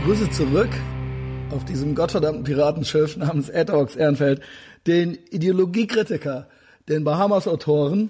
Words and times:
begrüße 0.00 0.30
zurück 0.30 0.70
auf 1.50 1.66
diesem 1.66 1.94
gottverdammten 1.94 2.42
Piratenschiff 2.42 3.18
namens 3.18 3.50
Adhocs 3.50 3.96
Ehrenfeld 3.96 4.40
den 4.86 5.18
Ideologiekritiker, 5.30 6.48
den 6.88 7.04
Bahamas-Autoren, 7.04 8.08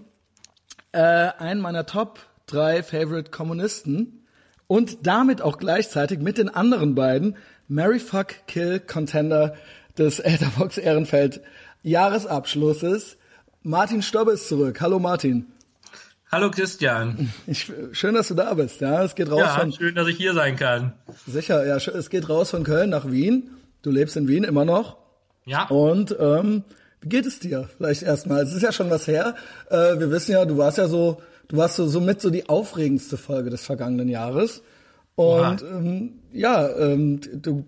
äh, 0.92 1.00
einen 1.00 1.60
meiner 1.60 1.86
Top 1.86 2.20
drei 2.46 2.84
Favorite 2.84 3.32
Kommunisten 3.32 4.24
und 4.68 5.04
damit 5.04 5.42
auch 5.42 5.58
gleichzeitig 5.58 6.20
mit 6.20 6.38
den 6.38 6.48
anderen 6.48 6.94
beiden 6.94 7.36
Mary 7.66 7.98
Fuck 7.98 8.46
Kill 8.46 8.78
Contender 8.78 9.56
des 9.98 10.20
Etherbox 10.20 10.78
Ehrenfeld 10.78 11.40
Jahresabschlusses. 11.82 13.16
Martin 13.64 14.02
Stobbe 14.02 14.32
ist 14.32 14.46
zurück. 14.48 14.80
Hallo 14.80 15.00
Martin. 15.00 15.48
Hallo 16.32 16.52
Christian. 16.52 17.32
Ich, 17.48 17.72
schön, 17.90 18.14
dass 18.14 18.28
du 18.28 18.34
da 18.34 18.54
bist. 18.54 18.80
Ja, 18.80 19.02
es 19.02 19.16
geht 19.16 19.32
raus 19.32 19.40
ja, 19.40 19.58
von. 19.58 19.72
schön, 19.72 19.96
dass 19.96 20.06
ich 20.06 20.16
hier 20.16 20.32
sein 20.32 20.54
kann. 20.54 20.92
Sicher, 21.26 21.66
ja, 21.66 21.76
es 21.76 22.08
geht 22.08 22.28
raus 22.28 22.50
von 22.50 22.62
Köln 22.62 22.90
nach 22.90 23.10
Wien. 23.10 23.50
Du 23.82 23.90
lebst 23.90 24.16
in 24.16 24.28
Wien 24.28 24.44
immer 24.44 24.64
noch. 24.64 24.96
Ja. 25.44 25.66
Und 25.66 26.16
ähm, 26.20 26.62
wie 27.00 27.08
geht 27.08 27.26
es 27.26 27.40
dir? 27.40 27.68
Vielleicht 27.76 28.04
erstmal. 28.04 28.44
Es 28.44 28.54
ist 28.54 28.62
ja 28.62 28.70
schon 28.70 28.90
was 28.90 29.08
her. 29.08 29.34
Äh, 29.70 29.98
wir 29.98 30.12
wissen 30.12 30.30
ja, 30.30 30.44
du 30.44 30.56
warst 30.56 30.78
ja 30.78 30.86
so, 30.86 31.20
du 31.48 31.56
warst 31.56 31.74
so 31.74 31.88
somit 31.88 32.20
so 32.20 32.30
die 32.30 32.48
aufregendste 32.48 33.16
Folge 33.16 33.50
des 33.50 33.66
vergangenen 33.66 34.08
Jahres. 34.08 34.62
Und 35.16 35.62
ähm, 35.62 36.20
ja, 36.32 36.68
ähm, 36.68 37.20
du 37.42 37.66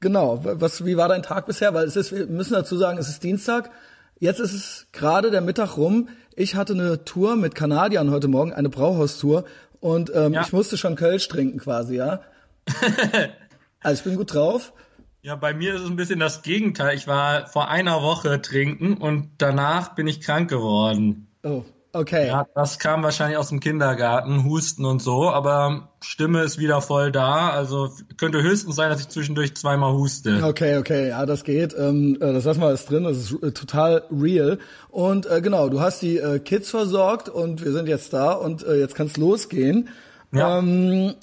genau. 0.00 0.40
Was? 0.42 0.86
Wie 0.86 0.96
war 0.96 1.08
dein 1.08 1.22
Tag 1.22 1.44
bisher? 1.44 1.74
Weil 1.74 1.86
es 1.86 1.96
ist, 1.96 2.12
wir 2.12 2.24
müssen 2.28 2.54
dazu 2.54 2.78
sagen, 2.78 2.96
es 2.96 3.10
ist 3.10 3.22
Dienstag. 3.22 3.70
Jetzt 4.18 4.40
ist 4.40 4.54
es 4.54 4.86
gerade 4.92 5.30
der 5.30 5.42
Mittag 5.42 5.76
rum. 5.76 6.08
Ich 6.40 6.54
hatte 6.54 6.72
eine 6.72 7.04
Tour 7.04 7.36
mit 7.36 7.54
Kanadiern 7.54 8.10
heute 8.10 8.26
Morgen, 8.26 8.54
eine 8.54 8.70
Brauhaustour. 8.70 9.44
Und 9.78 10.10
ähm, 10.14 10.32
Ja. 10.32 10.40
ich 10.40 10.54
musste 10.54 10.78
schon 10.78 10.96
Kölsch 10.96 11.28
trinken 11.28 11.58
quasi, 11.58 11.96
ja. 11.96 12.20
also 13.80 13.98
ich 13.98 14.04
bin 14.04 14.16
gut 14.16 14.32
drauf. 14.32 14.72
Ja, 15.20 15.36
bei 15.36 15.52
mir 15.52 15.74
ist 15.74 15.82
es 15.82 15.90
ein 15.90 15.96
bisschen 15.96 16.18
das 16.18 16.40
Gegenteil. 16.40 16.96
Ich 16.96 17.06
war 17.06 17.46
vor 17.46 17.68
einer 17.68 18.00
Woche 18.00 18.40
trinken 18.40 18.94
und 18.96 19.28
danach 19.36 19.94
bin 19.94 20.06
ich 20.06 20.22
krank 20.22 20.48
geworden. 20.48 21.26
Oh, 21.42 21.62
okay. 21.92 22.28
Ja, 22.28 22.46
das 22.54 22.78
kam 22.78 23.02
wahrscheinlich 23.02 23.38
aus 23.38 23.48
dem 23.48 23.60
Kindergarten, 23.60 24.44
Husten 24.44 24.84
und 24.84 25.00
so, 25.00 25.30
aber 25.30 25.88
Stimme 26.00 26.42
ist 26.42 26.58
wieder 26.58 26.80
voll 26.80 27.12
da. 27.12 27.50
Also 27.50 27.90
könnte 28.16 28.42
höchstens 28.42 28.76
sein, 28.76 28.90
dass 28.90 29.00
ich 29.00 29.08
zwischendurch 29.08 29.54
zweimal 29.56 29.92
huste. 29.92 30.42
Okay, 30.42 30.78
okay, 30.78 31.08
ja, 31.08 31.26
das 31.26 31.44
geht. 31.44 31.74
Ähm, 31.76 32.16
äh, 32.20 32.32
das 32.32 32.44
lassen 32.44 32.60
wir 32.60 32.70
jetzt 32.70 32.90
drin, 32.90 33.04
das 33.04 33.16
ist 33.16 33.42
äh, 33.42 33.52
total 33.52 34.04
real. 34.10 34.58
Und 34.88 35.26
äh, 35.26 35.40
genau, 35.40 35.68
du 35.68 35.80
hast 35.80 36.02
die 36.02 36.18
äh, 36.18 36.38
Kids 36.38 36.70
versorgt 36.70 37.28
und 37.28 37.64
wir 37.64 37.72
sind 37.72 37.88
jetzt 37.88 38.12
da 38.12 38.32
und 38.32 38.62
äh, 38.62 38.76
jetzt 38.76 38.94
kann's 38.94 39.16
losgehen. 39.16 39.88
Ja. 40.32 40.58
Ähm, 40.58 41.14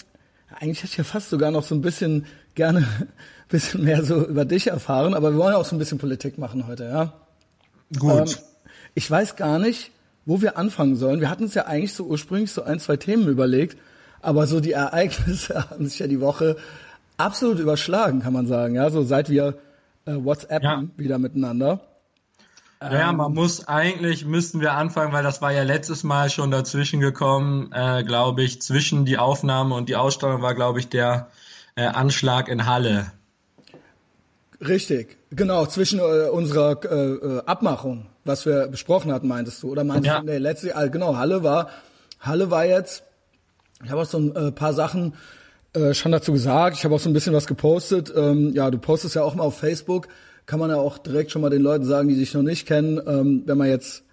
eigentlich 0.60 0.80
hätte 0.80 0.92
ich 0.92 0.98
ja 0.98 1.04
fast 1.04 1.30
sogar 1.30 1.52
noch 1.52 1.64
so 1.64 1.76
ein 1.76 1.82
bisschen 1.82 2.26
gerne 2.56 2.80
ein 2.80 3.08
bisschen 3.50 3.84
mehr 3.84 4.04
so 4.04 4.26
über 4.26 4.46
dich 4.46 4.68
erfahren, 4.68 5.14
aber 5.14 5.32
wir 5.32 5.38
wollen 5.38 5.54
ja 5.54 5.60
auch 5.60 5.66
so 5.66 5.76
ein 5.76 5.80
bisschen 5.80 5.98
Politik 5.98 6.38
machen 6.38 6.68
heute, 6.68 6.86
ja. 6.86 7.14
Gut. 7.98 8.12
Ähm, 8.12 8.44
ich 8.96 9.10
weiß 9.10 9.36
gar 9.36 9.60
nicht, 9.60 9.92
wo 10.28 10.42
wir 10.42 10.58
anfangen 10.58 10.96
sollen. 10.96 11.22
Wir 11.22 11.30
hatten 11.32 11.46
uns 11.46 11.56
ja 11.56 11.66
eigentlich 11.66 11.94
so 11.94 12.04
ursprünglich 12.04 12.52
so 12.52 12.62
ein, 12.62 12.80
zwei 12.80 12.98
Themen 12.98 13.28
überlegt, 13.28 13.78
aber 14.22 14.46
so 14.46 14.60
die 14.60 14.74
Ereignisse 14.74 15.70
haben 15.72 15.88
sich 15.88 15.98
ja 15.98 16.08
die 16.08 16.22
Woche 16.22 16.58
absolut 17.16 17.58
überschlagen, 17.60 18.22
kann 18.22 18.34
man 18.34 18.46
sagen. 18.46 18.76
Ja, 18.76 18.90
so 18.92 19.02
seit 19.04 19.30
wir 19.30 19.58
äh, 20.06 20.14
WhatsAppen 20.16 20.64
Ja. 20.64 20.84
wieder 20.98 21.18
miteinander. 21.18 21.80
Ja, 22.82 23.10
ähm, 23.10 23.18
man 23.18 23.34
muss 23.34 23.68
eigentlich 23.68 24.26
müssten 24.26 24.60
wir 24.62 24.74
anfangen, 24.74 25.12
weil 25.12 25.24
das 25.24 25.42
war 25.42 25.52
ja 25.52 25.64
letztes 25.64 26.04
Mal 26.04 26.30
schon 26.30 26.52
dazwischen 26.52 27.00
gekommen, 27.00 27.72
äh, 27.72 28.04
glaube 28.04 28.44
ich. 28.44 28.62
Zwischen 28.62 29.06
die 29.06 29.18
Aufnahme 29.18 29.74
und 29.74 29.90
die 29.90 29.96
Ausstrahlung 29.96 30.42
war, 30.44 30.54
glaube 30.54 30.80
ich, 30.80 30.90
der 30.90 31.30
äh, 31.76 31.86
Anschlag 31.86 32.50
in 32.50 32.68
Halle. 32.68 33.12
Richtig, 34.66 35.18
genau, 35.30 35.66
zwischen 35.68 36.00
äh, 36.00 36.30
unserer 36.32 36.80
äh, 36.84 36.96
äh, 37.14 37.42
Abmachung, 37.46 38.08
was 38.26 38.46
wir 38.46 38.68
besprochen 38.68 39.12
hatten, 39.12 39.28
meintest 39.28 39.62
du? 39.62 39.72
Oder 39.72 39.84
meintest 39.84 40.08
Ja. 40.08 40.20
du, 40.20 40.26
nee, 40.26 40.38
letztlich, 40.38 40.76
äh, 40.76 40.90
genau, 40.90 41.16
Halle 41.16 41.44
war, 41.44 41.70
Halle 42.20 42.50
war 42.50 42.66
jetzt, 42.66 43.04
ich 43.84 43.92
habe 43.92 44.02
auch 44.02 44.06
so 44.06 44.18
ein 44.18 44.36
äh, 44.36 44.52
paar 44.52 44.74
Sachen 44.74 45.14
äh, 45.74 45.94
schon 45.94 46.12
dazu 46.12 46.32
gesagt, 46.34 46.78
ich 46.78 46.84
habe 46.86 46.96
auch 46.96 47.00
so 47.00 47.10
ein 47.10 47.14
bisschen 47.14 47.34
was 47.34 47.46
gepostet. 47.46 48.12
Ähm, 48.16 48.52
ja, 48.54 48.72
du 48.72 48.80
postest 48.80 49.14
ja 49.16 49.22
auch 49.22 49.36
mal 49.36 49.44
auf 49.44 49.58
Facebook, 49.58 50.08
kann 50.48 50.60
man 50.60 50.72
ja 50.72 50.78
auch 50.78 50.98
direkt 50.98 51.30
schon 51.32 51.42
mal 51.44 51.50
den 51.52 51.62
Leuten 51.62 51.86
sagen, 51.86 52.08
die 52.08 52.16
dich 52.16 52.34
noch 52.34 52.42
nicht 52.42 52.66
kennen, 52.68 53.00
ähm, 53.06 53.44
wenn 53.46 53.58
man 53.60 53.68
jetzt 53.68 54.04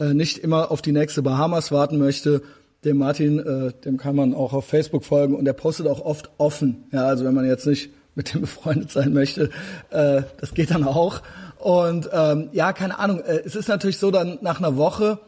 äh, 0.00 0.14
nicht 0.14 0.38
immer 0.38 0.72
auf 0.72 0.82
die 0.82 0.90
nächste 0.92 1.22
Bahamas 1.22 1.70
warten 1.70 1.98
möchte, 1.98 2.42
dem 2.84 2.96
Martin, 2.98 3.38
äh, 3.38 3.72
dem 3.84 3.98
kann 3.98 4.16
man 4.16 4.34
auch 4.34 4.52
auf 4.52 4.64
Facebook 4.66 5.04
folgen 5.04 5.36
und 5.36 5.44
der 5.44 5.52
postet 5.52 5.86
auch 5.86 6.00
oft 6.04 6.30
offen. 6.38 6.84
Ja, 6.90 7.04
also 7.06 7.24
wenn 7.24 7.34
man 7.34 7.46
jetzt 7.46 7.66
nicht 7.66 7.90
mit 8.14 8.34
dem 8.34 8.40
befreundet 8.42 8.90
sein 8.90 9.12
möchte, 9.12 9.50
äh, 9.90 10.22
das 10.40 10.54
geht 10.54 10.70
dann 10.70 10.84
auch. 10.84 11.22
Und 11.58 12.08
ähm, 12.12 12.48
ja, 12.52 12.72
keine 12.72 12.98
Ahnung, 12.98 13.20
äh, 13.20 13.40
es 13.44 13.54
ist 13.56 13.68
natürlich 13.68 13.98
so, 13.98 14.10
dann 14.10 14.38
nach 14.42 14.58
einer 14.58 14.76
Woche 14.76 15.20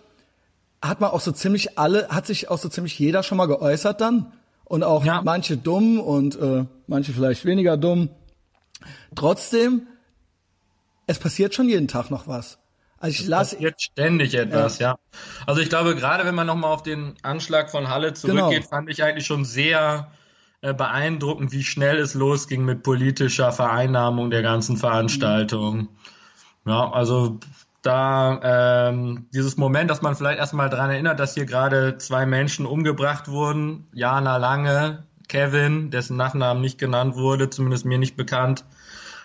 hat 0.83 1.00
man 1.00 1.11
auch 1.11 1.21
so 1.21 1.33
ziemlich 1.33 1.78
alle, 1.78 2.09
hat 2.09 2.27
sich 2.27 2.50
auch 2.50 2.59
so 2.59 2.69
ziemlich 2.69 2.99
jeder 2.99 3.23
schon 3.23 3.39
mal 3.39 3.47
geäußert 3.47 4.00
dann. 4.00 4.33
Und 4.65 4.83
auch 4.83 5.05
Ja. 5.05 5.21
manche 5.23 5.56
dumm 5.56 6.00
und 6.00 6.37
äh, 6.41 6.65
manche 6.87 7.12
vielleicht 7.12 7.44
weniger 7.44 7.77
dumm. 7.77 8.09
Trotzdem, 9.15 9.87
es 11.06 11.19
passiert 11.19 11.55
schon 11.55 11.69
jeden 11.69 11.89
Tag 11.89 12.11
noch 12.11 12.27
was. 12.27 12.59
Also 12.99 13.21
ich 13.23 13.28
lasse, 13.28 13.56
Passiert 13.56 13.83
ständig 13.83 14.34
etwas, 14.34 14.78
ja. 14.78 14.97
Also 15.47 15.61
ich 15.61 15.69
glaube, 15.69 15.94
gerade 15.94 16.25
wenn 16.25 16.34
man 16.34 16.47
nochmal 16.47 16.73
auf 16.73 16.83
den 16.83 17.15
Anschlag 17.23 17.71
von 17.71 17.89
Halle 17.89 18.12
Genau. 18.12 18.49
zurückgeht, 18.49 18.65
fand 18.69 18.89
ich 18.89 19.03
eigentlich 19.03 19.27
schon 19.27 19.44
sehr 19.44 20.11
beeindruckend, 20.73 21.53
wie 21.53 21.65
schnell 21.65 21.99
es 21.99 22.15
losging 22.15 22.65
mit 22.65 22.83
politischer 22.83 23.53
Vereinnahmung 23.53 24.31
der 24.31 24.43
ganzen 24.43 24.77
Veranstaltung. 24.77 25.89
Ja, 26.65 26.91
also 26.91 27.39
da 27.83 28.89
ähm, 28.89 29.27
dieses 29.35 29.59
Moment, 29.59 29.91
dass 29.91 30.01
man 30.01 30.15
vielleicht 30.15 30.39
erstmal 30.39 30.71
daran 30.71 30.91
erinnert, 30.91 31.21
dass 31.21 31.35
hier 31.35 31.45
gerade 31.45 31.99
zwei 31.99 32.25
Menschen 32.25 32.65
umgebracht 32.65 33.29
wurden, 33.29 33.87
Jana 33.93 34.39
Lange, 34.39 35.05
Kevin, 35.29 35.91
dessen 35.91 36.17
Nachnamen 36.17 36.63
nicht 36.63 36.79
genannt 36.79 37.17
wurde, 37.17 37.51
zumindest 37.51 37.85
mir 37.85 37.99
nicht 37.99 38.17
bekannt, 38.17 38.65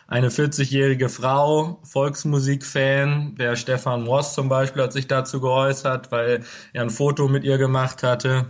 eine 0.07 0.29
40-jährige 0.29 1.07
Frau, 1.07 1.79
Volksmusikfan, 1.83 3.35
der 3.35 3.55
Stefan 3.55 4.07
Ross 4.07 4.33
zum 4.33 4.49
Beispiel 4.49 4.81
hat 4.81 4.91
sich 4.91 5.07
dazu 5.07 5.39
geäußert, 5.39 6.11
weil 6.11 6.43
er 6.73 6.81
ein 6.81 6.89
Foto 6.89 7.27
mit 7.27 7.43
ihr 7.43 7.59
gemacht 7.59 8.01
hatte. 8.01 8.47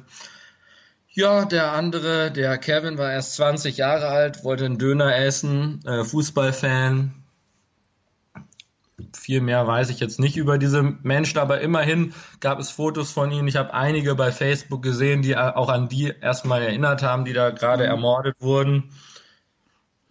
Ja, 1.11 1.45
der 1.45 1.71
andere, 1.73 2.31
der 2.31 2.57
Kevin, 2.57 2.97
war 2.97 3.11
erst 3.11 3.35
20 3.35 3.77
Jahre 3.77 4.07
alt, 4.07 4.43
wollte 4.43 4.65
einen 4.65 4.77
Döner 4.77 5.15
essen, 5.15 5.83
äh, 5.85 6.03
Fußballfan. 6.03 7.13
Viel 9.17 9.41
mehr 9.41 9.65
weiß 9.65 9.89
ich 9.89 9.99
jetzt 9.99 10.19
nicht 10.19 10.37
über 10.37 10.57
diese 10.57 10.83
Menschen, 10.83 11.39
aber 11.39 11.61
immerhin 11.61 12.13
gab 12.41 12.59
es 12.59 12.69
Fotos 12.69 13.11
von 13.11 13.31
ihnen. 13.31 13.47
Ich 13.47 13.55
habe 13.55 13.73
einige 13.73 14.13
bei 14.13 14.31
Facebook 14.31 14.83
gesehen, 14.83 15.21
die 15.21 15.35
auch 15.35 15.69
an 15.69 15.89
die 15.89 16.13
erstmal 16.21 16.61
erinnert 16.61 17.01
haben, 17.01 17.25
die 17.25 17.33
da 17.33 17.49
gerade 17.49 17.85
ermordet 17.85 18.35
wurden. 18.39 18.91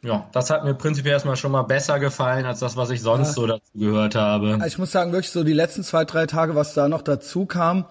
Ja, 0.03 0.29
das 0.33 0.51
hat 0.51 0.65
mir 0.65 0.75
prinzipiell 0.75 1.15
erstmal 1.15 1.37
schon 1.37 1.53
mal 1.53 1.63
besser 1.63 1.99
gefallen 1.99 2.47
als 2.47 2.61
das, 2.61 2.77
was 2.77 2.91
ich 2.91 3.03
sonst 3.03 3.35
so 3.35 3.47
dazu 3.47 3.73
gehört 3.75 4.15
habe. 4.15 4.55
Also 4.55 4.67
ich 4.67 4.79
muss 4.79 4.93
sagen, 4.93 5.13
wirklich 5.13 5.33
so 5.33 5.45
die 5.45 5.53
letzten 5.53 5.83
zwei, 5.85 6.05
drei 6.05 6.27
Tage, 6.27 6.55
was 6.55 6.75
da 6.75 6.89
noch 6.89 7.03
dazu 7.03 7.47
kam, 7.47 7.85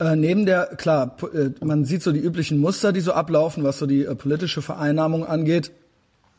äh, 0.00 0.16
neben 0.16 0.46
der, 0.46 0.66
klar, 0.76 1.16
äh, 1.32 1.50
man 1.64 1.84
sieht 1.84 2.02
so 2.02 2.10
die 2.10 2.18
üblichen 2.18 2.58
Muster, 2.58 2.92
die 2.92 3.00
so 3.00 3.12
ablaufen, 3.12 3.62
was 3.62 3.78
so 3.78 3.86
die 3.86 4.04
äh, 4.04 4.14
politische 4.16 4.62
Vereinnahmung 4.62 5.24
angeht. 5.24 5.70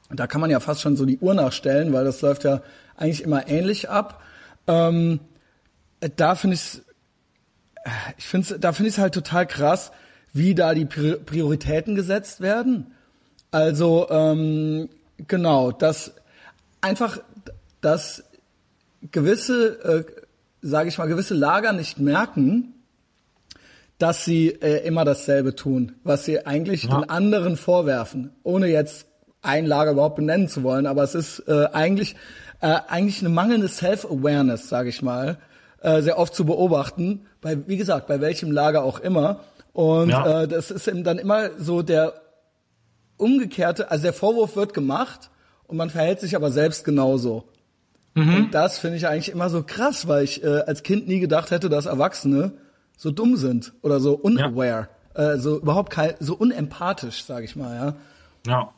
Da 0.09 0.27
kann 0.27 0.41
man 0.41 0.49
ja 0.49 0.59
fast 0.59 0.81
schon 0.81 0.97
so 0.97 1.05
die 1.05 1.19
Uhr 1.19 1.33
nachstellen, 1.33 1.93
weil 1.93 2.03
das 2.03 2.21
läuft 2.21 2.43
ja 2.43 2.61
eigentlich 2.97 3.23
immer 3.23 3.47
ähnlich 3.47 3.89
ab. 3.89 4.21
Ähm, 4.67 5.21
äh, 6.01 6.09
da 6.13 6.35
finde 6.35 6.55
ich 6.55 6.81
ich 8.17 8.27
finde 8.27 8.59
da 8.59 8.73
finde 8.73 8.89
ich 8.89 8.95
es 8.95 9.01
halt 9.01 9.13
total 9.13 9.47
krass, 9.47 9.91
wie 10.33 10.53
da 10.53 10.73
die 10.73 10.85
Pri- 10.85 11.17
Prioritäten 11.17 11.95
gesetzt 11.95 12.41
werden. 12.41 12.87
Also 13.51 14.07
ähm, 14.09 14.89
genau, 15.27 15.71
dass 15.71 16.13
einfach, 16.81 17.19
dass 17.81 18.23
gewisse, 19.11 19.79
äh, 19.83 20.03
sage 20.61 20.89
ich 20.89 20.97
mal, 20.97 21.07
gewisse 21.07 21.33
Lager 21.33 21.73
nicht 21.73 21.99
merken, 21.99 22.70
dass 24.01 24.25
sie 24.25 24.49
äh, 24.49 24.85
immer 24.85 25.05
dasselbe 25.05 25.55
tun, 25.55 25.93
was 26.03 26.25
sie 26.25 26.45
eigentlich 26.45 26.83
Ja. 26.83 26.99
den 26.99 27.09
anderen 27.09 27.55
vorwerfen, 27.57 28.31
ohne 28.43 28.67
jetzt 28.67 29.07
ein 29.41 29.65
Lager 29.65 29.91
überhaupt 29.91 30.15
benennen 30.15 30.47
zu 30.47 30.63
wollen. 30.63 30.85
Aber 30.87 31.03
es 31.03 31.15
ist 31.15 31.39
äh, 31.47 31.65
eigentlich 31.73 32.15
äh, 32.61 32.77
eigentlich 32.87 33.19
eine 33.21 33.29
mangelnde 33.29 33.67
Self-Awareness, 33.67 34.69
sage 34.69 34.89
ich 34.89 35.01
mal, 35.01 35.37
äh, 35.81 36.01
sehr 36.01 36.19
oft 36.19 36.33
zu 36.35 36.45
beobachten. 36.45 37.25
Bei 37.41 37.57
wie 37.67 37.77
gesagt, 37.77 38.05
bei 38.07 38.21
welchem 38.21 38.51
Lager 38.51 38.83
auch 38.83 38.99
immer. 38.99 39.39
Und 39.73 40.09
Ja. 40.09 40.43
äh, 40.43 40.47
das 40.47 40.69
ist 40.71 40.87
eben 40.87 41.03
dann 41.03 41.17
immer 41.17 41.49
so 41.57 41.81
der 41.81 42.13
umgekehrte, 43.17 43.91
also 43.91 44.03
der 44.03 44.13
Vorwurf 44.13 44.55
wird 44.55 44.73
gemacht 44.73 45.29
und 45.67 45.77
man 45.77 45.89
verhält 45.89 46.19
sich 46.19 46.35
aber 46.35 46.51
selbst 46.51 46.83
genauso. 46.83 47.45
Und 48.13 48.51
das 48.51 48.77
finde 48.77 48.97
ich 48.97 49.07
eigentlich 49.07 49.29
immer 49.31 49.49
so 49.49 49.63
krass, 49.63 50.05
weil 50.05 50.25
ich 50.25 50.43
äh, 50.43 50.47
als 50.67 50.83
Kind 50.83 51.07
nie 51.07 51.21
gedacht 51.21 51.49
hätte, 51.49 51.69
dass 51.69 51.85
Erwachsene 51.85 52.51
so 53.01 53.09
dumm 53.09 53.35
sind 53.35 53.73
oder 53.81 53.99
so 53.99 54.13
unaware, 54.13 54.87
äh, 55.15 55.37
so 55.37 55.57
überhaupt 55.57 55.89
kein, 55.89 56.13
so 56.19 56.35
unempathisch, 56.35 57.23
sage 57.23 57.45
ich 57.45 57.55
mal, 57.55 57.75
ja. 57.75 57.95
Ja. 58.45 58.73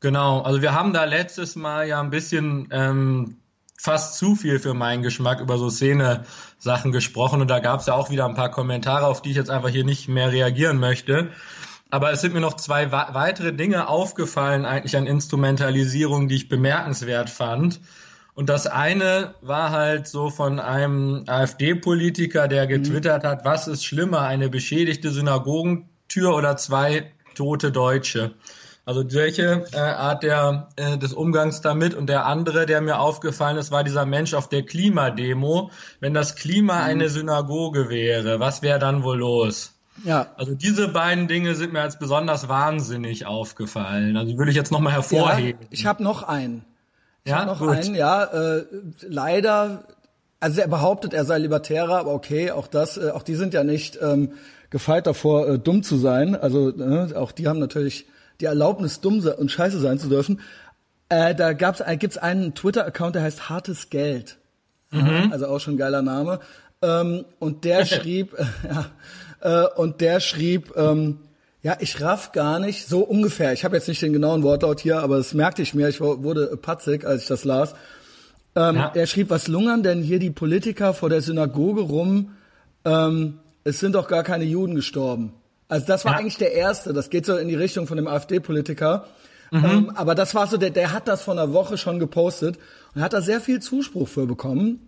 Genau, 0.00 0.42
also 0.42 0.60
wir 0.60 0.74
haben 0.74 0.92
da 0.92 1.04
letztes 1.04 1.56
Mal 1.56 1.88
ja 1.88 1.98
ein 1.98 2.10
bisschen 2.10 2.68
ähm, 2.70 3.38
fast 3.78 4.18
zu 4.18 4.34
viel 4.34 4.58
für 4.58 4.74
meinen 4.74 5.02
Geschmack 5.02 5.40
über 5.40 5.56
so 5.56 5.70
Szene-Sachen 5.70 6.92
gesprochen 6.92 7.40
und 7.40 7.48
da 7.48 7.60
gab 7.60 7.80
es 7.80 7.86
ja 7.86 7.94
auch 7.94 8.10
wieder 8.10 8.26
ein 8.26 8.34
paar 8.34 8.50
Kommentare, 8.50 9.06
auf 9.06 9.22
die 9.22 9.30
ich 9.30 9.36
jetzt 9.36 9.48
einfach 9.48 9.70
hier 9.70 9.84
nicht 9.84 10.06
mehr 10.06 10.32
reagieren 10.32 10.78
möchte. 10.78 11.30
Aber 11.88 12.12
es 12.12 12.20
sind 12.20 12.34
mir 12.34 12.40
noch 12.40 12.56
zwei 12.56 12.92
weitere 12.92 13.54
Dinge 13.54 13.88
aufgefallen, 13.88 14.66
eigentlich 14.66 14.98
an 14.98 15.06
Instrumentalisierung, 15.06 16.28
die 16.28 16.34
ich 16.34 16.50
bemerkenswert 16.50 17.30
fand. 17.30 17.80
Und 18.36 18.50
das 18.50 18.66
eine 18.66 19.34
war 19.40 19.70
halt 19.70 20.06
so 20.06 20.28
von 20.28 20.60
einem 20.60 21.24
AfD-Politiker, 21.26 22.48
der 22.48 22.66
getwittert 22.66 23.24
hat, 23.24 23.46
was 23.46 23.66
ist 23.66 23.82
schlimmer, 23.82 24.20
eine 24.20 24.50
beschädigte 24.50 25.10
Synagogentür 25.10 26.36
oder 26.36 26.58
zwei 26.58 27.10
tote 27.34 27.72
Deutsche? 27.72 28.34
Also 28.84 29.08
solche 29.08 29.64
äh, 29.72 29.78
Art 29.78 30.22
der, 30.22 30.68
äh, 30.76 30.98
des 30.98 31.14
Umgangs 31.14 31.62
damit. 31.62 31.94
Und 31.94 32.08
der 32.10 32.26
andere, 32.26 32.66
der 32.66 32.82
mir 32.82 33.00
aufgefallen 33.00 33.56
ist, 33.56 33.70
war 33.70 33.84
dieser 33.84 34.04
Mensch 34.04 34.34
auf 34.34 34.50
der 34.50 34.64
Klimademo. 34.64 35.70
Wenn 36.00 36.12
das 36.12 36.36
Klima 36.36 36.74
mhm. 36.74 36.84
eine 36.84 37.08
Synagoge 37.08 37.88
wäre, 37.88 38.38
was 38.38 38.60
wäre 38.60 38.78
dann 38.78 39.02
wohl 39.02 39.18
los? 39.18 39.72
Ja. 40.04 40.26
Also 40.36 40.54
diese 40.54 40.88
beiden 40.88 41.26
Dinge 41.26 41.54
sind 41.54 41.72
mir 41.72 41.80
als 41.80 41.98
besonders 41.98 42.50
wahnsinnig 42.50 43.24
aufgefallen. 43.24 44.18
Also 44.18 44.30
die 44.30 44.36
würde 44.36 44.50
ich 44.50 44.56
jetzt 44.58 44.70
nochmal 44.70 44.92
hervorheben. 44.92 45.62
Ja, 45.62 45.68
ich 45.70 45.86
habe 45.86 46.02
noch 46.02 46.22
einen. 46.22 46.66
Ich 47.26 47.32
ja, 47.32 47.44
noch 47.44 47.58
gut. 47.58 47.70
einen, 47.70 47.96
ja. 47.96 48.22
Äh, 48.22 48.66
leider, 49.02 49.82
also 50.38 50.60
er 50.60 50.68
behauptet, 50.68 51.12
er 51.12 51.24
sei 51.24 51.38
Libertärer, 51.38 51.98
aber 51.98 52.14
okay, 52.14 52.52
auch 52.52 52.68
das, 52.68 52.98
äh, 52.98 53.10
auch 53.10 53.24
die 53.24 53.34
sind 53.34 53.52
ja 53.52 53.64
nicht 53.64 53.98
ähm, 54.00 54.34
gefeit 54.70 55.08
davor, 55.08 55.48
äh, 55.48 55.58
dumm 55.58 55.82
zu 55.82 55.96
sein. 55.96 56.36
Also 56.36 56.70
äh, 56.70 57.14
auch 57.16 57.32
die 57.32 57.48
haben 57.48 57.58
natürlich 57.58 58.06
die 58.40 58.44
Erlaubnis, 58.44 59.00
dumm 59.00 59.26
und 59.26 59.50
scheiße 59.50 59.80
sein 59.80 59.98
zu 59.98 60.08
dürfen. 60.08 60.40
Äh, 61.08 61.34
da 61.34 61.52
gab's, 61.52 61.80
äh, 61.80 61.96
gibt's 61.96 62.16
einen 62.16 62.54
Twitter-Account, 62.54 63.16
der 63.16 63.22
heißt 63.22 63.48
Hartes 63.48 63.90
Geld. 63.90 64.38
Mhm. 64.92 65.32
Also 65.32 65.48
auch 65.48 65.58
schon 65.58 65.74
ein 65.74 65.78
geiler 65.78 66.02
Name. 66.02 66.38
Ähm, 66.80 67.24
und 67.40 67.64
der 67.64 67.84
schrieb, 67.86 68.38
äh, 68.38 68.44
ja, 69.42 69.64
äh, 69.64 69.66
und 69.74 70.00
der 70.00 70.20
schrieb, 70.20 70.76
ähm, 70.76 71.18
ja, 71.66 71.76
ich 71.80 72.00
raff 72.00 72.30
gar 72.30 72.60
nicht, 72.60 72.86
so 72.86 73.00
ungefähr. 73.00 73.52
Ich 73.52 73.64
habe 73.64 73.74
jetzt 73.74 73.88
nicht 73.88 74.00
den 74.00 74.12
genauen 74.12 74.44
Wortlaut 74.44 74.78
hier, 74.78 75.00
aber 75.00 75.16
das 75.16 75.34
merkte 75.34 75.62
ich 75.62 75.74
mir. 75.74 75.88
Ich 75.88 76.00
wurde 76.00 76.56
patzig, 76.56 77.04
als 77.04 77.22
ich 77.22 77.28
das 77.28 77.42
las. 77.42 77.74
Ähm, 78.54 78.76
ja. 78.76 78.92
Er 78.94 79.08
schrieb, 79.08 79.30
was 79.30 79.48
lungern 79.48 79.82
denn 79.82 80.00
hier 80.00 80.20
die 80.20 80.30
Politiker 80.30 80.94
vor 80.94 81.08
der 81.08 81.22
Synagoge 81.22 81.80
rum? 81.80 82.36
Ähm, 82.84 83.40
es 83.64 83.80
sind 83.80 83.96
doch 83.96 84.06
gar 84.06 84.22
keine 84.22 84.44
Juden 84.44 84.76
gestorben. 84.76 85.32
Also 85.66 85.88
das 85.88 86.04
war 86.04 86.12
ja. 86.12 86.18
eigentlich 86.18 86.36
der 86.36 86.52
erste. 86.52 86.92
Das 86.92 87.10
geht 87.10 87.26
so 87.26 87.36
in 87.36 87.48
die 87.48 87.56
Richtung 87.56 87.88
von 87.88 87.96
dem 87.96 88.06
AfD-Politiker. 88.06 89.06
Mhm. 89.50 89.64
Ähm, 89.64 89.92
aber 89.96 90.14
das 90.14 90.36
war 90.36 90.46
so, 90.46 90.58
der, 90.58 90.70
der 90.70 90.92
hat 90.92 91.08
das 91.08 91.22
vor 91.22 91.34
einer 91.34 91.52
Woche 91.52 91.78
schon 91.78 91.98
gepostet 91.98 92.60
und 92.94 93.02
hat 93.02 93.12
da 93.12 93.20
sehr 93.20 93.40
viel 93.40 93.58
Zuspruch 93.58 94.06
für 94.06 94.26
bekommen. 94.26 94.86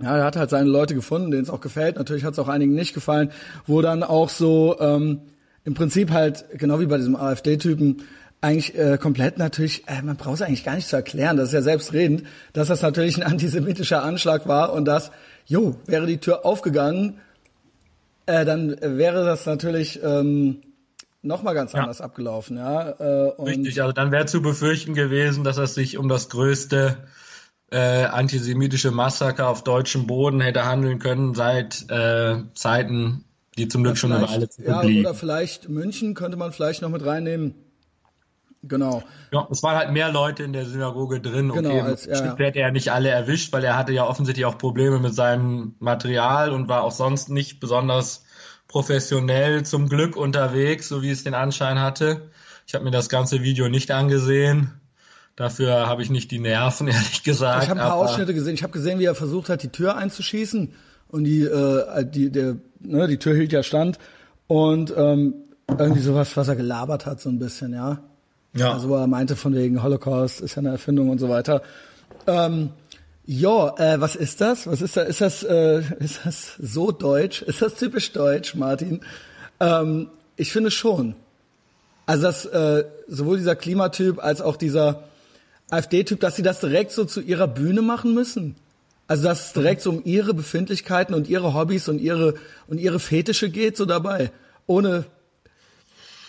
Ja, 0.00 0.18
er 0.18 0.24
hat 0.24 0.36
halt 0.36 0.50
seine 0.50 0.70
Leute 0.70 0.94
gefunden, 0.94 1.32
denen 1.32 1.42
es 1.42 1.50
auch 1.50 1.60
gefällt. 1.60 1.96
Natürlich 1.96 2.22
hat 2.22 2.34
es 2.34 2.38
auch 2.38 2.48
einigen 2.48 2.74
nicht 2.74 2.94
gefallen, 2.94 3.32
wo 3.66 3.82
dann 3.82 4.04
auch 4.04 4.28
so 4.28 4.76
ähm, 4.78 5.22
im 5.64 5.74
Prinzip 5.74 6.10
halt, 6.10 6.44
genau 6.54 6.80
wie 6.80 6.86
bei 6.86 6.96
diesem 6.96 7.16
AfD-Typen, 7.16 8.02
eigentlich 8.40 8.76
äh, 8.76 8.98
komplett 8.98 9.38
natürlich, 9.38 9.84
äh, 9.86 10.02
man 10.02 10.16
braucht 10.16 10.36
es 10.36 10.42
eigentlich 10.42 10.64
gar 10.64 10.74
nicht 10.74 10.88
zu 10.88 10.96
erklären, 10.96 11.36
das 11.36 11.48
ist 11.48 11.54
ja 11.54 11.62
selbstredend, 11.62 12.24
dass 12.52 12.68
das 12.68 12.82
natürlich 12.82 13.16
ein 13.16 13.22
antisemitischer 13.22 14.02
Anschlag 14.02 14.48
war 14.48 14.72
und 14.72 14.84
dass, 14.84 15.12
jo, 15.46 15.76
wäre 15.86 16.06
die 16.06 16.18
Tür 16.18 16.44
aufgegangen 16.44 17.20
äh, 18.26 18.44
dann 18.44 18.76
wäre 18.80 19.24
das 19.24 19.46
natürlich 19.46 20.00
ähm, 20.02 20.62
nochmal 21.22 21.54
ganz 21.54 21.72
ja. 21.72 21.80
anders 21.80 22.00
abgelaufen. 22.00 22.56
Ja? 22.56 22.90
Äh, 22.90 23.32
und 23.32 23.48
Richtig, 23.48 23.80
also 23.82 23.92
dann 23.92 24.12
wäre 24.12 24.26
zu 24.26 24.42
befürchten 24.42 24.94
gewesen, 24.94 25.44
dass 25.44 25.58
es 25.58 25.74
sich 25.74 25.98
um 25.98 26.08
das 26.08 26.28
größte 26.28 26.96
äh, 27.70 28.04
antisemitische 28.04 28.90
Massaker 28.90 29.48
auf 29.48 29.64
deutschem 29.64 30.06
Boden 30.06 30.40
hätte 30.40 30.64
handeln 30.66 30.98
können 30.98 31.34
seit 31.34 31.90
äh, 31.90 32.36
Zeiten, 32.54 33.24
die 33.58 33.68
zum 33.68 33.82
Glück 33.82 33.98
schon 33.98 34.12
eine 34.12 34.26
Weile. 34.26 34.48
Ja, 34.58 34.82
oder 34.82 35.14
vielleicht 35.14 35.68
München 35.68 36.14
könnte 36.14 36.36
man 36.36 36.52
vielleicht 36.52 36.82
noch 36.82 36.90
mit 36.90 37.04
reinnehmen. 37.04 37.54
Genau. 38.64 39.02
Ja, 39.32 39.48
es 39.50 39.62
waren 39.62 39.76
halt 39.76 39.90
mehr 39.90 40.12
Leute 40.12 40.44
in 40.44 40.52
der 40.52 40.66
Synagoge 40.66 41.20
drin. 41.20 41.50
Genau, 41.50 41.70
okay, 41.70 41.80
als, 41.80 42.06
ja, 42.06 42.24
ja. 42.24 42.36
hätte 42.36 42.60
er 42.60 42.70
nicht 42.70 42.92
alle 42.92 43.08
erwischt, 43.08 43.52
weil 43.52 43.64
er 43.64 43.76
hatte 43.76 43.92
ja 43.92 44.06
offensichtlich 44.06 44.46
auch 44.46 44.56
Probleme 44.56 45.00
mit 45.00 45.14
seinem 45.14 45.74
Material 45.80 46.52
und 46.52 46.68
war 46.68 46.84
auch 46.84 46.92
sonst 46.92 47.28
nicht 47.28 47.58
besonders 47.58 48.24
professionell 48.68 49.64
zum 49.64 49.88
Glück 49.88 50.16
unterwegs, 50.16 50.88
so 50.88 51.02
wie 51.02 51.10
es 51.10 51.24
den 51.24 51.34
Anschein 51.34 51.80
hatte. 51.80 52.30
Ich 52.66 52.74
habe 52.74 52.84
mir 52.84 52.92
das 52.92 53.08
ganze 53.08 53.42
Video 53.42 53.68
nicht 53.68 53.90
angesehen. 53.90 54.80
Dafür 55.34 55.88
habe 55.88 56.02
ich 56.02 56.10
nicht 56.10 56.30
die 56.30 56.38
Nerven, 56.38 56.86
ehrlich 56.88 57.24
gesagt. 57.24 57.64
Ich 57.64 57.70
habe 57.70 57.80
ein 57.80 57.88
paar 57.88 57.96
Ausschnitte 57.96 58.32
gesehen. 58.32 58.54
Ich 58.54 58.62
habe 58.62 58.72
gesehen, 58.72 59.00
wie 59.00 59.06
er 59.06 59.16
versucht 59.16 59.48
hat, 59.48 59.62
die 59.64 59.70
Tür 59.70 59.96
einzuschießen. 59.96 60.72
Und 61.12 61.24
die, 61.24 61.42
äh, 61.42 62.04
die, 62.04 62.30
der, 62.30 62.56
ne, 62.80 63.06
die 63.06 63.18
Tür 63.18 63.36
hielt 63.36 63.52
ja 63.52 63.62
stand. 63.62 63.98
Und 64.48 64.92
ähm, 64.96 65.34
irgendwie 65.68 66.00
sowas, 66.00 66.36
was 66.36 66.48
er 66.48 66.56
gelabert 66.56 67.06
hat, 67.06 67.20
so 67.20 67.28
ein 67.28 67.38
bisschen, 67.38 67.72
ja. 67.72 67.98
Ja. 68.54 68.72
Also 68.72 68.94
er 68.94 69.06
meinte 69.06 69.36
von 69.36 69.54
wegen 69.54 69.82
Holocaust 69.82 70.40
ist 70.40 70.56
ja 70.56 70.60
eine 70.60 70.70
Erfindung 70.70 71.08
und 71.08 71.18
so 71.18 71.28
weiter. 71.28 71.62
Ähm, 72.26 72.70
ja, 73.24 73.76
äh, 73.78 74.00
was 74.00 74.16
ist 74.16 74.40
das? 74.40 74.66
Was 74.66 74.82
ist 74.82 74.96
das? 74.96 75.08
Ist 75.08 75.20
das, 75.20 75.42
äh, 75.44 75.82
ist 76.00 76.20
das 76.24 76.54
so 76.60 76.90
deutsch? 76.90 77.42
Ist 77.42 77.62
das 77.62 77.74
typisch 77.74 78.12
deutsch, 78.12 78.54
Martin? 78.54 79.00
Ähm, 79.60 80.08
ich 80.36 80.52
finde 80.52 80.70
schon. 80.70 81.14
Also 82.04 82.24
dass 82.24 82.44
äh, 82.46 82.84
sowohl 83.06 83.38
dieser 83.38 83.54
Klimatyp 83.54 84.22
als 84.22 84.40
auch 84.40 84.56
dieser 84.56 85.04
AfD-Typ, 85.70 86.20
dass 86.20 86.36
sie 86.36 86.42
das 86.42 86.60
direkt 86.60 86.90
so 86.90 87.04
zu 87.04 87.20
ihrer 87.20 87.46
Bühne 87.46 87.80
machen 87.80 88.12
müssen. 88.12 88.56
Also 89.12 89.24
dass 89.24 89.48
es 89.48 89.52
direkt 89.52 89.82
so 89.82 89.90
um 89.90 90.00
ihre 90.06 90.32
Befindlichkeiten 90.32 91.14
und 91.14 91.28
ihre 91.28 91.52
Hobbys 91.52 91.86
und 91.86 91.98
ihre 91.98 92.32
und 92.66 92.78
ihre 92.78 92.98
Fetische 92.98 93.50
geht 93.50 93.76
so 93.76 93.84
dabei, 93.84 94.32
ohne 94.66 95.04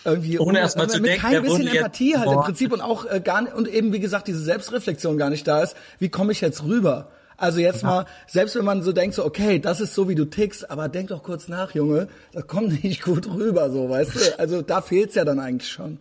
irgendwie 0.04 0.38
ohne 0.38 0.60
erstmal 0.60 0.90
zu 0.90 1.00
mit 1.00 1.12
denken, 1.12 1.22
kein 1.22 1.44
bisschen 1.44 1.68
Empathie 1.68 2.18
halt 2.18 2.30
im 2.30 2.42
Prinzip 2.42 2.74
und 2.74 2.82
auch 2.82 3.06
äh, 3.10 3.22
gar 3.22 3.44
nicht, 3.44 3.54
und 3.54 3.70
eben 3.70 3.94
wie 3.94 4.02
gesagt 4.02 4.28
diese 4.28 4.44
Selbstreflexion 4.44 5.18
gar 5.18 5.30
nicht 5.30 5.48
da 5.48 5.64
ist. 5.64 5.78
Wie 6.00 6.10
komme 6.10 6.34
ich 6.34 6.42
jetzt 6.42 6.66
rüber? 6.66 7.08
Also 7.38 7.62
jetzt 7.62 7.84
ja. 7.84 7.88
mal, 7.88 8.06
selbst 8.28 8.58
wenn 8.58 8.66
man 8.66 8.84
so 8.84 8.92
denkt, 8.92 9.16
so 9.16 9.24
okay, 9.24 9.60
das 9.60 9.80
ist 9.80 9.96
so 9.96 10.10
wie 10.10 10.16
du 10.16 10.26
tickst, 10.26 10.70
aber 10.70 10.90
denk 10.90 11.08
doch 11.08 11.24
kurz 11.24 11.48
nach, 11.48 11.74
Junge, 11.74 12.10
das 12.34 12.48
kommt 12.48 12.84
nicht 12.84 13.02
gut 13.02 13.30
rüber, 13.30 13.72
so 13.72 13.90
weißt 13.90 14.14
du. 14.14 14.40
Also 14.40 14.62
da 14.62 14.82
fehlt's 14.82 15.16
ja 15.16 15.24
dann 15.24 15.40
eigentlich 15.40 15.72
schon. 15.72 16.00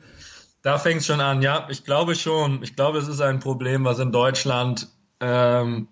Da 0.63 0.79
fängt's 0.79 1.07
schon 1.07 1.21
an, 1.21 1.43
ja. 1.43 1.69
Ich 1.71 1.85
glaube 1.85 2.17
schon. 2.17 2.61
Ich 2.65 2.75
glaube, 2.75 2.99
es 2.99 3.07
ist 3.07 3.21
ein 3.21 3.39
Problem, 3.39 3.85
was 3.85 4.01
in 4.01 4.11
Deutschland 4.11 4.89
ähm, 5.21 5.87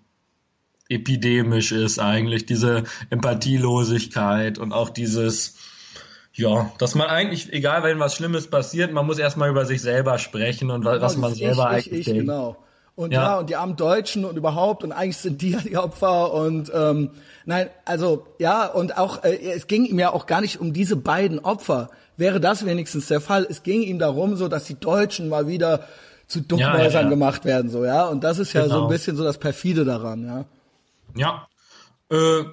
epidemisch 0.91 1.71
ist 1.71 1.99
eigentlich 1.99 2.45
diese 2.45 2.83
Empathielosigkeit 3.09 4.59
und 4.59 4.71
auch 4.71 4.89
dieses 4.89 5.55
ja, 6.33 6.71
dass 6.77 6.95
man 6.95 7.07
eigentlich, 7.07 7.51
egal 7.51 7.83
wenn 7.83 7.99
was 7.99 8.15
Schlimmes 8.15 8.47
passiert, 8.47 8.93
man 8.93 9.05
muss 9.05 9.19
erstmal 9.19 9.49
über 9.49 9.65
sich 9.65 9.81
selber 9.81 10.17
sprechen 10.17 10.71
und 10.71 10.85
genau, 10.85 11.01
was 11.01 11.17
man 11.17 11.33
selber 11.33 11.77
ich, 11.77 11.87
eigentlich 11.87 11.99
ich, 11.99 12.05
denkt. 12.05 12.21
Genau. 12.21 12.55
Und 12.95 13.13
ja. 13.13 13.23
ja. 13.23 13.39
und 13.39 13.49
die 13.49 13.55
armen 13.55 13.75
Deutschen 13.75 14.25
und 14.25 14.37
überhaupt 14.37 14.83
und 14.83 14.91
eigentlich 14.91 15.17
sind 15.17 15.41
die 15.41 15.51
ja 15.51 15.59
die 15.59 15.77
Opfer 15.77 16.33
und 16.33 16.71
ähm, 16.73 17.11
nein, 17.45 17.69
also 17.85 18.27
ja 18.37 18.65
und 18.65 18.97
auch 18.97 19.23
äh, 19.23 19.37
es 19.51 19.67
ging 19.67 19.85
ihm 19.85 19.99
ja 19.99 20.11
auch 20.13 20.25
gar 20.25 20.41
nicht 20.41 20.59
um 20.59 20.71
diese 20.73 20.95
beiden 20.95 21.39
Opfer. 21.39 21.89
Wäre 22.15 22.39
das 22.39 22.65
wenigstens 22.65 23.07
der 23.07 23.19
Fall? 23.19 23.47
Es 23.49 23.63
ging 23.63 23.81
ihm 23.81 23.97
darum, 23.97 24.35
so 24.35 24.47
dass 24.47 24.65
die 24.65 24.79
Deutschen 24.79 25.29
mal 25.29 25.47
wieder 25.47 25.87
zu 26.27 26.41
Duckmäusern 26.41 26.91
ja, 26.91 27.01
ja, 27.01 27.09
gemacht 27.09 27.43
werden, 27.43 27.69
so 27.69 27.83
ja. 27.83 28.05
Und 28.05 28.23
das 28.23 28.39
ist 28.39 28.53
ja 28.53 28.63
genau. 28.63 28.75
so 28.75 28.83
ein 28.83 28.89
bisschen 28.89 29.15
so 29.15 29.23
das 29.23 29.37
perfide 29.37 29.83
daran, 29.83 30.25
ja. 30.25 30.45
Ja. 31.15 31.47
Äh, 32.09 32.43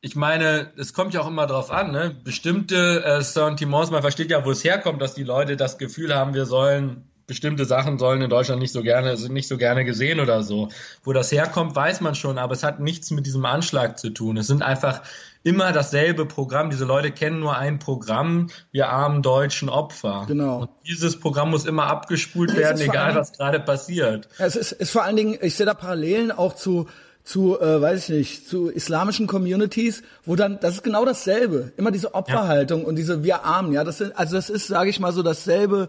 ich 0.00 0.14
meine, 0.14 0.72
es 0.76 0.92
kommt 0.92 1.14
ja 1.14 1.20
auch 1.20 1.26
immer 1.26 1.46
drauf 1.46 1.70
an, 1.70 1.90
ne? 1.90 2.14
Bestimmte 2.22 3.04
äh, 3.04 3.22
Sentiments, 3.22 3.90
man 3.90 4.02
versteht 4.02 4.30
ja, 4.30 4.44
wo 4.44 4.50
es 4.50 4.62
herkommt, 4.62 5.02
dass 5.02 5.14
die 5.14 5.24
Leute 5.24 5.56
das 5.56 5.78
Gefühl 5.78 6.14
haben, 6.14 6.34
wir 6.34 6.46
sollen 6.46 7.10
bestimmte 7.26 7.64
Sachen 7.64 7.98
sollen 7.98 8.22
in 8.22 8.30
Deutschland 8.30 8.60
nicht 8.60 8.72
so 8.72 8.82
gerne, 8.82 9.16
sind 9.16 9.32
nicht 9.32 9.48
so 9.48 9.56
gerne 9.56 9.84
gesehen 9.84 10.20
oder 10.20 10.42
so. 10.42 10.68
Wo 11.02 11.12
das 11.12 11.32
herkommt, 11.32 11.74
weiß 11.74 12.00
man 12.00 12.14
schon, 12.14 12.38
aber 12.38 12.52
es 12.52 12.62
hat 12.62 12.78
nichts 12.80 13.10
mit 13.10 13.26
diesem 13.26 13.44
Anschlag 13.44 13.98
zu 13.98 14.10
tun. 14.10 14.36
Es 14.36 14.46
sind 14.46 14.62
einfach 14.62 15.02
immer 15.42 15.72
dasselbe 15.72 16.26
Programm. 16.26 16.70
Diese 16.70 16.84
Leute 16.84 17.10
kennen 17.10 17.40
nur 17.40 17.56
ein 17.56 17.78
Programm, 17.78 18.48
wir 18.70 18.88
armen 18.90 19.22
deutschen 19.22 19.68
Opfer. 19.68 20.24
Genau. 20.28 20.62
Und 20.62 20.70
dieses 20.86 21.18
Programm 21.18 21.50
muss 21.50 21.66
immer 21.66 21.88
abgespult 21.88 22.56
werden, 22.56 22.80
egal 22.80 23.14
was 23.16 23.32
gerade 23.32 23.60
passiert. 23.60 24.28
Es 24.38 24.54
ist, 24.54 24.72
ist 24.72 24.90
vor 24.90 25.02
allen 25.02 25.16
Dingen, 25.16 25.38
ich 25.40 25.56
sehe 25.56 25.66
da 25.66 25.74
Parallelen 25.74 26.30
auch 26.30 26.54
zu 26.54 26.86
zu, 27.26 27.60
äh, 27.60 27.82
weiß 27.82 28.08
ich 28.08 28.16
nicht, 28.16 28.48
zu 28.48 28.68
islamischen 28.68 29.26
Communities, 29.26 30.04
wo 30.24 30.36
dann, 30.36 30.60
das 30.60 30.74
ist 30.74 30.84
genau 30.84 31.04
dasselbe, 31.04 31.72
immer 31.76 31.90
diese 31.90 32.14
Opferhaltung 32.14 32.82
ja. 32.82 32.86
und 32.86 32.94
diese 32.94 33.24
wir 33.24 33.44
Armen, 33.44 33.72
ja, 33.72 33.82
das 33.82 33.98
sind, 33.98 34.16
also 34.16 34.36
das 34.36 34.48
ist, 34.48 34.68
sage 34.68 34.90
ich 34.90 35.00
mal 35.00 35.12
so, 35.12 35.24
dasselbe 35.24 35.88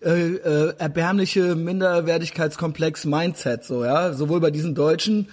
äh, 0.00 0.10
äh, 0.10 0.74
erbärmliche 0.78 1.56
Minderwertigkeitskomplex-Mindset, 1.56 3.64
so, 3.64 3.84
ja, 3.84 4.12
sowohl 4.12 4.38
bei 4.38 4.52
diesen 4.52 4.76
Deutschen 4.76 5.26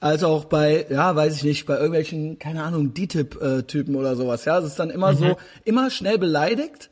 als 0.00 0.24
auch 0.24 0.46
bei, 0.46 0.86
ja, 0.88 1.14
weiß 1.14 1.36
ich 1.36 1.44
nicht, 1.44 1.66
bei 1.66 1.74
irgendwelchen, 1.74 2.38
keine 2.38 2.62
Ahnung, 2.62 2.94
DTIP-Typen 2.94 3.94
oder 3.94 4.16
sowas, 4.16 4.46
ja, 4.46 4.58
es 4.58 4.64
ist 4.64 4.78
dann 4.78 4.88
immer 4.88 5.12
mhm. 5.12 5.18
so, 5.18 5.36
immer 5.64 5.90
schnell 5.90 6.16
beleidigt 6.16 6.88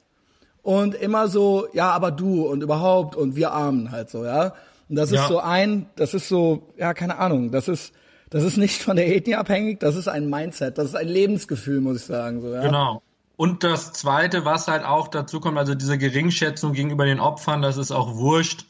und 0.63 0.95
immer 0.95 1.29
so, 1.29 1.67
ja, 1.73 1.93
aber 1.93 2.11
du 2.11 2.47
und 2.47 2.63
überhaupt 2.63 3.17
und 3.17 3.37
wir 3.37 3.53
Armen 3.53 3.91
halt 3.91 4.11
so, 4.11 4.27
ja. 4.27 4.53
Und 4.89 4.97
das 4.97 5.11
ja. 5.11 5.23
ist 5.23 5.29
so 5.29 5.41
ein, 5.41 5.87
das 5.97 6.15
ist 6.15 6.29
so, 6.29 6.73
ja, 6.77 6.95
keine 6.95 7.19
Ahnung, 7.19 7.51
das 7.51 7.69
ist, 7.69 7.93
das 8.31 8.45
ist 8.45 8.57
nicht 8.57 8.83
von 8.83 8.97
der 8.97 9.15
Ethnie 9.15 9.37
abhängig, 9.37 9.81
das 9.81 9.97
ist 9.97 10.09
ein 10.09 10.29
Mindset, 10.29 10.79
das 10.79 10.87
ist 10.87 10.95
ein 10.95 11.09
Lebensgefühl, 11.09 11.81
muss 11.81 11.99
ich 11.99 12.05
sagen, 12.05 12.41
so, 12.41 12.53
ja. 12.53 12.63
Genau. 12.63 13.03
Und 13.37 13.65
das 13.65 13.93
Zweite, 13.93 14.47
was 14.47 14.67
halt 14.67 14.83
auch 14.85 15.09
dazu 15.09 15.41
kommt, 15.41 15.59
also 15.59 15.75
diese 15.75 15.99
Geringschätzung 15.99 16.73
gegenüber 16.73 17.05
den 17.05 17.21
Opfern, 17.21 17.61
das 17.61 17.77
ist 17.77 17.91
auch 17.91 18.15
wurscht, 18.15 18.65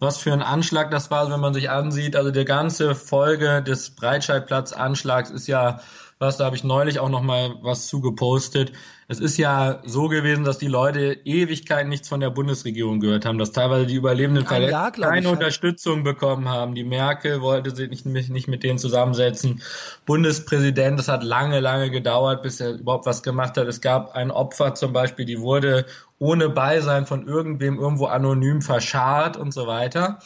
was 0.00 0.18
für 0.18 0.34
ein 0.34 0.42
Anschlag 0.42 0.90
das 0.90 1.10
war, 1.10 1.30
wenn 1.30 1.40
man 1.40 1.54
sich 1.54 1.70
ansieht. 1.70 2.14
Also 2.14 2.30
die 2.30 2.44
ganze 2.44 2.94
Folge 2.94 3.62
des 3.62 3.90
Breitscheidplatz-Anschlags 3.90 5.30
ist 5.30 5.46
ja 5.46 5.80
was, 6.22 6.38
da 6.38 6.46
habe 6.46 6.56
ich 6.56 6.64
neulich 6.64 7.00
auch 7.00 7.10
noch 7.10 7.20
mal 7.20 7.56
was 7.60 7.88
zugepostet. 7.88 8.72
Es 9.08 9.20
ist 9.20 9.36
ja 9.36 9.80
so 9.84 10.08
gewesen, 10.08 10.44
dass 10.44 10.56
die 10.56 10.68
Leute 10.68 11.18
Ewigkeiten 11.24 11.90
nichts 11.90 12.08
von 12.08 12.20
der 12.20 12.30
Bundesregierung 12.30 13.00
gehört 13.00 13.26
haben, 13.26 13.36
dass 13.36 13.52
teilweise 13.52 13.86
die 13.86 13.96
überlebenden 13.96 14.46
Verletzten 14.46 15.02
keine 15.02 15.26
ich, 15.26 15.26
Unterstützung 15.26 16.04
bekommen 16.04 16.48
haben. 16.48 16.74
Die 16.74 16.84
Merkel 16.84 17.42
wollte 17.42 17.74
sich 17.74 17.90
nicht, 17.90 18.30
nicht 18.30 18.48
mit 18.48 18.62
denen 18.62 18.78
zusammensetzen. 18.78 19.60
Bundespräsident, 20.06 20.98
das 20.98 21.08
hat 21.08 21.24
lange, 21.24 21.60
lange 21.60 21.90
gedauert, 21.90 22.42
bis 22.42 22.60
er 22.60 22.72
überhaupt 22.74 23.04
was 23.04 23.22
gemacht 23.22 23.58
hat. 23.58 23.66
Es 23.66 23.82
gab 23.82 24.14
ein 24.14 24.30
Opfer 24.30 24.74
zum 24.74 24.94
Beispiel, 24.94 25.26
die 25.26 25.40
wurde 25.40 25.84
ohne 26.18 26.48
Beisein 26.48 27.04
von 27.04 27.26
irgendwem 27.26 27.78
irgendwo 27.78 28.06
anonym 28.06 28.62
verscharrt 28.62 29.36
und 29.36 29.52
so 29.52 29.66
weiter. 29.66 30.20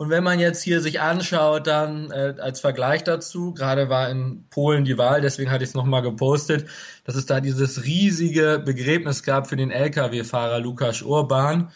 Und 0.00 0.08
wenn 0.08 0.24
man 0.24 0.40
jetzt 0.40 0.62
hier 0.62 0.80
sich 0.80 1.02
anschaut, 1.02 1.66
dann 1.66 2.10
äh, 2.10 2.34
als 2.40 2.60
Vergleich 2.60 3.04
dazu, 3.04 3.52
gerade 3.52 3.90
war 3.90 4.08
in 4.08 4.46
Polen 4.48 4.86
die 4.86 4.96
Wahl, 4.96 5.20
deswegen 5.20 5.50
hatte 5.50 5.62
ich 5.62 5.68
es 5.68 5.74
nochmal 5.74 6.00
gepostet, 6.00 6.70
dass 7.04 7.16
es 7.16 7.26
da 7.26 7.42
dieses 7.42 7.84
riesige 7.84 8.62
Begräbnis 8.64 9.22
gab 9.24 9.46
für 9.46 9.56
den 9.56 9.70
Lkw-Fahrer 9.70 10.58
Lukas 10.58 11.02
Urban 11.02 11.70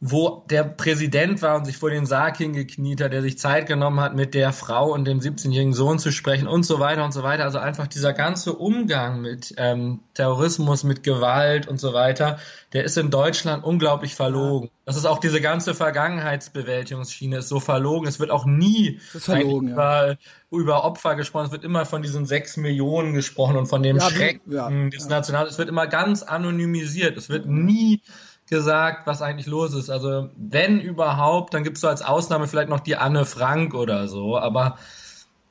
wo 0.00 0.44
der 0.48 0.62
Präsident 0.62 1.42
war 1.42 1.56
und 1.56 1.64
sich 1.64 1.76
vor 1.76 1.90
den 1.90 2.06
Sarg 2.06 2.36
hingekniet 2.36 3.00
hat, 3.00 3.12
der 3.12 3.20
sich 3.20 3.36
Zeit 3.36 3.66
genommen 3.66 3.98
hat, 3.98 4.14
mit 4.14 4.32
der 4.32 4.52
Frau 4.52 4.92
und 4.92 5.06
dem 5.06 5.18
17-jährigen 5.18 5.74
Sohn 5.74 5.98
zu 5.98 6.12
sprechen 6.12 6.46
und 6.46 6.62
so 6.62 6.78
weiter 6.78 7.04
und 7.04 7.12
so 7.12 7.24
weiter. 7.24 7.42
Also 7.42 7.58
einfach 7.58 7.88
dieser 7.88 8.12
ganze 8.12 8.52
Umgang 8.52 9.20
mit 9.20 9.54
ähm, 9.56 10.00
Terrorismus, 10.14 10.84
mit 10.84 11.02
Gewalt 11.02 11.66
und 11.66 11.80
so 11.80 11.94
weiter, 11.94 12.38
der 12.72 12.84
ist 12.84 12.96
in 12.96 13.10
Deutschland 13.10 13.64
unglaublich 13.64 14.14
verlogen. 14.14 14.70
Das 14.84 14.96
ist 14.96 15.04
auch 15.04 15.18
diese 15.18 15.40
ganze 15.40 15.74
Vergangenheitsbewältigungsschiene 15.74 17.38
ist 17.38 17.48
so 17.48 17.58
verlogen. 17.58 18.06
Es 18.06 18.20
wird 18.20 18.30
auch 18.30 18.46
nie 18.46 19.00
verlogen, 19.00 19.70
über, 19.70 20.08
ja. 20.10 20.16
über, 20.52 20.84
Opfer 20.84 21.16
gesprochen. 21.16 21.46
Es 21.46 21.52
wird 21.52 21.64
immer 21.64 21.86
von 21.86 22.02
diesen 22.02 22.24
sechs 22.24 22.56
Millionen 22.56 23.14
gesprochen 23.14 23.56
und 23.56 23.66
von 23.66 23.82
dem 23.82 23.96
ja, 23.96 24.08
Schrecken 24.08 24.52
ja, 24.52 24.70
des 24.70 25.08
National. 25.08 25.46
Es 25.46 25.58
wird 25.58 25.68
immer 25.68 25.88
ganz 25.88 26.22
anonymisiert. 26.22 27.16
Es 27.16 27.28
wird 27.28 27.46
nie 27.46 28.02
gesagt, 28.48 29.06
was 29.06 29.22
eigentlich 29.22 29.46
los 29.46 29.74
ist. 29.74 29.90
Also 29.90 30.30
wenn 30.36 30.80
überhaupt, 30.80 31.54
dann 31.54 31.64
gibt's 31.64 31.80
so 31.80 31.88
als 31.88 32.02
Ausnahme 32.02 32.46
vielleicht 32.46 32.68
noch 32.68 32.80
die 32.80 32.96
Anne 32.96 33.24
Frank 33.24 33.74
oder 33.74 34.08
so, 34.08 34.38
aber 34.38 34.78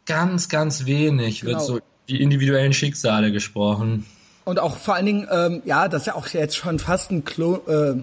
ganz, 0.05 0.49
ganz 0.49 0.85
wenig 0.85 1.41
genau. 1.41 1.53
wird 1.53 1.61
so 1.61 1.79
die 2.09 2.21
individuellen 2.21 2.73
Schicksale 2.73 3.31
gesprochen. 3.31 4.05
Und 4.45 4.59
auch 4.59 4.77
vor 4.77 4.95
allen 4.95 5.05
Dingen, 5.05 5.27
ähm, 5.29 5.61
ja, 5.65 5.89
das 5.89 6.03
ist 6.03 6.05
ja 6.07 6.15
auch 6.15 6.27
jetzt 6.27 6.55
schon 6.55 6.79
fast 6.79 7.11
ein 7.11 7.25
Klo, 7.25 7.59
äh, 7.67 7.95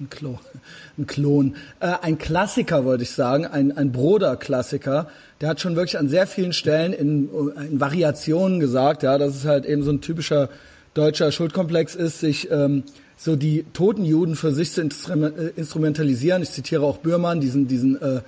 ein 0.00 0.10
Klo, 0.10 0.38
ein 0.98 1.06
Klon, 1.06 1.56
äh, 1.80 1.94
ein 2.02 2.18
Klassiker, 2.18 2.84
würde 2.84 3.04
ich 3.04 3.12
sagen, 3.12 3.46
ein, 3.46 3.76
ein 3.76 3.92
Broder-Klassiker. 3.92 5.08
Der 5.40 5.48
hat 5.48 5.60
schon 5.60 5.76
wirklich 5.76 5.98
an 5.98 6.08
sehr 6.08 6.26
vielen 6.26 6.52
Stellen 6.52 6.92
in, 6.92 7.28
in 7.56 7.80
Variationen 7.80 8.58
gesagt, 8.58 9.04
ja, 9.04 9.18
dass 9.18 9.36
es 9.36 9.44
halt 9.44 9.66
eben 9.66 9.82
so 9.84 9.92
ein 9.92 10.00
typischer 10.00 10.48
deutscher 10.94 11.30
Schuldkomplex 11.30 11.94
ist, 11.94 12.20
sich 12.20 12.50
ähm, 12.50 12.84
so 13.16 13.36
die 13.36 13.64
toten 13.72 14.04
Juden 14.04 14.36
für 14.36 14.52
sich 14.52 14.72
zu 14.72 14.82
äh, 14.82 15.52
instrumentalisieren. 15.56 16.42
Ich 16.42 16.50
zitiere 16.50 16.82
auch 16.82 16.98
Bürmann, 16.98 17.40
diesen, 17.40 17.68
diesen 17.68 18.00
äh, 18.00 18.20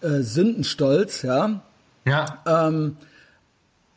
äh, 0.00 0.22
Sündenstolz, 0.22 1.22
ja. 1.22 1.62
Ja. 2.04 2.42
Ähm, 2.46 2.96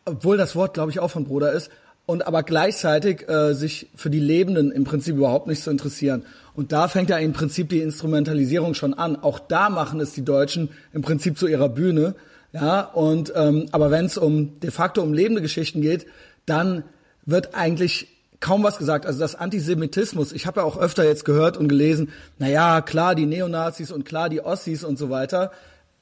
obwohl 0.05 0.37
das 0.37 0.55
Wort, 0.55 0.73
glaube 0.73 0.91
ich, 0.91 0.99
auch 0.99 1.11
von 1.11 1.25
Bruder 1.25 1.51
ist. 1.51 1.69
Und 2.05 2.25
aber 2.25 2.43
gleichzeitig 2.43 3.27
äh, 3.27 3.53
sich 3.53 3.89
für 3.93 4.09
die 4.09 4.21
Lebenden 4.21 4.71
im 4.71 4.85
Prinzip 4.85 5.17
überhaupt 5.17 5.47
nicht 5.47 5.61
zu 5.61 5.69
interessieren. 5.69 6.23
Und 6.55 6.71
da 6.71 6.87
fängt 6.87 7.09
ja 7.09 7.17
im 7.17 7.33
Prinzip 7.33 7.67
die 7.67 7.81
Instrumentalisierung 7.81 8.73
schon 8.73 8.93
an. 8.93 9.17
Auch 9.17 9.39
da 9.39 9.69
machen 9.69 9.99
es 9.99 10.13
die 10.13 10.23
Deutschen 10.23 10.69
im 10.93 11.01
Prinzip 11.01 11.37
zu 11.37 11.47
ihrer 11.47 11.67
Bühne. 11.67 12.15
Ja, 12.53 12.79
und 12.79 13.33
ähm, 13.35 13.65
aber 13.73 13.91
wenn 13.91 14.05
es 14.05 14.17
um 14.17 14.57
de 14.61 14.71
facto 14.71 15.01
um 15.01 15.13
lebende 15.13 15.41
Geschichten 15.41 15.81
geht, 15.81 16.05
dann 16.45 16.83
wird 17.25 17.53
eigentlich 17.55 18.07
kaum 18.39 18.63
was 18.63 18.77
gesagt. 18.77 19.05
Also 19.05 19.19
das 19.19 19.35
Antisemitismus, 19.35 20.31
ich 20.31 20.45
habe 20.45 20.61
ja 20.61 20.65
auch 20.65 20.77
öfter 20.77 21.03
jetzt 21.03 21.25
gehört 21.25 21.57
und 21.57 21.67
gelesen, 21.67 22.11
na 22.37 22.47
ja, 22.47 22.81
klar, 22.81 23.15
die 23.15 23.25
Neonazis 23.25 23.91
und 23.91 24.05
klar, 24.05 24.29
die 24.29 24.41
Ossis 24.41 24.83
und 24.83 24.97
so 24.97 25.09
weiter. 25.09 25.51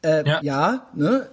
Äh, 0.01 0.27
ja. 0.27 0.39
ja, 0.42 0.88
ne? 0.96 1.27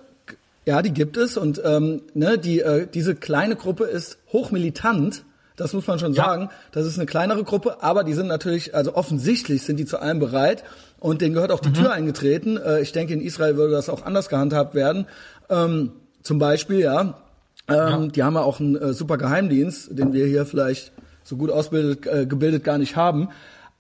Ja, 0.65 0.81
die 0.81 0.93
gibt 0.93 1.17
es 1.17 1.37
und 1.37 1.61
ähm, 1.65 2.03
ne, 2.15 2.39
die, 2.39 2.61
äh, 2.61 2.87
diese 2.87 3.17
kleine 3.17 3.57
Gruppe 3.57 3.85
ist 3.85 4.19
hochmilitant, 4.33 5.25
das 5.57 5.73
muss 5.73 5.87
man 5.87 5.99
schon 5.99 6.13
ja. 6.13 6.25
sagen. 6.25 6.51
Das 6.71 6.87
ist 6.87 6.99
eine 6.99 7.07
kleinere 7.07 7.43
Gruppe, 7.43 7.83
aber 7.83 8.05
die 8.05 8.15
sind 8.15 8.29
natürlich, 8.29 8.75
also 8.75 8.95
offensichtlich 8.95 9.63
sind 9.63 9.77
die 9.79 9.87
zu 9.87 9.99
allem 9.99 10.21
bereit 10.21 10.63
und 11.01 11.21
denen 11.21 11.35
gehört 11.35 11.51
auch 11.51 11.61
die 11.61 11.71
mhm. 11.71 11.75
Tür 11.75 11.93
eingetreten. 11.93 12.59
Äh, 12.59 12.81
ich 12.81 12.93
denke, 12.93 13.13
in 13.13 13.21
Israel 13.21 13.57
würde 13.57 13.73
das 13.73 13.89
auch 13.89 14.05
anders 14.05 14.29
gehandhabt 14.29 14.75
werden. 14.75 15.07
Ähm, 15.51 15.93
zum 16.23 16.39
Beispiel, 16.39 16.79
ja, 16.79 17.15
ähm, 17.69 17.77
ja. 17.77 18.07
Die 18.07 18.23
haben 18.23 18.35
ja 18.35 18.43
auch 18.43 18.61
einen 18.61 18.77
äh, 18.77 18.93
super 18.93 19.19
Geheimdienst, 19.19 19.97
den 19.99 20.13
wir 20.13 20.27
hier 20.27 20.47
vielleicht 20.47 20.93
so 21.23 21.37
gut 21.37 21.51
ausgebildet 21.51 22.07
äh, 22.07 22.27
gebildet 22.27 22.65
gar 22.65 22.79
nicht 22.79 22.97
haben. 22.97 23.29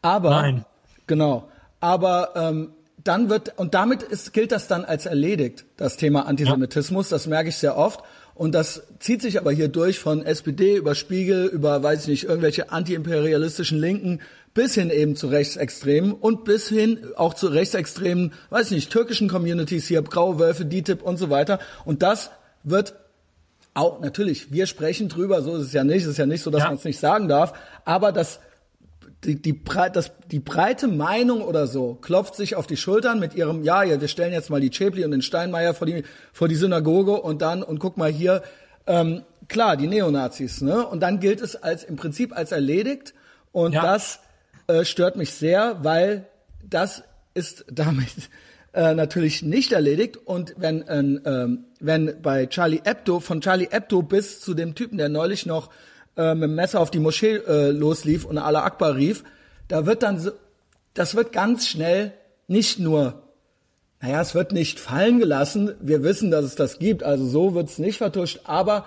Aber 0.00 0.30
Nein. 0.30 0.64
genau. 1.06 1.48
Aber 1.80 2.30
ähm, 2.36 2.70
dann 3.02 3.28
wird 3.28 3.58
und 3.58 3.74
damit 3.74 4.02
ist, 4.02 4.32
gilt 4.32 4.52
das 4.52 4.68
dann 4.68 4.84
als 4.84 5.06
erledigt, 5.06 5.64
das 5.76 5.96
Thema 5.96 6.26
Antisemitismus. 6.26 7.10
Ja. 7.10 7.16
Das 7.16 7.26
merke 7.26 7.48
ich 7.48 7.56
sehr 7.56 7.76
oft. 7.76 8.00
Und 8.34 8.54
das 8.54 8.82
zieht 8.98 9.20
sich 9.20 9.38
aber 9.38 9.52
hier 9.52 9.68
durch 9.68 9.98
von 9.98 10.24
SPD 10.24 10.76
über 10.76 10.94
Spiegel, 10.94 11.46
über, 11.46 11.82
weiß 11.82 12.02
ich 12.02 12.08
nicht, 12.08 12.24
irgendwelche 12.24 12.72
antiimperialistischen 12.72 13.78
Linken 13.78 14.20
bis 14.54 14.74
hin 14.74 14.90
eben 14.90 15.16
zu 15.16 15.28
Rechtsextremen 15.28 16.12
und 16.12 16.44
bis 16.44 16.68
hin 16.68 16.98
auch 17.16 17.34
zu 17.34 17.48
rechtsextremen, 17.48 18.32
weiß 18.50 18.66
ich 18.66 18.72
nicht, 18.72 18.90
türkischen 18.90 19.28
Communities 19.28 19.86
hier, 19.86 20.02
Graue 20.02 20.38
Wölfe, 20.38 20.64
DITIB 20.64 21.02
und 21.02 21.18
so 21.18 21.30
weiter. 21.30 21.58
Und 21.84 22.02
das 22.02 22.30
wird 22.62 22.94
auch 23.74 24.00
natürlich, 24.00 24.52
wir 24.52 24.66
sprechen 24.66 25.08
drüber, 25.08 25.42
so 25.42 25.56
ist 25.56 25.66
es 25.66 25.72
ja 25.72 25.84
nicht, 25.84 26.02
es 26.02 26.08
ist 26.08 26.18
ja 26.18 26.26
nicht 26.26 26.42
so, 26.42 26.50
dass 26.50 26.62
ja. 26.62 26.66
man 26.68 26.76
es 26.76 26.84
nicht 26.84 26.98
sagen 26.98 27.28
darf, 27.28 27.54
aber 27.84 28.12
das 28.12 28.40
die, 29.24 29.40
die, 29.40 29.60
das, 29.92 30.10
die 30.30 30.40
breite 30.40 30.88
Meinung 30.88 31.42
oder 31.42 31.66
so 31.66 31.94
klopft 31.94 32.34
sich 32.34 32.56
auf 32.56 32.66
die 32.66 32.76
Schultern 32.76 33.20
mit 33.20 33.34
ihrem, 33.34 33.62
ja, 33.62 33.82
ja, 33.84 34.00
wir 34.00 34.08
stellen 34.08 34.32
jetzt 34.32 34.50
mal 34.50 34.60
die 34.60 34.70
Chepli 34.70 35.04
und 35.04 35.12
den 35.12 35.22
Steinmeier 35.22 35.74
vor 35.74 35.86
die, 35.86 36.02
vor 36.32 36.48
die 36.48 36.56
Synagoge 36.56 37.20
und 37.20 37.40
dann, 37.40 37.62
und 37.62 37.78
guck 37.78 37.96
mal 37.96 38.10
hier, 38.10 38.42
ähm, 38.86 39.22
klar, 39.48 39.76
die 39.76 39.86
Neonazis, 39.86 40.60
ne? 40.60 40.84
Und 40.86 41.00
dann 41.00 41.20
gilt 41.20 41.40
es 41.40 41.54
als 41.54 41.84
im 41.84 41.96
Prinzip 41.96 42.36
als 42.36 42.50
erledigt 42.50 43.14
und 43.52 43.74
ja. 43.74 43.82
das 43.82 44.18
äh, 44.66 44.84
stört 44.84 45.16
mich 45.16 45.32
sehr, 45.34 45.78
weil 45.84 46.26
das 46.68 47.04
ist 47.34 47.64
damit 47.70 48.28
äh, 48.72 48.94
natürlich 48.94 49.42
nicht 49.42 49.72
erledigt. 49.72 50.16
Und 50.16 50.54
wenn, 50.56 50.82
äh, 50.82 51.00
äh, 51.00 51.58
wenn 51.80 52.22
bei 52.22 52.46
Charlie 52.46 52.80
Hebdo, 52.84 53.20
von 53.20 53.40
Charlie 53.40 53.68
Hebdo 53.70 54.02
bis 54.02 54.40
zu 54.40 54.54
dem 54.54 54.74
Typen, 54.74 54.98
der 54.98 55.08
neulich 55.08 55.46
noch 55.46 55.70
äh, 56.16 56.34
mit 56.34 56.44
dem 56.44 56.54
Messer 56.54 56.80
auf 56.80 56.90
die 56.90 57.00
Moschee 57.00 57.36
äh, 57.36 57.70
loslief 57.70 58.24
und 58.24 58.38
Allah 58.38 58.64
Akbar 58.64 58.96
rief, 58.96 59.24
da 59.68 59.86
wird 59.86 60.02
dann 60.02 60.18
so, 60.18 60.32
das 60.94 61.14
wird 61.14 61.32
ganz 61.32 61.68
schnell 61.68 62.12
nicht 62.48 62.78
nur, 62.78 63.22
naja, 64.00 64.20
es 64.20 64.34
wird 64.34 64.52
nicht 64.52 64.80
fallen 64.80 65.18
gelassen, 65.18 65.74
wir 65.80 66.02
wissen, 66.02 66.30
dass 66.30 66.44
es 66.44 66.54
das 66.54 66.78
gibt, 66.78 67.02
also 67.02 67.26
so 67.26 67.54
wird's 67.54 67.78
nicht 67.78 67.98
vertuscht, 67.98 68.40
aber 68.44 68.86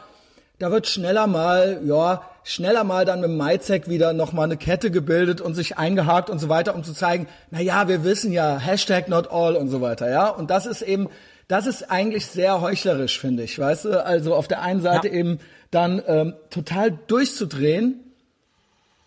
da 0.59 0.71
wird 0.71 0.87
schneller 0.87 1.27
mal, 1.27 1.81
ja, 1.85 2.21
schneller 2.43 2.83
mal 2.83 3.05
dann 3.05 3.21
mit 3.21 3.29
dem 3.29 3.37
Maizek 3.37 3.89
wieder 3.89 4.13
nochmal 4.13 4.45
eine 4.45 4.57
Kette 4.57 4.91
gebildet 4.91 5.41
und 5.41 5.55
sich 5.55 5.77
eingehakt 5.77 6.29
und 6.29 6.39
so 6.39 6.47
weiter, 6.47 6.75
um 6.75 6.83
zu 6.83 6.93
zeigen, 6.93 7.27
na 7.51 7.59
ja, 7.59 7.87
wir 7.87 8.03
wissen 8.03 8.31
ja, 8.31 8.57
Hashtag 8.57 9.09
not 9.09 9.31
all 9.31 9.55
und 9.55 9.69
so 9.69 9.81
weiter, 9.81 10.09
ja. 10.09 10.29
Und 10.29 10.49
das 10.49 10.65
ist 10.65 10.81
eben, 10.81 11.09
das 11.47 11.67
ist 11.67 11.91
eigentlich 11.91 12.27
sehr 12.27 12.61
heuchlerisch, 12.61 13.19
finde 13.19 13.43
ich, 13.43 13.59
weißt 13.59 13.85
du? 13.85 14.05
Also 14.05 14.35
auf 14.35 14.47
der 14.47 14.61
einen 14.61 14.81
Seite 14.81 15.07
ja. 15.07 15.13
eben 15.15 15.39
dann 15.71 16.01
ähm, 16.07 16.33
total 16.49 16.91
durchzudrehen, 17.07 17.99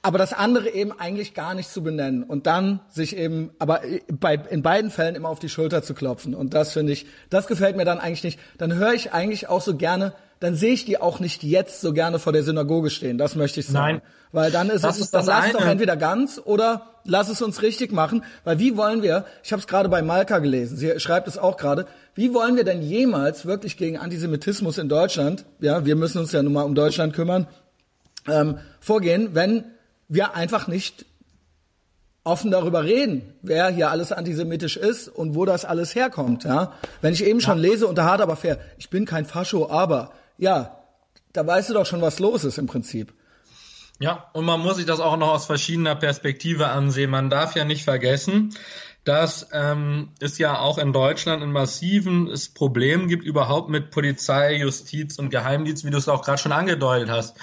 aber 0.03 0.19
das 0.19 0.33
andere 0.33 0.71
eben 0.71 0.93
eigentlich 0.93 1.35
gar 1.35 1.55
nicht 1.55 1.71
zu 1.71 1.83
benennen 1.83 2.23
und 2.23 2.47
dann 2.47 2.81
sich 2.89 3.17
eben, 3.17 3.51
aber 3.59 3.81
bei, 4.09 4.35
in 4.35 4.63
beiden 4.63 4.91
Fällen 4.91 5.17
immer 5.17 5.29
auf 5.29 5.41
die 5.41 5.49
Schulter 5.49 5.83
zu 5.83 5.95
klopfen. 5.95 6.35
Und 6.35 6.55
das 6.55 6.73
finde 6.73 6.93
ich, 6.93 7.07
das 7.31 7.47
gefällt 7.47 7.77
mir 7.77 7.85
dann 7.85 7.99
eigentlich 7.99 8.25
nicht. 8.25 8.41
Dann 8.59 8.75
höre 8.75 8.93
ich 8.93 9.13
eigentlich 9.13 9.49
auch 9.49 9.61
so 9.61 9.77
gerne 9.77 10.13
dann 10.41 10.55
sehe 10.55 10.73
ich 10.73 10.85
die 10.85 11.01
auch 11.01 11.21
nicht 11.21 11.43
jetzt 11.43 11.81
so 11.81 11.93
gerne 11.93 12.19
vor 12.19 12.33
der 12.33 12.43
Synagoge 12.43 12.91
stehen. 12.91 13.19
Das 13.19 13.35
möchte 13.35 13.61
ich 13.61 13.67
sagen. 13.67 13.99
Nein. 13.99 14.03
Weil 14.31 14.51
dann 14.51 14.71
ist 14.71 14.85
das 14.85 14.97
es, 14.97 15.07
ist 15.07 15.15
dann 15.15 15.27
lass 15.27 15.47
es 15.47 15.53
doch 15.53 15.65
entweder 15.65 15.97
ganz 15.97 16.41
oder 16.45 16.83
lass 17.05 17.29
es 17.29 17.41
uns 17.43 17.63
richtig 17.63 17.93
machen. 17.93 18.23
Weil 18.45 18.59
wie 18.59 18.77
wollen 18.77 19.03
wir, 19.03 19.25
ich 19.43 19.53
habe 19.53 19.61
es 19.61 19.67
gerade 19.67 19.89
bei 19.89 20.03
Malka 20.03 20.39
gelesen, 20.39 20.77
sie 20.77 21.01
schreibt 21.01 21.29
es 21.29 21.39
auch 21.39 21.57
gerade, 21.57 21.87
wie 22.15 22.35
wollen 22.35 22.57
wir 22.57 22.65
denn 22.65 22.83
jemals 22.83 23.47
wirklich 23.47 23.77
gegen 23.77 23.99
Antisemitismus 23.99 24.79
in 24.79 24.89
Deutschland, 24.89 25.45
ja, 25.61 25.85
wir 25.85 25.97
müssen 25.97 26.19
uns 26.19 26.33
ja 26.33 26.43
nun 26.43 26.53
mal 26.53 26.63
um 26.63 26.75
Deutschland 26.75 27.15
kümmern, 27.15 27.47
ähm, 28.29 28.59
vorgehen, 28.81 29.31
wenn 29.33 29.65
wir 30.09 30.35
einfach 30.35 30.69
nicht 30.69 31.07
offen 32.25 32.51
darüber 32.51 32.85
reden, 32.85 33.35
wer 33.41 33.71
hier 33.71 33.91
alles 33.91 34.13
antisemitisch 34.13 34.77
ist 34.77 35.09
und 35.09 35.35
wo 35.35 35.47
das 35.47 35.65
alles 35.65 35.95
herkommt. 35.95 36.45
Ja? 36.45 36.73
Wenn 37.01 37.15
ich 37.15 37.25
eben 37.25 37.41
schon 37.41 37.59
lese 37.59 37.87
unter 37.87 38.05
hart 38.05 38.21
aber 38.21 38.37
fair, 38.37 38.59
ich 38.77 38.91
bin 38.91 39.07
kein 39.07 39.25
Fascho, 39.25 39.71
aber 39.71 40.13
ja, 40.39 40.79
da 41.33 41.47
weißt 41.47 41.71
du 41.71 41.75
doch 41.75 41.87
schon, 41.87 42.01
was 42.01 42.19
los 42.19 42.45
ist 42.45 42.59
im 42.59 42.67
Prinzip. 42.67 43.13
Ja, 44.01 44.31
und 44.33 44.45
man 44.45 44.61
muss 44.61 44.77
sich 44.77 44.87
das 44.87 45.01
auch 45.01 45.17
noch 45.17 45.29
aus 45.29 45.47
verschiedener 45.47 45.97
Perspektive 45.97 46.69
ansehen. 46.69 47.11
Man 47.11 47.31
darf 47.31 47.57
ja 47.57 47.65
nicht 47.65 47.83
vergessen, 47.83 48.55
dass 49.05 49.49
ähm, 49.53 50.11
es 50.21 50.39
ja 50.39 50.59
auch 50.59 50.79
in 50.79 50.93
Deutschland 50.93 51.43
ein 51.43 51.51
massives 51.51 52.51
Problem 52.51 53.09
gibt 53.09 53.25
überhaupt 53.25 53.71
mit 53.71 53.91
Polizei, 53.91 54.57
Justiz 54.57 55.19
und 55.19 55.31
Geheimdienst, 55.31 55.85
wie 55.85 55.91
du 55.91 55.99
es 55.99 56.09
auch 56.09 56.23
gerade 56.23 56.39
schon 56.39 56.53
angedeutet 56.53 57.11
hast. 57.11 57.37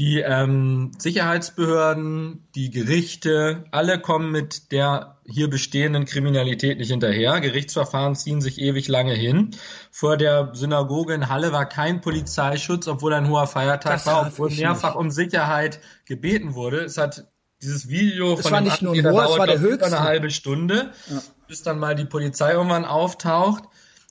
Die 0.00 0.18
ähm, 0.20 0.92
Sicherheitsbehörden, 0.96 2.48
die 2.54 2.70
Gerichte, 2.70 3.64
alle 3.70 4.00
kommen 4.00 4.32
mit 4.32 4.72
der 4.72 5.18
hier 5.26 5.50
bestehenden 5.50 6.06
Kriminalität 6.06 6.78
nicht 6.78 6.90
hinterher. 6.90 7.38
Gerichtsverfahren 7.38 8.16
ziehen 8.16 8.40
sich 8.40 8.58
ewig 8.58 8.88
lange 8.88 9.12
hin. 9.12 9.50
Vor 9.90 10.16
der 10.16 10.52
Synagoge 10.54 11.12
in 11.12 11.28
Halle 11.28 11.52
war 11.52 11.68
kein 11.68 12.00
Polizeischutz, 12.00 12.88
obwohl 12.88 13.12
ein 13.12 13.28
hoher 13.28 13.46
Feiertag 13.46 13.92
das 13.92 14.06
war, 14.06 14.28
obwohl 14.28 14.48
mehrfach 14.48 14.94
nicht. 14.94 15.00
um 15.00 15.10
Sicherheit 15.10 15.80
gebeten 16.06 16.54
wurde. 16.54 16.78
Es 16.78 16.96
hat 16.96 17.26
dieses 17.60 17.90
Video 17.90 18.36
von 18.36 18.52
war 18.52 18.60
dem 18.62 18.68
nicht 18.68 18.80
nur 18.80 18.94
ein 18.94 19.04
hoher, 19.04 19.24
es 19.32 19.38
war 19.38 19.46
der 19.46 19.60
höchste. 19.60 19.84
eine 19.84 20.00
halbe 20.00 20.30
Stunde, 20.30 20.92
ja. 21.10 21.20
bis 21.46 21.62
dann 21.62 21.78
mal 21.78 21.94
die 21.94 22.06
Polizei 22.06 22.52
irgendwann 22.52 22.86
auftaucht. 22.86 23.64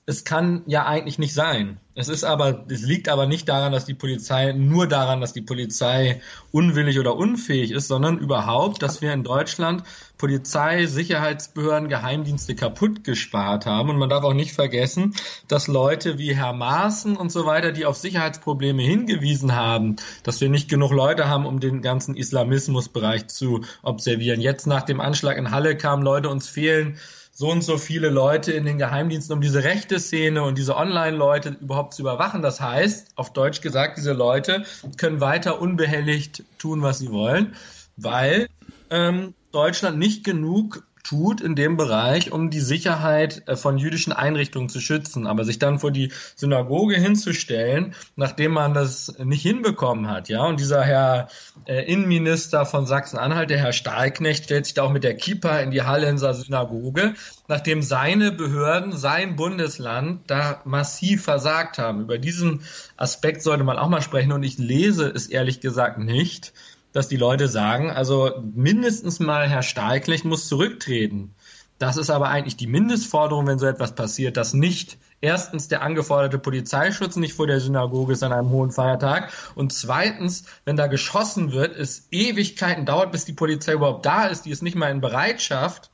Es 0.10 0.24
kann 0.24 0.63
ja 0.66 0.88
eigentlich 0.88 1.20
nicht 1.20 1.36
sein. 1.36 1.80
Es 1.94 2.10
ist 2.10 2.24
aber, 2.24 2.66
es 2.68 2.82
liegt 2.82 3.10
aber 3.10 3.28
nicht 3.28 3.48
daran, 3.48 3.72
dass 3.72 3.86
die 3.86 3.94
Polizei, 3.94 4.54
nur 4.54 4.88
daran, 4.88 5.22
dass 5.22 5.34
die 5.34 5.44
Polizei 5.44 6.20
unwillig 6.51 6.98
oder 6.98 7.16
unfähig 7.16 7.70
ist, 7.70 7.89
sondern 7.89 8.18
überhaupt, 8.18 8.82
dass 8.82 9.04
wir 9.04 9.13
in 9.13 9.24
Deutschland 9.24 9.84
Polizei, 10.18 10.88
Sicherheitsbehörden, 10.88 11.89
Geheimdienste 11.89 12.56
kaputt 12.56 13.04
gespart 13.04 13.68
haben. 13.68 13.92
Und 13.92 14.00
man 14.00 14.10
darf 14.10 14.24
auch 14.24 14.34
nicht 14.34 14.56
vergessen, 14.56 15.13
dass 15.48 15.68
Leute 15.68 16.18
wie 16.18 16.36
Herr 16.36 16.54
Maaßen 16.54 17.16
und 17.16 17.32
so 17.32 17.46
weiter, 17.46 17.72
die 17.72 17.86
auf 17.86 17.96
Sicherheitsprobleme 17.96 18.82
hingewiesen 18.82 19.56
haben, 19.56 19.98
dass 20.24 20.42
wir 20.42 20.50
nicht 20.50 20.70
genug 20.70 20.92
Leute 20.92 21.28
haben, 21.28 21.46
um 21.46 21.60
den 21.60 21.84
ganzen 21.84 22.16
Islamismusbereich 22.16 23.28
zu 23.28 23.62
observieren. 23.84 24.42
Jetzt 24.42 24.66
nach 24.66 24.82
dem 24.82 25.01
Anschlag 25.01 25.38
in 25.38 25.51
Halle 25.51 25.78
kamen 25.78 26.01
Leute, 26.01 26.30
uns 26.30 26.50
fehlen 26.50 26.98
so 27.39 27.50
und 27.50 27.62
so 27.62 27.77
viele 27.77 28.10
Leute 28.10 28.51
in 28.51 28.65
den 28.65 28.77
Geheimdiensten, 28.77 29.34
um 29.34 29.39
diese 29.39 29.63
rechte 29.63 29.98
Szene 29.98 30.43
und 30.43 30.58
diese 30.58 30.75
Online-Leute 30.75 31.55
überhaupt 31.62 31.93
zu 31.93 32.01
überwachen. 32.01 32.41
Das 32.41 32.60
heißt, 32.60 33.13
auf 33.15 33.31
Deutsch 33.31 33.62
gesagt, 33.62 33.98
diese 33.98 34.12
Leute 34.12 34.65
können 34.98 35.22
weiter 35.22 35.62
unbehelligt 35.62 36.43
tun, 36.58 36.81
was 36.81 37.00
sie 37.00 37.13
wollen, 37.13 37.55
weil 37.96 38.50
ähm, 38.89 39.36
Deutschland 39.53 39.98
nicht 39.98 40.25
genug 40.25 40.84
tut 41.10 41.42
in 41.42 41.56
dem 41.56 41.75
Bereich, 41.75 42.32
um 42.32 42.51
die 42.51 42.60
Sicherheit 42.60 43.42
äh, 43.48 43.56
von 43.56 43.80
jüdischen 43.80 44.13
Einrichtungen 44.13 44.70
zu 44.70 44.80
schützen. 44.80 45.25
Aber 45.25 45.44
sich 45.44 45.58
dann 45.58 45.80
vor 45.80 45.89
die 45.89 46.12
Synagoge 46.36 46.98
hinzustellen, 46.98 47.96
nachdem 48.16 48.51
man 48.51 48.75
das 48.75 49.16
nicht 49.18 49.42
hinbekommen 49.42 50.08
hat, 50.08 50.30
ja, 50.30 50.46
und 50.46 50.60
dieser 50.60 50.84
Herr 50.84 51.30
äh, 51.66 51.92
Innenminister 51.92 52.66
von 52.66 52.86
Sachsen-Anhalt, 52.86 53.50
der 53.50 53.58
Herr 53.58 53.74
Stahlknecht, 53.74 54.44
stellt 54.44 54.66
sich 54.66 54.75
da 54.75 54.84
auch 54.84 54.92
mit 54.92 55.04
der 55.04 55.16
Kippa 55.16 55.60
in 55.60 55.72
die 55.72 55.82
Hallenser 55.82 56.36
Synagoge, 56.36 57.16
nachdem 57.48 57.82
seine 57.82 58.32
Behörden, 58.32 58.92
sein 58.92 59.36
Bundesland 59.36 60.22
da 60.28 60.62
massiv 60.63 61.24
versagt 61.24 61.80
haben. 61.80 62.01
Über 62.01 62.20
diesen 62.20 62.62
Aspekt 62.98 63.42
sollte 63.42 63.63
man 63.63 63.80
auch 63.80 63.89
mal 63.89 64.04
sprechen 64.04 64.32
und 64.32 64.44
ich 64.44 64.60
lese 64.60 65.08
es 65.08 65.25
ehrlich 65.25 65.60
gesagt 65.60 65.98
nicht 65.98 66.54
dass 66.91 67.08
die 67.08 67.17
Leute 67.17 67.48
sagen, 67.48 67.91
also 67.91 68.31
mindestens 68.53 69.19
mal 69.19 69.48
Herr 69.48 69.63
Stahlknecht 69.63 70.25
muss 70.25 70.48
zurücktreten. 70.48 71.36
Das 71.77 71.96
ist 71.96 72.10
aber 72.10 72.27
eigentlich 72.27 72.58
die 72.58 72.67
Mindestforderung, 72.67 73.47
wenn 73.47 73.58
so 73.58 73.65
etwas 73.65 73.95
passiert, 73.95 74.36
dass 74.36 74.54
nicht 74.54 74.97
erstens 75.21 75.69
der 75.69 75.82
angeforderte 75.82 76.38
Polizeischutz 76.38 77.15
nicht 77.15 77.34
vor 77.34 77.47
der 77.47 77.62
Synagoge 77.62 78.13
ist 78.13 78.23
an 78.23 78.34
einem 78.34 78.49
hohen 78.49 78.71
Feiertag 78.71 79.32
und 79.56 79.71
zweitens, 79.71 80.43
wenn 80.65 80.75
da 80.75 80.88
geschossen 80.88 81.54
wird, 81.54 81.78
es 81.78 82.08
Ewigkeiten 82.12 82.86
dauert, 82.86 83.13
bis 83.13 83.23
die 83.23 83.34
Polizei 83.34 83.73
überhaupt 83.73 84.06
da 84.06 84.28
ist, 84.28 84.45
die 84.45 84.52
ist 84.52 84.62
nicht 84.62 84.75
mal 84.75 84.91
in 84.91 84.99
Bereitschaft. 84.99 85.89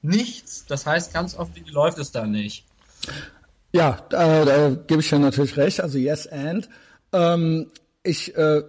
Nichts. 0.00 0.64
Das 0.66 0.86
heißt, 0.86 1.12
ganz 1.12 1.36
oft 1.36 1.52
läuft 1.70 1.98
es 1.98 2.12
da 2.12 2.26
nicht. 2.26 2.64
Ja, 3.72 3.98
da, 4.08 4.44
da 4.44 4.70
gebe 4.70 5.00
ich 5.00 5.10
ja 5.10 5.18
natürlich 5.18 5.56
recht. 5.56 5.80
Also 5.80 5.98
yes 5.98 6.26
and. 6.26 6.68
Ähm, 7.12 7.70
ich 8.02 8.34
äh, 8.36 8.62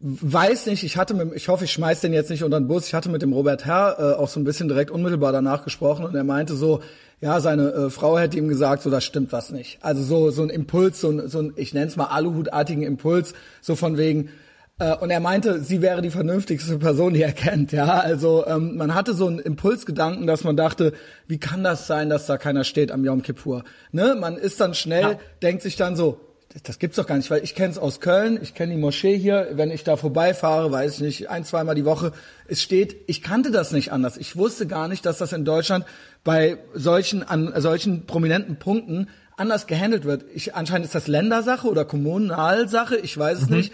weiß 0.00 0.66
nicht, 0.66 0.84
ich 0.84 0.96
hatte 0.96 1.14
mit, 1.14 1.34
ich 1.34 1.48
hoffe, 1.48 1.64
ich 1.64 1.72
schmeiß 1.72 2.00
den 2.00 2.12
jetzt 2.12 2.30
nicht 2.30 2.44
unter 2.44 2.60
den 2.60 2.68
Bus. 2.68 2.86
Ich 2.86 2.94
hatte 2.94 3.08
mit 3.08 3.22
dem 3.22 3.32
Robert 3.32 3.64
Herr 3.64 3.96
äh, 3.98 4.14
auch 4.14 4.28
so 4.28 4.38
ein 4.38 4.44
bisschen 4.44 4.68
direkt 4.68 4.90
unmittelbar 4.90 5.32
danach 5.32 5.64
gesprochen 5.64 6.04
und 6.04 6.14
er 6.14 6.24
meinte 6.24 6.54
so, 6.54 6.80
ja, 7.20 7.40
seine 7.40 7.72
äh, 7.72 7.90
Frau 7.90 8.16
hätte 8.16 8.38
ihm 8.38 8.48
gesagt, 8.48 8.82
so, 8.82 8.90
das 8.90 9.04
stimmt 9.04 9.32
was 9.32 9.50
nicht. 9.50 9.78
Also 9.80 10.02
so, 10.02 10.30
so 10.30 10.42
ein 10.42 10.50
Impuls, 10.50 11.00
so 11.00 11.10
ein, 11.10 11.28
so 11.28 11.40
ein 11.40 11.52
ich 11.56 11.74
nenne 11.74 11.86
es 11.86 11.96
mal 11.96 12.06
Aluhutartigen 12.06 12.84
Impuls, 12.84 13.34
so 13.60 13.74
von 13.74 13.96
wegen, 13.96 14.30
äh, 14.78 14.94
und 14.94 15.10
er 15.10 15.18
meinte, 15.18 15.60
sie 15.60 15.82
wäre 15.82 16.00
die 16.00 16.10
vernünftigste 16.10 16.78
Person, 16.78 17.14
die 17.14 17.22
er 17.22 17.32
kennt. 17.32 17.72
Ja, 17.72 17.98
also 17.98 18.46
ähm, 18.46 18.76
man 18.76 18.94
hatte 18.94 19.14
so 19.14 19.26
einen 19.26 19.40
Impulsgedanken, 19.40 20.28
dass 20.28 20.44
man 20.44 20.56
dachte, 20.56 20.92
wie 21.26 21.38
kann 21.38 21.64
das 21.64 21.88
sein, 21.88 22.08
dass 22.08 22.26
da 22.26 22.38
keiner 22.38 22.62
steht 22.62 22.92
am 22.92 23.04
Yom 23.04 23.22
Kippur? 23.22 23.64
Ne? 23.90 24.16
Man 24.18 24.36
ist 24.36 24.60
dann 24.60 24.74
schnell, 24.74 25.02
ja. 25.02 25.18
denkt 25.42 25.62
sich 25.62 25.74
dann 25.74 25.96
so, 25.96 26.20
das 26.62 26.78
gibt's 26.78 26.96
doch 26.96 27.06
gar 27.06 27.16
nicht, 27.16 27.30
weil 27.30 27.44
ich 27.44 27.54
kenne 27.54 27.70
es 27.70 27.78
aus 27.78 28.00
Köln, 28.00 28.38
ich 28.42 28.54
kenne 28.54 28.74
die 28.74 28.80
Moschee 28.80 29.16
hier, 29.16 29.48
wenn 29.52 29.70
ich 29.70 29.84
da 29.84 29.96
vorbeifahre, 29.96 30.70
weiß 30.70 30.94
ich 30.94 31.00
nicht, 31.00 31.30
ein, 31.30 31.44
zweimal 31.44 31.74
die 31.74 31.84
Woche, 31.84 32.12
es 32.46 32.62
steht, 32.62 32.96
ich 33.06 33.22
kannte 33.22 33.50
das 33.50 33.72
nicht 33.72 33.92
anders. 33.92 34.16
Ich 34.16 34.36
wusste 34.36 34.66
gar 34.66 34.88
nicht, 34.88 35.04
dass 35.06 35.18
das 35.18 35.32
in 35.32 35.44
Deutschland 35.44 35.84
bei 36.24 36.58
solchen, 36.74 37.22
an 37.22 37.52
solchen 37.60 38.06
prominenten 38.06 38.56
Punkten 38.56 39.08
anders 39.36 39.66
gehandelt 39.66 40.04
wird. 40.04 40.24
Ich, 40.34 40.54
anscheinend 40.54 40.86
ist 40.86 40.94
das 40.94 41.06
Ländersache 41.06 41.68
oder 41.68 41.84
Kommunalsache, 41.84 42.96
ich 42.96 43.16
weiß 43.16 43.42
es 43.42 43.48
mhm. 43.48 43.56
nicht. 43.56 43.72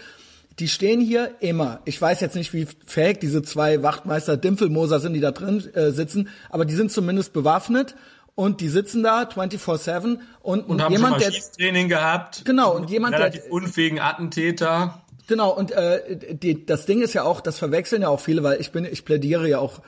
Die 0.59 0.69
stehen 0.69 1.01
hier 1.01 1.31
immer. 1.41 1.81
Ich 1.83 2.01
weiß 2.01 2.21
jetzt 2.21 2.35
nicht, 2.35 2.53
wie 2.53 2.65
fähig 2.85 3.19
diese 3.19 3.41
zwei 3.41 3.83
Wachtmeister 3.83 4.37
Dimpfelmoser 4.37 5.01
sind, 5.01 5.13
die 5.13 5.19
da 5.19 5.31
drin 5.31 5.61
äh, 5.73 5.91
sitzen, 5.91 6.29
aber 6.49 6.63
die 6.63 6.75
sind 6.75 6.93
zumindest 6.93 7.33
bewaffnet 7.33 7.95
und 8.35 8.61
die 8.61 8.69
sitzen 8.69 9.01
da 9.01 9.23
24/7 9.23 10.19
und, 10.41 10.61
und 10.61 10.81
haben 10.81 10.91
jemand 10.91 11.21
schon 11.21 11.31
mal 11.31 11.33
Schießtraining 11.33 11.89
gehabt. 11.89 12.43
Genau 12.45 12.75
und 12.75 12.89
jemand 12.89 13.15
relativ 13.15 13.43
der 13.43 13.51
unfähigen 13.51 13.99
Attentäter. 13.99 15.01
Genau 15.27 15.51
und 15.51 15.71
äh, 15.71 16.35
die, 16.35 16.65
das 16.65 16.85
Ding 16.85 17.01
ist 17.01 17.13
ja 17.13 17.23
auch, 17.23 17.41
das 17.41 17.57
verwechseln 17.57 18.03
ja 18.03 18.09
auch 18.09 18.19
viele, 18.19 18.43
weil 18.43 18.61
ich 18.61 18.71
bin, 18.71 18.85
ich 18.85 19.05
plädiere 19.05 19.49
ja 19.49 19.59
auch 19.59 19.81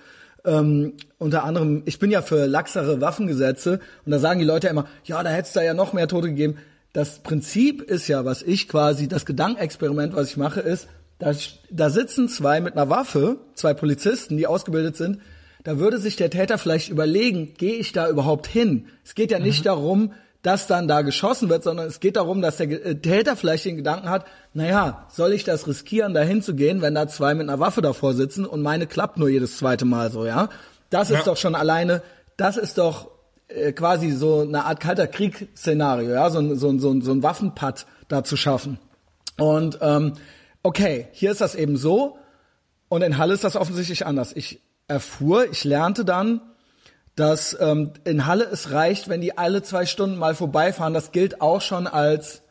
ähm, 0.46 0.94
unter 1.20 1.44
anderem, 1.44 1.84
ich 1.86 2.00
bin 2.00 2.10
ja 2.10 2.22
für 2.22 2.46
laxere 2.46 3.02
Waffengesetze 3.02 3.80
und 4.06 4.12
da 4.12 4.20
sagen 4.20 4.40
die 4.40 4.46
Leute 4.46 4.68
ja 4.68 4.72
immer, 4.72 4.88
ja, 5.04 5.22
da 5.22 5.30
hätte 5.30 5.48
es 5.48 5.54
da 5.54 5.62
ja 5.62 5.74
noch 5.74 5.94
mehr 5.94 6.08
Tote 6.08 6.30
gegeben. 6.30 6.58
Das 6.94 7.20
Prinzip 7.20 7.82
ist 7.82 8.08
ja, 8.08 8.26
was 8.26 8.42
ich 8.42 8.68
quasi, 8.68 9.08
das 9.08 9.26
Gedankenexperiment, 9.26 10.16
was 10.16 10.30
ich 10.30 10.38
mache, 10.38 10.62
ist, 10.62 10.88
da, 11.20 11.34
da 11.70 11.90
sitzen 11.90 12.30
zwei 12.30 12.62
mit 12.62 12.74
einer 12.74 12.90
Waffe, 12.90 13.38
zwei 13.56 13.74
Polizisten, 13.74 14.38
die 14.38 14.48
ausgebildet 14.48 14.96
sind, 14.96 15.20
da 15.68 15.80
würde 15.80 15.98
sich 15.98 16.16
der 16.16 16.30
Täter 16.30 16.58
vielleicht 16.58 16.88
überlegen, 16.88 17.54
gehe 17.58 17.74
ich 17.74 17.92
da 17.92 18.08
überhaupt 18.08 18.48
hin? 18.48 18.88
Es 19.04 19.16
geht 19.16 19.32
ja 19.32 19.40
nicht 19.40 19.60
mhm. 19.60 19.66
darum, 19.66 20.14
dass 20.42 20.66
dann 20.66 20.88
da 20.88 21.02
geschossen 21.02 21.50
wird, 21.50 21.62
sondern 21.62 21.88
es 21.88 22.00
geht 22.00 22.16
darum, 22.16 22.42
dass 22.42 22.56
der 22.56 22.70
äh, 22.86 22.96
Täter 22.96 23.36
vielleicht 23.36 23.66
den 23.66 23.76
Gedanken 23.76 24.10
hat, 24.10 24.26
naja, 24.54 25.08
soll 25.12 25.34
ich 25.34 25.44
das 25.44 25.68
riskieren, 25.68 26.14
da 26.14 26.22
hinzugehen, 26.22 26.82
wenn 26.82 26.96
da 26.96 27.10
zwei 27.10 27.34
mit 27.34 27.50
einer 27.50 27.60
Waffe 27.60 27.82
davor 27.82 28.14
sitzen 28.14 28.46
und 28.46 28.62
meine 28.62 28.88
klappt 28.88 29.18
nur 29.18 29.28
jedes 29.28 29.58
zweite 29.58 29.84
Mal 29.84 30.10
so, 30.10 30.26
ja? 30.26 30.48
Das 30.90 31.10
ja. 31.10 31.18
ist 31.18 31.28
doch 31.28 31.36
schon 31.36 31.54
alleine, 31.54 32.02
das 32.38 32.56
ist 32.56 32.78
doch 32.78 33.10
äh, 33.50 33.74
quasi 33.74 34.12
so 34.12 34.44
eine 34.44 34.64
Art 34.64 34.80
kalter 34.80 35.08
Krieg-Szenario, 35.08 36.12
ja, 36.12 36.30
so, 36.30 36.56
so, 36.56 36.80
so, 36.80 37.02
so 37.02 37.12
ein 37.12 37.24
Waffenpad 37.24 37.88
da 38.08 38.24
zu 38.24 38.38
schaffen. 38.38 38.80
Und 39.38 39.80
ähm, 39.82 40.14
okay, 40.64 41.10
hier 41.12 41.32
ist 41.32 41.42
das 41.42 41.56
eben 41.56 41.76
so 41.76 42.18
und 42.88 43.02
in 43.02 43.18
Halle 43.18 43.34
ist 43.34 43.44
das 43.44 43.58
offensichtlich 43.58 44.06
anders. 44.06 44.32
Ich 44.34 44.62
erfuhr, 44.88 45.50
ich 45.50 45.64
lernte 45.64 46.06
dann, 46.06 46.42
dass 47.16 47.58
ähm, 47.60 47.92
in 48.04 48.26
Halle 48.26 48.46
es 48.46 48.72
reicht, 48.72 49.10
wenn 49.10 49.22
die 49.22 49.38
alle 49.38 49.64
zwei 49.64 49.86
Stunden 49.86 50.18
mal 50.18 50.36
vorbeifahren. 50.36 50.94
Das 50.94 51.12
gilt 51.12 51.42
auch 51.42 51.62
schon 51.62 51.88
als, 51.88 52.44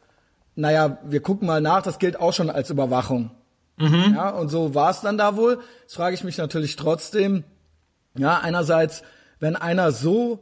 naja, 0.56 0.98
wir 1.04 1.20
gucken 1.20 1.46
mal 1.46 1.60
nach, 1.60 1.82
das 1.82 1.98
gilt 1.98 2.18
auch 2.18 2.32
schon 2.32 2.50
als 2.50 2.70
Überwachung. 2.70 3.30
Mhm. 3.78 4.14
Ja, 4.16 4.30
und 4.30 4.48
so 4.48 4.74
war 4.74 4.90
es 4.90 5.02
dann 5.02 5.18
da 5.18 5.36
wohl. 5.36 5.60
Jetzt 5.82 5.94
frage 5.94 6.14
ich 6.14 6.24
mich 6.24 6.38
natürlich 6.38 6.76
trotzdem, 6.76 7.44
ja, 8.16 8.38
einerseits, 8.38 9.02
wenn 9.38 9.54
einer 9.54 9.92
so 9.92 10.40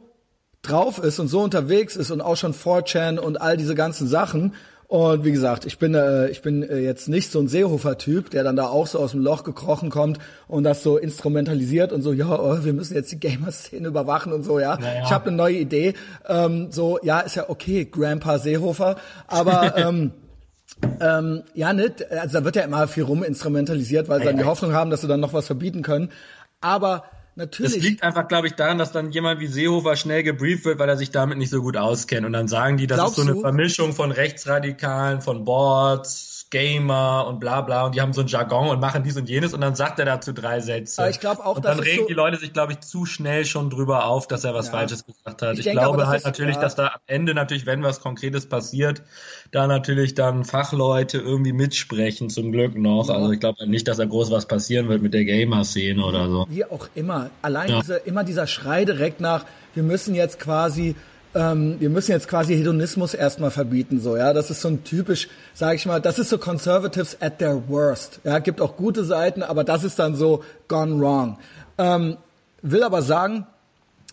drauf 0.63 0.97
ist 0.97 1.19
und 1.19 1.27
so 1.27 1.41
unterwegs 1.41 1.95
ist 1.95 2.09
und 2.09 2.21
auch 2.21 2.37
schon 2.37 2.53
4chan 2.53 3.19
und 3.19 3.39
all 3.39 3.57
diese 3.57 3.75
ganzen 3.75 4.07
Sachen 4.07 4.55
und 4.87 5.25
wie 5.25 5.31
gesagt, 5.31 5.65
ich 5.65 5.79
bin 5.79 5.95
äh, 5.95 6.27
ich 6.27 6.41
bin 6.43 6.61
äh, 6.61 6.77
jetzt 6.77 7.09
nicht 7.09 7.31
so 7.31 7.39
ein 7.39 7.47
Seehofer-Typ, 7.47 8.29
der 8.29 8.43
dann 8.43 8.55
da 8.55 8.67
auch 8.67 8.85
so 8.85 8.99
aus 8.99 9.11
dem 9.11 9.21
Loch 9.21 9.43
gekrochen 9.43 9.89
kommt 9.89 10.19
und 10.47 10.63
das 10.63 10.83
so 10.83 10.97
instrumentalisiert 10.97 11.91
und 11.91 12.03
so, 12.03 12.13
ja, 12.13 12.39
oh, 12.39 12.63
wir 12.63 12.73
müssen 12.73 12.93
jetzt 12.93 13.11
die 13.11 13.19
Gamer-Szene 13.19 13.87
überwachen 13.87 14.31
und 14.31 14.43
so, 14.43 14.59
ja. 14.59 14.77
Naja. 14.77 15.01
Ich 15.03 15.11
habe 15.11 15.27
eine 15.27 15.37
neue 15.37 15.55
Idee. 15.55 15.95
Ähm, 16.27 16.67
so, 16.71 16.99
ja, 17.01 17.21
ist 17.21 17.35
ja 17.35 17.49
okay, 17.49 17.85
Grandpa 17.85 18.37
Seehofer, 18.37 18.97
aber 19.27 19.75
ähm, 19.77 20.11
ähm, 20.99 21.43
ja, 21.55 21.73
nicht. 21.73 22.11
Also 22.11 22.39
da 22.39 22.45
wird 22.45 22.55
ja 22.55 22.63
immer 22.63 22.87
viel 22.87 23.03
ruminstrumentalisiet, 23.03 24.07
weil 24.07 24.19
sie 24.19 24.25
dann 24.25 24.37
die 24.37 24.43
Hoffnung 24.43 24.73
haben, 24.73 24.91
dass 24.91 25.01
sie 25.01 25.07
dann 25.07 25.19
noch 25.19 25.33
was 25.33 25.47
verbieten 25.47 25.81
können. 25.81 26.11
Aber 26.61 27.05
natürlich. 27.35 27.77
Es 27.77 27.83
liegt 27.83 28.03
einfach, 28.03 28.27
glaube 28.27 28.47
ich, 28.47 28.53
daran, 28.53 28.77
dass 28.77 28.91
dann 28.91 29.11
jemand 29.11 29.39
wie 29.39 29.47
Seehofer 29.47 29.95
schnell 29.95 30.23
gebrieft 30.23 30.65
wird, 30.65 30.79
weil 30.79 30.89
er 30.89 30.97
sich 30.97 31.11
damit 31.11 31.37
nicht 31.37 31.49
so 31.49 31.61
gut 31.61 31.77
auskennt. 31.77 32.25
Und 32.25 32.33
dann 32.33 32.47
sagen 32.47 32.77
die, 32.77 32.87
das 32.87 32.97
Glaubst 32.97 33.17
ist 33.17 33.25
so 33.25 33.29
eine 33.29 33.33
du? 33.33 33.41
Vermischung 33.41 33.93
von 33.93 34.11
Rechtsradikalen, 34.11 35.21
von 35.21 35.45
Boards, 35.45 36.34
Gamer 36.51 37.25
und 37.27 37.39
bla 37.39 37.61
bla. 37.61 37.85
Und 37.85 37.95
die 37.95 38.01
haben 38.01 38.13
so 38.13 38.21
ein 38.21 38.27
Jargon 38.27 38.69
und 38.69 38.79
machen 38.79 39.03
dies 39.03 39.17
und 39.17 39.27
jenes. 39.29 39.53
Und 39.53 39.61
dann 39.61 39.75
sagt 39.75 39.99
er 39.99 40.05
dazu 40.05 40.33
drei 40.33 40.59
Sätze. 40.59 41.01
Aber 41.01 41.09
ich 41.09 41.19
glaube 41.19 41.45
auch, 41.45 41.57
und 41.57 41.65
dann 41.65 41.79
regen 41.79 42.01
so- 42.03 42.07
die 42.07 42.13
Leute 42.13 42.37
sich, 42.37 42.53
glaube 42.53 42.73
ich, 42.73 42.79
zu 42.81 43.05
schnell 43.05 43.45
schon 43.45 43.69
drüber 43.69 44.05
auf, 44.05 44.27
dass 44.27 44.43
er 44.43 44.53
was 44.53 44.67
Ja. 44.67 44.73
Falsches 44.73 45.05
gesagt 45.05 45.41
hat. 45.41 45.53
Ich 45.53 45.59
Ich, 45.59 45.65
denke 45.65 45.81
glaube 45.81 46.07
halt 46.07 46.23
natürlich, 46.25 46.55
ja. 46.55 46.61
dass 46.61 46.75
da 46.75 46.87
am 46.87 46.99
Ende 47.07 47.33
natürlich, 47.33 47.65
wenn 47.65 47.83
was 47.83 47.99
Konkretes 48.01 48.47
passiert, 48.47 49.01
da 49.51 49.67
natürlich 49.67 50.13
dann 50.15 50.43
Fachleute 50.45 51.17
irgendwie 51.17 51.53
mitsprechen, 51.53 52.29
zum 52.29 52.51
Glück 52.51 52.75
noch. 52.77 53.09
Also 53.09 53.31
ich 53.31 53.39
glaube 53.39 53.67
nicht, 53.69 53.87
dass 53.87 53.97
da 53.97 54.05
groß 54.05 54.31
was 54.31 54.45
passieren 54.47 54.87
wird 54.89 55.01
mit 55.01 55.13
der 55.13 55.25
Gamer-Szene 55.25 56.03
oder 56.03 56.29
so. 56.29 56.45
Wie 56.49 56.65
auch 56.65 56.87
immer. 56.95 57.29
Allein 57.41 57.69
Ja. 57.69 57.79
diese, 57.79 57.95
immer 57.97 58.23
dieser 58.23 58.47
Schrei 58.47 58.85
direkt 58.85 59.19
nach, 59.19 59.45
wir 59.73 59.83
müssen 59.83 60.15
jetzt 60.15 60.39
quasi, 60.39 60.95
ähm, 61.35 61.75
wir 61.79 61.89
müssen 61.89 62.11
jetzt 62.11 62.27
quasi 62.27 62.55
Hedonismus 62.55 63.13
erstmal 63.13 63.51
verbieten, 63.51 63.99
so, 63.99 64.15
ja. 64.15 64.33
Das 64.33 64.49
ist 64.49 64.61
so 64.61 64.69
ein 64.69 64.83
typisch, 64.83 65.27
sag 65.53 65.75
ich 65.75 65.85
mal, 65.85 65.99
das 65.99 66.17
ist 66.17 66.29
so 66.29 66.37
Conservatives 66.37 67.17
at 67.21 67.39
their 67.39 67.67
worst. 67.67 68.21
Ja, 68.23 68.39
gibt 68.39 68.61
auch 68.61 68.77
gute 68.77 69.03
Seiten, 69.03 69.43
aber 69.43 69.63
das 69.63 69.83
ist 69.83 69.99
dann 69.99 70.15
so 70.15 70.43
gone 70.67 70.99
wrong. 70.99 71.37
Ähm, 71.77 72.17
will 72.61 72.83
aber 72.83 73.01
sagen, 73.01 73.45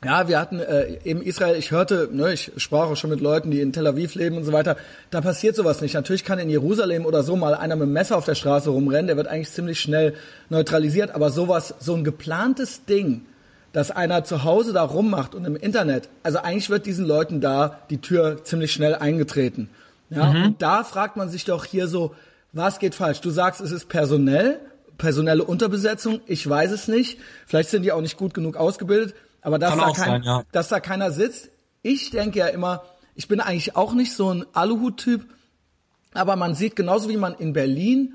ja, 0.04 0.26
wir 0.26 0.40
hatten 0.40 0.58
äh, 0.58 0.98
eben 1.04 1.22
Israel, 1.22 1.54
ich 1.54 1.70
hörte, 1.70 2.08
ne, 2.10 2.32
ich 2.32 2.50
sprach 2.56 2.86
auch 2.86 2.96
schon 2.96 3.10
mit 3.10 3.20
Leuten, 3.20 3.52
die 3.52 3.60
in 3.60 3.72
Tel 3.72 3.86
Aviv 3.86 4.16
leben 4.16 4.36
und 4.36 4.44
so 4.44 4.52
weiter, 4.52 4.76
da 5.10 5.20
passiert 5.20 5.54
sowas 5.54 5.80
nicht. 5.80 5.94
Natürlich 5.94 6.24
kann 6.24 6.40
in 6.40 6.50
Jerusalem 6.50 7.06
oder 7.06 7.22
so 7.22 7.36
mal 7.36 7.54
einer 7.54 7.76
mit 7.76 7.86
dem 7.86 7.92
Messer 7.92 8.16
auf 8.16 8.24
der 8.24 8.34
Straße 8.34 8.68
rumrennen, 8.68 9.06
der 9.06 9.16
wird 9.16 9.28
eigentlich 9.28 9.52
ziemlich 9.52 9.78
schnell 9.78 10.14
neutralisiert, 10.48 11.14
aber 11.14 11.30
sowas, 11.30 11.74
so 11.78 11.94
ein 11.94 12.02
geplantes 12.02 12.84
Ding, 12.84 13.22
dass 13.72 13.90
einer 13.90 14.24
zu 14.24 14.44
Hause 14.44 14.72
da 14.72 14.82
rummacht 14.82 15.34
und 15.34 15.44
im 15.44 15.56
Internet, 15.56 16.08
also 16.22 16.38
eigentlich 16.38 16.70
wird 16.70 16.86
diesen 16.86 17.06
Leuten 17.06 17.40
da 17.40 17.78
die 17.90 18.00
Tür 18.00 18.44
ziemlich 18.44 18.72
schnell 18.72 18.94
eingetreten. 18.94 19.70
Ja, 20.10 20.30
und 20.30 20.60
da 20.60 20.84
fragt 20.84 21.16
man 21.16 21.30
sich 21.30 21.44
doch 21.44 21.64
hier 21.64 21.88
so, 21.88 22.14
was 22.52 22.78
geht 22.78 22.94
falsch? 22.94 23.22
Du 23.22 23.30
sagst, 23.30 23.62
es 23.62 23.72
ist 23.72 23.88
personell, 23.88 24.60
personelle 24.98 25.42
Unterbesetzung, 25.42 26.20
ich 26.26 26.46
weiß 26.46 26.70
es 26.70 26.86
nicht. 26.86 27.18
Vielleicht 27.46 27.70
sind 27.70 27.82
die 27.82 27.92
auch 27.92 28.02
nicht 28.02 28.18
gut 28.18 28.34
genug 28.34 28.56
ausgebildet, 28.56 29.14
aber 29.40 29.58
dass, 29.58 29.74
da, 29.74 29.84
kein, 29.86 29.94
sein, 29.94 30.22
ja. 30.22 30.42
dass 30.52 30.68
da 30.68 30.80
keiner 30.80 31.10
sitzt. 31.12 31.48
Ich 31.80 32.10
denke 32.10 32.38
ja 32.38 32.48
immer, 32.48 32.82
ich 33.14 33.26
bin 33.26 33.40
eigentlich 33.40 33.74
auch 33.74 33.94
nicht 33.94 34.14
so 34.14 34.32
ein 34.32 34.44
Aluhut-Typ, 34.52 35.24
aber 36.12 36.36
man 36.36 36.54
sieht 36.54 36.76
genauso 36.76 37.08
wie 37.08 37.16
man 37.16 37.34
in 37.34 37.54
Berlin 37.54 38.14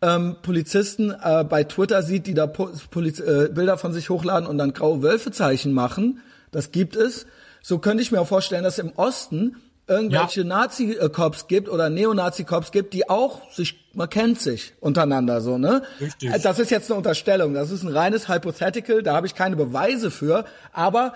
ähm, 0.00 0.36
Polizisten 0.42 1.10
äh, 1.10 1.44
bei 1.44 1.64
Twitter 1.64 2.02
sieht, 2.02 2.26
die 2.26 2.34
da 2.34 2.46
po 2.46 2.70
Poliz 2.90 3.20
äh, 3.20 3.48
Bilder 3.52 3.78
von 3.78 3.92
sich 3.92 4.10
hochladen 4.10 4.48
und 4.48 4.58
dann 4.58 4.72
graue 4.72 5.02
Wölfezeichen 5.02 5.72
machen. 5.72 6.20
Das 6.50 6.70
gibt 6.72 6.96
es. 6.96 7.26
So 7.62 7.78
könnte 7.78 8.02
ich 8.02 8.12
mir 8.12 8.20
auch 8.20 8.28
vorstellen, 8.28 8.64
dass 8.64 8.78
im 8.78 8.92
Osten 8.96 9.56
irgendwelche 9.88 10.44
Nazi-Cops 10.44 11.48
gibt 11.48 11.68
oder 11.68 11.90
Neonazi-Cops 11.90 12.72
gibt, 12.72 12.92
die 12.92 13.08
auch 13.08 13.50
sich, 13.50 13.88
man 13.94 14.08
kennt 14.08 14.40
sich 14.40 14.74
untereinander 14.80 15.40
so, 15.40 15.58
ne? 15.58 15.82
Richtig. 16.00 16.30
Äh, 16.30 16.38
Das 16.38 16.58
ist 16.58 16.70
jetzt 16.70 16.90
eine 16.90 16.98
Unterstellung, 16.98 17.54
das 17.54 17.70
ist 17.70 17.82
ein 17.82 17.88
reines 17.88 18.28
Hypothetical, 18.28 19.02
da 19.02 19.14
habe 19.14 19.26
ich 19.26 19.34
keine 19.34 19.56
Beweise 19.56 20.10
für, 20.10 20.44
aber 20.72 21.14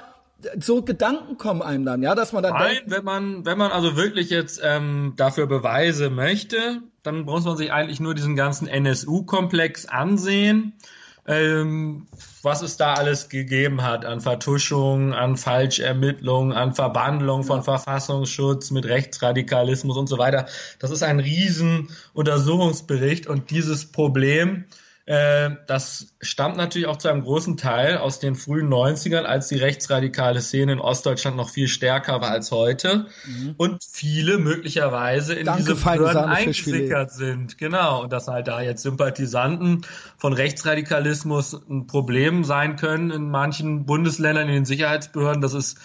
so 0.58 0.82
Gedanken 0.82 1.36
kommen 1.36 1.62
einem 1.62 1.84
dann, 1.84 2.02
ja, 2.02 2.14
dass 2.14 2.32
man 2.32 2.42
dann 2.42 2.54
Nein, 2.54 2.78
wenn 2.86 3.04
man, 3.04 3.44
wenn 3.44 3.58
man 3.58 3.70
also 3.70 3.96
wirklich 3.96 4.30
jetzt 4.30 4.60
ähm, 4.64 5.12
dafür 5.16 5.46
Beweise 5.46 6.10
möchte, 6.10 6.82
dann 7.02 7.22
muss 7.22 7.44
man 7.44 7.56
sich 7.56 7.72
eigentlich 7.72 8.00
nur 8.00 8.14
diesen 8.14 8.36
ganzen 8.36 8.68
NSU-Komplex 8.68 9.86
ansehen, 9.86 10.74
ähm, 11.26 12.06
was 12.42 12.62
es 12.62 12.76
da 12.76 12.94
alles 12.94 13.28
gegeben 13.28 13.82
hat 13.82 14.04
an 14.04 14.20
Vertuschung, 14.20 15.14
an 15.14 15.36
Falschermittlung, 15.36 16.52
an 16.52 16.74
Verbandlung 16.74 17.44
von 17.44 17.62
Verfassungsschutz 17.62 18.72
mit 18.72 18.86
Rechtsradikalismus 18.86 19.96
und 19.96 20.08
so 20.08 20.18
weiter. 20.18 20.46
Das 20.80 20.90
ist 20.90 21.02
ein 21.02 21.20
riesen 21.20 21.90
Untersuchungsbericht 22.12 23.28
und 23.28 23.50
dieses 23.50 23.92
Problem, 23.92 24.64
das 25.06 26.14
stammt 26.20 26.56
natürlich 26.56 26.88
auch 26.88 26.96
zu 26.96 27.08
einem 27.08 27.22
großen 27.22 27.56
Teil 27.56 27.98
aus 27.98 28.18
den 28.18 28.34
frühen 28.34 28.68
90ern, 28.68 29.22
als 29.22 29.48
die 29.48 29.56
rechtsradikale 29.56 30.40
Szene 30.40 30.72
in 30.72 30.80
Ostdeutschland 30.80 31.36
noch 31.36 31.50
viel 31.50 31.68
stärker 31.68 32.20
war 32.20 32.30
als 32.30 32.50
heute 32.50 33.06
und 33.56 33.82
viele 33.84 34.38
möglicherweise 34.38 35.34
in 35.34 35.42
Mhm. 35.42 35.46
Danke, 35.46 35.74
diese 35.74 35.74
Behörden 35.74 36.24
eingesickert 36.24 37.12
sind. 37.12 37.58
Genau, 37.58 38.02
und 38.02 38.12
dass 38.12 38.28
halt 38.28 38.48
da 38.48 38.60
jetzt 38.60 38.82
Sympathisanten 38.82 39.82
von 40.16 40.32
Rechtsradikalismus 40.32 41.54
ein 41.68 41.86
Problem 41.86 42.44
sein 42.44 42.76
können 42.76 43.10
in 43.10 43.30
manchen 43.30 43.86
Bundesländern, 43.86 44.48
in 44.48 44.54
den 44.54 44.64
Sicherheitsbehörden, 44.64 45.42
das 45.42 45.54
ist 45.54 45.78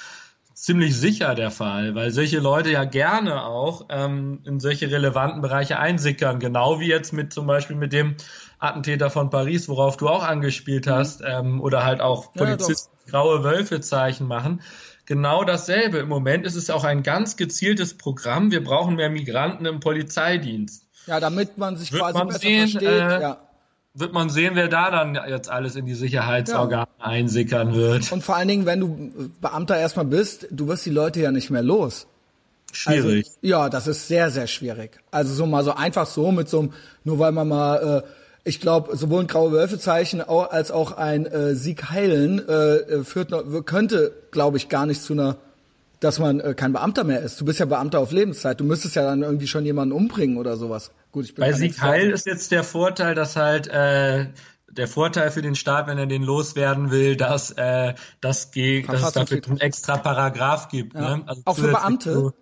ziemlich 0.53 0.97
sicher 0.97 1.36
der 1.36 1.51
Fall, 1.51 1.93
weil 1.93 2.10
solche 2.12 2.39
Leute 2.39 2.71
ja 2.71 2.84
gerne 2.84 3.43
auch 3.43 3.86
ähm, 3.89 4.39
in 4.43 4.60
solche 4.60 4.89
relevanten 4.89 5.41
Bereiche 5.41 5.77
einsickern, 5.77 6.39
genau 6.39 6.80
wie 6.80 6.88
jetzt 6.88 7.13
mit 7.13 7.32
zum 7.32 7.45
Beispiel 7.45 7.75
mit 7.75 7.93
dem 7.93 8.15
Attentäter 8.60 9.10
von 9.10 9.30
Paris, 9.30 9.70
worauf 9.70 9.98
du 9.98 10.08
auch 10.08 10.24
angespielt 10.24 10.88
hast, 10.88 11.22
ähm, 11.26 11.62
oder 11.62 11.84
halt 11.84 12.02
auch 12.02 12.34
Mhm. 12.34 12.41
Ja, 12.41 12.46
Polizisten 12.46 12.98
graue 13.10 13.43
Wölfezeichen 13.43 14.28
machen. 14.28 14.62
Genau 15.06 15.43
dasselbe. 15.43 16.00
Im 16.00 16.10
Moment 16.10 16.46
ist 16.46 16.56
es 16.56 16.70
auch 16.70 16.84
ein 16.84 17.02
ganz 17.02 17.38
gezieltes 17.38 17.93
Programm. 17.98 18.52
Wir 18.52 18.63
brauchen 18.63 18.96
mehr 18.96 19.10
Migranten 19.10 19.65
im 19.65 19.80
Polizeidienst. 19.80 20.84
ja, 21.06 21.20
damit 21.22 21.58
man 21.58 21.78
sich 21.78 21.93
Wird 21.93 22.02
quasi 22.02 22.17
man 22.17 22.28
besser 22.28 22.39
sehen, 22.39 22.70
versteht, 22.70 22.89
äh, 22.89 23.22
ja. 23.22 23.38
Wird 23.93 24.13
man 24.13 24.30
sehen, 24.30 24.56
wer 24.56 24.67
da 24.67 24.91
dann 24.91 25.17
jetzt 25.28 25.50
alles 25.50 25.76
in 25.76 25.86
die 25.86 25.96
Sicherheitsorgane 25.96 26.88
einsickern 27.00 27.74
wird. 27.74 28.12
Und 28.12 28.24
vor 28.24 28.36
allen 28.36 28.48
Dingen, 28.50 28.65
wenn 28.65 28.80
du 28.82 29.32
Beamter 29.41 29.78
erstmal 29.78 30.06
bist, 30.06 30.48
du 30.52 30.67
wirst 30.67 30.86
die 30.86 30.91
Leute 30.91 31.22
ja 31.22 31.32
nicht 31.32 31.50
mehr 31.50 31.63
los. 31.63 32.06
Schwierig. 32.74 33.26
Also, 33.26 33.39
ja, 33.41 33.70
das 33.70 33.88
ist 33.88 34.08
sehr, 34.08 34.30
sehr 34.30 34.46
schwierig. 34.46 35.00
Also 35.10 35.34
so 35.34 35.46
mal 35.46 35.63
so 35.63 35.74
einfach 35.74 36.06
so 36.06 36.32
mit 36.32 36.50
so 36.50 36.60
einem, 36.60 36.74
nur 37.06 37.17
weil 37.17 37.32
man 37.32 37.48
mal, 37.48 38.04
äh, 38.04 38.08
ich 38.48 38.60
glaube, 38.62 38.96
sowohl 38.96 39.22
ein 39.22 39.28
graue 39.28 39.52
Wölfezeichen 39.52 40.22
als 40.22 40.72
auch 40.72 40.94
ein 40.94 41.26
äh, 41.26 41.56
Sieg 41.56 41.90
heilen 41.90 42.48
äh, 42.48 42.76
äh, 42.78 43.04
führt 43.04 43.30
noch, 43.32 43.44
könnte, 43.66 44.14
glaube 44.32 44.58
ich, 44.58 44.70
gar 44.70 44.86
nicht 44.86 45.02
zu 45.02 45.14
einer, 45.14 45.36
dass 46.00 46.20
man 46.20 46.40
äh, 46.40 46.54
kein 46.54 46.74
Beamter 46.74 47.04
mehr 47.04 47.22
ist. 47.22 47.40
Du 47.42 47.46
bist 47.46 47.60
ja 47.60 47.66
Beamter 47.66 48.00
auf 48.00 48.12
Lebenszeit. 48.12 48.60
Du 48.60 48.64
müsstest 48.64 48.96
ja 48.96 49.04
dann 49.04 49.24
irgendwie 49.24 49.48
schon 49.48 49.66
jemanden 49.66 49.94
umbringen 49.94 50.38
oder 50.38 50.56
sowas. 50.58 50.92
Gut, 51.12 51.26
ich 51.26 51.36
bin 51.36 51.44
Bei 51.44 51.54
Sieg 51.54 51.72
Experte. 51.72 51.92
Heil 51.92 52.10
ist 52.12 52.26
jetzt 52.26 52.52
der 52.52 52.64
Vorteil, 52.64 53.16
dass 53.16 53.36
halt 53.36 53.68
äh, 53.68 54.28
der 54.70 54.88
Vorteil 54.88 55.32
für 55.32 55.42
den 55.42 55.56
Staat, 55.56 55.88
wenn 55.88 55.98
er 55.98 56.06
den 56.06 56.24
loswerden 56.24 56.92
will, 56.92 57.16
dass 57.16 57.52
äh, 57.52 57.94
das 58.22 58.52
gegen, 58.52 58.88
dass 58.92 59.02
es 59.02 59.12
dafür 59.14 59.42
einen 59.48 59.60
extra 59.60 59.98
Paragraph 59.98 60.68
gibt. 60.70 60.94
Ja. 60.94 61.18
Ne? 61.18 61.24
Also 61.26 61.42
Auch 61.46 61.56
für 61.58 61.68
Beamte? 61.70 62.14
zu- 62.14 62.34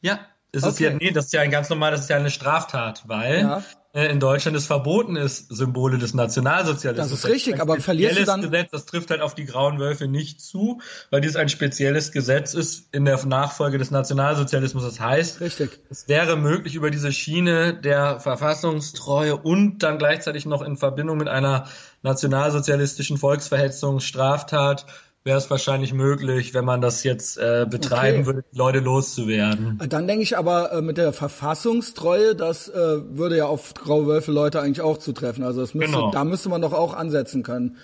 Ja, 0.00 0.18
es 0.52 0.62
ist 0.62 0.74
Okay. 0.74 0.84
ja 0.84 0.94
nee, 0.94 1.10
das 1.10 1.26
ist 1.26 1.32
ja 1.34 1.40
ein 1.42 1.50
ganz 1.50 1.68
normal, 1.68 1.90
das 1.90 2.02
ist 2.02 2.08
ja 2.10 2.16
eine 2.16 2.30
Straftat, 2.30 3.02
weil 3.06 3.40
Ja. 3.40 3.62
Äh, 3.94 4.06
in 4.06 4.20
Deutschland 4.20 4.56
es 4.56 4.66
verboten 4.66 5.16
ist, 5.16 5.54
Symbole 5.54 5.98
des 5.98 6.14
Nationalsozialismus. 6.14 7.10
Das 7.10 7.18
ist 7.18 7.30
richtig, 7.30 7.60
aber 7.60 7.78
verlierst 7.78 8.18
du 8.18 8.24
dann- 8.24 8.40
Gesetz, 8.40 8.70
das 8.70 8.86
trifft 8.86 9.10
halt 9.10 9.20
auf 9.20 9.34
die 9.34 9.44
grauen 9.44 9.78
Wölfe 9.78 10.08
nicht 10.08 10.40
zu, 10.40 10.80
weil 11.10 11.20
dies 11.20 11.36
ein 11.36 11.50
spezielles 11.50 12.10
Gesetz 12.10 12.54
ist 12.54 12.88
in 12.92 13.04
der 13.04 13.22
Nachfolge 13.26 13.76
des 13.76 13.90
Nationalsozialismus. 13.90 14.84
Das 14.84 14.98
heißt, 14.98 15.40
Richtig. 15.40 15.78
es 15.90 16.08
wäre 16.08 16.36
möglich 16.36 16.74
über 16.74 16.90
diese 16.90 17.12
Schiene 17.12 17.74
der 17.74 18.18
Verfassungstreue 18.20 19.36
und 19.36 19.80
dann 19.82 19.98
gleichzeitig 19.98 20.46
noch 20.46 20.62
in 20.62 20.76
Verbindung 20.76 21.18
mit 21.18 21.28
einer 21.28 21.66
nationalsozialistischen 22.02 23.18
Volksverhetzungsstraftat 23.18 24.86
wäre 25.24 25.38
es 25.38 25.50
wahrscheinlich 25.50 25.92
möglich, 25.94 26.52
wenn 26.54 26.64
man 26.64 26.80
das 26.80 27.04
jetzt 27.04 27.38
äh, 27.38 27.66
betreiben 27.68 28.18
Okay. 28.18 28.26
würde, 28.26 28.44
die 28.52 28.58
Leute 28.58 28.80
loszuwerden. 28.80 29.78
Dann 29.88 30.06
denke 30.06 30.22
ich 30.22 30.36
aber 30.36 30.72
äh, 30.72 30.82
mit 30.82 30.98
der 30.98 31.12
Verfassungstreue, 31.12 32.34
das 32.34 32.68
äh, 32.68 32.74
würde 32.74 33.36
ja 33.36 33.46
auf 33.46 33.74
graue 33.74 34.06
Wölfe 34.06 34.32
Leute 34.32 34.60
eigentlich 34.60 34.80
auch 34.80 34.98
zutreffen. 34.98 35.44
Also 35.44 35.60
das 35.60 35.74
müsste, 35.74 35.92
Genau. 35.96 36.10
da 36.10 36.24
müsste 36.24 36.48
man 36.48 36.60
doch 36.62 36.72
auch 36.72 36.94
ansetzen 36.94 37.42
können. 37.42 37.76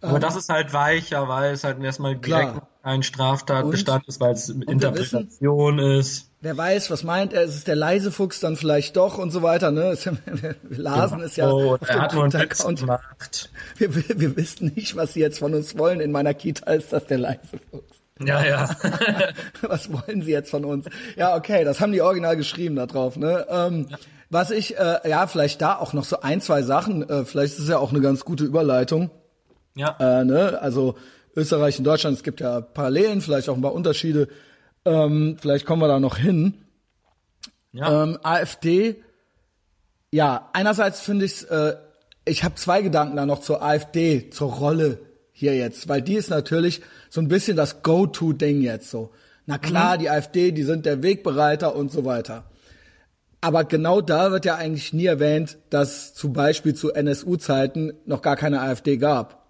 Aber 0.00 0.18
das 0.20 0.36
ist 0.36 0.48
halt 0.50 0.72
weicher, 0.72 1.26
weil 1.28 1.54
es 1.54 1.64
halt 1.64 1.82
erstmal 1.82 2.16
direkt 2.16 2.52
Klar. 2.52 2.68
ein 2.82 3.02
Straftatbestand 3.02 4.06
ist, 4.06 4.20
weil 4.20 4.32
es 4.34 4.48
Interpretation 4.48 5.78
ist. 5.78 6.25
Wer 6.46 6.56
weiß, 6.56 6.92
was 6.92 7.02
meint 7.02 7.32
er? 7.32 7.42
Ist 7.42 7.56
es 7.56 7.64
der 7.64 7.74
leise 7.74 8.12
Fuchs 8.12 8.38
dann 8.38 8.54
vielleicht 8.54 8.96
doch 8.96 9.18
und 9.18 9.32
so 9.32 9.42
weiter, 9.42 9.72
ne? 9.72 9.98
Wir 10.26 10.54
lasen 10.78 11.20
es 11.20 11.34
ja 11.34 11.50
Oh, 11.50 11.74
auf 11.74 11.80
dem 11.80 12.08
Twitter-Account. 12.08 12.78
gemacht. 12.82 13.50
Wir, 13.78 13.92
wir, 13.92 14.20
wir 14.20 14.36
wissen 14.36 14.70
nicht, 14.76 14.94
was 14.94 15.14
sie 15.14 15.20
jetzt 15.20 15.40
von 15.40 15.54
uns 15.54 15.76
wollen. 15.76 15.98
In 15.98 16.12
meiner 16.12 16.34
Kita 16.34 16.70
ist 16.70 16.92
das 16.92 17.04
der 17.06 17.18
leise 17.18 17.40
Fuchs. 17.72 17.96
Ja, 18.24 18.44
ja. 18.44 18.70
was 19.62 19.92
wollen 19.92 20.22
sie 20.22 20.30
jetzt 20.30 20.50
von 20.52 20.64
uns? 20.64 20.86
Ja, 21.16 21.34
okay, 21.34 21.64
das 21.64 21.80
haben 21.80 21.90
die 21.90 22.00
original 22.00 22.36
geschrieben 22.36 22.76
da 22.76 22.86
drauf, 22.86 23.16
ne? 23.16 23.44
Ähm, 23.50 23.88
was 24.30 24.52
ich, 24.52 24.78
äh, 24.78 25.00
ja, 25.10 25.26
vielleicht 25.26 25.60
da 25.62 25.76
auch 25.76 25.94
noch 25.94 26.04
so 26.04 26.20
ein, 26.20 26.40
zwei 26.40 26.62
Sachen, 26.62 27.10
äh, 27.10 27.24
vielleicht 27.24 27.54
ist 27.54 27.58
es 27.64 27.68
ja 27.68 27.78
auch 27.78 27.90
eine 27.90 28.00
ganz 28.00 28.24
gute 28.24 28.44
Überleitung. 28.44 29.10
ja. 29.74 29.96
Äh, 29.98 30.24
ne? 30.24 30.60
Also 30.62 30.94
Österreich 31.34 31.76
und 31.78 31.84
Deutschland, 31.84 32.16
es 32.16 32.22
gibt 32.22 32.38
ja 32.40 32.60
Parallelen, 32.60 33.20
vielleicht 33.20 33.48
auch 33.48 33.56
ein 33.56 33.62
paar 33.62 33.74
Unterschiede. 33.74 34.28
Ähm, 34.86 35.36
vielleicht 35.38 35.66
kommen 35.66 35.82
wir 35.82 35.88
da 35.88 36.00
noch 36.00 36.16
hin. 36.16 36.54
ja. 37.72 38.04
Ähm, 38.04 38.18
AfD, 38.22 39.02
ja, 40.10 40.48
einerseits 40.54 41.00
finde 41.00 41.26
ich 41.26 41.50
äh, 41.50 41.74
ich 42.26 42.44
habe 42.44 42.56
zwei 42.56 42.82
Gedanken 42.82 43.16
da 43.16 43.24
noch 43.24 43.40
zur 43.40 43.62
AfD, 43.62 44.28
zur 44.30 44.52
Rolle 44.52 44.98
hier 45.32 45.56
jetzt, 45.56 45.88
weil 45.88 46.02
die 46.02 46.14
ist 46.14 46.28
natürlich 46.28 46.82
so 47.08 47.20
ein 47.20 47.28
bisschen 47.28 47.56
das 47.56 47.82
Go-To-Ding 47.82 48.60
jetzt 48.60 48.90
so. 48.90 49.10
Na 49.46 49.58
klar, 49.58 49.94
mhm. 49.94 50.00
die 50.00 50.10
AfD, 50.10 50.50
die 50.50 50.64
sind 50.64 50.86
der 50.86 51.02
Wegbereiter 51.02 51.74
und 51.74 51.92
so 51.92 52.04
weiter. 52.04 52.50
Aber 53.40 53.64
genau 53.64 54.00
da 54.00 54.32
wird 54.32 54.44
ja 54.44 54.56
eigentlich 54.56 54.92
nie 54.92 55.06
erwähnt, 55.06 55.56
dass 55.70 56.14
zum 56.14 56.32
Beispiel 56.32 56.74
zu 56.74 56.92
NSU-Zeiten 56.92 57.92
noch 58.06 58.22
gar 58.22 58.34
keine 58.34 58.60
AfD 58.60 58.96
gab. 58.96 59.46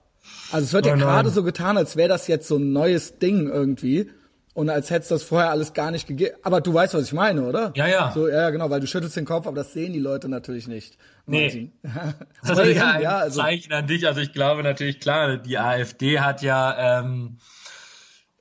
Also 0.53 0.67
es 0.67 0.73
wird 0.75 0.87
oh 0.87 0.91
ja 0.91 0.97
gerade 0.97 1.31
so 1.31 1.43
getan, 1.43 1.79
als 1.79 1.97
wäre 1.97 2.11
das 2.11 2.27
jetzt 2.27 2.47
so 2.47 2.57
ein 2.57 2.73
neues 2.73 3.19
Ding 3.19 3.49
irgendwie 3.49 4.11
und 4.57 4.71
als 4.71 4.89
hätte 4.89 5.11
das 5.11 5.23
vorher 5.23 5.51
alles 5.51 5.75
gar 5.75 5.91
nicht 5.91 6.09
gegeben. 6.09 6.35
Aber 6.43 6.63
du 6.63 6.73
weißt, 6.73 6.95
was 6.95 7.03
ich 7.03 7.13
meine, 7.13 7.43
oder? 7.43 7.75
Ja, 7.77 7.87
ja. 7.89 8.11
So, 8.15 8.27
ja, 8.27 8.49
genau, 8.49 8.71
weil 8.71 8.81
du 8.81 8.87
schüttelst 8.87 9.15
den 9.15 9.27
Kopf, 9.27 9.47
aber 9.47 9.57
das 9.57 9.75
sehen 9.75 9.93
die 9.93 9.99
Leute 9.99 10.31
natürlich 10.31 10.67
nicht. 10.67 10.97
Nee. 11.27 11.73
also, 12.41 12.63
ja, 12.63 12.99
ja, 12.99 13.19
also, 13.19 13.43
Zeichen 13.43 13.75
an 13.75 13.87
dich. 13.87 14.07
Also 14.07 14.23
ich 14.23 14.33
glaube 14.33 14.63
natürlich 14.63 14.99
klar, 14.99 15.37
die 15.37 15.59
AfD 15.59 16.21
hat 16.21 16.41
ja 16.41 17.01
ähm, 17.01 17.37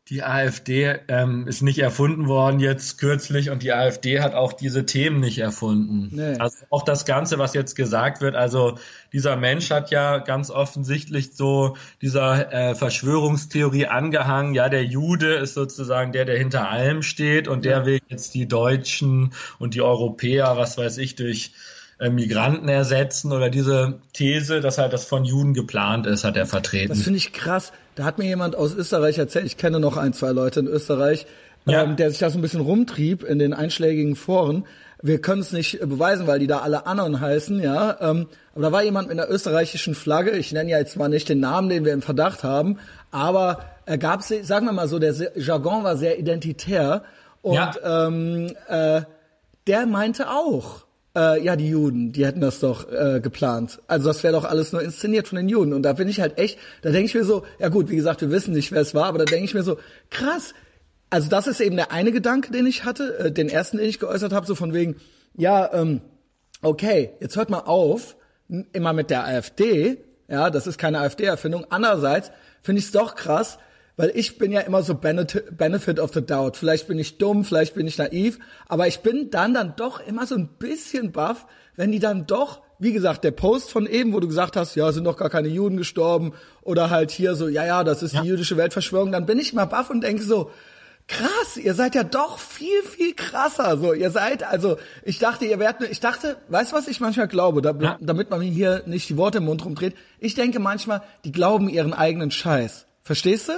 die 0.09 0.21
AfD 0.21 0.99
ähm, 1.07 1.47
ist 1.47 1.63
nicht 1.63 1.79
erfunden 1.79 2.27
worden 2.27 2.59
jetzt 2.59 2.99
kürzlich 2.99 3.49
und 3.49 3.63
die 3.63 3.73
AfD 3.73 4.19
hat 4.19 4.35
auch 4.35 4.53
diese 4.53 4.85
Themen 4.85 5.19
nicht 5.19 5.39
erfunden. 5.39 6.09
Nee. 6.11 6.37
Also 6.37 6.57
auch 6.69 6.83
das 6.83 7.05
Ganze, 7.05 7.39
was 7.39 7.55
jetzt 7.55 7.75
gesagt 7.75 8.21
wird, 8.21 8.35
also 8.35 8.77
dieser 9.11 9.35
Mensch 9.35 9.71
hat 9.71 9.89
ja 9.89 10.19
ganz 10.19 10.51
offensichtlich 10.51 11.35
so 11.35 11.75
dieser 12.03 12.53
äh, 12.53 12.75
Verschwörungstheorie 12.75 13.87
angehangen, 13.87 14.53
ja, 14.53 14.69
der 14.69 14.85
Jude 14.85 15.35
ist 15.35 15.55
sozusagen 15.55 16.11
der, 16.11 16.25
der 16.25 16.37
hinter 16.37 16.69
allem 16.69 17.01
steht 17.01 17.47
und 17.47 17.65
der 17.65 17.87
will 17.87 17.99
jetzt 18.07 18.35
die 18.35 18.47
Deutschen 18.47 19.33
und 19.57 19.73
die 19.73 19.81
Europäer, 19.81 20.55
was 20.55 20.77
weiß 20.77 20.99
ich, 20.99 21.15
durch 21.15 21.51
Migranten 21.99 22.67
ersetzen 22.67 23.31
oder 23.31 23.49
diese 23.49 23.99
These, 24.13 24.59
dass 24.59 24.77
halt 24.77 24.91
das 24.91 25.05
von 25.05 25.23
Juden 25.23 25.53
geplant 25.53 26.05
ist, 26.05 26.23
hat 26.23 26.35
er 26.35 26.45
vertreten. 26.45 26.89
Das 26.89 27.01
finde 27.01 27.17
ich 27.17 27.31
krass. 27.31 27.71
Da 27.95 28.03
hat 28.03 28.17
mir 28.17 28.25
jemand 28.25 28.55
aus 28.55 28.75
Österreich 28.75 29.17
erzählt, 29.17 29.45
ich 29.45 29.57
kenne 29.57 29.79
noch 29.79 29.95
ein, 29.95 30.13
zwei 30.13 30.31
Leute 30.31 30.59
in 30.59 30.67
Österreich, 30.67 31.25
ja. 31.65 31.83
ähm, 31.83 31.95
der 31.95 32.09
sich 32.09 32.19
da 32.19 32.29
so 32.29 32.37
ein 32.37 32.41
bisschen 32.41 32.59
rumtrieb 32.59 33.23
in 33.23 33.39
den 33.39 33.53
einschlägigen 33.53 34.17
Foren. 34.17 34.65
Wir 35.01 35.21
können 35.21 35.41
es 35.41 35.53
nicht 35.53 35.79
beweisen, 35.79 36.27
weil 36.27 36.39
die 36.39 36.47
da 36.47 36.59
alle 36.59 36.85
Anon 36.85 37.21
heißen, 37.21 37.61
ja. 37.61 37.97
Ähm, 38.01 38.27
aber 38.53 38.61
da 38.61 38.71
war 38.71 38.83
jemand 38.83 39.07
mit 39.07 39.17
einer 39.17 39.29
österreichischen 39.29 39.95
Flagge. 39.95 40.31
Ich 40.31 40.51
nenne 40.51 40.71
ja 40.71 40.79
jetzt 40.79 40.93
zwar 40.93 41.07
nicht 41.07 41.29
den 41.29 41.39
Namen, 41.39 41.69
den 41.69 41.85
wir 41.85 41.93
im 41.93 42.01
Verdacht 42.01 42.43
haben, 42.43 42.79
aber 43.11 43.59
er 43.85 43.97
gab 43.97 44.23
sagen 44.23 44.65
wir 44.65 44.73
mal 44.73 44.87
so, 44.87 44.99
der 44.99 45.13
Jargon 45.35 45.83
war 45.83 45.95
sehr 45.95 46.19
identitär 46.19 47.03
und 47.41 47.53
ja. 47.53 48.07
ähm, 48.07 48.51
äh, 48.67 49.01
der 49.67 49.85
meinte 49.85 50.29
auch, 50.29 50.84
äh, 51.15 51.41
ja, 51.43 51.55
die 51.55 51.69
Juden, 51.69 52.11
die 52.11 52.25
hätten 52.25 52.41
das 52.41 52.59
doch 52.59 52.91
äh, 52.91 53.19
geplant. 53.21 53.79
Also 53.87 54.07
das 54.07 54.23
wäre 54.23 54.33
doch 54.33 54.45
alles 54.45 54.71
nur 54.71 54.81
inszeniert 54.81 55.27
von 55.27 55.37
den 55.37 55.49
Juden. 55.49 55.73
Und 55.73 55.83
da 55.83 55.93
bin 55.93 56.07
ich 56.07 56.19
halt 56.19 56.37
echt, 56.37 56.59
da 56.81 56.91
denke 56.91 57.05
ich 57.05 57.15
mir 57.15 57.23
so, 57.23 57.43
ja 57.59 57.69
gut, 57.69 57.89
wie 57.89 57.95
gesagt, 57.95 58.21
wir 58.21 58.31
wissen 58.31 58.53
nicht, 58.53 58.71
wer 58.71 58.81
es 58.81 58.93
war, 58.93 59.05
aber 59.05 59.19
da 59.19 59.25
denke 59.25 59.45
ich 59.45 59.53
mir 59.53 59.63
so, 59.63 59.77
krass. 60.09 60.53
Also 61.09 61.29
das 61.29 61.47
ist 61.47 61.61
eben 61.61 61.75
der 61.75 61.91
eine 61.91 62.11
Gedanke, 62.11 62.51
den 62.51 62.65
ich 62.65 62.83
hatte, 62.83 63.17
äh, 63.19 63.31
den 63.31 63.49
ersten, 63.49 63.77
den 63.77 63.87
ich 63.87 63.99
geäußert 63.99 64.33
habe, 64.33 64.45
so 64.45 64.55
von 64.55 64.73
wegen, 64.73 64.97
ja, 65.35 65.71
ähm, 65.73 66.01
okay, 66.61 67.11
jetzt 67.19 67.35
hört 67.35 67.49
mal 67.49 67.59
auf, 67.59 68.17
immer 68.73 68.93
mit 68.93 69.09
der 69.09 69.25
AfD, 69.25 69.97
ja, 70.27 70.49
das 70.49 70.67
ist 70.67 70.77
keine 70.77 70.99
AfD-Erfindung. 70.99 71.65
Andererseits 71.69 72.31
finde 72.61 72.79
ich 72.79 72.85
es 72.85 72.91
doch 72.91 73.15
krass, 73.15 73.57
weil 73.97 74.11
ich 74.15 74.37
bin 74.37 74.51
ja 74.51 74.61
immer 74.61 74.83
so 74.83 74.95
Benefit 74.95 75.99
of 75.99 76.13
the 76.13 76.25
Doubt. 76.25 76.57
Vielleicht 76.57 76.87
bin 76.87 76.99
ich 76.99 77.17
dumm, 77.17 77.45
vielleicht 77.45 77.75
bin 77.75 77.87
ich 77.87 77.97
naiv, 77.97 78.39
aber 78.67 78.87
ich 78.87 78.99
bin 78.99 79.29
dann 79.29 79.53
dann 79.53 79.75
doch 79.75 80.05
immer 80.05 80.25
so 80.25 80.35
ein 80.35 80.47
bisschen 80.47 81.11
baff, 81.11 81.45
wenn 81.75 81.91
die 81.91 81.99
dann 81.99 82.25
doch, 82.25 82.61
wie 82.79 82.93
gesagt, 82.93 83.23
der 83.23 83.31
Post 83.31 83.71
von 83.71 83.85
eben, 83.85 84.13
wo 84.13 84.19
du 84.19 84.27
gesagt 84.27 84.55
hast, 84.55 84.75
ja, 84.75 84.91
sind 84.91 85.05
doch 85.05 85.17
gar 85.17 85.29
keine 85.29 85.47
Juden 85.47 85.77
gestorben 85.77 86.33
oder 86.61 86.89
halt 86.89 87.11
hier 87.11 87.35
so, 87.35 87.47
ja, 87.47 87.65
ja, 87.65 87.83
das 87.83 88.03
ist 88.03 88.13
ja. 88.13 88.21
die 88.21 88.27
jüdische 88.27 88.57
Weltverschwörung, 88.57 89.11
dann 89.11 89.25
bin 89.25 89.39
ich 89.39 89.53
mal 89.53 89.65
baff 89.65 89.89
und 89.89 90.01
denke 90.01 90.23
so, 90.23 90.51
krass, 91.07 91.57
ihr 91.57 91.73
seid 91.73 91.95
ja 91.95 92.03
doch 92.03 92.39
viel, 92.39 92.81
viel 92.83 93.13
krasser. 93.13 93.77
So, 93.77 93.93
ihr 93.93 94.09
seid, 94.11 94.43
also, 94.43 94.77
ich 95.03 95.19
dachte, 95.19 95.45
ihr 95.45 95.59
werdet, 95.59 95.89
ich 95.89 95.99
dachte, 95.99 96.37
weißt 96.49 96.71
du, 96.71 96.75
was 96.75 96.87
ich 96.87 96.99
manchmal 96.99 97.27
glaube, 97.27 97.61
da, 97.61 97.75
ja. 97.79 97.97
damit 98.01 98.29
man 98.29 98.39
mir 98.39 98.49
hier 98.49 98.83
nicht 98.85 99.07
die 99.09 99.17
Worte 99.17 99.37
im 99.37 99.45
Mund 99.45 99.63
rumdreht? 99.63 99.95
Ich 100.19 100.33
denke 100.33 100.59
manchmal, 100.59 101.03
die 101.23 101.31
glauben 101.31 101.69
ihren 101.69 101.93
eigenen 101.93 102.31
Scheiß. 102.31 102.87
Verstehst 103.03 103.49
du? 103.49 103.53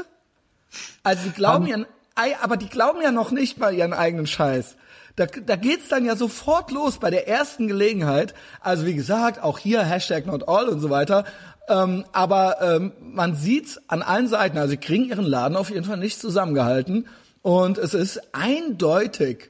Also 1.03 1.23
die 1.23 1.31
glauben 1.31 1.65
um, 1.65 1.85
ja, 2.17 2.37
aber 2.41 2.57
die 2.57 2.69
glauben 2.69 3.01
ja 3.01 3.11
noch 3.11 3.31
nicht 3.31 3.57
mal 3.57 3.73
ihren 3.73 3.93
eigenen 3.93 4.27
Scheiß. 4.27 4.75
Da, 5.15 5.25
da 5.25 5.55
geht's 5.55 5.87
dann 5.89 6.05
ja 6.05 6.15
sofort 6.15 6.71
los 6.71 6.99
bei 6.99 7.09
der 7.09 7.27
ersten 7.27 7.67
Gelegenheit. 7.67 8.35
Also 8.61 8.85
wie 8.85 8.93
gesagt, 8.93 9.41
auch 9.41 9.57
hier 9.57 9.83
Hashtag 9.83 10.27
not 10.27 10.47
all 10.47 10.69
und 10.69 10.79
so 10.79 10.89
weiter. 10.89 11.25
Ähm, 11.67 12.05
aber 12.13 12.61
ähm, 12.61 12.93
man 13.01 13.35
sieht's 13.35 13.79
an 13.87 14.03
allen 14.03 14.27
Seiten. 14.27 14.57
Also 14.57 14.71
sie 14.71 14.77
kriegen 14.77 15.05
ihren 15.05 15.25
Laden 15.25 15.57
auf 15.57 15.69
jeden 15.69 15.85
Fall 15.85 15.97
nicht 15.97 16.19
zusammengehalten. 16.19 17.07
Und 17.41 17.77
es 17.77 17.93
ist 17.93 18.21
eindeutig, 18.33 19.49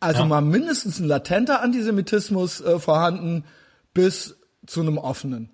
also 0.00 0.20
ja. 0.20 0.26
mal 0.26 0.40
mindestens 0.40 0.98
ein 0.98 1.06
latenter 1.06 1.62
Antisemitismus 1.62 2.60
äh, 2.60 2.78
vorhanden 2.78 3.44
bis 3.94 4.36
zu 4.66 4.80
einem 4.80 4.98
offenen. 4.98 5.50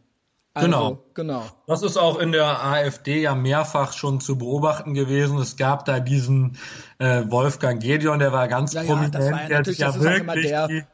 Also, 0.56 0.68
genau. 0.68 1.04
genau. 1.14 1.44
Das 1.66 1.82
ist 1.82 1.96
auch 1.96 2.16
in 2.16 2.30
der 2.30 2.64
AfD 2.64 3.20
ja 3.20 3.34
mehrfach 3.34 3.92
schon 3.92 4.20
zu 4.20 4.38
beobachten 4.38 4.94
gewesen. 4.94 5.36
Es 5.38 5.56
gab 5.56 5.84
da 5.84 5.98
diesen 5.98 6.56
äh, 6.98 7.24
Wolfgang 7.26 7.82
Gedeon, 7.82 8.20
der 8.20 8.32
war 8.32 8.46
ganz 8.46 8.72
ja, 8.72 8.84
prominent, 8.84 9.14
ja, 9.14 9.46
der 9.48 9.64
sich 9.64 9.78
ja 9.78 10.00
wirklich 10.00 10.46
der, 10.46 10.68
die, 10.68 10.84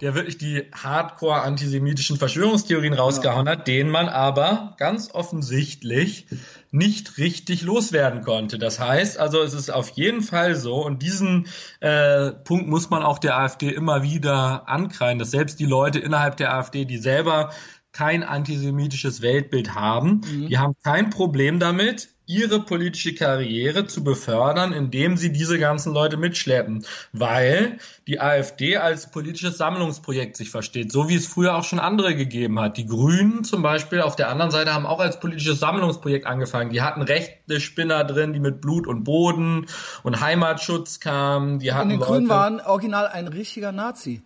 der 0.00 0.16
wirklich 0.16 0.36
die 0.36 0.64
hardcore 0.74 1.42
antisemitischen 1.42 2.16
Verschwörungstheorien 2.16 2.92
rausgehauen 2.92 3.46
ja. 3.46 3.52
hat, 3.52 3.68
denen 3.68 3.88
man 3.88 4.08
aber 4.08 4.74
ganz 4.78 5.14
offensichtlich 5.14 6.26
nicht 6.72 7.16
richtig 7.16 7.62
loswerden 7.62 8.22
konnte. 8.22 8.58
Das 8.58 8.80
heißt 8.80 9.16
also, 9.16 9.42
es 9.42 9.54
ist 9.54 9.72
auf 9.72 9.90
jeden 9.90 10.22
Fall 10.22 10.56
so, 10.56 10.84
und 10.84 11.02
diesen 11.02 11.46
äh, 11.78 12.32
Punkt 12.32 12.66
muss 12.66 12.90
man 12.90 13.04
auch 13.04 13.20
der 13.20 13.38
AfD 13.38 13.68
immer 13.70 14.02
wieder 14.02 14.68
ankreiden, 14.68 15.20
dass 15.20 15.30
selbst 15.30 15.60
die 15.60 15.66
Leute 15.66 16.00
innerhalb 16.00 16.36
der 16.36 16.52
AfD, 16.52 16.84
die 16.84 16.98
selber 16.98 17.52
kein 17.94 18.22
antisemitisches 18.24 19.22
Weltbild 19.22 19.74
haben. 19.74 20.20
Mhm. 20.30 20.48
Die 20.48 20.58
haben 20.58 20.74
kein 20.82 21.10
Problem 21.10 21.58
damit, 21.60 22.08
ihre 22.26 22.60
politische 22.60 23.14
Karriere 23.14 23.86
zu 23.86 24.02
befördern, 24.02 24.72
indem 24.72 25.16
sie 25.16 25.30
diese 25.30 25.58
ganzen 25.58 25.92
Leute 25.92 26.16
mitschleppen, 26.16 26.84
weil 27.12 27.78
die 28.06 28.18
AfD 28.20 28.78
als 28.78 29.10
politisches 29.10 29.58
Sammlungsprojekt 29.58 30.36
sich 30.36 30.50
versteht, 30.50 30.90
so 30.90 31.08
wie 31.08 31.16
es 31.16 31.26
früher 31.26 31.54
auch 31.54 31.64
schon 31.64 31.78
andere 31.78 32.14
gegeben 32.14 32.58
hat. 32.58 32.78
Die 32.78 32.86
Grünen 32.86 33.44
zum 33.44 33.62
Beispiel 33.62 34.00
auf 34.00 34.16
der 34.16 34.30
anderen 34.30 34.50
Seite 34.50 34.72
haben 34.72 34.86
auch 34.86 35.00
als 35.00 35.20
politisches 35.20 35.60
Sammlungsprojekt 35.60 36.26
angefangen. 36.26 36.70
Die 36.70 36.82
hatten 36.82 37.02
rechte 37.02 37.60
Spinner 37.60 38.04
drin, 38.04 38.32
die 38.32 38.40
mit 38.40 38.60
Blut 38.60 38.86
und 38.86 39.04
Boden 39.04 39.66
und 40.02 40.20
Heimatschutz 40.20 41.00
kamen. 41.00 41.58
Die 41.58 41.72
hatten 41.72 41.92
und 41.92 42.00
die 42.00 42.04
Grünen 42.04 42.28
waren 42.28 42.60
original 42.60 43.06
ein 43.06 43.28
richtiger 43.28 43.72
Nazi. 43.72 44.22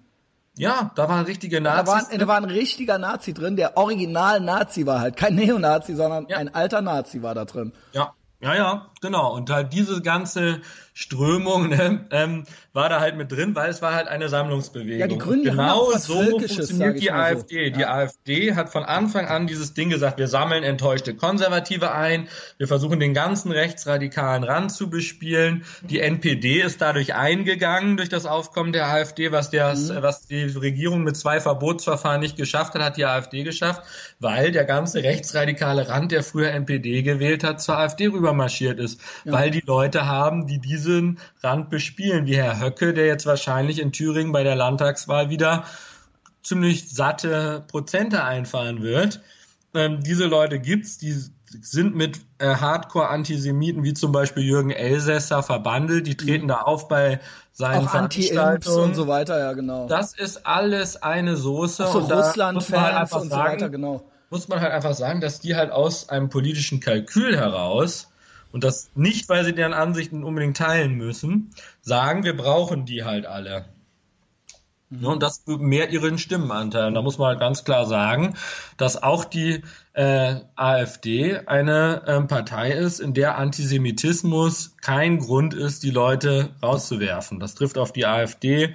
Ja, 0.58 0.90
da 0.94 1.08
waren 1.08 1.24
richtige 1.24 1.60
Nazis. 1.60 1.84
Da, 1.84 1.92
waren, 1.92 2.18
da 2.18 2.26
war 2.26 2.36
ein 2.36 2.44
richtiger 2.44 2.98
Nazi 2.98 3.32
drin, 3.32 3.56
der 3.56 3.76
original 3.76 4.40
Nazi 4.40 4.86
war 4.86 5.00
halt. 5.00 5.16
Kein 5.16 5.34
Neonazi, 5.34 5.94
sondern 5.94 6.26
ja. 6.28 6.36
ein 6.38 6.54
alter 6.54 6.82
Nazi 6.82 7.22
war 7.22 7.34
da 7.34 7.44
drin. 7.44 7.72
Ja, 7.92 8.14
ja, 8.40 8.54
ja, 8.54 8.86
genau. 9.00 9.34
Und 9.34 9.50
halt 9.50 9.72
diese 9.72 10.00
ganze 10.00 10.60
Strömung 10.98 11.68
ne, 11.68 12.04
ähm, 12.10 12.42
war 12.72 12.88
da 12.88 12.98
halt 12.98 13.16
mit 13.16 13.30
drin, 13.30 13.54
weil 13.54 13.70
es 13.70 13.80
war 13.82 13.94
halt 13.94 14.08
eine 14.08 14.28
Sammlungsbewegung. 14.28 14.98
Ja, 14.98 15.06
die 15.06 15.16
Grünen 15.16 15.44
genau 15.44 15.92
so 15.96 16.20
funktioniert 16.20 17.00
die 17.00 17.12
AfD. 17.12 17.66
So. 17.66 17.74
Die 17.76 17.80
ja. 17.82 17.94
AfD 17.94 18.54
hat 18.56 18.70
von 18.70 18.82
Anfang 18.82 19.26
an 19.26 19.46
dieses 19.46 19.74
Ding 19.74 19.90
gesagt, 19.90 20.18
wir 20.18 20.26
sammeln 20.26 20.64
enttäuschte 20.64 21.14
Konservative 21.14 21.92
ein, 21.92 22.26
wir 22.56 22.66
versuchen 22.66 22.98
den 22.98 23.14
ganzen 23.14 23.52
rechtsradikalen 23.52 24.42
Rand 24.42 24.72
zu 24.72 24.90
bespielen. 24.90 25.64
Die 25.82 26.00
NPD 26.00 26.62
ist 26.62 26.80
dadurch 26.80 27.14
eingegangen 27.14 27.96
durch 27.96 28.08
das 28.08 28.26
Aufkommen 28.26 28.72
der 28.72 28.88
AfD, 28.88 29.30
was, 29.30 29.50
der, 29.50 29.76
mhm. 29.76 30.02
was 30.02 30.26
die 30.26 30.46
Regierung 30.46 31.04
mit 31.04 31.16
zwei 31.16 31.38
Verbotsverfahren 31.38 32.20
nicht 32.20 32.36
geschafft 32.36 32.74
hat, 32.74 32.82
hat 32.82 32.96
die 32.96 33.04
AfD 33.04 33.44
geschafft, 33.44 33.82
weil 34.18 34.50
der 34.50 34.64
ganze 34.64 35.04
rechtsradikale 35.04 35.88
Rand, 35.88 36.10
der 36.10 36.24
früher 36.24 36.50
NPD 36.50 37.02
gewählt 37.02 37.44
hat, 37.44 37.62
zur 37.62 37.78
AfD 37.78 38.08
rübermarschiert 38.08 38.80
ist, 38.80 39.00
ja. 39.24 39.30
weil 39.30 39.52
die 39.52 39.62
Leute 39.64 40.04
haben, 40.04 40.48
die 40.48 40.58
diese 40.58 40.87
diesen 40.88 41.18
Rand 41.42 41.70
bespielen, 41.70 42.26
wie 42.26 42.36
Herr 42.36 42.60
Höcke, 42.60 42.94
der 42.94 43.06
jetzt 43.06 43.26
wahrscheinlich 43.26 43.80
in 43.80 43.92
Thüringen 43.92 44.32
bei 44.32 44.42
der 44.42 44.56
Landtagswahl 44.56 45.30
wieder 45.30 45.64
ziemlich 46.42 46.90
satte 46.90 47.64
Prozente 47.68 48.24
einfahren 48.24 48.82
wird. 48.82 49.20
Ähm, 49.74 50.02
diese 50.02 50.26
Leute 50.26 50.58
gibt's, 50.58 50.98
die 50.98 51.14
sind 51.60 51.94
mit 51.94 52.20
äh, 52.38 52.46
Hardcore-Antisemiten 52.46 53.82
wie 53.82 53.94
zum 53.94 54.12
Beispiel 54.12 54.42
Jürgen 54.42 54.70
Elsässer 54.70 55.42
verbandelt, 55.42 56.06
die 56.06 56.16
treten 56.16 56.44
mhm. 56.44 56.48
da 56.48 56.60
auf 56.62 56.88
bei 56.88 57.20
seinen 57.52 57.86
Auch 57.86 57.90
Veranstaltungen 57.90 58.84
und 58.84 58.94
so 58.94 59.08
weiter, 59.08 59.38
ja 59.38 59.52
genau. 59.52 59.88
Das 59.88 60.14
ist 60.14 60.46
alles 60.46 61.02
eine 61.02 61.36
Soße. 61.36 61.86
So, 61.86 61.98
Russland-Fans 61.98 63.12
halt 63.12 63.12
und 63.12 63.30
so 63.30 63.36
weiter, 63.36 63.68
genau. 63.68 64.04
Muss 64.30 64.48
man 64.48 64.60
halt 64.60 64.72
einfach 64.72 64.94
sagen, 64.94 65.20
dass 65.20 65.40
die 65.40 65.56
halt 65.56 65.70
aus 65.70 66.08
einem 66.08 66.28
politischen 66.28 66.80
Kalkül 66.80 67.36
heraus 67.36 68.08
und 68.52 68.64
das 68.64 68.90
nicht, 68.94 69.28
weil 69.28 69.44
sie 69.44 69.54
deren 69.54 69.74
Ansichten 69.74 70.24
unbedingt 70.24 70.56
teilen 70.56 70.94
müssen, 70.94 71.50
sagen, 71.82 72.24
wir 72.24 72.36
brauchen 72.36 72.86
die 72.86 73.04
halt 73.04 73.26
alle. 73.26 73.66
Mhm. 74.90 75.04
Und 75.04 75.22
das 75.22 75.42
mehrt 75.46 75.92
ihren 75.92 76.18
Stimmenanteil. 76.18 76.88
Und 76.88 76.94
da 76.94 77.02
muss 77.02 77.18
man 77.18 77.28
halt 77.28 77.40
ganz 77.40 77.64
klar 77.64 77.86
sagen, 77.86 78.34
dass 78.76 79.02
auch 79.02 79.24
die 79.24 79.62
äh, 79.92 80.36
AfD 80.56 81.38
eine 81.46 82.02
ähm, 82.06 82.26
Partei 82.26 82.72
ist, 82.72 83.00
in 83.00 83.14
der 83.14 83.36
Antisemitismus 83.38 84.76
kein 84.80 85.18
Grund 85.18 85.54
ist, 85.54 85.82
die 85.82 85.90
Leute 85.90 86.50
rauszuwerfen. 86.62 87.40
Das 87.40 87.54
trifft 87.54 87.78
auf 87.78 87.92
die 87.92 88.06
AfD 88.06 88.74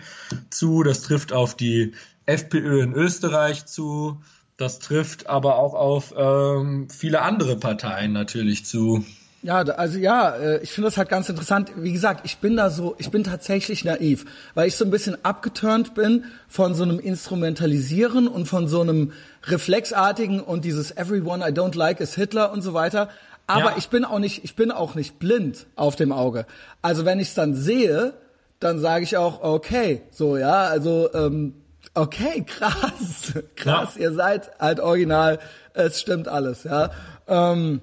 zu, 0.49 0.83
das 0.83 1.01
trifft 1.01 1.33
auf 1.33 1.55
die 1.55 1.93
FPÖ 2.25 2.83
in 2.83 2.93
Österreich 2.93 3.65
zu, 3.65 4.21
das 4.55 4.79
trifft 4.79 5.27
aber 5.27 5.57
auch 5.57 5.73
auf 5.73 6.13
ähm, 6.15 6.89
viele 6.89 7.21
andere 7.21 7.57
Parteien 7.57 8.13
natürlich 8.13 8.65
zu. 8.65 9.03
Ja, 9.43 9.57
also 9.57 9.99
ja, 9.99 10.29
äh, 10.35 10.63
ich 10.63 10.71
finde 10.71 10.87
das 10.87 10.97
halt 10.97 11.09
ganz 11.09 11.27
interessant. 11.27 11.73
Wie 11.75 11.91
gesagt, 11.91 12.21
ich 12.23 12.37
bin 12.37 12.55
da 12.55 12.69
so, 12.69 12.95
ich 12.97 13.11
bin 13.11 13.25
tatsächlich 13.25 13.83
naiv, 13.83 14.25
weil 14.53 14.69
ich 14.69 14.77
so 14.77 14.85
ein 14.85 14.91
bisschen 14.91 15.17
abgeturnt 15.25 15.93
bin 15.95 16.23
von 16.47 16.75
so 16.75 16.83
einem 16.83 16.97
Instrumentalisieren 16.97 18.29
und 18.29 18.45
von 18.47 18.69
so 18.69 18.79
einem 18.79 19.11
reflexartigen 19.43 20.39
und 20.39 20.63
dieses 20.63 20.95
Everyone 20.95 21.45
I 21.45 21.51
don't 21.51 21.77
like 21.77 21.99
is 21.99 22.15
Hitler 22.15 22.53
und 22.53 22.61
so 22.61 22.73
weiter. 22.73 23.09
Aber 23.45 23.71
ja. 23.71 23.75
ich 23.77 23.89
bin 23.89 24.05
auch 24.05 24.19
nicht, 24.19 24.45
ich 24.45 24.55
bin 24.55 24.71
auch 24.71 24.95
nicht 24.95 25.19
blind 25.19 25.67
auf 25.75 25.97
dem 25.97 26.13
Auge. 26.13 26.45
Also 26.81 27.03
wenn 27.03 27.19
ich 27.19 27.27
es 27.27 27.33
dann 27.33 27.53
sehe, 27.53 28.13
dann 28.61 28.79
sage 28.79 29.03
ich 29.03 29.17
auch, 29.17 29.43
okay, 29.43 30.03
so 30.09 30.37
ja, 30.37 30.63
also 30.63 31.13
ähm, 31.13 31.53
okay, 31.93 32.43
krass, 32.47 33.33
krass, 33.57 33.95
ja. 33.95 34.03
ihr 34.03 34.13
seid 34.13 34.51
halt 34.57 34.79
original, 34.79 35.39
es 35.73 35.99
stimmt 35.99 36.29
alles, 36.29 36.63
ja. 36.63 36.91
Ähm, 37.27 37.81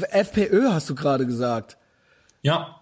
FPÖ 0.00 0.70
hast 0.70 0.88
du 0.88 0.94
gerade 0.94 1.26
gesagt. 1.26 1.76
Ja. 2.42 2.80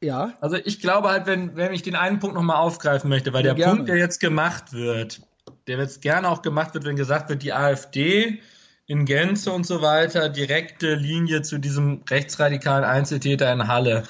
Ja. 0.00 0.34
Also 0.40 0.56
ich 0.56 0.80
glaube 0.80 1.08
halt, 1.08 1.26
wenn, 1.26 1.56
wenn 1.56 1.72
ich 1.72 1.82
den 1.82 1.96
einen 1.96 2.20
Punkt 2.20 2.36
nochmal 2.36 2.58
aufgreifen 2.58 3.08
möchte, 3.08 3.32
weil 3.32 3.44
ja, 3.44 3.54
der 3.54 3.54
gerne. 3.54 3.76
Punkt, 3.76 3.88
der 3.88 3.96
jetzt 3.96 4.20
gemacht 4.20 4.72
wird, 4.72 5.20
der 5.66 5.78
jetzt 5.78 6.02
gerne 6.02 6.28
auch 6.28 6.42
gemacht 6.42 6.74
wird, 6.74 6.84
wenn 6.84 6.96
gesagt 6.96 7.28
wird, 7.28 7.42
die 7.42 7.52
AfD 7.52 8.40
in 8.86 9.04
Gänze 9.04 9.52
und 9.52 9.66
so 9.66 9.82
weiter, 9.82 10.28
direkte 10.28 10.94
Linie 10.94 11.42
zu 11.42 11.58
diesem 11.58 12.02
rechtsradikalen 12.08 12.84
Einzeltäter 12.84 13.52
in 13.52 13.68
Halle. 13.68 14.04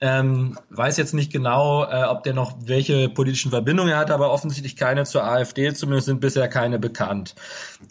Ähm, 0.00 0.58
weiß 0.70 0.96
jetzt 0.96 1.14
nicht 1.14 1.32
genau, 1.32 1.84
äh, 1.84 2.04
ob 2.04 2.22
der 2.22 2.34
noch 2.34 2.56
welche 2.64 3.08
politischen 3.08 3.50
Verbindungen 3.50 3.92
er 3.92 3.98
hat, 3.98 4.10
aber 4.10 4.32
offensichtlich 4.32 4.76
keine 4.76 5.04
zur 5.04 5.24
AfD, 5.24 5.72
zumindest 5.72 6.06
sind 6.06 6.20
bisher 6.20 6.48
keine 6.48 6.78
bekannt. 6.78 7.34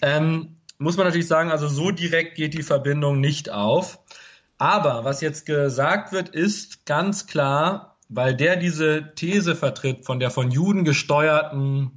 Ähm, 0.01 0.56
muss 0.77 0.97
man 0.97 1.05
natürlich 1.05 1.27
sagen, 1.27 1.51
also 1.51 1.67
so 1.67 1.91
direkt 1.91 2.35
geht 2.35 2.53
die 2.53 2.63
Verbindung 2.63 3.19
nicht 3.19 3.49
auf. 3.49 3.99
Aber 4.57 5.03
was 5.03 5.21
jetzt 5.21 5.45
gesagt 5.45 6.11
wird, 6.11 6.29
ist 6.29 6.85
ganz 6.85 7.27
klar, 7.27 7.97
weil 8.09 8.35
der 8.35 8.55
diese 8.55 9.13
These 9.15 9.55
vertritt 9.55 10.05
von 10.05 10.19
der 10.19 10.31
von 10.31 10.51
Juden 10.51 10.83
gesteuerten 10.83 11.91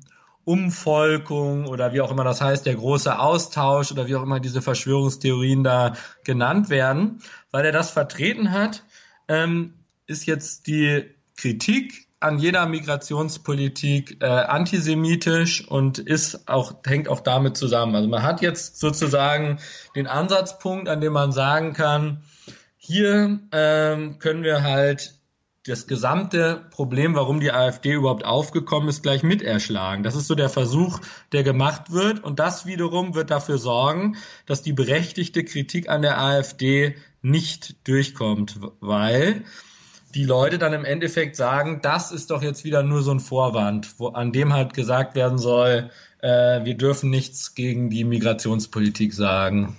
Umvolkung 0.44 1.66
oder 1.66 1.92
wie 1.92 2.00
auch 2.00 2.10
immer 2.10 2.24
das 2.24 2.40
heißt, 2.40 2.66
der 2.66 2.74
große 2.74 3.18
Austausch 3.18 3.92
oder 3.92 4.08
wie 4.08 4.16
auch 4.16 4.22
immer 4.22 4.40
diese 4.40 4.62
Verschwörungstheorien 4.62 5.62
da 5.62 5.94
genannt 6.24 6.70
werden, 6.70 7.22
weil 7.50 7.64
er 7.64 7.72
das 7.72 7.90
vertreten 7.90 8.50
hat, 8.50 8.84
ähm, 9.28 9.74
ist 10.06 10.26
jetzt 10.26 10.66
die 10.66 11.04
Kritik 11.36 12.08
an 12.20 12.38
jeder 12.38 12.66
Migrationspolitik 12.66 14.18
äh, 14.22 14.26
antisemitisch 14.26 15.66
und 15.66 15.98
ist 15.98 16.48
auch 16.48 16.74
hängt 16.86 17.08
auch 17.08 17.20
damit 17.20 17.56
zusammen. 17.56 17.96
Also 17.96 18.08
man 18.08 18.22
hat 18.22 18.42
jetzt 18.42 18.78
sozusagen 18.78 19.58
den 19.96 20.06
Ansatzpunkt, 20.06 20.88
an 20.88 21.00
dem 21.00 21.14
man 21.14 21.32
sagen 21.32 21.72
kann, 21.72 22.22
hier 22.76 23.40
ähm, 23.52 24.18
können 24.18 24.42
wir 24.42 24.62
halt 24.62 25.14
das 25.66 25.86
gesamte 25.86 26.66
Problem, 26.70 27.14
warum 27.14 27.40
die 27.40 27.52
AfD 27.52 27.92
überhaupt 27.92 28.24
aufgekommen 28.24 28.88
ist, 28.88 29.02
gleich 29.02 29.22
mit 29.22 29.42
erschlagen. 29.42 30.02
Das 30.02 30.16
ist 30.16 30.26
so 30.26 30.34
der 30.34 30.48
Versuch, 30.48 31.00
der 31.32 31.42
gemacht 31.42 31.90
wird. 31.92 32.24
Und 32.24 32.38
das 32.38 32.64
wiederum 32.64 33.14
wird 33.14 33.30
dafür 33.30 33.58
sorgen, 33.58 34.16
dass 34.46 34.62
die 34.62 34.72
berechtigte 34.72 35.44
Kritik 35.44 35.88
an 35.88 36.02
der 36.02 36.18
AfD 36.18 36.96
nicht 37.20 37.86
durchkommt, 37.86 38.58
weil 38.80 39.44
die 40.14 40.24
Leute 40.24 40.58
dann 40.58 40.72
im 40.72 40.84
Endeffekt 40.84 41.36
sagen, 41.36 41.80
das 41.82 42.12
ist 42.12 42.30
doch 42.30 42.42
jetzt 42.42 42.64
wieder 42.64 42.82
nur 42.82 43.02
so 43.02 43.12
ein 43.12 43.20
Vorwand, 43.20 43.94
wo, 43.98 44.08
an 44.08 44.32
dem 44.32 44.52
halt 44.52 44.74
gesagt 44.74 45.14
werden 45.14 45.38
soll, 45.38 45.90
äh, 46.20 46.64
wir 46.64 46.74
dürfen 46.74 47.10
nichts 47.10 47.54
gegen 47.54 47.90
die 47.90 48.04
Migrationspolitik 48.04 49.14
sagen. 49.14 49.76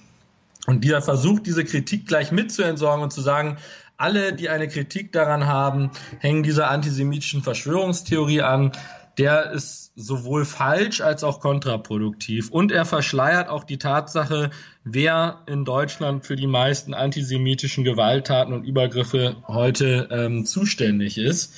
Und 0.67 0.83
dieser 0.83 1.01
Versuch, 1.01 1.39
diese 1.39 1.65
Kritik 1.65 2.07
gleich 2.07 2.31
mitzuentsorgen 2.31 3.03
und 3.03 3.11
zu 3.11 3.21
sagen, 3.21 3.57
alle, 3.97 4.33
die 4.33 4.49
eine 4.49 4.67
Kritik 4.67 5.11
daran 5.11 5.45
haben, 5.45 5.91
hängen 6.19 6.43
dieser 6.43 6.69
antisemitischen 6.69 7.43
Verschwörungstheorie 7.43 8.41
an, 8.41 8.71
der 9.17 9.51
ist 9.51 9.91
sowohl 9.95 10.45
falsch 10.45 11.01
als 11.01 11.23
auch 11.23 11.39
kontraproduktiv. 11.39 12.49
Und 12.49 12.71
er 12.71 12.85
verschleiert 12.85 13.49
auch 13.49 13.63
die 13.63 13.77
Tatsache, 13.77 14.51
wer 14.83 15.41
in 15.47 15.65
Deutschland 15.65 16.25
für 16.25 16.35
die 16.35 16.47
meisten 16.47 16.93
antisemitischen 16.93 17.83
Gewalttaten 17.83 18.53
und 18.53 18.63
Übergriffe 18.63 19.35
heute 19.47 20.07
ähm, 20.11 20.45
zuständig 20.45 21.17
ist. 21.17 21.55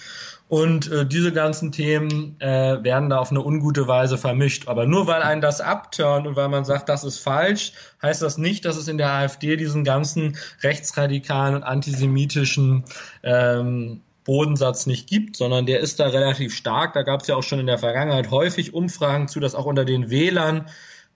Und 0.50 0.92
äh, 0.92 1.06
diese 1.06 1.32
ganzen 1.32 1.72
Themen 1.72 2.36
äh, 2.39 2.84
werden 2.84 3.10
da 3.10 3.18
auf 3.18 3.32
eine 3.32 3.44
ungute 3.44 3.88
Weise 3.88 4.18
vermischt. 4.18 4.68
Aber 4.68 4.86
nur 4.86 5.08
weil 5.08 5.22
einen 5.22 5.42
das 5.42 5.62
abturnt 5.62 6.28
und 6.28 6.36
weil 6.36 6.50
man 6.50 6.66
sagt, 6.66 6.89
das 6.89 7.04
ist 7.04 7.18
falsch, 7.18 7.72
heißt 8.02 8.22
das 8.22 8.38
nicht, 8.38 8.66
dass 8.66 8.78
es 8.78 8.88
in 8.88 8.98
der 8.98 9.10
AfD 9.10 9.56
diesen 9.56 9.84
ganzen 9.84 10.38
rechtsradikalen 10.62 11.56
und 11.56 11.63
antisemitischen 11.63 12.84
ähm, 13.24 14.02
Bodensatz 14.24 14.86
nicht 14.86 15.08
gibt, 15.08 15.36
sondern 15.36 15.66
der 15.66 15.80
ist 15.80 16.00
da 16.00 16.08
relativ 16.08 16.56
stark. 16.56 16.94
Da 16.94 17.04
gab 17.04 17.22
es 17.22 17.28
ja 17.28 17.36
auch 17.36 17.44
schon 17.44 17.60
in 17.60 17.68
der 17.68 17.78
Vergangenheit 17.78 18.32
häufig 18.32 18.74
Umfragen 18.74 19.28
zu, 19.28 19.40
dass 19.40 19.56
auch 19.56 19.66
unter 19.66 19.86
den 19.86 20.10
Wählern 20.10 20.68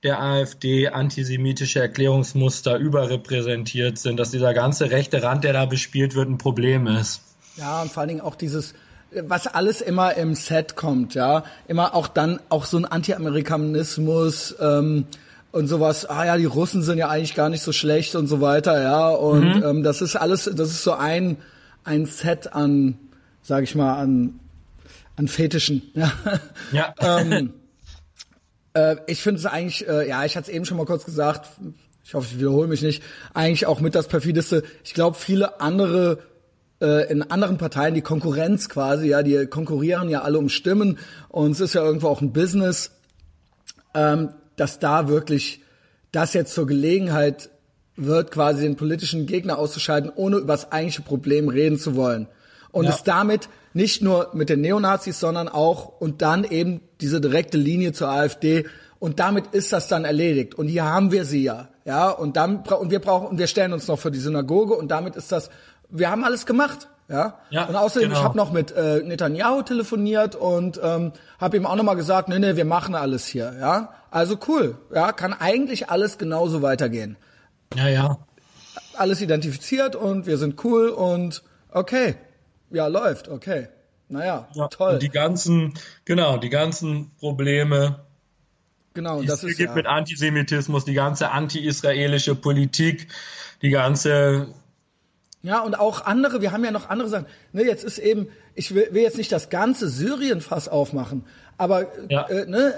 der 0.03 0.21
AfD 0.21 0.89
antisemitische 0.89 1.79
Erklärungsmuster 1.79 2.77
überrepräsentiert 2.77 3.97
sind, 3.97 4.17
dass 4.19 4.31
dieser 4.31 4.53
ganze 4.53 4.91
rechte 4.91 5.23
Rand, 5.23 5.43
der 5.43 5.53
da 5.53 5.65
bespielt 5.65 6.15
wird, 6.15 6.29
ein 6.29 6.37
Problem 6.37 6.85
ist. 6.87 7.21
Ja, 7.55 7.81
und 7.81 7.91
vor 7.91 8.01
allen 8.01 8.09
Dingen 8.09 8.21
auch 8.21 8.35
dieses, 8.35 8.75
was 9.11 9.47
alles 9.47 9.81
immer 9.81 10.13
im 10.15 10.35
Set 10.35 10.75
kommt, 10.75 11.15
ja, 11.15 11.43
immer 11.67 11.95
auch 11.95 12.07
dann 12.07 12.39
auch 12.49 12.65
so 12.65 12.77
ein 12.77 12.85
Anti-Amerikanismus 12.85 14.55
ähm, 14.59 15.05
und 15.51 15.67
sowas. 15.67 16.05
Ah 16.05 16.25
ja, 16.25 16.37
die 16.37 16.45
Russen 16.45 16.83
sind 16.83 16.99
ja 16.99 17.09
eigentlich 17.09 17.33
gar 17.33 17.49
nicht 17.49 17.63
so 17.63 17.71
schlecht 17.71 18.15
und 18.15 18.27
so 18.27 18.39
weiter, 18.41 18.79
ja. 18.81 19.09
Und 19.09 19.57
mhm. 19.57 19.63
ähm, 19.63 19.83
das 19.83 20.01
ist 20.01 20.15
alles, 20.15 20.49
das 20.53 20.69
ist 20.69 20.83
so 20.83 20.93
ein 20.93 21.37
ein 21.87 22.05
Set 22.05 22.53
an, 22.53 22.97
sag 23.41 23.63
ich 23.63 23.75
mal, 23.75 23.95
an, 23.95 24.39
an 25.15 25.27
Fetischen. 25.27 25.81
Ja. 25.93 26.11
ja. 26.71 26.93
ähm, 26.99 27.53
äh, 28.73 28.97
ich 29.07 29.21
finde 29.21 29.39
es 29.39 29.45
eigentlich, 29.45 29.87
äh, 29.87 30.07
ja, 30.07 30.25
ich 30.25 30.35
hatte 30.37 30.49
es 30.51 30.55
eben 30.55 30.65
schon 30.65 30.77
mal 30.77 30.85
kurz 30.85 31.05
gesagt, 31.05 31.49
ich 32.03 32.13
hoffe, 32.13 32.27
ich 32.31 32.39
wiederhole 32.39 32.67
mich 32.67 32.81
nicht, 32.81 33.03
eigentlich 33.33 33.65
auch 33.65 33.79
mit 33.79 33.95
das 33.95 34.07
perfideste. 34.07 34.63
Ich 34.83 34.93
glaube, 34.93 35.17
viele 35.17 35.59
andere 35.59 36.19
äh, 36.81 37.11
in 37.11 37.23
anderen 37.23 37.57
Parteien, 37.57 37.95
die 37.95 38.01
Konkurrenz 38.01 38.69
quasi, 38.69 39.07
ja, 39.07 39.23
die 39.23 39.47
konkurrieren 39.47 40.09
ja 40.09 40.21
alle 40.21 40.37
um 40.37 40.49
Stimmen 40.49 40.99
und 41.29 41.51
es 41.51 41.59
ist 41.59 41.73
ja 41.73 41.83
irgendwo 41.83 42.07
auch 42.07 42.21
ein 42.21 42.33
Business, 42.33 42.91
ähm, 43.93 44.29
dass 44.55 44.79
da 44.79 45.07
wirklich 45.07 45.61
das 46.11 46.33
jetzt 46.33 46.53
zur 46.53 46.67
Gelegenheit 46.67 47.49
wird, 47.97 48.31
quasi 48.31 48.63
den 48.63 48.75
politischen 48.75 49.25
Gegner 49.25 49.57
auszuschalten, 49.57 50.11
ohne 50.15 50.37
über 50.37 50.53
das 50.53 50.71
eigentliche 50.71 51.01
Problem 51.01 51.49
reden 51.49 51.77
zu 51.77 51.95
wollen. 51.95 52.27
Und 52.71 52.85
ja. 52.85 52.91
es 52.91 53.03
damit 53.03 53.49
nicht 53.73 54.01
nur 54.01 54.29
mit 54.33 54.49
den 54.49 54.61
Neonazis, 54.61 55.19
sondern 55.19 55.49
auch 55.49 55.99
und 55.99 56.21
dann 56.21 56.43
eben 56.43 56.81
diese 57.01 57.19
direkte 57.19 57.57
Linie 57.57 57.93
zur 57.93 58.09
AfD. 58.09 58.65
Und 58.99 59.19
damit 59.19 59.47
ist 59.47 59.73
das 59.73 59.87
dann 59.87 60.05
erledigt. 60.05 60.55
Und 60.55 60.67
hier 60.67 60.85
haben 60.85 61.11
wir 61.11 61.25
sie 61.25 61.43
ja, 61.43 61.69
ja. 61.85 62.09
Und 62.09 62.37
dann 62.37 62.57
und 62.57 62.91
wir 62.91 62.99
brauchen 62.99 63.27
und 63.27 63.37
wir 63.37 63.47
stellen 63.47 63.73
uns 63.73 63.87
noch 63.87 63.99
für 63.99 64.11
die 64.11 64.19
Synagoge 64.19 64.73
und 64.73 64.89
damit 64.89 65.15
ist 65.15 65.31
das. 65.31 65.49
Wir 65.89 66.11
haben 66.11 66.23
alles 66.23 66.45
gemacht, 66.45 66.89
ja. 67.07 67.35
ja 67.49 67.65
und 67.65 67.75
außerdem 67.75 68.09
genau. 68.09 68.19
ich 68.19 68.25
habe 68.25 68.37
noch 68.37 68.51
mit 68.51 68.71
äh, 68.71 69.01
Netanyahu 69.03 69.61
telefoniert 69.61 70.35
und 70.35 70.79
ähm, 70.83 71.13
habe 71.39 71.57
ihm 71.57 71.65
auch 71.65 71.75
noch 71.75 71.83
mal 71.83 71.93
gesagt, 71.93 72.27
nee, 72.27 72.39
nee, 72.39 72.55
wir 72.55 72.65
machen 72.65 72.95
alles 72.95 73.25
hier, 73.25 73.55
ja. 73.59 73.93
Also 74.11 74.37
cool, 74.47 74.77
ja, 74.93 75.11
kann 75.13 75.33
eigentlich 75.33 75.89
alles 75.89 76.17
genauso 76.17 76.61
weitergehen. 76.61 77.15
Ja, 77.75 77.87
ja. 77.87 78.19
Alles 78.95 79.21
identifiziert 79.21 79.95
und 79.95 80.25
wir 80.25 80.37
sind 80.37 80.63
cool 80.63 80.89
und 80.89 81.43
okay. 81.71 82.15
Ja, 82.69 82.87
läuft, 82.87 83.27
okay. 83.27 83.67
Naja, 84.09 84.47
ja, 84.53 84.67
toll. 84.67 84.93
Und 84.93 85.03
die 85.03 85.09
ganzen, 85.09 85.73
genau, 86.05 86.37
die 86.37 86.49
ganzen 86.49 87.11
Probleme, 87.19 87.99
genau, 88.93 89.21
die 89.21 89.27
das 89.27 89.43
es 89.43 89.57
gibt 89.57 89.69
ja. 89.69 89.75
mit 89.75 89.85
Antisemitismus, 89.85 90.85
die 90.85 90.93
ganze 90.93 91.31
anti-israelische 91.31 92.35
Politik, 92.35 93.07
die 93.61 93.69
ganze 93.69 94.47
ja, 95.43 95.61
und 95.61 95.79
auch 95.79 96.05
andere, 96.05 96.41
wir 96.41 96.51
haben 96.51 96.65
ja 96.65 96.71
noch 96.71 96.89
andere 96.89 97.09
Sachen. 97.09 97.27
Ne, 97.53 97.63
jetzt 97.63 97.83
ist 97.83 97.99
eben, 97.99 98.27
ich 98.55 98.73
will, 98.73 98.89
will 98.91 99.03
jetzt 99.03 99.17
nicht 99.17 99.31
das 99.31 99.49
ganze 99.49 99.87
Syrien-Fass 99.87 100.67
aufmachen, 100.67 101.25
aber 101.57 101.87
ja. 102.09 102.27
äh, 102.27 102.45
ne, 102.47 102.73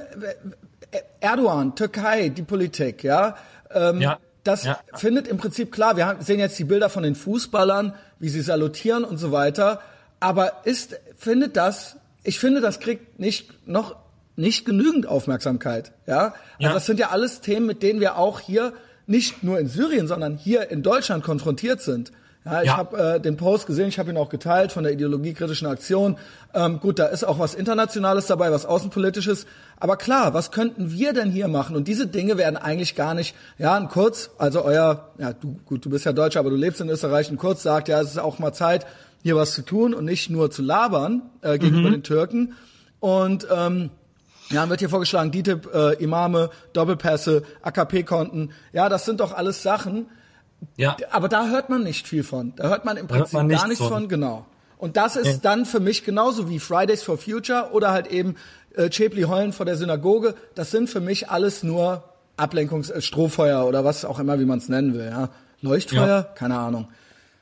Erdogan, 1.19 1.75
Türkei, 1.75 2.29
die 2.29 2.43
Politik, 2.43 3.03
ja, 3.03 3.37
ähm, 3.71 4.01
ja. 4.01 4.19
Das 4.49 4.63
ja. 4.63 4.79
findet 4.93 5.27
im 5.27 5.37
Prinzip 5.37 5.71
klar. 5.71 5.97
Wir 5.97 6.17
sehen 6.19 6.39
jetzt 6.39 6.57
die 6.59 6.63
Bilder 6.63 6.89
von 6.89 7.03
den 7.03 7.15
Fußballern, 7.15 7.93
wie 8.19 8.29
sie 8.29 8.41
salutieren 8.41 9.03
und 9.03 9.17
so 9.17 9.31
weiter. 9.31 9.81
Aber 10.19 10.61
ist, 10.65 10.99
findet 11.17 11.55
das 11.55 11.97
ich 12.23 12.39
finde, 12.39 12.61
das 12.61 12.79
kriegt 12.79 13.19
nicht 13.19 13.67
noch 13.67 13.95
nicht 14.35 14.65
genügend 14.65 15.05
Aufmerksamkeit. 15.07 15.91
Ja, 16.05 16.27
also 16.27 16.33
ja. 16.59 16.73
das 16.73 16.85
sind 16.85 16.99
ja 16.99 17.09
alles 17.09 17.41
Themen, 17.41 17.65
mit 17.65 17.83
denen 17.83 17.99
wir 17.99 18.17
auch 18.17 18.39
hier 18.39 18.73
nicht 19.05 19.43
nur 19.43 19.59
in 19.59 19.67
Syrien, 19.67 20.07
sondern 20.07 20.37
hier 20.37 20.69
in 20.69 20.83
Deutschland 20.83 21.23
konfrontiert 21.23 21.81
sind. 21.81 22.11
Ja, 22.45 22.61
ich 22.61 22.67
ja. 22.67 22.77
habe 22.77 22.97
äh, 22.97 23.19
den 23.19 23.35
Post 23.35 23.67
gesehen, 23.67 23.89
ich 23.89 23.99
habe 23.99 24.09
ihn 24.09 24.17
auch 24.17 24.29
geteilt 24.29 24.71
von 24.71 24.83
der 24.83 24.93
ideologiekritischen 24.93 25.67
Aktion. 25.67 26.17
Ähm, 26.53 26.79
gut, 26.79 26.97
da 26.97 27.07
ist 27.07 27.25
auch 27.25 27.37
was 27.37 27.53
Internationales 27.53 28.27
dabei, 28.27 28.51
was 28.51 28.65
Außenpolitisches. 28.65 29.45
Aber 29.77 29.97
klar, 29.97 30.33
was 30.33 30.51
könnten 30.51 30.91
wir 30.91 31.11
denn 31.11 31.31
hier 31.31 31.49
machen? 31.49 31.75
Und 31.75 31.87
diese 31.87 32.07
Dinge 32.07 32.37
werden 32.37 32.55
eigentlich 32.55 32.95
gar 32.95 33.13
nicht, 33.13 33.35
ja, 33.57 33.75
ein 33.75 33.89
Kurz, 33.89 34.31
also 34.37 34.63
euer, 34.63 35.09
ja, 35.17 35.33
du, 35.33 35.59
gut, 35.65 35.83
du 35.85 35.89
bist 35.89 36.05
ja 36.05 36.13
Deutscher, 36.13 36.39
aber 36.39 36.49
du 36.49 36.55
lebst 36.55 36.79
in 36.79 36.89
Österreich, 36.89 37.29
ein 37.29 37.37
Kurz 37.37 37.61
sagt, 37.61 37.89
ja, 37.89 37.99
es 37.99 38.11
ist 38.11 38.19
auch 38.19 38.39
mal 38.39 38.53
Zeit, 38.53 38.85
hier 39.21 39.35
was 39.35 39.53
zu 39.53 39.61
tun 39.61 39.93
und 39.93 40.05
nicht 40.05 40.29
nur 40.29 40.49
zu 40.49 40.61
labern 40.61 41.23
äh, 41.41 41.57
gegenüber 41.57 41.89
mhm. 41.89 41.93
den 41.93 42.03
Türken. 42.03 42.53
Und 43.01 43.47
ähm, 43.53 43.89
ja, 44.49 44.67
wird 44.69 44.79
hier 44.79 44.89
vorgeschlagen, 44.89 45.31
DITIB, 45.31 45.73
äh, 45.73 45.93
Imame, 46.03 46.49
Doppelpässe, 46.73 47.43
AKP-Konten. 47.61 48.51
Ja, 48.71 48.87
das 48.87 49.05
sind 49.05 49.19
doch 49.19 49.33
alles 49.33 49.61
Sachen. 49.61 50.07
Ja. 50.77 50.97
Aber 51.11 51.27
da 51.29 51.47
hört 51.49 51.69
man 51.69 51.83
nicht 51.83 52.07
viel 52.07 52.23
von. 52.23 52.53
Da 52.55 52.69
hört 52.69 52.85
man 52.85 52.97
im 52.97 53.07
Prinzip 53.07 53.33
man 53.33 53.49
gar 53.49 53.67
nichts 53.67 53.83
von. 53.83 53.89
von. 53.89 54.07
genau. 54.09 54.45
Und 54.77 54.95
das 54.95 55.15
ist 55.17 55.27
ja. 55.27 55.37
dann 55.41 55.65
für 55.65 55.79
mich 55.79 56.05
genauso 56.05 56.49
wie 56.49 56.59
Fridays 56.59 57.03
for 57.03 57.17
Future 57.17 57.71
oder 57.73 57.91
halt 57.91 58.07
eben 58.07 58.35
äh, 58.75 58.89
Chepli 58.89 59.23
heulen 59.23 59.51
vor 59.51 59.65
der 59.65 59.75
Synagoge. 59.75 60.35
Das 60.55 60.71
sind 60.71 60.89
für 60.89 61.01
mich 61.01 61.29
alles 61.29 61.63
nur 61.63 62.03
Ablenkungs-, 62.37 62.91
äh, 62.91 63.01
Strohfeuer 63.01 63.65
oder 63.65 63.83
was 63.83 64.05
auch 64.05 64.19
immer, 64.19 64.39
wie 64.39 64.45
man 64.45 64.59
es 64.59 64.69
nennen 64.69 64.93
will. 64.93 65.05
Ja. 65.05 65.29
Leuchtfeuer? 65.61 66.07
Ja. 66.07 66.23
Keine 66.23 66.57
Ahnung. 66.57 66.87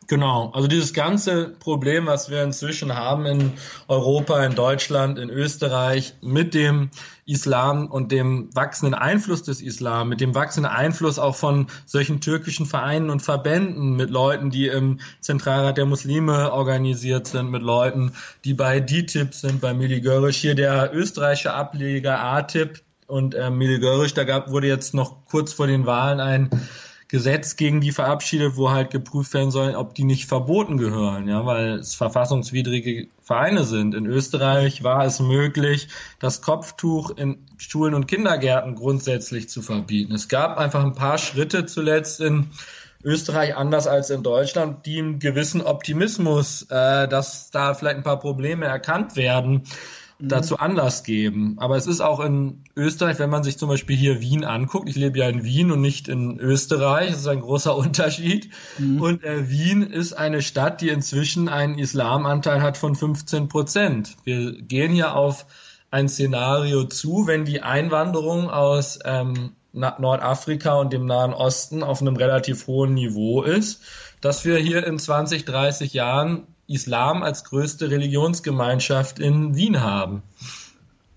Genau, 0.07 0.51
also 0.53 0.69
dieses 0.69 0.93
ganze 0.93 1.49
Problem, 1.49 2.05
was 2.05 2.29
wir 2.29 2.41
inzwischen 2.41 2.95
haben 2.95 3.25
in 3.25 3.51
Europa, 3.89 4.41
in 4.45 4.55
Deutschland, 4.55 5.19
in 5.19 5.29
Österreich 5.29 6.13
mit 6.21 6.53
dem 6.53 6.91
Islam 7.25 7.87
und 7.87 8.13
dem 8.13 8.49
wachsenden 8.55 8.93
Einfluss 8.93 9.43
des 9.43 9.61
Islam, 9.61 10.07
mit 10.07 10.21
dem 10.21 10.33
wachsenden 10.33 10.71
Einfluss 10.71 11.19
auch 11.19 11.35
von 11.35 11.67
solchen 11.85 12.21
türkischen 12.21 12.65
Vereinen 12.65 13.09
und 13.09 13.21
Verbänden, 13.21 13.97
mit 13.97 14.09
Leuten, 14.09 14.49
die 14.49 14.67
im 14.67 15.01
Zentralrat 15.19 15.77
der 15.77 15.85
Muslime 15.85 16.53
organisiert 16.53 17.27
sind, 17.27 17.51
mit 17.51 17.61
Leuten, 17.61 18.13
die 18.45 18.53
bei 18.53 18.79
DTIP 18.79 19.33
sind, 19.33 19.59
bei 19.59 19.73
Mili 19.73 19.99
Görisch, 19.99 20.37
hier 20.37 20.55
der 20.55 20.95
österreichische 20.95 21.53
Ableger 21.53 22.17
ATIP 22.17 22.81
und 23.07 23.35
äh, 23.35 23.49
Mili 23.49 23.79
Görisch, 23.79 24.13
da 24.13 24.23
gab, 24.23 24.51
wurde 24.51 24.67
jetzt 24.67 24.93
noch 24.93 25.25
kurz 25.25 25.51
vor 25.51 25.67
den 25.67 25.85
Wahlen 25.85 26.21
ein 26.21 26.49
Gesetz 27.09 27.55
gegen 27.55 27.79
die 27.79 27.93
verabschiedet, 27.93 28.57
wo 28.57 28.69
halt 28.69 28.91
geprüft 28.91 29.33
werden 29.33 29.51
soll, 29.51 29.75
ob 29.75 29.95
die 29.95 30.03
nicht 30.03 30.25
verboten 30.25 30.77
gehören, 30.77 31.29
ja, 31.29 31.45
weil 31.45 31.75
es 31.75 31.95
verfassungswidrige 31.95 33.07
Vereine 33.21 33.63
sind. 33.63 33.95
In 33.95 34.05
Österreich 34.05 34.83
war 34.83 35.05
es 35.05 35.21
möglich, 35.21 35.87
das 36.19 36.41
Kopftuch 36.41 37.11
in 37.11 37.37
Schulen 37.57 37.93
und 37.93 38.07
Kindergärten 38.07 38.75
grundsätzlich 38.75 39.47
zu 39.47 39.61
verbieten. 39.61 40.13
Es 40.13 40.27
gab 40.27 40.57
einfach 40.57 40.83
ein 40.83 40.95
paar 40.95 41.17
Schritte 41.17 41.65
zuletzt 41.65 42.19
in 42.19 42.47
Österreich 43.03 43.55
anders 43.55 43.87
als 43.87 44.09
in 44.09 44.21
Deutschland, 44.21 44.85
die 44.85 44.99
einen 44.99 45.19
gewissen 45.19 45.61
Optimismus, 45.61 46.63
äh, 46.63 47.07
dass 47.07 47.51
da 47.51 47.73
vielleicht 47.73 47.97
ein 47.97 48.03
paar 48.03 48.19
Probleme 48.19 48.65
erkannt 48.65 49.15
werden, 49.15 49.63
Mhm. 50.19 50.29
dazu 50.29 50.57
Anlass 50.57 51.03
geben. 51.03 51.55
Aber 51.57 51.77
es 51.77 51.85
ist 51.87 52.01
auch 52.01 52.19
in 52.19 52.63
Österreich, 52.75 53.19
wenn 53.19 53.29
man 53.29 53.43
sich 53.43 53.57
zum 53.57 53.69
Beispiel 53.69 53.95
hier 53.95 54.19
Wien 54.19 54.43
anguckt, 54.43 54.89
ich 54.89 54.95
lebe 54.95 55.19
ja 55.19 55.29
in 55.29 55.43
Wien 55.43 55.71
und 55.71 55.81
nicht 55.81 56.07
in 56.07 56.39
Österreich, 56.39 57.11
das 57.11 57.19
ist 57.19 57.27
ein 57.27 57.41
großer 57.41 57.75
Unterschied. 57.77 58.49
Mhm. 58.77 59.01
Und 59.01 59.23
äh, 59.23 59.49
Wien 59.49 59.83
ist 59.83 60.13
eine 60.13 60.41
Stadt, 60.41 60.81
die 60.81 60.89
inzwischen 60.89 61.49
einen 61.49 61.77
Islamanteil 61.77 62.61
hat 62.61 62.77
von 62.77 62.95
15 62.95 63.47
Prozent. 63.47 64.17
Wir 64.23 64.53
gehen 64.53 64.91
hier 64.91 65.15
auf 65.15 65.45
ein 65.91 66.09
Szenario 66.09 66.83
zu, 66.83 67.27
wenn 67.27 67.45
die 67.45 67.61
Einwanderung 67.61 68.49
aus 68.49 68.99
ähm, 69.05 69.53
Nordafrika 69.71 70.75
und 70.75 70.91
dem 70.91 71.05
Nahen 71.05 71.33
Osten 71.33 71.83
auf 71.83 72.01
einem 72.01 72.15
relativ 72.15 72.67
hohen 72.67 72.95
Niveau 72.95 73.43
ist, 73.43 73.83
dass 74.21 74.43
wir 74.43 74.57
hier 74.57 74.85
in 74.85 74.97
20, 74.97 75.45
30 75.45 75.93
Jahren 75.93 76.47
Islam 76.67 77.23
als 77.23 77.43
größte 77.43 77.89
Religionsgemeinschaft 77.89 79.19
in 79.19 79.55
Wien 79.55 79.81
haben. 79.81 80.23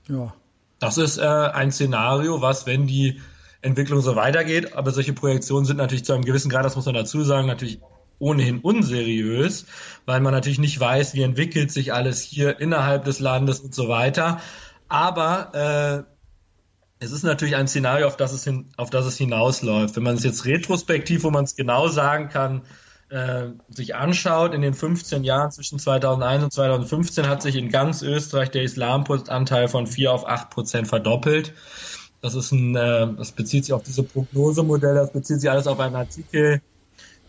Ja. 0.08 0.32
Das 0.78 0.96
ist 0.96 1.18
äh, 1.18 1.22
ein 1.22 1.72
Szenario, 1.72 2.40
was, 2.40 2.66
wenn 2.66 2.86
die 2.86 3.20
Entwicklung 3.62 4.00
so 4.00 4.16
weitergeht, 4.16 4.74
aber 4.74 4.90
solche 4.90 5.12
Projektionen 5.12 5.66
sind 5.66 5.76
natürlich 5.76 6.04
zu 6.04 6.14
einem 6.14 6.24
gewissen 6.24 6.50
Grad, 6.50 6.64
das 6.64 6.76
muss 6.76 6.86
man 6.86 6.94
dazu 6.94 7.22
sagen, 7.22 7.46
natürlich 7.46 7.80
ohnehin 8.18 8.60
unseriös, 8.60 9.66
weil 10.06 10.20
man 10.20 10.32
natürlich 10.32 10.58
nicht 10.58 10.78
weiß, 10.78 11.14
wie 11.14 11.22
entwickelt 11.22 11.70
sich 11.70 11.92
alles 11.92 12.22
hier 12.22 12.60
innerhalb 12.60 13.04
des 13.04 13.18
Landes 13.18 13.60
und 13.60 13.74
so 13.74 13.88
weiter. 13.88 14.40
Aber 14.88 16.06
äh, 16.98 17.04
es 17.04 17.12
ist 17.12 17.22
natürlich 17.22 17.56
ein 17.56 17.66
Szenario, 17.66 18.06
auf 18.06 18.16
das 18.16 18.32
es, 18.32 18.44
hin, 18.44 18.68
auf 18.76 18.90
das 18.90 19.06
es 19.06 19.16
hinausläuft. 19.16 19.96
Wenn 19.96 20.02
man 20.02 20.16
es 20.16 20.24
jetzt 20.24 20.44
retrospektiv, 20.44 21.24
wo 21.24 21.30
man 21.30 21.44
es 21.44 21.56
genau 21.56 21.88
sagen 21.88 22.28
kann, 22.28 22.62
äh, 23.10 23.48
sich 23.68 23.94
anschaut, 23.94 24.54
in 24.54 24.62
den 24.62 24.74
15 24.74 25.24
Jahren 25.24 25.50
zwischen 25.50 25.78
2001 25.78 26.44
und 26.44 26.52
2015 26.52 27.28
hat 27.28 27.42
sich 27.42 27.56
in 27.56 27.70
ganz 27.70 28.02
Österreich 28.02 28.50
der 28.50 28.62
Islamanteil 28.62 29.68
von 29.68 29.86
4 29.86 30.12
auf 30.12 30.26
8 30.26 30.50
Prozent 30.50 30.88
verdoppelt. 30.88 31.52
Das 32.22 32.34
ist 32.34 32.52
ein, 32.52 32.76
äh, 32.76 33.08
das 33.16 33.32
bezieht 33.32 33.64
sich 33.64 33.72
auf 33.72 33.82
diese 33.82 34.02
Prognosemodelle, 34.02 35.00
das 35.00 35.12
bezieht 35.12 35.40
sich 35.40 35.50
alles 35.50 35.66
auf 35.66 35.80
einen 35.80 35.96
Artikel 35.96 36.60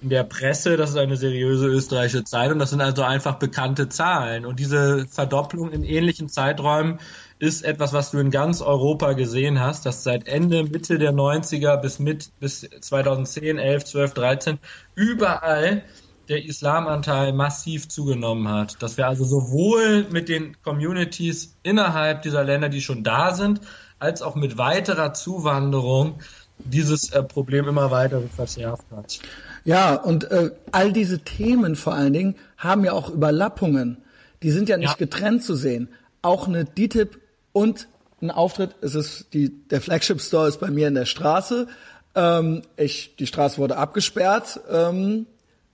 in 0.01 0.09
der 0.09 0.23
Presse, 0.23 0.77
das 0.77 0.91
ist 0.91 0.97
eine 0.97 1.15
seriöse 1.15 1.67
österreichische 1.67 2.23
Zeitung, 2.23 2.57
das 2.59 2.71
sind 2.71 2.81
also 2.81 3.03
einfach 3.03 3.35
bekannte 3.35 3.87
Zahlen. 3.87 4.45
Und 4.45 4.59
diese 4.59 5.07
Verdopplung 5.07 5.71
in 5.71 5.83
ähnlichen 5.83 6.27
Zeiträumen 6.27 6.99
ist 7.41 7.63
etwas, 7.63 7.91
was 7.91 8.11
du 8.11 8.19
in 8.19 8.29
ganz 8.29 8.61
Europa 8.61 9.13
gesehen 9.13 9.59
hast, 9.59 9.87
dass 9.87 10.03
seit 10.03 10.27
Ende, 10.27 10.63
Mitte 10.63 10.99
der 10.99 11.11
90er 11.11 11.75
bis 11.77 11.97
mit, 11.97 12.29
bis 12.39 12.61
2010, 12.61 13.57
11, 13.57 13.83
12, 13.85 14.13
13 14.13 14.59
überall 14.93 15.83
der 16.29 16.45
Islamanteil 16.45 17.33
massiv 17.33 17.89
zugenommen 17.89 18.47
hat. 18.47 18.79
Dass 18.83 18.97
wir 18.97 19.07
also 19.07 19.23
sowohl 19.25 20.05
mit 20.11 20.29
den 20.29 20.55
Communities 20.61 21.57
innerhalb 21.63 22.21
dieser 22.21 22.43
Länder, 22.43 22.69
die 22.69 22.79
schon 22.79 23.03
da 23.03 23.33
sind, 23.33 23.61
als 23.97 24.21
auch 24.21 24.35
mit 24.35 24.59
weiterer 24.59 25.13
Zuwanderung 25.13 26.19
dieses 26.59 27.11
äh, 27.11 27.23
Problem 27.23 27.67
immer 27.67 27.89
weiter 27.89 28.21
verschärft 28.35 28.85
hat. 28.95 29.19
Ja, 29.65 29.95
und 29.95 30.29
äh, 30.29 30.51
all 30.71 30.93
diese 30.93 31.19
Themen 31.19 31.75
vor 31.75 31.95
allen 31.95 32.13
Dingen 32.13 32.35
haben 32.55 32.85
ja 32.85 32.91
auch 32.91 33.09
Überlappungen. 33.09 33.97
Die 34.43 34.51
sind 34.51 34.69
ja 34.69 34.77
nicht 34.77 34.99
ja. 34.99 35.05
getrennt 35.05 35.43
zu 35.43 35.55
sehen. 35.55 35.89
Auch 36.21 36.47
eine 36.47 36.65
DTIP 36.65 37.20
und 37.53 37.87
ein 38.21 38.31
Auftritt. 38.31 38.75
Es 38.81 38.95
ist 38.95 39.33
die, 39.33 39.49
der 39.67 39.81
Flagship 39.81 40.21
Store 40.21 40.47
ist 40.47 40.59
bei 40.59 40.69
mir 40.69 40.87
in 40.87 40.95
der 40.95 41.05
Straße. 41.05 41.67
Ähm, 42.15 42.61
ich, 42.77 43.15
die 43.15 43.27
Straße 43.27 43.57
wurde 43.57 43.77
abgesperrt, 43.77 44.59
ähm, 44.69 45.25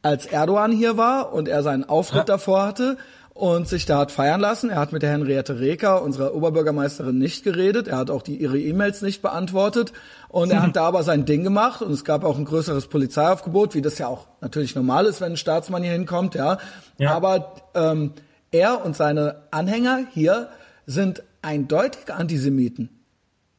als 0.01 0.25
Erdogan 0.25 0.71
hier 0.71 0.97
war 0.97 1.33
und 1.33 1.47
er 1.47 1.63
seinen 1.63 1.83
Auftritt 1.83 2.29
ja. 2.29 2.35
davor 2.35 2.65
hatte 2.65 2.97
und 3.37 3.67
sich 3.67 3.85
da 3.85 3.99
hat 3.99 4.11
feiern 4.11 4.41
lassen. 4.41 4.69
Er 4.69 4.79
hat 4.79 4.91
mit 4.91 5.03
der 5.03 5.11
Henriette 5.11 5.59
Reker, 5.59 6.01
unserer 6.01 6.33
Oberbürgermeisterin, 6.33 7.17
nicht 7.17 7.43
geredet. 7.43 7.87
Er 7.87 7.97
hat 7.97 8.09
auch 8.09 8.23
die, 8.23 8.35
ihre 8.35 8.59
E-Mails 8.59 9.01
nicht 9.01 9.21
beantwortet. 9.21 9.93
Und 10.29 10.51
er 10.51 10.63
hat 10.63 10.75
da 10.75 10.85
aber 10.85 11.03
sein 11.03 11.25
Ding 11.25 11.43
gemacht. 11.43 11.81
Und 11.81 11.91
es 11.91 12.03
gab 12.03 12.23
auch 12.23 12.37
ein 12.37 12.45
größeres 12.45 12.87
Polizeiaufgebot, 12.87 13.75
wie 13.75 13.81
das 13.81 13.99
ja 13.99 14.07
auch 14.07 14.27
natürlich 14.41 14.75
normal 14.75 15.05
ist, 15.05 15.21
wenn 15.21 15.33
ein 15.33 15.37
Staatsmann 15.37 15.83
hier 15.83 15.91
hinkommt, 15.91 16.33
ja. 16.35 16.57
ja. 16.97 17.13
Aber 17.13 17.53
ähm, 17.75 18.13
er 18.51 18.83
und 18.83 18.95
seine 18.95 19.43
Anhänger 19.51 19.99
hier 20.13 20.49
sind 20.87 21.21
eindeutig 21.41 22.11
Antisemiten. 22.13 22.89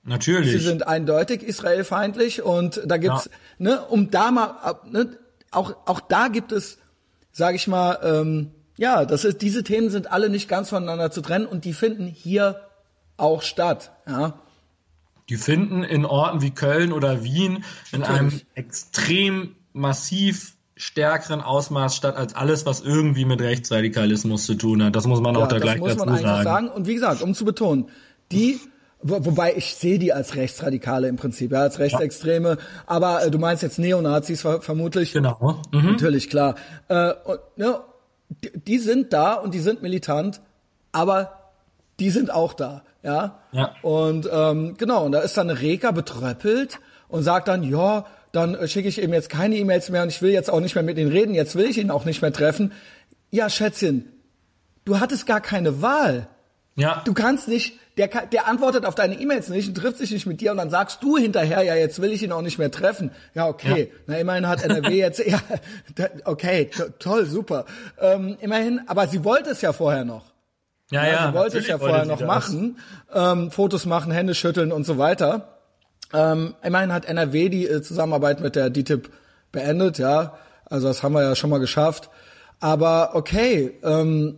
Natürlich. 0.04 0.52
Sie 0.52 0.58
sind 0.58 0.86
eindeutig 0.86 1.42
israelfeindlich 1.42 2.42
und 2.42 2.80
da 2.86 2.96
gibt's, 2.96 3.26
ja. 3.26 3.32
ne, 3.58 3.80
um 3.82 4.10
da 4.10 4.30
mal, 4.30 4.80
ne, 4.90 5.18
auch, 5.50 5.74
auch 5.86 6.00
da 6.00 6.28
gibt 6.28 6.52
es, 6.52 6.78
sage 7.32 7.56
ich 7.56 7.68
mal, 7.68 7.98
ähm, 8.02 8.50
ja, 8.76 9.04
das 9.04 9.24
ist, 9.24 9.42
diese 9.42 9.64
Themen 9.64 9.90
sind 9.90 10.10
alle 10.10 10.30
nicht 10.30 10.48
ganz 10.48 10.70
voneinander 10.70 11.10
zu 11.10 11.20
trennen 11.20 11.46
und 11.46 11.64
die 11.64 11.72
finden 11.72 12.06
hier 12.06 12.68
auch 13.16 13.42
statt, 13.42 13.92
ja. 14.06 14.38
Die 15.28 15.36
finden 15.36 15.84
in 15.84 16.06
Orten 16.06 16.40
wie 16.40 16.52
Köln 16.52 16.90
oder 16.90 17.22
Wien 17.22 17.64
in 17.92 18.00
Natürlich. 18.00 18.18
einem 18.18 18.40
extrem 18.54 19.56
massiv 19.74 20.54
stärkeren 20.78 21.40
Ausmaß 21.40 21.94
statt 21.96 22.16
als 22.16 22.34
alles, 22.34 22.64
was 22.64 22.80
irgendwie 22.80 23.24
mit 23.24 23.40
Rechtsradikalismus 23.40 24.46
zu 24.46 24.54
tun 24.54 24.82
hat. 24.82 24.96
Das 24.96 25.06
muss 25.06 25.20
man 25.20 25.34
ja, 25.34 25.42
auch 25.42 25.48
da 25.48 25.58
gleich 25.58 25.80
dazu 25.80 25.98
sagen. 25.98 26.44
sagen. 26.44 26.68
Und 26.68 26.86
wie 26.86 26.94
gesagt, 26.94 27.20
um 27.20 27.34
zu 27.34 27.44
betonen, 27.44 27.88
die 28.32 28.60
wo, 29.00 29.24
wobei 29.24 29.54
ich 29.54 29.76
sehe 29.76 29.98
die 29.98 30.12
als 30.12 30.34
Rechtsradikale 30.34 31.08
im 31.08 31.16
Prinzip, 31.16 31.52
ja, 31.52 31.60
als 31.60 31.78
Rechtsextreme. 31.78 32.50
Ja. 32.50 32.56
Aber 32.86 33.24
äh, 33.24 33.30
du 33.30 33.38
meinst 33.38 33.62
jetzt 33.62 33.78
Neonazis 33.78 34.42
ver 34.42 34.60
vermutlich? 34.60 35.12
Genau. 35.12 35.62
Mhm. 35.72 35.92
Natürlich, 35.92 36.28
klar. 36.28 36.56
Äh, 36.88 37.12
und, 37.24 37.38
ne, 37.56 37.80
die, 38.28 38.50
die 38.58 38.78
sind 38.78 39.12
da 39.12 39.34
und 39.34 39.54
die 39.54 39.60
sind 39.60 39.82
militant, 39.82 40.40
aber 40.90 41.52
die 42.00 42.10
sind 42.10 42.32
auch 42.32 42.54
da, 42.54 42.82
ja. 43.02 43.38
ja. 43.52 43.74
Und 43.82 44.28
ähm, 44.32 44.76
genau, 44.76 45.06
und 45.06 45.12
da 45.12 45.20
ist 45.20 45.36
dann 45.36 45.50
Reka 45.50 45.90
betröppelt 45.92 46.80
und 47.08 47.22
sagt 47.22 47.48
dann, 47.48 47.62
ja, 47.62 48.04
dann 48.32 48.54
äh, 48.54 48.68
schicke 48.68 48.88
ich 48.88 49.02
ihm 49.02 49.12
jetzt 49.12 49.30
keine 49.30 49.56
E-Mails 49.56 49.90
mehr 49.90 50.02
und 50.02 50.08
ich 50.08 50.22
will 50.22 50.30
jetzt 50.30 50.50
auch 50.50 50.60
nicht 50.60 50.74
mehr 50.74 50.84
mit 50.84 50.98
ihm 50.98 51.08
reden, 51.08 51.34
jetzt 51.34 51.56
will 51.56 51.66
ich 51.66 51.78
ihn 51.78 51.90
auch 51.90 52.04
nicht 52.04 52.22
mehr 52.22 52.32
treffen. 52.32 52.72
Ja, 53.30 53.50
Schätzchen, 53.50 54.12
du 54.84 55.00
hattest 55.00 55.26
gar 55.26 55.40
keine 55.40 55.82
Wahl. 55.82 56.28
Ja. 56.78 57.02
Du 57.04 57.12
kannst 57.12 57.48
nicht, 57.48 57.74
der, 57.96 58.06
der 58.06 58.46
antwortet 58.46 58.86
auf 58.86 58.94
deine 58.94 59.18
E-Mails 59.20 59.48
nicht 59.48 59.68
und 59.68 59.74
trifft 59.74 59.98
sich 59.98 60.12
nicht 60.12 60.26
mit 60.26 60.40
dir 60.40 60.52
und 60.52 60.58
dann 60.58 60.70
sagst 60.70 61.02
du 61.02 61.18
hinterher, 61.18 61.62
ja, 61.62 61.74
jetzt 61.74 62.00
will 62.00 62.12
ich 62.12 62.22
ihn 62.22 62.30
auch 62.30 62.40
nicht 62.40 62.58
mehr 62.58 62.70
treffen. 62.70 63.10
Ja, 63.34 63.48
okay. 63.48 63.90
Ja. 63.90 63.98
Na, 64.06 64.18
immerhin 64.18 64.46
hat 64.46 64.62
NRW 64.62 64.88
jetzt, 64.96 65.18
ja, 65.26 65.40
okay, 66.24 66.66
to 66.66 66.84
toll, 67.00 67.26
super. 67.26 67.64
Ähm, 68.00 68.36
immerhin, 68.40 68.80
aber 68.86 69.08
sie 69.08 69.24
wollte 69.24 69.50
es 69.50 69.60
ja 69.60 69.72
vorher 69.72 70.04
noch. 70.04 70.26
Ja, 70.92 71.04
ja. 71.04 71.12
ja 71.12 71.26
sie 71.26 71.34
wollte 71.34 71.58
es 71.58 71.66
ja 71.66 71.78
vorher 71.78 72.04
noch 72.04 72.20
machen, 72.20 72.78
ähm, 73.12 73.50
Fotos 73.50 73.84
machen, 73.84 74.12
Hände 74.12 74.36
schütteln 74.36 74.70
und 74.70 74.84
so 74.84 74.98
weiter. 74.98 75.57
Ähm, 76.12 76.54
immerhin 76.62 76.92
hat 76.92 77.04
NRW 77.04 77.48
die 77.48 77.66
äh, 77.66 77.82
Zusammenarbeit 77.82 78.40
mit 78.40 78.56
der 78.56 78.70
DTIP 78.70 79.10
beendet, 79.52 79.98
ja. 79.98 80.38
Also 80.64 80.88
das 80.88 81.02
haben 81.02 81.12
wir 81.12 81.22
ja 81.22 81.34
schon 81.34 81.50
mal 81.50 81.58
geschafft. 81.58 82.10
Aber 82.60 83.14
okay, 83.14 83.78
ähm, 83.82 84.36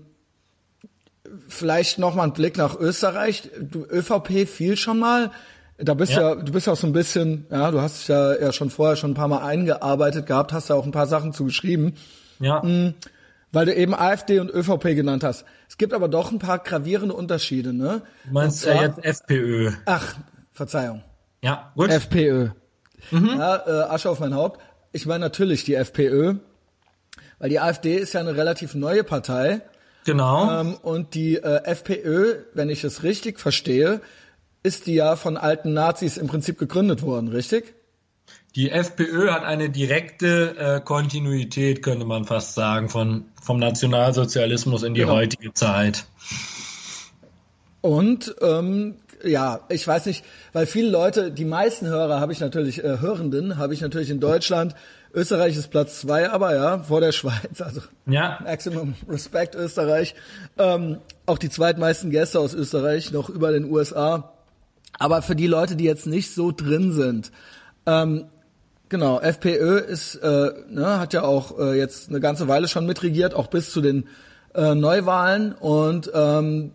vielleicht 1.48 1.98
noch 1.98 2.14
mal 2.14 2.24
ein 2.24 2.32
Blick 2.32 2.56
nach 2.56 2.78
Österreich. 2.78 3.50
Du, 3.60 3.84
ÖVP 3.84 4.48
fiel 4.48 4.76
schon 4.76 4.98
mal. 4.98 5.30
Da 5.78 5.94
bist 5.94 6.12
ja. 6.12 6.34
ja, 6.34 6.34
du 6.34 6.52
bist 6.52 6.66
ja 6.66 6.74
auch 6.74 6.78
so 6.78 6.86
ein 6.86 6.92
bisschen, 6.92 7.46
ja, 7.50 7.70
du 7.70 7.80
hast 7.80 8.00
dich 8.00 8.08
ja, 8.08 8.38
ja 8.38 8.52
schon 8.52 8.68
vorher 8.70 8.96
schon 8.96 9.12
ein 9.12 9.14
paar 9.14 9.28
Mal 9.28 9.42
eingearbeitet 9.42 10.26
gehabt, 10.26 10.52
hast 10.52 10.68
ja 10.68 10.76
auch 10.76 10.84
ein 10.84 10.92
paar 10.92 11.06
Sachen 11.06 11.32
zu 11.32 11.44
geschrieben. 11.44 11.94
Ja. 12.38 12.62
Mhm, 12.62 12.94
weil 13.52 13.66
du 13.66 13.74
eben 13.74 13.94
AfD 13.94 14.40
und 14.40 14.50
ÖVP 14.50 14.94
genannt 14.94 15.24
hast. 15.24 15.44
Es 15.68 15.78
gibt 15.78 15.94
aber 15.94 16.08
doch 16.08 16.32
ein 16.32 16.38
paar 16.38 16.58
gravierende 16.58 17.14
Unterschiede, 17.14 17.72
ne? 17.72 18.02
Du 18.24 18.32
meinst 18.32 18.64
ja 18.64 18.82
jetzt 18.82 19.02
FPÖ. 19.02 19.72
Ach, 19.86 20.16
Verzeihung. 20.52 21.02
Ja, 21.42 21.72
gut. 21.74 21.90
FPÖ. 21.90 22.50
Mhm. 23.10 23.36
Ja, 23.38 23.56
äh, 23.66 23.82
Asche 23.90 24.10
auf 24.10 24.20
mein 24.20 24.34
Haupt. 24.34 24.60
Ich 24.92 25.06
meine 25.06 25.20
natürlich 25.20 25.64
die 25.64 25.74
FPÖ, 25.74 26.34
weil 27.38 27.48
die 27.48 27.60
AfD 27.60 27.96
ist 27.96 28.12
ja 28.12 28.20
eine 28.20 28.36
relativ 28.36 28.74
neue 28.74 29.04
Partei. 29.04 29.62
Genau. 30.04 30.60
Ähm, 30.60 30.74
und 30.82 31.14
die 31.14 31.36
äh, 31.36 31.64
FPÖ, 31.64 32.44
wenn 32.54 32.68
ich 32.70 32.84
es 32.84 33.02
richtig 33.02 33.38
verstehe, 33.38 34.00
ist 34.62 34.86
die 34.86 34.94
ja 34.94 35.16
von 35.16 35.36
alten 35.36 35.72
Nazis 35.72 36.16
im 36.16 36.26
Prinzip 36.26 36.58
gegründet 36.58 37.02
worden, 37.02 37.28
richtig? 37.28 37.74
Die 38.56 38.70
FPÖ 38.70 39.30
hat 39.30 39.44
eine 39.44 39.70
direkte 39.70 40.56
äh, 40.58 40.80
Kontinuität, 40.80 41.82
könnte 41.82 42.04
man 42.04 42.24
fast 42.24 42.54
sagen, 42.54 42.88
von, 42.88 43.26
vom 43.40 43.58
Nationalsozialismus 43.58 44.82
in 44.82 44.94
die 44.94 45.02
genau. 45.02 45.12
heutige 45.12 45.54
Zeit. 45.54 46.06
Und 47.80 48.34
ähm, 48.42 48.96
ja, 49.24 49.60
ich 49.68 49.86
weiß 49.86 50.06
nicht, 50.06 50.24
weil 50.52 50.66
viele 50.66 50.90
Leute, 50.90 51.30
die 51.30 51.44
meisten 51.44 51.86
Hörer 51.86 52.20
habe 52.20 52.32
ich 52.32 52.40
natürlich, 52.40 52.82
äh, 52.82 52.98
Hörenden 53.00 53.58
habe 53.58 53.74
ich 53.74 53.80
natürlich 53.80 54.10
in 54.10 54.20
Deutschland. 54.20 54.74
Österreich 55.12 55.56
ist 55.56 55.70
Platz 55.70 56.00
zwei, 56.00 56.30
aber 56.30 56.54
ja, 56.54 56.78
vor 56.78 57.00
der 57.00 57.12
Schweiz, 57.12 57.60
also 57.60 57.80
ja. 58.06 58.38
Maximum 58.44 58.94
Respect 59.08 59.54
Österreich. 59.54 60.14
Ähm, 60.58 60.98
auch 61.26 61.38
die 61.38 61.50
zweitmeisten 61.50 62.10
Gäste 62.10 62.38
aus 62.38 62.54
Österreich, 62.54 63.12
noch 63.12 63.28
über 63.28 63.52
den 63.52 63.64
USA. 63.70 64.32
Aber 64.98 65.22
für 65.22 65.36
die 65.36 65.46
Leute, 65.46 65.76
die 65.76 65.84
jetzt 65.84 66.06
nicht 66.06 66.34
so 66.34 66.52
drin 66.52 66.92
sind, 66.92 67.32
ähm, 67.86 68.26
genau, 68.88 69.20
FPÖ 69.20 69.78
ist, 69.78 70.16
äh, 70.16 70.52
ne, 70.68 70.98
hat 70.98 71.12
ja 71.12 71.22
auch 71.22 71.58
äh, 71.58 71.78
jetzt 71.78 72.08
eine 72.08 72.20
ganze 72.20 72.48
Weile 72.48 72.68
schon 72.68 72.86
mitregiert, 72.86 73.34
auch 73.34 73.48
bis 73.48 73.72
zu 73.72 73.80
den 73.80 74.04
äh, 74.54 74.74
Neuwahlen 74.74 75.52
und 75.52 76.10
ähm, 76.14 76.72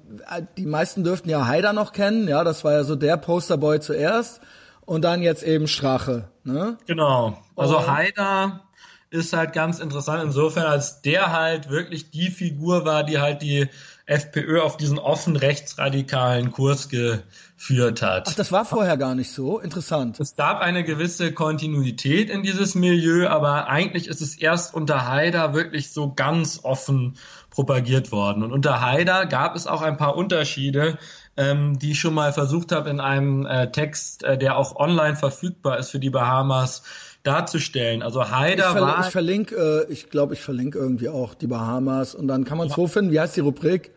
die 0.57 0.65
meisten 0.65 1.03
dürften 1.03 1.30
ja 1.30 1.47
Haider 1.47 1.73
noch 1.73 1.91
kennen, 1.91 2.28
ja, 2.28 2.43
das 2.43 2.63
war 2.63 2.73
ja 2.73 2.84
so 2.84 2.95
der 2.95 3.17
Posterboy 3.17 3.80
zuerst 3.80 4.41
und 4.86 5.01
dann 5.03 5.21
jetzt 5.21 5.43
eben 5.43 5.67
Strache. 5.67 6.30
Ne? 6.43 6.78
Genau. 6.86 7.38
Also 7.55 7.80
und, 7.80 7.88
Haider 7.88 8.61
ist 9.09 9.34
halt 9.34 9.53
ganz 9.53 9.80
interessant 9.80 10.23
insofern, 10.23 10.65
als 10.65 11.01
der 11.01 11.32
halt 11.32 11.69
wirklich 11.69 12.11
die 12.11 12.30
Figur 12.30 12.86
war, 12.86 13.03
die 13.03 13.19
halt 13.19 13.41
die 13.41 13.67
FPÖ 14.07 14.61
auf 14.61 14.78
diesen 14.78 14.99
offen 14.99 15.36
rechtsradikalen 15.36 16.51
Kurs 16.51 16.89
geführt 16.89 18.03
hat. 18.03 18.28
Ach, 18.30 18.36
das 18.36 18.51
war 18.51 18.63
vorher 18.63 18.97
gar 18.97 19.15
nicht 19.15 19.32
so. 19.32 19.59
Interessant. 19.59 20.19
Es 20.19 20.36
gab 20.36 20.61
eine 20.61 20.84
gewisse 20.84 21.32
Kontinuität 21.32 22.30
in 22.30 22.43
dieses 22.43 22.76
Milieu, 22.76 23.28
aber 23.28 23.67
eigentlich 23.67 24.07
ist 24.07 24.21
es 24.21 24.36
erst 24.36 24.76
unter 24.76 25.07
Haider 25.07 25.55
wirklich 25.55 25.91
so 25.91 26.13
ganz 26.13 26.59
offen 26.61 27.17
propagiert 27.56 28.12
worden. 28.12 28.43
Und 28.43 28.51
unter 28.51 28.82
Haider 28.82 29.26
gab 29.26 29.56
es 29.56 29.66
auch 29.66 29.82
ein 29.82 29.95
paar 29.95 30.16
Unterschiede, 30.18 30.97
ähm, 31.38 31.80
die 31.80 31.91
ich 31.91 31.99
schon 31.99 32.14
mal 32.14 32.34
versucht 32.34 32.74
habe 32.74 32.89
in 32.89 32.99
einem 32.99 33.45
äh, 33.45 33.72
Text, 33.72 34.24
äh, 34.24 34.38
der 34.38 34.58
auch 34.58 34.76
online 34.76 35.16
verfügbar 35.16 35.80
ist 35.80 35.89
für 35.89 35.99
die 35.99 36.10
Bahamas, 36.10 36.84
darzustellen. 37.24 38.03
Also 38.03 38.30
Haider 38.30 38.70
ich 38.70 38.82
war. 38.82 39.06
Ich 39.06 39.12
verlinke, 39.12 39.88
äh, 39.89 39.91
ich 39.91 40.10
glaube, 40.10 40.36
ich 40.36 40.41
verlinke 40.41 40.78
irgendwie 40.78 41.10
auch 41.10 41.34
die 41.34 41.47
Bahamas 41.47 42.14
und 42.14 42.28
dann 42.28 42.43
kann 42.43 42.58
man 42.58 42.68
es 42.68 42.76
ja. 42.76 42.88
finden. 42.88 43.12
Wie 43.12 43.20
heißt 43.20 43.36
die 43.36 43.41
Rubrik? 43.41 43.91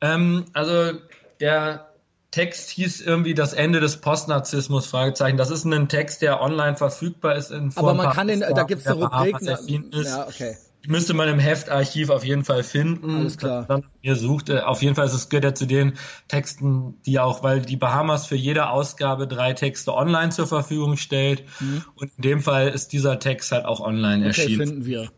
Ähm, 0.00 0.46
also 0.52 0.98
der 1.40 1.90
Text 2.30 2.70
hieß 2.70 3.02
irgendwie 3.02 3.34
das 3.34 3.52
Ende 3.52 3.80
des 3.80 3.98
Postnarzissmus, 3.98 4.86
Fragezeichen. 4.86 5.36
Das 5.36 5.50
ist 5.50 5.64
ein 5.64 5.88
Text, 5.88 6.22
der 6.22 6.40
online 6.40 6.76
verfügbar 6.76 7.36
ist 7.36 7.50
in 7.50 7.70
Form 7.70 7.86
Aber 7.86 7.94
man 7.94 8.12
kann 8.12 8.28
den, 8.28 8.40
da 8.40 8.64
gibt 8.64 8.80
es 8.80 8.86
eine 8.86 9.04
Rubrik. 9.04 9.36
Ja, 9.40 10.26
okay 10.26 10.56
müsste 10.88 11.14
man 11.14 11.28
im 11.28 11.38
Heftarchiv 11.38 12.10
auf 12.10 12.24
jeden 12.24 12.44
Fall 12.44 12.62
finden. 12.62 13.16
Alles 13.16 13.38
klar. 13.38 13.64
Dann 13.66 13.84
ihr 14.02 14.16
sucht. 14.16 14.48
Äh, 14.48 14.60
auf 14.60 14.82
jeden 14.82 14.94
Fall 14.94 15.06
ist 15.06 15.14
es 15.14 15.28
gehört 15.28 15.44
ja 15.44 15.54
zu 15.54 15.66
den 15.66 15.94
Texten, 16.28 16.94
die 17.06 17.18
auch, 17.18 17.42
weil 17.42 17.62
die 17.62 17.76
Bahamas 17.76 18.26
für 18.26 18.36
jede 18.36 18.68
Ausgabe 18.68 19.26
drei 19.26 19.52
Texte 19.52 19.94
online 19.94 20.30
zur 20.30 20.46
Verfügung 20.46 20.96
stellt. 20.96 21.44
Mhm. 21.60 21.84
Und 21.94 22.12
in 22.16 22.22
dem 22.22 22.40
Fall 22.40 22.68
ist 22.68 22.92
dieser 22.92 23.18
Text 23.18 23.52
halt 23.52 23.64
auch 23.64 23.80
online 23.80 24.28
okay, 24.28 24.42
erschienen. 24.42 24.66
finden 24.66 24.84
wir. 24.84 25.10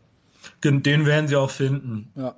Den 0.63 1.05
werden 1.05 1.27
sie 1.27 1.35
auch 1.35 1.51
finden. 1.51 2.11
Ja. 2.15 2.35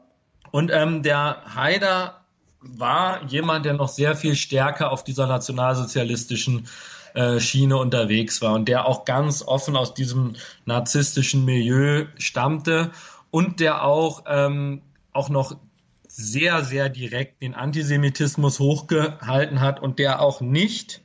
Und 0.51 0.71
ähm, 0.73 1.01
der 1.01 1.43
Haider 1.55 2.21
war 2.59 3.25
jemand, 3.25 3.65
der 3.65 3.73
noch 3.73 3.89
sehr 3.89 4.15
viel 4.15 4.35
stärker 4.35 4.91
auf 4.91 5.03
dieser 5.03 5.27
nationalsozialistischen 5.27 6.67
äh, 7.13 7.39
Schiene 7.39 7.77
unterwegs 7.77 8.41
war 8.41 8.53
und 8.53 8.67
der 8.67 8.85
auch 8.85 9.05
ganz 9.05 9.43
offen 9.43 9.75
aus 9.75 9.93
diesem 9.93 10.33
narzisstischen 10.65 11.43
Milieu 11.43 12.05
stammte 12.17 12.91
und 13.31 13.59
der 13.59 13.83
auch, 13.83 14.23
ähm, 14.27 14.81
auch 15.13 15.29
noch 15.29 15.55
sehr, 16.07 16.63
sehr 16.63 16.89
direkt 16.89 17.41
den 17.41 17.55
Antisemitismus 17.55 18.59
hochgehalten 18.59 19.61
hat 19.61 19.81
und 19.81 19.97
der 19.97 20.21
auch 20.21 20.41
nicht 20.41 21.01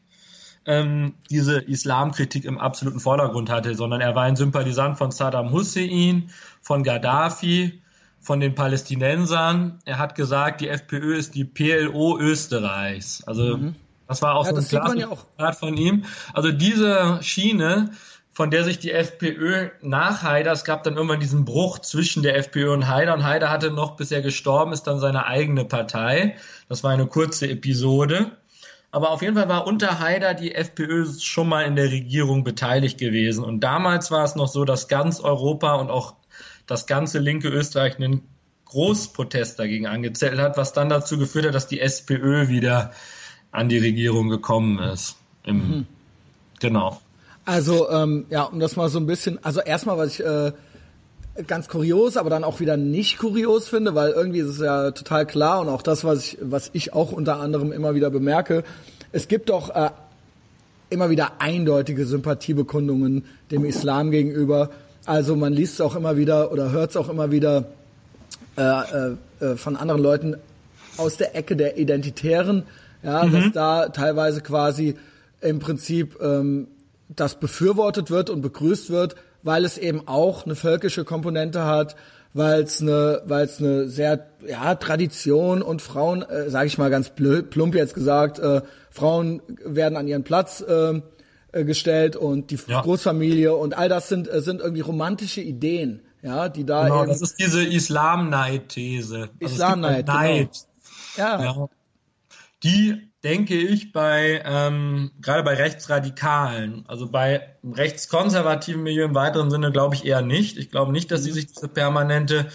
ähm, 0.66 1.14
diese 1.30 1.58
Islamkritik 1.58 2.44
im 2.44 2.58
absoluten 2.58 3.00
Vordergrund 3.00 3.48
hatte, 3.48 3.74
sondern 3.76 4.00
er 4.00 4.14
war 4.16 4.24
ein 4.24 4.36
Sympathisant 4.36 4.98
von 4.98 5.12
Saddam 5.12 5.52
Hussein, 5.52 6.30
von 6.60 6.82
Gaddafi, 6.82 7.80
von 8.20 8.40
den 8.40 8.56
Palästinensern. 8.56 9.78
Er 9.84 9.98
hat 9.98 10.16
gesagt, 10.16 10.60
die 10.60 10.68
FPÖ 10.68 11.16
ist 11.16 11.36
die 11.36 11.44
PLO 11.44 12.18
Österreichs. 12.18 13.22
Also 13.24 13.58
mhm. 13.58 13.76
das 14.08 14.20
war 14.22 14.34
auch 14.34 14.46
ja, 14.46 14.50
so 14.50 14.58
ein 14.58 14.66
klares 14.66 15.26
ja 15.38 15.52
von 15.52 15.76
ihm. 15.76 16.04
Also 16.34 16.50
diese 16.50 17.20
Schiene 17.22 17.92
von 18.36 18.50
der 18.50 18.64
sich 18.64 18.78
die 18.78 18.92
FPÖ 18.92 19.70
nach 19.80 20.22
Haider, 20.22 20.52
es 20.52 20.64
gab 20.64 20.82
dann 20.82 20.96
irgendwann 20.96 21.20
diesen 21.20 21.46
Bruch 21.46 21.78
zwischen 21.78 22.22
der 22.22 22.36
FPÖ 22.36 22.70
und 22.70 22.86
Haider 22.86 23.14
und 23.14 23.24
Haider 23.24 23.48
hatte 23.48 23.70
noch, 23.70 23.96
bis 23.96 24.12
er 24.12 24.20
gestorben 24.20 24.74
ist, 24.74 24.82
dann 24.82 25.00
seine 25.00 25.24
eigene 25.24 25.64
Partei. 25.64 26.36
Das 26.68 26.84
war 26.84 26.90
eine 26.90 27.06
kurze 27.06 27.48
Episode. 27.48 28.32
Aber 28.90 29.12
auf 29.12 29.22
jeden 29.22 29.36
Fall 29.36 29.48
war 29.48 29.66
unter 29.66 30.00
Haider 30.00 30.34
die 30.34 30.54
FPÖ 30.54 31.06
schon 31.18 31.48
mal 31.48 31.62
in 31.62 31.76
der 31.76 31.90
Regierung 31.90 32.44
beteiligt 32.44 32.98
gewesen. 32.98 33.42
Und 33.42 33.60
damals 33.60 34.10
war 34.10 34.24
es 34.24 34.36
noch 34.36 34.48
so, 34.48 34.66
dass 34.66 34.86
ganz 34.86 35.18
Europa 35.20 35.76
und 35.76 35.88
auch 35.88 36.12
das 36.66 36.86
ganze 36.86 37.18
linke 37.20 37.48
Österreich 37.48 37.96
einen 37.96 38.20
Großprotest 38.66 39.58
dagegen 39.58 39.86
angezettelt 39.86 40.42
hat, 40.42 40.58
was 40.58 40.74
dann 40.74 40.90
dazu 40.90 41.16
geführt 41.16 41.46
hat, 41.46 41.54
dass 41.54 41.68
die 41.68 41.80
SPÖ 41.80 42.48
wieder 42.48 42.92
an 43.50 43.70
die 43.70 43.78
Regierung 43.78 44.28
gekommen 44.28 44.78
ist. 44.78 45.16
Im, 45.42 45.56
mhm. 45.56 45.86
Genau. 46.60 47.00
Also, 47.46 47.88
ähm, 47.90 48.26
ja, 48.28 48.42
um 48.42 48.58
das 48.58 48.76
mal 48.76 48.88
so 48.88 48.98
ein 48.98 49.06
bisschen, 49.06 49.42
also 49.42 49.60
erstmal, 49.60 49.96
was 49.96 50.18
ich 50.18 50.24
äh, 50.24 50.52
ganz 51.46 51.68
kurios, 51.68 52.16
aber 52.16 52.28
dann 52.28 52.42
auch 52.42 52.58
wieder 52.58 52.76
nicht 52.76 53.18
kurios 53.18 53.68
finde, 53.68 53.94
weil 53.94 54.10
irgendwie 54.10 54.40
ist 54.40 54.48
es 54.48 54.58
ja 54.58 54.90
total 54.90 55.26
klar 55.26 55.60
und 55.60 55.68
auch 55.68 55.82
das, 55.82 56.02
was 56.04 56.24
ich, 56.24 56.38
was 56.40 56.70
ich 56.72 56.92
auch 56.92 57.12
unter 57.12 57.38
anderem 57.38 57.70
immer 57.70 57.94
wieder 57.94 58.10
bemerke, 58.10 58.64
es 59.12 59.28
gibt 59.28 59.48
doch 59.48 59.70
äh, 59.74 59.90
immer 60.90 61.08
wieder 61.08 61.40
eindeutige 61.40 62.04
Sympathiebekundungen 62.04 63.24
dem 63.52 63.64
Islam 63.64 64.10
gegenüber. 64.10 64.70
Also 65.04 65.36
man 65.36 65.52
liest 65.52 65.74
es 65.74 65.80
auch 65.80 65.94
immer 65.94 66.16
wieder 66.16 66.50
oder 66.50 66.72
hört 66.72 66.90
es 66.90 66.96
auch 66.96 67.08
immer 67.08 67.30
wieder 67.30 67.66
äh, 68.56 68.62
äh, 68.62 69.16
äh, 69.40 69.56
von 69.56 69.76
anderen 69.76 70.02
Leuten 70.02 70.36
aus 70.96 71.16
der 71.16 71.36
Ecke 71.36 71.54
der 71.54 71.78
Identitären, 71.78 72.64
ja, 73.04 73.24
mhm. 73.24 73.32
dass 73.32 73.52
da 73.52 73.88
teilweise 73.88 74.40
quasi 74.40 74.96
im 75.40 75.60
Prinzip 75.60 76.18
ähm, 76.20 76.66
das 77.08 77.38
befürwortet 77.38 78.10
wird 78.10 78.30
und 78.30 78.40
begrüßt 78.40 78.90
wird, 78.90 79.16
weil 79.42 79.64
es 79.64 79.78
eben 79.78 80.06
auch 80.08 80.44
eine 80.44 80.56
völkische 80.56 81.04
Komponente 81.04 81.64
hat, 81.64 81.96
weil 82.34 82.62
es 82.62 82.82
eine, 82.82 83.22
weil 83.26 83.44
es 83.44 83.60
eine 83.60 83.88
sehr 83.88 84.26
ja 84.46 84.74
Tradition 84.74 85.62
und 85.62 85.80
Frauen, 85.80 86.22
äh, 86.22 86.50
sage 86.50 86.66
ich 86.66 86.78
mal 86.78 86.90
ganz 86.90 87.10
blöd, 87.10 87.50
plump 87.50 87.74
jetzt 87.74 87.94
gesagt, 87.94 88.38
äh, 88.38 88.62
Frauen 88.90 89.40
werden 89.64 89.96
an 89.96 90.08
ihren 90.08 90.24
Platz 90.24 90.60
äh, 90.60 91.00
äh, 91.52 91.64
gestellt 91.64 92.16
und 92.16 92.50
die 92.50 92.58
ja. 92.66 92.82
Großfamilie 92.82 93.54
und 93.54 93.76
all 93.76 93.88
das 93.88 94.08
sind 94.08 94.28
äh, 94.28 94.40
sind 94.42 94.60
irgendwie 94.60 94.82
romantische 94.82 95.40
Ideen, 95.40 96.02
ja, 96.22 96.48
die 96.48 96.66
da 96.66 96.84
genau, 96.84 97.02
eben, 97.02 97.08
das 97.08 97.22
ist 97.22 97.38
diese 97.38 97.64
Islamneid-These. 97.64 99.30
Also 99.40 99.54
Islamneid, 99.54 100.06
genau. 100.06 100.50
Ja. 101.16 101.42
ja. 101.42 101.68
die 102.62 103.10
denke 103.26 103.56
ich 103.56 103.90
bei 103.90 104.40
ähm, 104.44 105.10
gerade 105.20 105.42
bei 105.42 105.54
Rechtsradikalen, 105.54 106.84
also 106.86 107.08
bei 107.08 107.56
rechtskonservativen 107.64 108.84
Milieu 108.84 109.06
im 109.06 109.16
weiteren 109.16 109.50
Sinne 109.50 109.72
glaube 109.72 109.96
ich 109.96 110.04
eher 110.04 110.22
nicht. 110.22 110.56
Ich 110.56 110.70
glaube 110.70 110.92
nicht, 110.92 111.10
dass 111.10 111.24
sie 111.24 111.32
sich 111.32 111.46
diese 111.48 111.66
permanente 111.66 112.46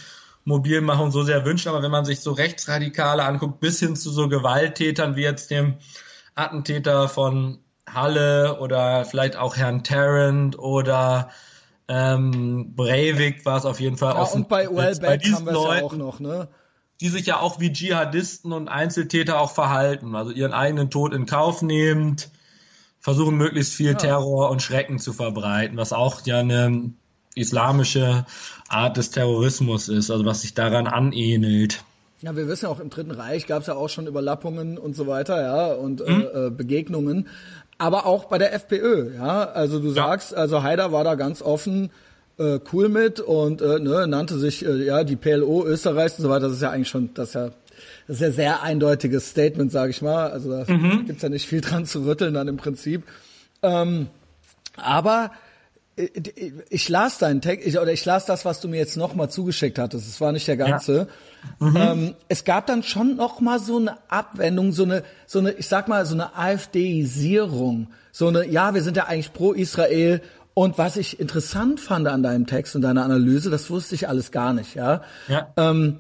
Mobilmachung 0.46 1.12
so 1.12 1.24
sehr 1.24 1.44
wünschen, 1.44 1.68
aber 1.68 1.84
wenn 1.84 1.92
man 1.92 2.06
sich 2.06 2.22
so 2.22 2.32
Rechtsradikale 2.32 3.26
anguckt, 3.26 3.60
bis 3.60 3.82
hin 3.82 3.98
zu 3.98 4.12
so 4.12 4.30
Gewalttätern 4.30 5.18
wie 5.18 5.24
jetzt 5.24 5.52
dem 5.52 5.76
Attentäter 6.36 7.10
von 7.10 7.60
Halle 7.86 8.58
oder 8.62 9.04
vielleicht 9.04 9.36
auch 9.36 9.58
Herrn 9.58 9.84
Tarrant 9.84 10.58
oder 10.58 11.32
ähm, 11.90 12.74
Breivik 12.78 13.46
war 13.46 13.58
es 13.58 13.66
auf 13.66 13.82
jeden 13.82 13.98
Fall. 13.98 14.16
Ja, 14.16 14.24
und 14.24 14.48
bei 14.48 14.70
Wellbeck 14.70 15.26
haben 15.34 15.46
wir 15.46 15.52
es 15.52 15.80
ja 15.80 15.84
auch 15.84 15.96
noch, 15.98 16.22
ne? 16.22 16.48
Die 17.02 17.10
sich 17.10 17.26
ja 17.26 17.40
auch 17.40 17.60
wie 17.60 17.74
Dschihadisten 17.74 18.54
und 18.54 18.70
Einzeltäter 18.70 19.40
auch 19.40 19.52
verhalten, 19.52 20.16
also 20.16 20.32
ihren 20.32 20.54
eigenen 20.54 20.90
Tod 20.90 21.14
in 21.14 21.26
Kauf 21.26 21.62
nehmend, 21.62 22.30
versuchen 23.00 23.36
möglichst 23.36 23.74
viel 23.74 23.92
ja. 23.92 23.98
Terror 23.98 24.50
und 24.50 24.62
Schrecken 24.62 25.00
zu 25.00 25.12
verbreiten, 25.12 25.78
was 25.78 25.92
auch 25.92 26.22
ja 26.26 26.40
eine 26.40 26.92
islamische 27.36 28.26
Art 28.70 28.98
des 28.98 29.12
Terrorismus 29.12 29.90
ist, 29.90 30.12
also 30.12 30.26
was 30.26 30.42
sich 30.42 30.54
daran 30.54 30.88
anähnelt. 30.88 31.84
Ja, 32.22 32.36
wir 32.36 32.48
wissen 32.48 32.66
ja 32.66 32.72
auch 32.72 32.80
im 32.80 32.92
Dritten 32.92 33.12
Reich 33.12 33.48
gab 33.48 33.62
es 33.62 33.68
ja 33.68 33.74
auch 33.74 33.90
schon 33.90 34.06
Überlappungen 34.06 34.78
und 34.78 34.96
so 34.96 35.08
weiter, 35.08 35.42
ja, 35.42 35.74
und 35.74 36.08
mhm. 36.08 36.28
äh, 36.34 36.50
Begegnungen 36.52 37.28
aber 37.82 38.06
auch 38.06 38.26
bei 38.26 38.38
der 38.38 38.54
FPÖ, 38.54 39.16
ja. 39.16 39.44
Also 39.46 39.80
du 39.80 39.90
sagst, 39.90 40.36
also 40.36 40.62
Haider 40.62 40.92
war 40.92 41.04
da 41.04 41.16
ganz 41.16 41.42
offen 41.42 41.90
äh, 42.38 42.60
cool 42.72 42.90
mit 42.90 43.20
und 43.20 43.62
äh, 43.62 43.80
ne, 43.80 44.08
nannte 44.08 44.40
sich 44.40 44.66
äh, 44.66 44.86
ja 44.86 45.04
die 45.04 45.16
PLO 45.16 45.66
Österreichs 45.66 46.18
und 46.18 46.24
so 46.24 46.30
weiter. 46.30 46.48
Das 46.48 46.54
ist 46.54 46.62
ja 46.62 46.72
eigentlich 46.72 46.90
schon, 46.90 47.14
das 47.14 47.30
ist 47.30 47.36
ja, 47.36 47.52
das 48.08 48.18
ist 48.18 48.22
ja 48.22 48.32
sehr 48.32 48.64
eindeutiges 48.64 49.30
Statement, 49.30 49.72
sage 49.72 49.92
ich 49.92 50.02
mal. 50.02 50.32
Also 50.32 50.52
da 50.52 50.72
mhm. 50.72 51.06
gibt's 51.06 51.22
ja 51.22 51.30
nicht 51.30 51.48
viel 51.48 51.62
dran 51.62 51.86
zu 51.86 52.06
rütteln 52.06 52.34
dann 52.34 52.48
im 52.48 52.58
Prinzip. 52.58 53.04
Ähm, 53.62 54.08
aber 54.76 55.32
äh, 55.96 56.08
ich 56.70 56.90
las 56.90 57.18
deinen 57.18 57.42
Text, 57.42 57.68
ich, 57.68 57.78
oder 57.78 57.92
ich 57.92 58.06
las 58.06 58.26
das, 58.26 58.46
was 58.46 58.62
du 58.62 58.68
mir 58.68 58.78
jetzt 58.78 58.98
nochmal 58.98 59.30
zugeschickt 59.30 59.78
hattest. 59.80 60.08
Es 60.08 60.22
war 60.22 60.32
nicht 60.32 60.48
der 60.48 60.58
ganze. 60.58 61.08
Ja. 61.60 61.68
Mhm. 61.68 61.78
Ähm, 61.78 62.16
es 62.28 62.44
gab 62.44 62.68
dann 62.68 62.84
schon 62.84 63.16
nochmal 63.16 63.60
so 63.60 63.78
eine 63.78 63.98
Abwendung, 64.10 64.72
so 64.72 64.84
eine, 64.84 65.04
so 65.26 65.40
eine, 65.40 65.52
ich 65.52 65.68
sag 65.68 65.88
mal, 65.88 66.06
so 66.06 66.16
eine 66.16 66.36
AfDisierung. 66.36 67.88
So 68.12 68.28
eine, 68.28 68.48
ja, 68.48 68.74
wir 68.74 68.84
sind 68.84 68.98
ja 68.98 69.06
eigentlich 69.06 69.34
pro 69.34 69.54
Israel. 69.54 70.22
Und 70.54 70.78
was 70.78 70.98
ich 70.98 71.20
interessant 71.20 71.80
fand 71.80 72.08
an 72.08 72.22
deinem 72.24 72.46
Text 72.46 72.76
und 72.76 72.82
deiner 72.82 73.04
Analyse, 73.04 73.50
das 73.50 73.70
wusste 73.70 73.96
ich 73.96 74.10
alles 74.10 74.32
gar 74.32 74.52
nicht, 74.54 74.76
ja. 74.76 75.02
ja. 75.28 75.54
Ähm, 75.56 76.00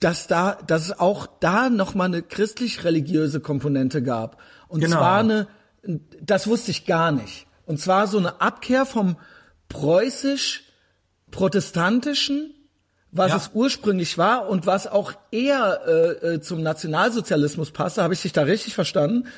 dass 0.00 0.26
da, 0.26 0.58
dass 0.66 0.86
es 0.86 0.98
auch 0.98 1.28
da 1.38 1.70
nochmal 1.70 2.08
eine 2.08 2.22
christlich-religiöse 2.22 3.38
Komponente 3.40 4.02
gab. 4.02 4.38
Und 4.66 4.80
genau. 4.80 4.96
zwar 4.96 5.20
eine, 5.20 5.46
das 6.20 6.48
wusste 6.48 6.72
ich 6.72 6.86
gar 6.86 7.12
nicht. 7.12 7.46
Und 7.66 7.78
zwar 7.78 8.08
so 8.08 8.18
eine 8.18 8.40
Abkehr 8.40 8.84
vom 8.84 9.16
preußisch-protestantischen, 9.68 12.52
was 13.12 13.30
ja. 13.30 13.36
es 13.36 13.50
ursprünglich 13.54 14.18
war 14.18 14.48
und 14.48 14.66
was 14.66 14.88
auch 14.88 15.12
eher 15.30 15.82
äh, 15.86 16.34
äh 16.34 16.40
zum 16.40 16.62
Nationalsozialismus 16.62 17.70
passte. 17.70 18.02
Habe 18.02 18.14
ich 18.14 18.22
dich 18.22 18.32
da 18.32 18.42
richtig 18.42 18.74
verstanden? 18.74 19.28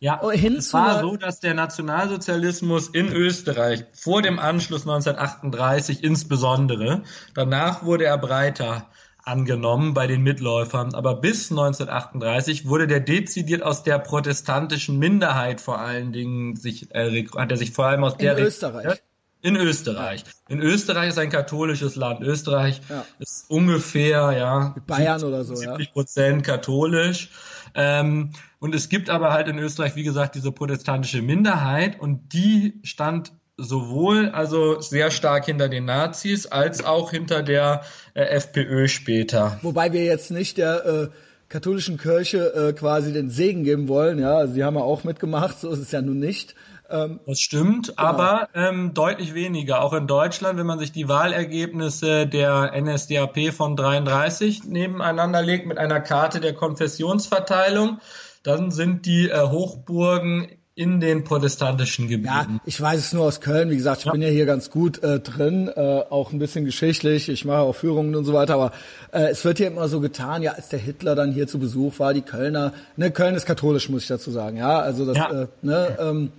Ja, 0.00 0.30
Hin 0.30 0.56
es 0.56 0.72
war 0.72 1.00
so, 1.00 1.16
dass 1.16 1.40
der 1.40 1.54
Nationalsozialismus 1.54 2.88
in 2.88 3.08
Österreich 3.08 3.84
vor 3.92 4.22
dem 4.22 4.38
Anschluss 4.38 4.82
1938 4.82 6.04
insbesondere, 6.04 7.02
danach 7.34 7.84
wurde 7.84 8.04
er 8.04 8.18
breiter 8.18 8.86
angenommen 9.28 9.94
bei 9.94 10.06
den 10.06 10.22
Mitläufern. 10.22 10.94
Aber 10.94 11.16
bis 11.16 11.50
1938 11.50 12.66
wurde 12.66 12.86
der 12.86 13.00
dezidiert 13.00 13.62
aus 13.62 13.82
der 13.82 13.98
protestantischen 13.98 14.98
Minderheit 14.98 15.60
vor 15.60 15.78
allen 15.78 16.12
Dingen 16.12 16.56
sich, 16.56 16.94
äh, 16.94 17.26
hat 17.36 17.50
er 17.50 17.56
sich 17.56 17.72
vor 17.72 17.86
allem 17.86 18.04
aus 18.04 18.14
in 18.14 18.20
der 18.20 18.38
Österreich. 18.38 19.00
In 19.40 19.54
Österreich. 19.54 20.24
In 20.48 20.60
Österreich 20.60 21.10
ist 21.10 21.18
ein 21.18 21.30
katholisches 21.30 21.94
Land. 21.94 22.22
Österreich 22.22 22.80
ja. 22.88 23.04
ist 23.20 23.48
ungefähr, 23.48 24.32
ja. 24.32 24.74
Bayern 24.86 25.22
oder 25.22 25.44
so, 25.44 25.54
70 25.54 25.92
Prozent 25.92 26.46
ja. 26.46 26.56
katholisch. 26.56 27.30
Ähm, 27.74 28.32
und 28.60 28.74
es 28.74 28.88
gibt 28.88 29.10
aber 29.10 29.32
halt 29.32 29.48
in 29.48 29.58
Österreich, 29.58 29.96
wie 29.96 30.02
gesagt, 30.02 30.34
diese 30.34 30.52
protestantische 30.52 31.22
Minderheit 31.22 32.00
und 32.00 32.32
die 32.32 32.80
stand 32.82 33.32
sowohl 33.56 34.30
also 34.30 34.80
sehr 34.80 35.10
stark 35.10 35.46
hinter 35.46 35.68
den 35.68 35.84
Nazis 35.84 36.46
als 36.46 36.84
auch 36.84 37.10
hinter 37.10 37.42
der 37.42 37.82
äh, 38.14 38.22
FPÖ 38.22 38.88
später. 38.88 39.58
Wobei 39.62 39.92
wir 39.92 40.04
jetzt 40.04 40.30
nicht 40.30 40.58
der 40.58 40.86
äh, 40.86 41.08
katholischen 41.48 41.98
Kirche 41.98 42.54
äh, 42.54 42.72
quasi 42.72 43.12
den 43.12 43.30
Segen 43.30 43.64
geben 43.64 43.88
wollen, 43.88 44.18
ja, 44.20 44.36
also 44.36 44.54
die 44.54 44.64
haben 44.64 44.76
ja 44.76 44.82
auch 44.82 45.02
mitgemacht, 45.02 45.58
so 45.58 45.70
ist 45.70 45.80
es 45.80 45.90
ja 45.90 46.00
nun 46.02 46.20
nicht. 46.20 46.54
Ähm, 46.90 47.20
das 47.26 47.40
stimmt, 47.40 47.88
genau. 47.88 48.08
aber 48.08 48.48
ähm, 48.54 48.94
deutlich 48.94 49.34
weniger. 49.34 49.82
Auch 49.82 49.92
in 49.92 50.06
Deutschland, 50.06 50.58
wenn 50.58 50.66
man 50.66 50.78
sich 50.78 50.92
die 50.92 51.08
Wahlergebnisse 51.08 52.26
der 52.26 52.72
NSDAP 52.80 53.52
von 53.52 53.76
33 53.76 54.64
nebeneinander 54.64 55.42
legt 55.42 55.66
mit 55.66 55.76
einer 55.76 56.00
Karte 56.00 56.40
der 56.40 56.54
Konfessionsverteilung, 56.54 57.98
dann 58.42 58.70
sind 58.70 59.06
die 59.06 59.28
äh, 59.28 59.40
Hochburgen 59.42 60.48
in 60.78 61.00
den 61.00 61.24
protestantischen 61.24 62.06
Gebieten. 62.06 62.28
Ja, 62.28 62.60
ich 62.64 62.80
weiß 62.80 63.00
es 63.00 63.12
nur 63.12 63.24
aus 63.24 63.40
Köln. 63.40 63.68
Wie 63.68 63.76
gesagt, 63.76 63.98
ich 63.98 64.04
ja. 64.04 64.12
bin 64.12 64.22
ja 64.22 64.28
hier 64.28 64.46
ganz 64.46 64.70
gut 64.70 65.02
äh, 65.02 65.18
drin, 65.18 65.68
äh, 65.74 65.80
auch 65.80 66.32
ein 66.32 66.38
bisschen 66.38 66.64
geschichtlich. 66.64 67.28
Ich 67.28 67.44
mache 67.44 67.58
auch 67.58 67.74
Führungen 67.74 68.14
und 68.14 68.24
so 68.24 68.32
weiter. 68.32 68.54
Aber 68.54 68.70
äh, 69.10 69.24
es 69.24 69.44
wird 69.44 69.58
hier 69.58 69.66
immer 69.66 69.88
so 69.88 69.98
getan, 69.98 70.40
ja, 70.40 70.52
als 70.52 70.68
der 70.68 70.78
Hitler 70.78 71.16
dann 71.16 71.32
hier 71.32 71.48
zu 71.48 71.58
Besuch 71.58 71.98
war, 71.98 72.14
die 72.14 72.22
Kölner, 72.22 72.72
ne, 72.96 73.10
Köln 73.10 73.34
ist 73.34 73.44
katholisch, 73.44 73.88
muss 73.88 74.02
ich 74.02 74.08
dazu 74.08 74.30
sagen. 74.30 74.56
Ja, 74.56 74.78
also 74.78 75.04
das, 75.04 75.16
ja. 75.16 75.42
Äh, 75.42 75.46
ne, 75.62 75.98
ähm, 76.00 76.32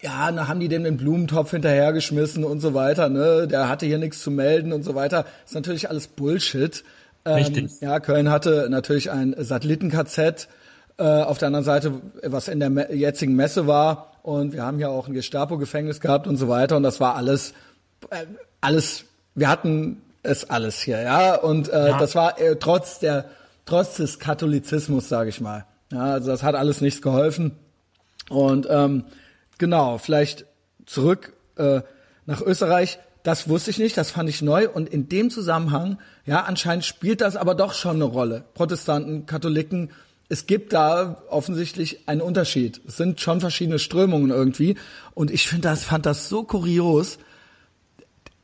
ja, 0.00 0.30
dann 0.30 0.46
haben 0.46 0.60
die 0.60 0.68
dem 0.68 0.84
den 0.84 0.96
Blumentopf 0.96 1.50
hinterhergeschmissen 1.50 2.44
und 2.44 2.60
so 2.60 2.74
weiter. 2.74 3.08
Ne, 3.08 3.48
der 3.48 3.68
hatte 3.68 3.86
hier 3.86 3.98
nichts 3.98 4.22
zu 4.22 4.30
melden 4.30 4.72
und 4.72 4.84
so 4.84 4.94
weiter. 4.94 5.24
Das 5.24 5.50
ist 5.50 5.54
natürlich 5.54 5.90
alles 5.90 6.06
Bullshit. 6.06 6.84
Ähm, 7.24 7.34
Richtig. 7.34 7.80
Ja, 7.80 7.98
Köln 7.98 8.30
hatte 8.30 8.68
natürlich 8.70 9.10
ein 9.10 9.34
Satelliten-KZ 9.36 10.46
äh, 10.98 11.04
auf 11.04 11.38
der 11.38 11.46
anderen 11.46 11.64
Seite, 11.64 11.92
was 12.24 12.48
in 12.48 12.60
der 12.60 12.70
me 12.70 12.92
jetzigen 12.92 13.34
Messe 13.34 13.66
war. 13.66 14.12
Und 14.22 14.52
wir 14.52 14.64
haben 14.64 14.78
ja 14.78 14.88
auch 14.88 15.08
ein 15.08 15.14
Gestapo-Gefängnis 15.14 16.00
gehabt 16.00 16.26
und 16.26 16.36
so 16.36 16.48
weiter. 16.48 16.76
Und 16.76 16.82
das 16.82 17.00
war 17.00 17.14
alles, 17.14 17.54
äh, 18.10 18.26
alles, 18.60 19.04
wir 19.34 19.48
hatten 19.48 20.02
es 20.22 20.50
alles 20.50 20.80
hier, 20.80 21.00
ja. 21.00 21.36
Und 21.36 21.68
äh, 21.68 21.90
ja. 21.90 21.98
das 21.98 22.14
war 22.14 22.40
äh, 22.40 22.56
trotz 22.56 22.98
der, 22.98 23.26
trotz 23.64 23.96
des 23.96 24.18
Katholizismus, 24.18 25.08
sage 25.08 25.30
ich 25.30 25.40
mal. 25.40 25.64
Ja, 25.92 26.14
also 26.14 26.30
das 26.30 26.42
hat 26.42 26.54
alles 26.54 26.80
nichts 26.80 27.00
geholfen. 27.00 27.52
Und 28.28 28.66
ähm, 28.68 29.04
genau, 29.58 29.98
vielleicht 29.98 30.44
zurück 30.84 31.32
äh, 31.56 31.80
nach 32.26 32.42
Österreich. 32.42 32.98
Das 33.22 33.48
wusste 33.48 33.70
ich 33.70 33.78
nicht, 33.78 33.96
das 33.96 34.10
fand 34.10 34.28
ich 34.28 34.42
neu. 34.42 34.68
Und 34.68 34.88
in 34.88 35.08
dem 35.08 35.30
Zusammenhang, 35.30 35.98
ja, 36.24 36.42
anscheinend 36.42 36.84
spielt 36.84 37.20
das 37.20 37.36
aber 37.36 37.54
doch 37.54 37.72
schon 37.72 37.96
eine 37.96 38.04
Rolle. 38.04 38.44
Protestanten, 38.54 39.26
Katholiken, 39.26 39.90
es 40.28 40.46
gibt 40.46 40.72
da 40.72 41.22
offensichtlich 41.28 42.06
einen 42.06 42.20
Unterschied. 42.20 42.80
Es 42.86 42.96
sind 42.96 43.20
schon 43.20 43.40
verschiedene 43.40 43.78
Strömungen 43.78 44.30
irgendwie. 44.30 44.76
Und 45.14 45.30
ich 45.30 45.48
finde 45.48 45.68
das, 45.68 45.84
fand 45.84 46.04
das 46.06 46.28
so 46.28 46.42
kurios. 46.42 47.18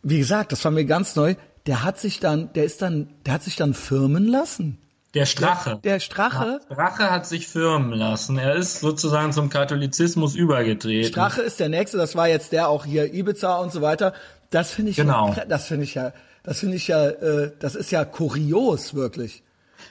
Wie 0.03 0.19
gesagt, 0.19 0.53
das 0.53 0.65
war 0.65 0.73
mir 0.73 0.87
ganz 0.87 1.15
neu. 1.15 1.35
Der 1.67 1.83
hat 1.83 1.99
sich 1.99 2.21
dann, 2.21 2.53
der 2.55 2.65
ist 2.65 2.83
dann, 2.83 3.09
der 3.27 3.35
hat 3.35 3.43
sich 3.43 3.57
dann 3.57 3.75
firmen 3.75 4.27
lassen. 4.27 4.79
Der 5.13 5.27
Strache. 5.27 5.79
Der, 5.85 5.95
der 5.95 6.01
Strache. 6.01 6.61
Strache 6.67 7.11
hat 7.11 7.27
sich 7.27 7.47
firmen 7.47 7.93
lassen. 7.93 8.37
Er 8.37 8.57
ist 8.57 8.81
sozusagen 8.81 9.33
zum 9.33 9.49
Katholizismus 9.49 10.35
übergetreten. 10.35 11.11
Strache 11.11 11.43
ist 11.43 11.61
der 11.61 11.69
nächste. 11.69 11.99
Das 11.99 12.17
war 12.17 12.29
jetzt 12.29 12.53
der 12.53 12.69
auch 12.69 12.85
hier 12.85 13.13
Ibiza 13.13 13.59
und 13.59 13.73
so 13.73 13.81
weiter. 13.81 14.13
Das 14.51 14.73
finde 14.73 14.91
ich, 14.91 14.97
genau. 14.97 15.33
Ja, 15.37 15.45
das 15.45 15.67
finde 15.67 15.85
ich 15.85 15.95
ja, 15.95 16.13
das 16.43 16.61
finde 16.61 16.77
ich 16.77 16.89
ja, 16.89 17.09
äh, 17.09 17.53
das 17.59 17.75
ist 17.75 17.93
ja 17.93 18.05
kurios 18.05 18.95
wirklich. 18.95 19.43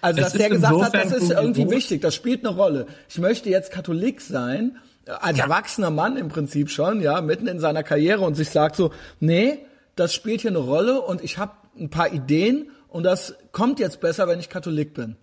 Also, 0.03 0.19
dass 0.19 0.33
der 0.33 0.49
gesagt 0.49 0.81
hat, 0.81 0.93
das 0.93 1.13
ist 1.13 1.31
irgendwie 1.31 1.69
wichtig, 1.69 2.01
das 2.01 2.13
spielt 2.13 2.45
eine 2.45 2.53
Rolle. 2.53 2.87
Ich 3.07 3.19
möchte 3.19 3.49
jetzt 3.49 3.71
Katholik 3.71 4.19
sein, 4.19 4.77
als 5.05 5.37
ja. 5.37 5.45
erwachsener 5.45 5.91
Mann 5.91 6.17
im 6.17 6.27
Prinzip 6.27 6.69
schon, 6.69 7.01
ja, 7.01 7.21
mitten 7.21 7.47
in 7.47 7.59
seiner 7.59 7.83
Karriere 7.83 8.21
und 8.21 8.35
sich 8.35 8.49
sagt 8.49 8.75
so, 8.75 8.91
nee, 9.21 9.59
das 9.95 10.13
spielt 10.13 10.41
hier 10.41 10.51
eine 10.51 10.59
Rolle 10.59 11.01
und 11.01 11.23
ich 11.23 11.37
habe 11.37 11.53
ein 11.79 11.89
paar 11.89 12.11
Ideen 12.11 12.69
und 12.89 13.03
das 13.03 13.35
kommt 13.53 13.79
jetzt 13.79 14.01
besser, 14.01 14.27
wenn 14.27 14.39
ich 14.39 14.49
Katholik 14.49 14.93
bin. 14.93 15.15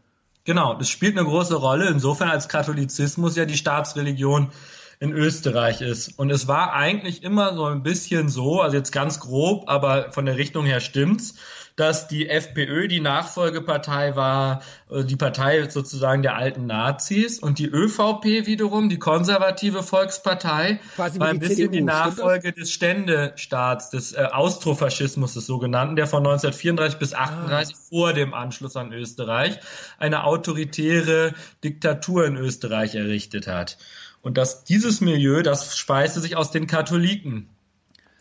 Genau, 0.45 0.75
das 0.75 0.89
spielt 0.89 1.19
eine 1.19 1.27
große 1.29 1.57
Rolle, 1.57 1.89
insofern 1.89 2.31
als 2.31 2.49
Katholizismus 2.49 3.37
ja 3.37 3.45
die 3.45 3.59
Staatsreligion 3.59 4.51
in 4.99 5.13
Österreich 5.13 5.83
ist. 5.83 6.19
Und 6.19 6.31
es 6.31 6.49
war 6.49 6.73
eigentlich 6.73 7.23
immer 7.23 7.55
so 7.55 7.67
ein 7.67 7.83
bisschen 7.83 8.31
so, 8.31 8.61
also 8.61 8.77
jetzt 8.77 8.93
ganz 8.93 9.21
grob, 9.21 9.65
aber 9.69 10.13
von 10.13 10.27
der 10.27 10.37
Richtung 10.37 10.65
her 10.65 10.81
stimmt's, 10.81 11.35
dass 11.81 12.09
die 12.09 12.29
FPÖ 12.29 12.89
die 12.89 13.01
Nachfolgepartei 13.01 14.15
war, 14.15 14.61
äh, 14.91 15.03
die 15.03 15.17
Partei 15.17 15.67
sozusagen 15.71 16.21
der 16.23 16.37
alten 16.37 16.67
Nazis 16.67 17.39
und 17.39 17.59
die 17.59 17.67
ÖVP 17.67 18.47
wiederum, 18.47 18.91
die 18.91 18.99
konservative 18.99 19.83
Volkspartei, 19.83 20.79
Quasi 20.97 21.19
war 21.19 21.29
ein 21.29 21.39
bisschen 21.39 21.57
CDU, 21.57 21.73
die 21.73 21.81
Nachfolge 21.81 22.53
des 22.53 22.71
Ständestaats, 22.71 23.89
des 23.89 24.13
äh, 24.13 24.29
Austrofaschismus 24.31 25.33
des 25.33 25.47
sogenannten, 25.47 25.97
der 25.97 26.07
von 26.07 26.19
1934 26.19 26.99
bis 26.99 27.15
38 27.15 27.75
ah. 27.75 27.79
vor 27.89 28.13
dem 28.13 28.35
Anschluss 28.35 28.77
an 28.77 28.93
Österreich 28.93 29.59
eine 29.99 30.25
autoritäre 30.25 31.33
Diktatur 31.65 32.27
in 32.27 32.37
Österreich 32.37 32.95
errichtet 32.95 33.47
hat. 33.47 33.79
Und 34.21 34.37
dass 34.37 34.65
dieses 34.65 35.01
Milieu, 35.01 35.43
das 35.43 35.79
speiste 35.79 36.21
sich 36.21 36.37
aus 36.37 36.51
den 36.51 36.67
Katholiken. 36.67 37.49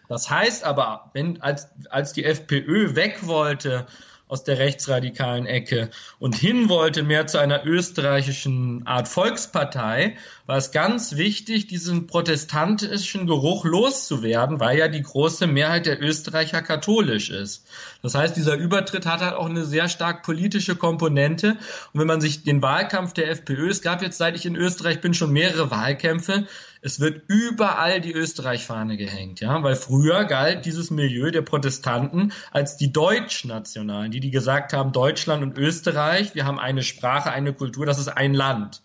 Das 0.10 0.30
heißt 0.30 0.66
aber, 0.66 1.12
wenn 1.14 1.42
als, 1.42 1.70
als 1.90 2.12
die 2.14 2.26
FPÖ 2.26 2.96
weg 2.96 3.28
wollte 3.28 3.86
aus 4.28 4.44
der 4.44 4.60
rechtsradikalen 4.60 5.48
Ecke 5.48 5.90
und 6.20 6.36
hin 6.36 6.70
wollte 6.70 7.02
mehr 7.02 7.26
zu 7.26 7.40
einer 7.40 7.66
österreichischen 7.66 8.86
Art 8.86 9.08
Volkspartei, 9.08 10.18
war 10.46 10.58
es 10.58 10.72
ganz 10.72 11.16
wichtig, 11.16 11.66
diesen 11.66 12.06
protestantischen 12.06 13.26
Geruch 13.26 13.66
loszuwerden, 13.66 14.60
weil 14.60 14.78
ja 14.78 14.88
die 14.88 15.02
große 15.02 15.48
Mehrheit 15.48 15.88
der 15.88 16.02
Österreicher 16.02 16.62
katholisch 16.62 17.32
ist. 17.32 17.68
Das 18.04 18.14
heißt, 18.14 18.36
dieser 18.36 18.56
Übertritt 18.56 19.08
hat 19.08 19.22
halt 19.22 19.34
auch 19.34 19.50
eine 19.50 19.66
sehr 19.66 19.90
stark 19.90 20.22
politische 20.24 20.76
Komponente. 20.76 21.58
Und 21.94 22.00
wenn 22.00 22.08
man 22.08 22.22
sich 22.22 22.44
den 22.44 22.62
Wahlkampf 22.62 23.14
der 23.14 23.30
FPÖ, 23.32 23.70
es 23.70 23.82
gab 23.82 24.04
jetzt, 24.04 24.20
seit 24.20 24.36
ich 24.36 24.46
in 24.46 24.56
Österreich 24.56 25.02
bin, 25.02 25.16
schon 25.16 25.34
mehrere 25.34 25.72
Wahlkämpfe, 25.72 26.46
es 26.82 27.00
wird 27.00 27.24
überall 27.28 28.00
die 28.00 28.14
Österreich-Fahne 28.14 28.96
gehängt, 28.96 29.42
ja, 29.42 29.62
weil 29.64 29.76
früher 29.76 30.24
galt 30.26 30.66
dieses 30.66 30.92
Milieu 30.92 31.32
der 31.32 31.42
Protestanten 31.42 32.32
als 32.52 32.78
die 32.78 32.92
Deutschnationalen, 32.94 34.12
die 34.12 34.20
die 34.20 34.32
gesagt 34.32 34.74
haben, 34.74 34.92
Deutschland 34.92 35.44
und 35.44 35.58
Österreich, 35.58 36.36
wir 36.36 36.46
haben 36.46 36.60
eine 36.60 36.84
Sprache, 36.84 37.32
eine 37.32 37.54
Kultur, 37.54 37.86
das 37.86 38.00
ist 38.00 38.08
ein 38.08 38.34
Land. 38.34 38.82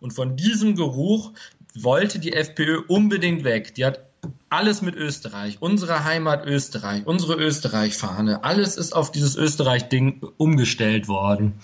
Und 0.00 0.12
von 0.12 0.36
diesem 0.36 0.76
Geruch 0.76 1.32
wollte 1.74 2.18
die 2.18 2.32
FPÖ 2.32 2.80
unbedingt 2.88 3.44
weg. 3.44 3.74
Die 3.74 3.84
hat 3.84 4.00
alles 4.50 4.82
mit 4.82 4.96
Österreich, 4.96 5.58
unsere 5.60 6.04
Heimat 6.04 6.44
Österreich, 6.44 7.06
unsere 7.06 7.34
Österreich-Fahne, 7.34 8.44
alles 8.44 8.76
ist 8.76 8.94
auf 8.94 9.12
dieses 9.12 9.36
Österreich-Ding 9.36 10.22
umgestellt 10.36 11.08
worden. 11.08 11.54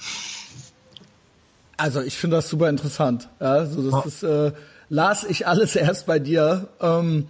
Also 1.76 2.00
ich 2.00 2.16
finde 2.16 2.36
das 2.36 2.48
super 2.48 2.70
interessant. 2.70 3.28
Ja, 3.40 3.52
also 3.52 3.90
das 3.90 4.06
ist 4.06 4.22
äh, 4.22 4.52
las 4.88 5.24
ich 5.24 5.46
alles 5.46 5.76
erst 5.76 6.06
bei 6.06 6.18
dir. 6.18 6.68
Ähm, 6.80 7.28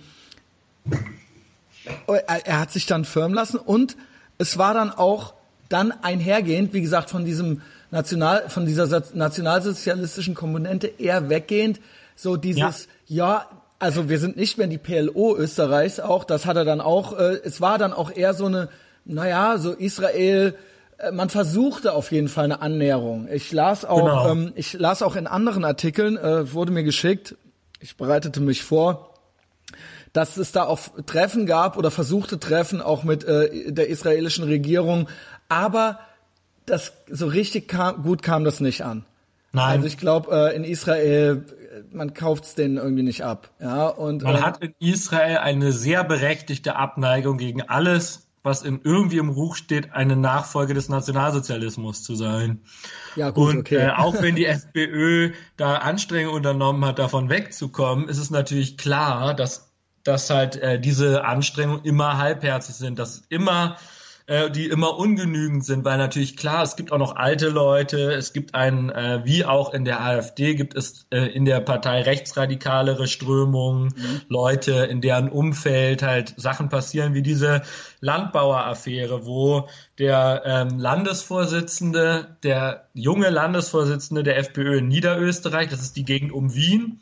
oh, 2.07 2.15
er 2.15 2.61
hat 2.61 2.73
sich 2.73 2.87
dann 2.87 3.05
firmen 3.05 3.35
lassen 3.35 3.59
und 3.59 3.97
es 4.39 4.59
war 4.59 4.75
dann 4.75 4.91
auch 4.91 5.35
dann 5.69 5.93
einhergehend, 6.03 6.73
wie 6.73 6.81
gesagt, 6.81 7.11
von 7.11 7.25
diesem 7.25 7.63
National, 7.91 8.49
von 8.49 8.67
dieser 8.67 9.03
nationalsozialistischen 9.15 10.35
Komponente 10.35 10.87
eher 10.87 11.29
weggehend, 11.29 11.81
so 12.15 12.37
dieses, 12.37 12.89
ja. 13.07 13.27
ja, 13.27 13.49
also 13.79 14.09
wir 14.09 14.19
sind 14.19 14.37
nicht 14.37 14.59
mehr 14.59 14.67
die 14.67 14.79
PLO 14.79 15.37
Österreichs 15.37 16.01
auch, 16.01 16.25
das 16.25 16.47
hat 16.47 16.57
er 16.57 16.65
dann 16.65 16.81
auch, 16.81 17.19
äh, 17.19 17.41
es 17.45 17.61
war 17.61 17.79
dann 17.79 17.93
auch 17.93 18.11
eher 18.11 18.35
so 18.35 18.47
eine, 18.47 18.69
naja, 19.05 19.59
so 19.59 19.73
Israel, 19.73 20.55
äh, 20.99 21.11
man 21.13 21.29
versuchte 21.29 21.93
auf 21.93 22.11
jeden 22.11 22.29
Fall 22.29 22.45
eine 22.45 22.63
Annäherung. 22.63 23.29
Ich 23.31 23.53
las 23.53 23.85
auch, 23.85 23.99
genau. 23.99 24.31
ähm, 24.31 24.53
ich 24.57 24.73
las 24.73 25.03
auch 25.03 25.17
in 25.17 25.27
anderen 25.27 25.65
Artikeln, 25.65 26.17
äh, 26.17 26.53
wurde 26.53 26.73
mir 26.73 26.85
geschickt, 26.85 27.37
ich 27.81 27.97
bereitete 27.97 28.41
mich 28.41 28.63
vor, 28.63 29.15
dass 30.13 30.37
es 30.37 30.53
da 30.53 30.65
auch 30.65 30.81
Treffen 31.07 31.47
gab 31.47 31.77
oder 31.77 31.91
versuchte 31.91 32.41
Treffen 32.41 32.81
auch 32.81 33.03
mit 33.05 33.25
äh, 33.25 33.73
der 33.73 33.89
israelischen 33.89 34.45
Regierung, 34.45 35.09
aber 35.49 35.99
das 36.65 36.93
so 37.09 37.27
richtig 37.27 37.69
kam, 37.69 38.03
gut 38.03 38.23
kam 38.23 38.45
das 38.45 38.61
nicht 38.61 38.85
an. 38.85 39.05
Nein. 39.53 39.77
Also 39.77 39.87
ich 39.87 39.99
glaube, 39.99 40.31
äh, 40.33 40.57
in 40.57 40.65
Israel 40.65 41.45
man 41.93 42.15
kauft's 42.15 42.55
denen 42.55 42.77
irgendwie 42.77 43.03
nicht 43.03 43.25
ab. 43.25 43.51
Ja, 43.61 43.89
und 43.89 44.23
man 44.23 44.37
äh, 44.37 44.41
hat 44.41 44.63
in 44.63 44.75
Israel 44.79 45.39
eine 45.39 45.73
sehr 45.73 46.05
berechtigte 46.05 46.77
Abneigung 46.77 47.39
gegen 47.39 47.63
alles, 47.63 48.26
was 48.47 48.63
in 48.63 48.81
irgendwie 48.83 49.19
im 49.19 49.29
Ruch 49.29 49.57
steht, 49.57 49.93
eine 49.93 50.17
Nachfolge 50.17 50.73
des 50.73 50.89
Nationalsozialismus 50.89 52.03
zu 52.03 52.15
sein. 52.15 52.63
Ja, 53.17 53.31
gut, 53.31 53.51
und 53.51 53.59
okay. 53.59 53.89
äh, 53.89 53.91
auch 53.91 54.23
wenn 54.23 54.37
die 54.37 54.47
FPÖ 54.47 55.33
da 55.59 55.77
Anstrengungen 55.77 56.35
unternommen 56.35 56.85
hat, 56.87 56.99
davon 56.99 57.29
wegzukommen, 57.29 58.09
ist 58.09 58.19
es 58.19 58.31
natürlich 58.31 58.79
klar, 58.79 59.35
dass 59.35 59.67
dass 60.05 60.31
halt 60.31 60.55
äh, 60.57 60.81
diese 60.81 61.25
Anstrengungen 61.25 61.85
immer 61.85 62.17
halbherzig 62.17 62.77
sind, 62.77 62.99
dass 62.99 63.25
immer 63.29 63.77
äh, 64.27 64.51
die 64.51 64.67
immer 64.67 64.99
ungenügend 64.99 65.65
sind, 65.65 65.85
weil 65.85 65.99
natürlich 65.99 66.37
klar, 66.37 66.65
es 66.65 66.75
gibt 66.75 66.91
auch 66.91 66.99
noch 66.99 67.15
alte 67.15 67.49
Leute, 67.49 68.13
es 68.13 68.33
gibt 68.33 68.55
einen, 68.55 68.91
äh, 68.91 69.21
wie 69.25 69.45
auch 69.45 69.73
in 69.73 69.85
der 69.85 70.01
AfD, 70.01 70.55
gibt 70.55 70.77
es 70.77 71.07
äh, 71.11 71.27
in 71.27 71.45
der 71.45 71.61
Partei 71.61 72.03
rechtsradikalere 72.03 73.07
Strömungen, 73.07 73.95
mhm. 73.97 74.21
Leute, 74.29 74.73
in 74.73 75.01
deren 75.01 75.29
Umfeld 75.29 76.03
halt 76.03 76.35
Sachen 76.37 76.69
passieren 76.69 77.15
wie 77.15 77.23
diese 77.23 77.63
Landbaueraffäre, 78.01 79.27
wo 79.27 79.69
der 79.99 80.43
ähm, 80.45 80.79
Landesvorsitzende, 80.79 82.37
der 82.43 82.89
junge 82.95 83.31
Landesvorsitzende 83.31 84.25
der 84.25 84.39
FPÖ 84.39 84.79
in 84.79 84.89
Niederösterreich, 84.89 85.69
das 85.69 85.81
ist 85.81 85.97
die 85.97 86.05
Gegend 86.05 86.33
um 86.33 86.53
Wien, 86.53 87.01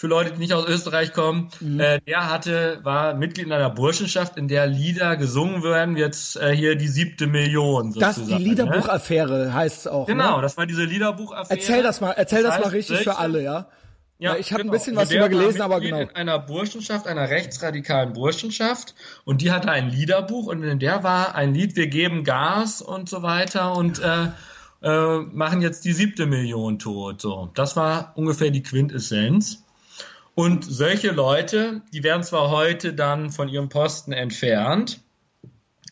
für 0.00 0.06
Leute, 0.06 0.32
die 0.32 0.38
nicht 0.38 0.54
aus 0.54 0.66
Österreich 0.66 1.12
kommen. 1.12 1.50
Mhm. 1.60 1.78
Äh, 1.78 2.00
der 2.00 2.30
hatte, 2.30 2.80
war 2.84 3.12
Mitglied 3.12 3.48
in 3.48 3.52
einer 3.52 3.68
Burschenschaft, 3.68 4.38
in 4.38 4.48
der 4.48 4.66
Lieder 4.66 5.18
gesungen 5.18 5.62
werden, 5.62 5.98
jetzt 5.98 6.38
äh, 6.38 6.56
hier 6.56 6.74
die 6.74 6.88
siebte 6.88 7.26
Million. 7.26 7.92
Sozusagen, 7.92 8.20
das 8.20 8.26
die 8.26 8.42
ne? 8.42 8.48
Liederbuchaffäre 8.48 9.44
ne? 9.44 9.52
heißt 9.52 9.80
es 9.80 9.86
auch. 9.86 10.06
Genau, 10.06 10.36
ne? 10.36 10.42
das 10.42 10.56
war 10.56 10.64
diese 10.64 10.84
Liederbuchaffäre. 10.84 11.60
Erzähl 11.60 11.82
das 11.82 12.00
mal, 12.00 12.12
erzähl 12.12 12.42
das, 12.42 12.54
das 12.54 12.54
heißt, 12.54 12.64
mal 12.64 12.70
richtig 12.70 13.00
für 13.00 13.18
alle, 13.18 13.42
ja. 13.42 13.68
Ja, 14.18 14.36
ich 14.36 14.54
habe 14.54 14.62
genau. 14.62 14.72
ein 14.72 14.78
bisschen 14.78 14.96
was 14.96 15.10
darüber 15.10 15.28
gelesen, 15.28 15.60
aber 15.60 15.80
genau. 15.80 16.00
In 16.00 16.16
einer 16.16 16.38
Burschenschaft, 16.38 17.06
einer 17.06 17.28
rechtsradikalen 17.28 18.14
Burschenschaft 18.14 18.94
und 19.26 19.42
die 19.42 19.52
hatte 19.52 19.70
ein 19.70 19.90
Liederbuch 19.90 20.46
und 20.46 20.62
in 20.62 20.78
der 20.78 21.02
war 21.04 21.34
ein 21.34 21.52
Lied, 21.52 21.76
wir 21.76 21.88
geben 21.88 22.24
Gas 22.24 22.80
und 22.80 23.10
so 23.10 23.22
weiter 23.22 23.76
und 23.76 24.00
äh, 24.00 24.28
äh, 24.82 25.18
machen 25.30 25.60
jetzt 25.60 25.84
die 25.84 25.92
siebte 25.92 26.24
Million 26.24 26.78
tot. 26.78 27.20
So, 27.20 27.50
das 27.52 27.76
war 27.76 28.12
ungefähr 28.14 28.50
die 28.50 28.62
Quintessenz. 28.62 29.62
Und 30.34 30.64
solche 30.64 31.10
Leute, 31.10 31.82
die 31.92 32.02
werden 32.02 32.22
zwar 32.22 32.50
heute 32.50 32.94
dann 32.94 33.30
von 33.30 33.48
ihrem 33.48 33.68
Posten 33.68 34.12
entfernt, 34.12 35.00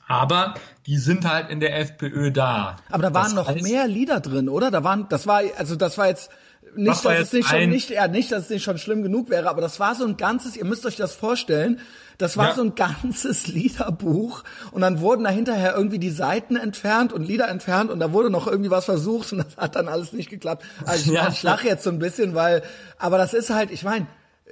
aber 0.07 0.55
die 0.87 0.97
sind 0.97 1.31
halt 1.31 1.51
in 1.51 1.61
der 1.61 1.79
FPÖ 1.79 2.31
da. 2.31 2.77
Aber 2.91 3.03
da 3.03 3.15
waren 3.15 3.25
das 3.25 3.35
noch 3.35 3.49
heißt, 3.49 3.63
mehr 3.63 3.87
Lieder 3.87 4.21
drin, 4.21 4.49
oder? 4.49 4.71
Da 4.71 4.83
waren, 4.83 5.07
das 5.11 5.27
war, 5.27 5.43
also 5.59 5.77
das 5.77 5.99
war 5.99 6.07
jetzt 6.09 6.31
nicht, 6.75 7.05
dass 7.05 7.19
es 7.19 7.33
nicht 7.33 7.49
schon 7.49 7.69
nicht, 7.69 7.91
ja, 7.91 8.09
nicht, 8.09 8.33
dass 8.33 8.45
es 8.45 8.51
nicht 8.51 8.65
schon 8.65 8.79
schlimm 8.79 9.03
genug 9.03 9.31
wäre, 9.31 9.49
aber 9.49 9.61
das 9.61 9.81
war 9.81 9.95
so 9.95 10.07
ein 10.07 10.17
ganzes, 10.17 10.57
ihr 10.57 10.65
müsst 10.65 10.87
euch 10.87 10.97
das 10.97 11.15
vorstellen, 11.15 11.81
das 12.17 12.37
war 12.37 12.49
ja. 12.49 12.55
so 12.55 12.63
ein 12.63 12.75
ganzes 12.75 13.47
Liederbuch 13.49 14.45
und 14.73 14.81
dann 14.81 15.01
wurden 15.01 15.25
da 15.25 15.31
hinterher 15.31 15.75
irgendwie 15.77 15.99
die 15.99 16.11
Seiten 16.11 16.57
entfernt 16.57 17.13
und 17.13 17.27
Lieder 17.27 17.49
entfernt 17.49 17.91
und 17.91 18.01
da 18.01 18.13
wurde 18.13 18.31
noch 18.31 18.47
irgendwie 18.47 18.71
was 18.71 18.87
versucht 18.87 19.33
und 19.33 19.39
das 19.39 19.57
hat 19.57 19.77
dann 19.77 19.89
alles 19.89 20.13
nicht 20.13 20.31
geklappt. 20.31 20.65
Also 20.85 21.13
ich, 21.13 21.17
ja. 21.17 21.29
ich 21.29 21.43
lache 21.43 21.67
jetzt 21.67 21.85
so 21.85 21.91
ein 21.91 21.99
bisschen, 21.99 22.35
weil, 22.35 22.63
aber 22.99 23.19
das 23.19 23.35
ist 23.35 23.51
halt, 23.51 23.71
ich 23.71 23.85
meine, 23.85 24.07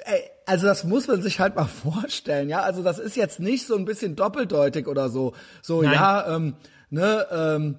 Ey, 0.04 0.20
also 0.44 0.66
das 0.66 0.84
muss 0.84 1.08
man 1.08 1.22
sich 1.22 1.40
halt 1.40 1.56
mal 1.56 1.66
vorstellen, 1.82 2.48
ja. 2.48 2.60
Also 2.60 2.82
das 2.82 2.98
ist 2.98 3.16
jetzt 3.16 3.40
nicht 3.40 3.66
so 3.66 3.76
ein 3.76 3.84
bisschen 3.84 4.16
doppeldeutig 4.16 4.86
oder 4.86 5.08
so. 5.08 5.34
So, 5.62 5.82
Nein. 5.82 5.92
ja, 5.92 6.36
ähm, 6.36 6.54
ne, 6.90 7.26
ähm, 7.30 7.78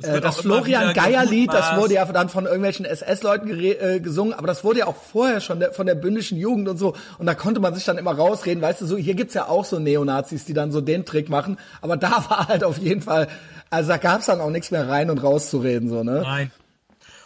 äh, 0.00 0.20
das 0.20 0.40
Florian 0.40 0.94
Geier-Lied, 0.94 1.52
das 1.52 1.76
wurde 1.76 1.94
ja 1.94 2.04
dann 2.04 2.28
von 2.28 2.44
irgendwelchen 2.46 2.84
SS-Leuten 2.84 3.48
äh, 3.58 3.98
gesungen, 3.98 4.32
aber 4.32 4.46
das 4.46 4.62
wurde 4.62 4.80
ja 4.80 4.86
auch 4.86 4.96
vorher 4.96 5.40
schon 5.40 5.58
der, 5.58 5.72
von 5.72 5.86
der 5.86 5.96
bündischen 5.96 6.38
Jugend 6.38 6.68
und 6.68 6.76
so. 6.76 6.94
Und 7.18 7.26
da 7.26 7.34
konnte 7.34 7.60
man 7.60 7.74
sich 7.74 7.84
dann 7.84 7.98
immer 7.98 8.12
rausreden, 8.12 8.62
weißt 8.62 8.80
du, 8.80 8.86
so 8.86 8.96
hier 8.96 9.14
gibt's 9.14 9.34
ja 9.34 9.48
auch 9.48 9.64
so 9.64 9.80
Neonazis, 9.80 10.44
die 10.44 10.54
dann 10.54 10.70
so 10.70 10.80
den 10.80 11.04
Trick 11.04 11.28
machen. 11.28 11.58
Aber 11.80 11.96
da 11.96 12.10
war 12.28 12.46
halt 12.46 12.62
auf 12.62 12.78
jeden 12.78 13.02
Fall, 13.02 13.26
also 13.70 13.88
da 13.88 13.96
gab's 13.96 14.26
dann 14.26 14.40
auch 14.40 14.50
nichts 14.50 14.70
mehr 14.70 14.88
rein 14.88 15.10
und 15.10 15.22
rauszureden, 15.22 15.88
so, 15.88 16.04
ne? 16.04 16.20
Nein. 16.22 16.52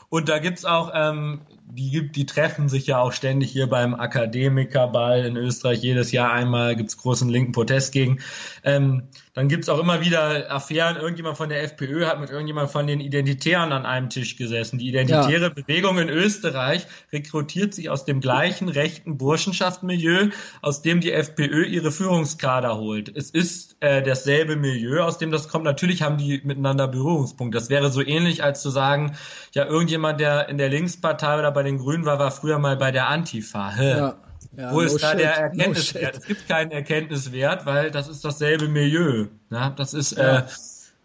Und 0.08 0.28
da 0.30 0.38
gibt's 0.38 0.64
auch 0.64 0.92
ähm, 0.94 1.40
die 1.74 1.90
gibt, 1.90 2.16
die 2.16 2.26
treffen 2.26 2.68
sich 2.68 2.86
ja 2.86 2.98
auch 2.98 3.12
ständig 3.12 3.50
hier 3.50 3.66
beim 3.66 3.94
Akademikerball 3.94 5.24
in 5.24 5.36
Österreich. 5.36 5.82
Jedes 5.82 6.12
Jahr 6.12 6.32
einmal 6.32 6.76
gibt's 6.76 6.98
großen 6.98 7.28
linken 7.28 7.52
Protest 7.52 7.92
gegen. 7.92 8.20
Ähm, 8.62 9.04
dann 9.34 9.48
gibt's 9.48 9.70
auch 9.70 9.78
immer 9.78 10.02
wieder 10.02 10.52
Affären. 10.52 10.96
Irgendjemand 10.96 11.38
von 11.38 11.48
der 11.48 11.62
FPÖ 11.62 12.04
hat 12.06 12.20
mit 12.20 12.28
irgendjemand 12.28 12.70
von 12.70 12.86
den 12.86 13.00
Identitären 13.00 13.72
an 13.72 13.86
einem 13.86 14.10
Tisch 14.10 14.36
gesessen. 14.36 14.78
Die 14.78 14.88
identitäre 14.88 15.44
ja. 15.44 15.48
Bewegung 15.48 15.98
in 15.98 16.10
Österreich 16.10 16.86
rekrutiert 17.12 17.72
sich 17.72 17.88
aus 17.88 18.04
dem 18.04 18.20
gleichen 18.20 18.68
rechten 18.68 19.16
Burschenschaftsmilieu, 19.16 20.28
aus 20.60 20.82
dem 20.82 21.00
die 21.00 21.12
FPÖ 21.12 21.64
ihre 21.64 21.92
Führungskader 21.92 22.76
holt. 22.76 23.14
Es 23.16 23.30
ist 23.30 23.76
äh, 23.80 24.02
dasselbe 24.02 24.56
Milieu, 24.56 25.02
aus 25.02 25.16
dem 25.16 25.30
das 25.30 25.48
kommt. 25.48 25.64
Natürlich 25.64 26.02
haben 26.02 26.18
die 26.18 26.42
miteinander 26.44 26.86
Berührungspunkte. 26.86 27.56
Das 27.56 27.70
wäre 27.70 27.90
so 27.90 28.02
ähnlich, 28.02 28.44
als 28.44 28.60
zu 28.60 28.68
sagen, 28.68 29.16
ja, 29.54 29.64
irgendjemand, 29.64 30.20
der 30.20 30.50
in 30.50 30.58
der 30.58 30.68
Linkspartei 30.68 31.38
oder 31.38 31.52
bei 31.52 31.62
den 31.62 31.78
Grünen 31.78 32.04
war, 32.04 32.18
war 32.18 32.32
früher 32.32 32.58
mal 32.58 32.76
bei 32.76 32.90
der 32.90 33.08
Antifa. 33.08 33.82
Ja. 33.82 34.18
Ja, 34.56 34.72
Wo 34.72 34.80
ist 34.80 34.92
no 34.92 34.98
da 34.98 35.10
shit, 35.10 35.20
der 35.20 35.36
Erkenntniswert? 35.36 36.14
No 36.14 36.20
es 36.20 36.26
gibt 36.26 36.48
keinen 36.48 36.70
Erkenntniswert, 36.70 37.66
weil 37.66 37.90
das 37.90 38.08
ist 38.08 38.24
dasselbe 38.24 38.68
Milieu. 38.68 39.26
Ja, 39.50 39.70
das 39.70 39.94
ist 39.94 40.16
ja. 40.16 40.40
äh, 40.40 40.42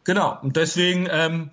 genau. 0.04 0.38
Und 0.42 0.58
deswegen 0.58 1.08
ähm, 1.10 1.50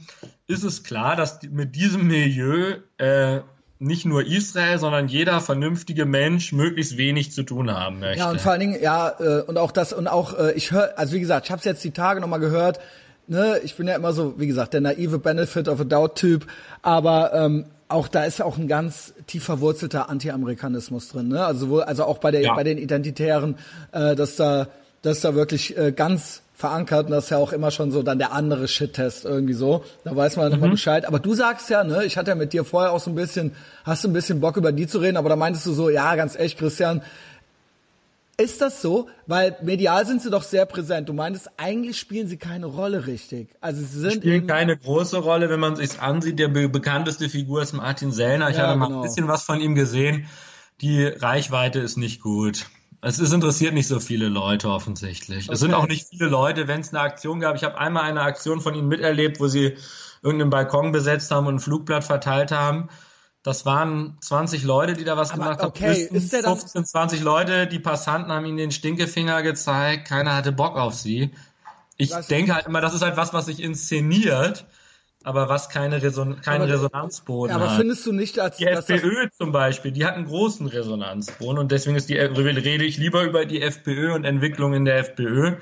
ist 0.47 0.65
es 0.65 0.83
klar, 0.83 1.17
dass 1.17 1.41
mit 1.43 1.77
diesem 1.77 2.07
Milieu 2.07 2.77
äh, 2.99 3.41
nicht 3.79 4.07
nur 4.07 4.27
Israel, 4.27 4.79
sondern 4.79 5.09
jeder 5.09 5.41
vernünftige 5.41 6.07
Mensch 6.07 6.53
möglichst 6.53 6.97
wenig 6.97 7.33
zu 7.33 7.43
tun 7.43 7.71
haben 7.71 8.01
möchte. 8.01 8.21
Ja, 8.21 8.31
und 8.31 8.41
vor 8.41 8.53
allen 8.53 8.61
Dingen, 8.61 8.83
ja, 8.83 9.13
äh, 9.19 9.43
und 9.43 9.59
auch 9.59 9.73
das, 9.73 9.93
und 9.93 10.09
auch, 10.09 10.39
äh, 10.39 10.53
ich 10.53 10.73
höre, 10.73 10.99
also 10.99 11.15
wie 11.15 11.21
gesagt, 11.21 11.47
ich 11.47 11.51
habe 11.51 11.59
es 11.59 11.65
jetzt 11.65 11.85
die 11.85 11.91
Tage 11.91 12.21
nochmal 12.21 12.41
gehört, 12.41 12.81
ne, 13.27 13.61
ich 13.63 13.77
bin 13.77 13.87
ja 13.87 13.95
immer 13.95 14.13
so, 14.13 14.39
wie 14.39 14.47
gesagt, 14.47 14.75
der 14.75 14.81
naive 14.81 15.19
Benefit 15.19 15.69
of 15.69 15.81
a 15.81 15.85
Doubt-Typ, 15.85 16.47
aber 16.83 17.33
ähm, 17.35 17.67
auch 17.89 18.09
da 18.09 18.25
ist 18.25 18.43
auch 18.43 18.59
ein 18.59 18.69
ganz 18.69 19.15
tief 19.27 19.45
verwurzelter 19.45 20.09
Anti-Amerikanismus 20.09 21.09
drin, 21.09 21.29
ne? 21.29 21.45
Also 21.45 21.69
wohl, 21.69 21.83
also 21.83 22.05
auch 22.05 22.19
bei 22.19 22.31
der 22.31 22.43
ja. 22.43 22.55
bei 22.55 22.65
den 22.65 22.79
Identitären, 22.79 23.57
äh, 23.93 24.15
dass 24.15 24.37
da 24.37 24.69
dass 25.03 25.21
da 25.21 25.35
wirklich 25.35 25.77
äh, 25.77 25.93
ganz 25.93 26.43
verankert 26.55 27.07
und 27.07 27.13
das 27.13 27.25
ist 27.25 27.31
ja 27.31 27.39
auch 27.39 27.53
immer 27.53 27.71
schon 27.71 27.91
so 27.91 28.03
dann 28.03 28.19
der 28.19 28.33
andere 28.33 28.69
Shit-Test 28.69 29.25
irgendwie 29.25 29.55
so. 29.55 29.85
Da 30.05 30.15
weiß 30.15 30.37
man 30.37 30.49
mhm. 30.49 30.59
immer 30.59 30.69
Bescheid. 30.71 31.05
Aber 31.07 31.19
du 31.19 31.35
sagst 31.35 31.69
ja, 31.69 31.85
ne, 31.85 32.05
ich 32.05 32.17
hatte 32.17 32.31
ja 32.31 32.35
mit 32.37 32.53
dir 32.53 32.65
vorher 32.65 32.93
auch 32.93 33.01
so 33.01 33.11
ein 33.11 33.17
bisschen, 33.17 33.53
hast 33.85 34.05
du 34.05 34.09
ein 34.09 34.13
bisschen 34.13 34.41
Bock 34.41 34.57
über 34.57 34.73
die 34.73 34.87
zu 34.87 34.99
reden, 34.99 35.17
aber 35.17 35.29
da 35.29 35.37
meintest 35.37 35.67
du 35.67 35.73
so, 35.73 35.91
ja, 35.91 36.15
ganz 36.15 36.37
echt, 36.37 36.59
Christian, 36.59 37.03
ist 38.37 38.61
das 38.61 38.83
so? 38.83 39.09
Weil 39.27 39.57
medial 39.63 40.07
sind 40.07 40.23
sie 40.23 40.31
doch 40.31 40.43
sehr 40.43 40.67
präsent. 40.67 41.09
Du 41.09 41.13
meinst, 41.13 41.51
eigentlich 41.57 41.99
spielen 41.99 42.29
sie 42.29 42.37
keine 42.37 42.67
Rolle 42.67 43.07
richtig. 43.07 43.49
Also 43.61 43.83
sie 43.83 44.01
sind 44.01 44.15
spielen 44.15 44.47
keine 44.47 44.77
große 44.77 45.19
Rolle, 45.19 45.51
wenn 45.51 45.61
man 45.61 45.77
sich 45.77 46.01
ansieht. 46.01 46.39
Der 46.39 46.49
be 46.49 46.69
bekannteste 46.69 47.29
Figur 47.29 47.63
ist 47.63 47.73
Martin 47.73 48.13
Sellner. 48.13 48.51
Ich 48.51 48.57
ja, 48.57 48.69
habe 48.69 48.79
mal 48.79 48.87
genau. 48.87 49.01
ein 49.01 49.03
bisschen 49.03 49.29
was 49.29 49.45
von 49.45 49.61
ihm 49.61 49.75
gesehen. 49.75 50.27
Die 50.81 51.05
Reichweite 51.05 51.79
ist 51.79 51.97
nicht 51.97 52.21
gut. 52.21 52.67
Es 53.01 53.19
ist 53.19 53.33
interessiert 53.33 53.75
nicht 53.75 53.87
so 53.87 54.01
viele 54.01 54.29
Leute 54.29 54.71
offensichtlich. 54.71 55.45
Okay. 55.45 55.55
Es 55.55 55.61
sind 55.61 55.75
auch 55.75 55.87
nicht 55.87 56.09
viele 56.09 56.27
Leute, 56.27 56.67
wenn 56.69 56.81
es 56.81 56.89
eine 56.89 57.01
Aktion 57.01 57.39
gab. 57.39 57.55
Ich 57.55 57.63
habe 57.63 57.79
einmal 57.79 58.05
eine 58.05 58.23
Aktion 58.23 58.61
von 58.61 58.75
ihnen 58.75 58.89
miterlebt, 58.89 59.41
wo 59.41 59.47
sie 59.47 59.77
irgendeinen 60.23 60.51
Balkon 60.51 60.91
besetzt 60.91 61.31
haben 61.31 61.47
und 61.47 61.57
ein 61.57 61.61
Flugblatt 61.61 62.03
verteilt 62.03 62.51
haben. 62.51 62.89
Das 63.45 63.67
waren 63.67 64.17
20 64.21 64.65
Leute, 64.65 64.95
die 64.95 65.05
da 65.05 65.19
was 65.19 65.31
Aber 65.31 65.43
gemacht 65.43 65.61
haben. 65.61 65.69
Okay, 65.69 66.09
ist 66.11 66.33
der 66.33 66.41
dann 66.41 66.57
15, 66.57 66.87
20 66.87 67.23
Leute, 67.23 67.67
die 67.67 67.79
Passanten 67.79 68.33
haben 68.33 68.47
ihnen 68.47 68.57
den 68.57 68.71
Stinkefinger 68.71 69.43
gezeigt, 69.43 70.09
keiner 70.09 70.35
hatte 70.35 70.51
Bock 70.51 70.77
auf 70.77 70.95
sie. 70.95 71.31
Ich 71.99 72.11
denke 72.11 72.55
halt 72.55 72.67
immer, 72.67 72.81
das 72.81 72.95
ist 72.95 73.03
halt 73.03 73.19
was, 73.19 73.35
was 73.35 73.45
sich 73.45 73.63
inszeniert, 73.63 74.65
aber 75.25 75.51
was 75.51 75.69
keine 75.69 76.03
Reson 76.03 76.41
keinen 76.41 76.63
aber, 76.63 76.73
Resonanzboden 76.73 77.55
aber 77.55 77.65
hat. 77.65 77.71
Aber 77.73 77.79
findest 77.81 78.07
du 78.07 78.13
nicht, 78.13 78.41
als 78.41 78.57
die 78.57 78.67
FPÖ 78.67 79.29
zum 79.37 79.53
Beispiel, 79.53 79.93
die 79.93 80.07
hat 80.07 80.15
einen 80.15 80.25
großen 80.25 80.67
Resonanzboden 80.67 81.59
und 81.59 81.71
deswegen 81.71 81.97
ist 81.97 82.09
die 82.09 82.17
rede 82.17 82.85
ich 82.85 82.97
lieber 82.97 83.25
über 83.25 83.45
die 83.45 83.61
FPÖ 83.61 84.15
und 84.15 84.25
Entwicklung 84.25 84.73
in 84.73 84.87
der 84.87 84.97
FPÖ. 85.01 85.57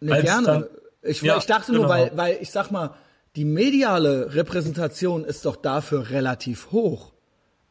Ne, 0.00 0.22
gerne. 0.22 0.46
Dann, 0.46 0.66
ich, 1.00 1.22
ja, 1.22 1.38
ich 1.38 1.46
dachte 1.46 1.72
nur, 1.72 1.86
genau. 1.86 1.94
weil, 1.94 2.12
weil 2.14 2.38
ich 2.42 2.50
sag 2.50 2.70
mal, 2.70 2.90
die 3.36 3.44
mediale 3.44 4.34
Repräsentation 4.34 5.24
ist 5.24 5.44
doch 5.44 5.56
dafür 5.56 6.10
relativ 6.10 6.72
hoch. 6.72 7.12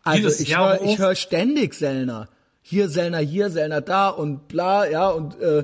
Also 0.03 0.23
Dieses 0.23 0.39
ich 0.39 0.57
höre 0.57 0.81
ich 0.81 0.97
hör 0.97 1.15
ständig 1.15 1.73
Sellner. 1.73 2.29
Hier 2.61 2.89
Sellner, 2.89 3.19
hier 3.19 3.49
Sellner, 3.49 3.81
da 3.81 4.09
und 4.09 4.47
bla, 4.47 4.87
ja, 4.87 5.09
und 5.09 5.39
äh, 5.41 5.63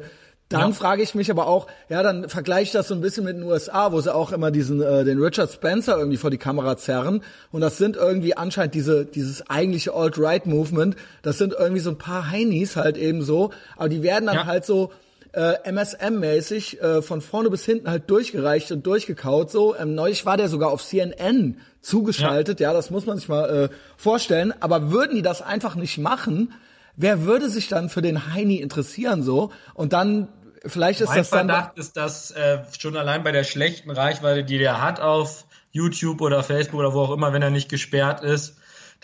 dann 0.50 0.70
ja. 0.70 0.72
frage 0.72 1.02
ich 1.02 1.16
mich 1.16 1.32
aber 1.32 1.48
auch, 1.48 1.68
ja, 1.90 2.04
dann 2.04 2.30
vergleiche 2.30 2.64
ich 2.64 2.72
das 2.72 2.88
so 2.88 2.94
ein 2.94 3.02
bisschen 3.02 3.24
mit 3.26 3.36
den 3.36 3.44
USA, 3.44 3.92
wo 3.92 4.00
sie 4.02 4.14
auch 4.14 4.32
immer 4.32 4.52
diesen 4.52 4.82
äh, 4.82 5.04
den 5.04 5.22
Richard 5.22 5.52
Spencer 5.52 5.98
irgendwie 5.98 6.18
vor 6.18 6.30
die 6.30 6.38
Kamera 6.38 6.78
zerren 6.78 7.22
und 7.52 7.62
das 7.62 7.78
sind 7.78 7.96
irgendwie 7.96 8.38
anscheinend 8.38 8.76
diese 8.76 9.06
dieses 9.06 9.50
eigentliche 9.50 9.94
Alt-Right-Movement, 9.94 10.96
das 11.24 11.38
sind 11.38 11.54
irgendwie 11.58 11.82
so 11.82 11.90
ein 11.90 11.98
paar 11.98 12.30
Heinis 12.30 12.76
halt 12.76 12.98
eben 12.98 13.24
so, 13.24 13.52
aber 13.76 13.90
die 13.90 14.04
werden 14.04 14.28
dann 14.28 14.36
ja. 14.36 14.46
halt 14.46 14.66
so 14.66 14.92
äh, 15.36 15.70
MSM-mäßig 15.70 16.82
äh, 16.82 17.02
von 17.02 17.22
vorne 17.22 17.50
bis 17.50 17.66
hinten 17.66 17.90
halt 17.90 18.10
durchgereicht 18.10 18.72
und 18.72 18.86
durchgekaut. 18.88 19.52
So 19.52 19.76
ähm, 19.76 19.94
neulich 19.94 20.26
war 20.26 20.38
der 20.38 20.48
sogar 20.48 20.72
auf 20.72 20.84
CNN 20.84 21.60
zugeschaltet. 21.82 22.60
Ja, 22.60 22.70
ja 22.70 22.74
das 22.74 22.90
muss 22.90 23.06
man 23.06 23.18
sich 23.18 23.28
mal 23.28 23.70
äh, 23.70 23.70
vorstellen. 23.98 24.54
Aber 24.62 24.92
würden 24.92 25.16
die 25.16 25.22
das 25.22 25.42
einfach 25.42 25.76
nicht 25.76 25.98
machen, 25.98 26.54
wer 26.96 27.24
würde 27.24 27.50
sich 27.50 27.68
dann 27.68 27.90
für 27.90 28.02
den 28.02 28.34
Heini 28.34 28.56
interessieren 28.56 29.24
so? 29.24 29.52
Und 29.74 29.94
dann 29.94 30.30
vielleicht 30.66 31.02
ist 31.02 31.10
mein 31.10 31.18
das 31.18 31.30
dann. 31.30 31.48
Mein 31.48 31.56
Verdacht 31.56 31.78
ist, 31.78 31.98
dass 31.98 32.32
äh, 32.32 32.60
schon 32.80 32.96
allein 32.96 33.24
bei 33.24 33.32
der 33.32 33.44
schlechten 33.44 33.92
Reichweite, 33.92 34.44
die 34.44 34.58
der 34.58 34.82
hat 34.82 35.00
auf 35.00 35.46
YouTube 35.72 36.22
oder 36.22 36.44
Facebook 36.44 36.80
oder 36.80 36.94
wo 36.94 37.02
auch 37.02 37.12
immer, 37.12 37.34
wenn 37.34 37.42
er 37.42 37.50
nicht 37.50 37.68
gesperrt 37.68 38.24
ist, 38.24 38.56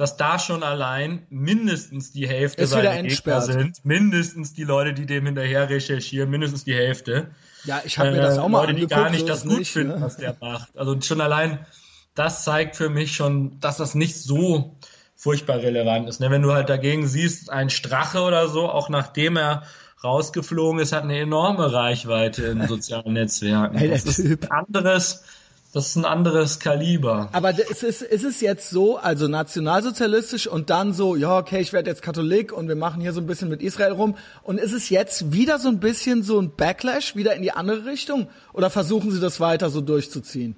dass 0.01 0.17
da 0.17 0.39
schon 0.39 0.63
allein 0.63 1.27
mindestens 1.29 2.11
die 2.11 2.27
Hälfte 2.27 2.65
seiner 2.65 3.03
Gegner 3.03 3.39
sind, 3.41 3.85
mindestens 3.85 4.55
die 4.55 4.63
Leute, 4.63 4.93
die 4.93 5.05
dem 5.05 5.27
hinterher 5.27 5.69
recherchieren, 5.69 6.27
mindestens 6.31 6.63
die 6.63 6.73
Hälfte. 6.73 7.29
Ja, 7.65 7.83
ich 7.85 7.99
habe 7.99 8.09
äh, 8.09 8.13
mir 8.13 8.21
das 8.21 8.39
auch 8.39 8.49
mal 8.49 8.61
Leute, 8.61 8.73
die 8.73 8.87
gar 8.87 9.11
nicht 9.11 9.29
das 9.29 9.43
gut 9.43 9.59
nicht, 9.59 9.71
finden, 9.71 9.99
ne? 9.99 10.01
was 10.01 10.17
der 10.17 10.35
macht. 10.41 10.75
Also 10.75 10.99
schon 11.01 11.21
allein 11.21 11.67
das 12.15 12.43
zeigt 12.43 12.77
für 12.77 12.89
mich 12.89 13.15
schon, 13.15 13.59
dass 13.59 13.77
das 13.77 13.93
nicht 13.93 14.15
so 14.15 14.75
furchtbar 15.15 15.57
relevant 15.57 16.09
ist. 16.09 16.19
Ne? 16.19 16.31
Wenn 16.31 16.41
du 16.41 16.51
halt 16.51 16.69
dagegen 16.69 17.05
siehst, 17.05 17.51
ein 17.51 17.69
Strache 17.69 18.21
oder 18.21 18.47
so, 18.47 18.67
auch 18.67 18.89
nachdem 18.89 19.37
er 19.37 19.61
rausgeflogen 20.03 20.81
ist, 20.81 20.93
hat 20.93 21.03
eine 21.03 21.19
enorme 21.19 21.71
Reichweite 21.71 22.45
in 22.45 22.67
sozialen 22.67 23.13
Netzwerken. 23.13 23.77
Hey, 23.77 23.91
das 23.91 24.05
ist 24.05 24.19
ein 24.19 24.49
anderes, 24.49 25.23
das 25.74 25.88
ist 25.88 25.95
ein 25.95 26.03
anderes 26.03 26.59
Kaliber. 26.59 27.30
Aber 27.32 27.51
es 27.51 27.82
ist, 27.82 28.01
ist 28.01 28.26
es 28.26 28.41
jetzt 28.41 28.69
so, 28.69 28.97
also 28.97 29.30
nationalsozialistisch 29.30 30.47
und 30.47 30.69
dann 30.69 30.91
so, 30.93 31.15
ja, 31.15 31.38
okay, 31.38 31.61
ich 31.61 31.72
werde 31.72 31.89
jetzt 31.89 32.01
Katholik 32.01 32.51
und 32.51 32.67
wir 32.67 32.76
machen 32.76 33.01
hier 33.01 33.13
so 33.13 33.22
ein 33.22 33.28
bisschen 33.28 33.47
mit 33.47 33.61
Israel 33.61 33.93
rum. 33.93 34.17
Und 34.43 34.59
ist 34.59 34.74
es 34.74 34.89
jetzt 34.89 35.32
wieder 35.32 35.59
so 35.59 35.69
ein 35.69 35.80
bisschen 35.80 36.24
so 36.24 36.41
ein 36.41 36.53
Backlash, 36.57 37.15
wieder 37.15 37.36
in 37.36 37.41
die 37.41 37.53
andere 37.53 37.86
Richtung? 37.86 38.28
Oder 38.51 38.69
versuchen 38.69 39.11
Sie 39.11 39.22
das 39.22 39.39
weiter 39.39 39.69
so 39.69 39.80
durchzuziehen? 39.80 40.57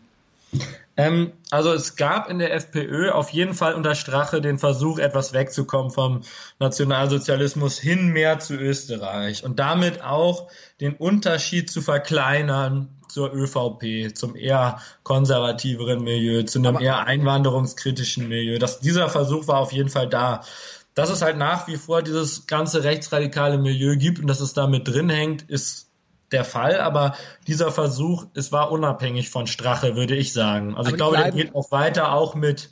Ähm, 0.95 1.33
also 1.49 1.73
es 1.73 1.95
gab 1.95 2.29
in 2.29 2.37
der 2.37 2.53
FPÖ 2.53 3.11
auf 3.11 3.29
jeden 3.29 3.53
Fall 3.53 3.73
unter 3.73 3.95
Strache 3.95 4.41
den 4.41 4.59
Versuch, 4.59 4.99
etwas 4.99 5.33
wegzukommen 5.33 5.91
vom 5.91 6.21
Nationalsozialismus 6.59 7.79
hin 7.79 8.09
mehr 8.09 8.39
zu 8.39 8.55
Österreich 8.55 9.43
und 9.43 9.57
damit 9.57 10.03
auch 10.03 10.49
den 10.81 10.95
Unterschied 10.95 11.69
zu 11.71 11.81
verkleinern 11.81 12.89
zur 13.07 13.33
ÖVP, 13.33 14.15
zum 14.15 14.35
eher 14.35 14.79
konservativeren 15.03 16.03
Milieu, 16.03 16.43
zu 16.43 16.59
einem 16.59 16.75
Aber 16.75 16.81
eher 16.81 17.05
einwanderungskritischen 17.05 18.27
Milieu. 18.27 18.59
Das, 18.59 18.79
dieser 18.79 19.09
Versuch 19.09 19.47
war 19.47 19.59
auf 19.59 19.71
jeden 19.71 19.89
Fall 19.89 20.07
da. 20.07 20.41
Dass 20.95 21.09
es 21.09 21.23
halt 21.23 21.37
nach 21.37 21.67
wie 21.67 21.77
vor 21.77 22.03
dieses 22.03 22.45
ganze 22.45 22.83
rechtsradikale 22.83 23.57
Milieu 23.57 23.97
gibt 23.97 24.19
und 24.19 24.27
dass 24.27 24.41
es 24.41 24.53
damit 24.53 24.87
drin 24.87 25.09
hängt, 25.09 25.43
ist 25.43 25.89
der 26.33 26.43
Fall, 26.43 26.79
aber 26.79 27.15
dieser 27.47 27.71
Versuch, 27.71 28.25
es 28.33 28.51
war 28.51 28.71
unabhängig 28.71 29.29
von 29.29 29.47
Strache, 29.47 29.95
würde 29.95 30.15
ich 30.15 30.33
sagen. 30.33 30.75
Also 30.75 30.79
aber 30.79 30.89
ich 30.89 30.95
glaube, 30.95 31.17
der 31.17 31.31
geht 31.31 31.55
auch 31.55 31.71
weiter, 31.71 32.13
auch 32.13 32.35
mit 32.35 32.69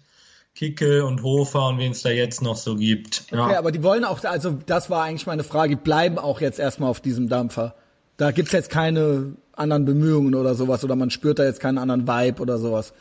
Kickel 0.53 1.03
und 1.03 1.23
Hofer 1.23 1.67
und 1.67 1.79
wen 1.79 1.93
es 1.93 2.01
da 2.01 2.09
jetzt 2.09 2.41
noch 2.41 2.57
so 2.57 2.75
gibt. 2.75 3.23
Okay, 3.31 3.55
aber 3.55 3.71
die 3.71 3.83
wollen 3.83 4.03
auch, 4.03 4.23
also 4.23 4.57
das 4.65 4.89
war 4.89 5.03
eigentlich 5.03 5.25
meine 5.25 5.43
Frage, 5.43 5.75
die 5.75 5.81
bleiben 5.81 6.17
auch 6.17 6.41
jetzt 6.41 6.59
erstmal 6.59 6.89
auf 6.89 6.99
diesem 6.99 7.29
Dampfer. 7.29 7.75
Da 8.17 8.31
gibt's 8.31 8.51
jetzt 8.51 8.69
keine 8.69 9.37
anderen 9.55 9.85
Bemühungen 9.85 10.35
oder 10.35 10.55
sowas 10.55 10.83
oder 10.83 10.95
man 10.95 11.09
spürt 11.09 11.39
da 11.39 11.43
jetzt 11.43 11.59
keinen 11.59 11.77
anderen 11.77 12.07
Vibe 12.07 12.41
oder 12.41 12.57
sowas. 12.57 12.93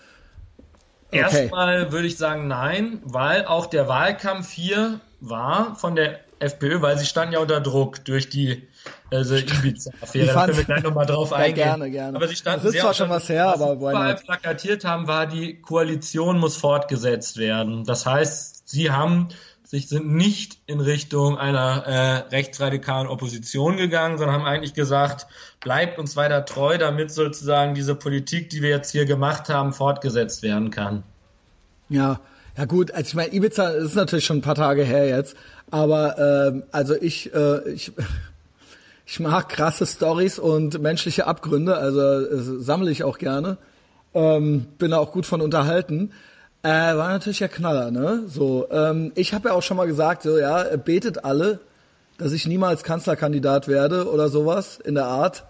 Okay. 1.08 1.18
Erstmal 1.20 1.90
würde 1.90 2.06
ich 2.06 2.16
sagen 2.16 2.46
nein, 2.46 3.00
weil 3.04 3.44
auch 3.44 3.66
der 3.66 3.88
Wahlkampf 3.88 4.50
hier 4.50 5.00
war 5.20 5.74
von 5.74 5.96
der 5.96 6.20
FPÖ, 6.38 6.80
weil 6.80 6.96
sie 6.98 7.06
standen 7.06 7.34
ja 7.34 7.40
unter 7.40 7.60
Druck 7.60 8.04
durch 8.04 8.28
die 8.30 8.68
also 9.10 9.36
Ibiza-Affäre. 9.36 10.26
Da 10.26 10.46
können 10.46 10.56
wir 10.56 10.64
gleich 10.64 10.82
nochmal 10.82 11.06
drauf 11.06 11.32
eingehen. 11.32 11.64
Gerne, 11.64 11.90
gerne. 11.90 12.16
Aber 12.16 12.28
sie 12.28 12.36
standen 12.36 12.64
das 12.64 12.74
ist 12.74 12.80
zwar 12.80 12.94
schon 12.94 13.10
was 13.10 13.28
her, 13.28 13.48
aber 13.48 13.68
was 13.68 13.76
überall 13.76 14.14
plakatiert 14.16 14.84
haben, 14.84 15.06
war, 15.06 15.26
die 15.26 15.60
Koalition 15.60 16.38
muss 16.38 16.56
fortgesetzt 16.56 17.36
werden. 17.36 17.84
Das 17.84 18.06
heißt, 18.06 18.68
sie 18.68 18.90
haben 18.90 19.28
sich 19.70 19.88
sind 19.88 20.12
nicht 20.12 20.58
in 20.66 20.80
Richtung 20.80 21.38
einer 21.38 21.86
äh, 21.86 22.16
rechtsradikalen 22.34 23.06
Opposition 23.06 23.76
gegangen, 23.76 24.18
sondern 24.18 24.34
haben 24.34 24.44
eigentlich 24.44 24.74
gesagt, 24.74 25.28
bleibt 25.60 25.96
uns 25.96 26.16
weiter 26.16 26.44
treu, 26.44 26.76
damit 26.76 27.12
sozusagen 27.12 27.74
diese 27.74 27.94
Politik, 27.94 28.50
die 28.50 28.62
wir 28.62 28.70
jetzt 28.70 28.90
hier 28.90 29.04
gemacht 29.04 29.48
haben, 29.48 29.72
fortgesetzt 29.72 30.42
werden 30.42 30.70
kann. 30.70 31.04
Ja, 31.88 32.18
ja 32.56 32.64
gut, 32.64 32.90
also 32.90 33.06
ich 33.06 33.14
meine, 33.14 33.32
Ibiza 33.32 33.68
ist 33.68 33.94
natürlich 33.94 34.24
schon 34.24 34.38
ein 34.38 34.42
paar 34.42 34.56
Tage 34.56 34.82
her 34.82 35.06
jetzt, 35.06 35.36
aber 35.70 36.18
ähm, 36.48 36.64
also 36.72 36.96
ich, 37.00 37.32
äh, 37.32 37.70
ich 37.70 37.92
ich 39.10 39.18
mag 39.18 39.48
krasse 39.48 39.86
Stories 39.86 40.38
und 40.38 40.80
menschliche 40.80 41.26
Abgründe, 41.26 41.76
also 41.76 42.00
äh, 42.00 42.62
sammle 42.62 42.92
ich 42.92 43.02
auch 43.02 43.18
gerne. 43.18 43.56
Ähm, 44.14 44.66
bin 44.78 44.92
da 44.92 44.98
auch 44.98 45.10
gut 45.10 45.26
von 45.26 45.40
unterhalten. 45.40 46.12
Äh, 46.62 46.68
war 46.68 47.08
natürlich 47.08 47.40
ja 47.40 47.48
Knaller, 47.48 47.90
ne? 47.90 48.22
So, 48.28 48.68
ähm, 48.70 49.10
ich 49.16 49.34
habe 49.34 49.48
ja 49.48 49.54
auch 49.56 49.64
schon 49.64 49.78
mal 49.78 49.88
gesagt, 49.88 50.22
so 50.22 50.38
ja, 50.38 50.62
betet 50.76 51.24
alle, 51.24 51.58
dass 52.18 52.30
ich 52.30 52.46
niemals 52.46 52.84
Kanzlerkandidat 52.84 53.66
werde 53.66 54.08
oder 54.08 54.28
sowas 54.28 54.78
in 54.78 54.94
der 54.94 55.06
Art. 55.06 55.44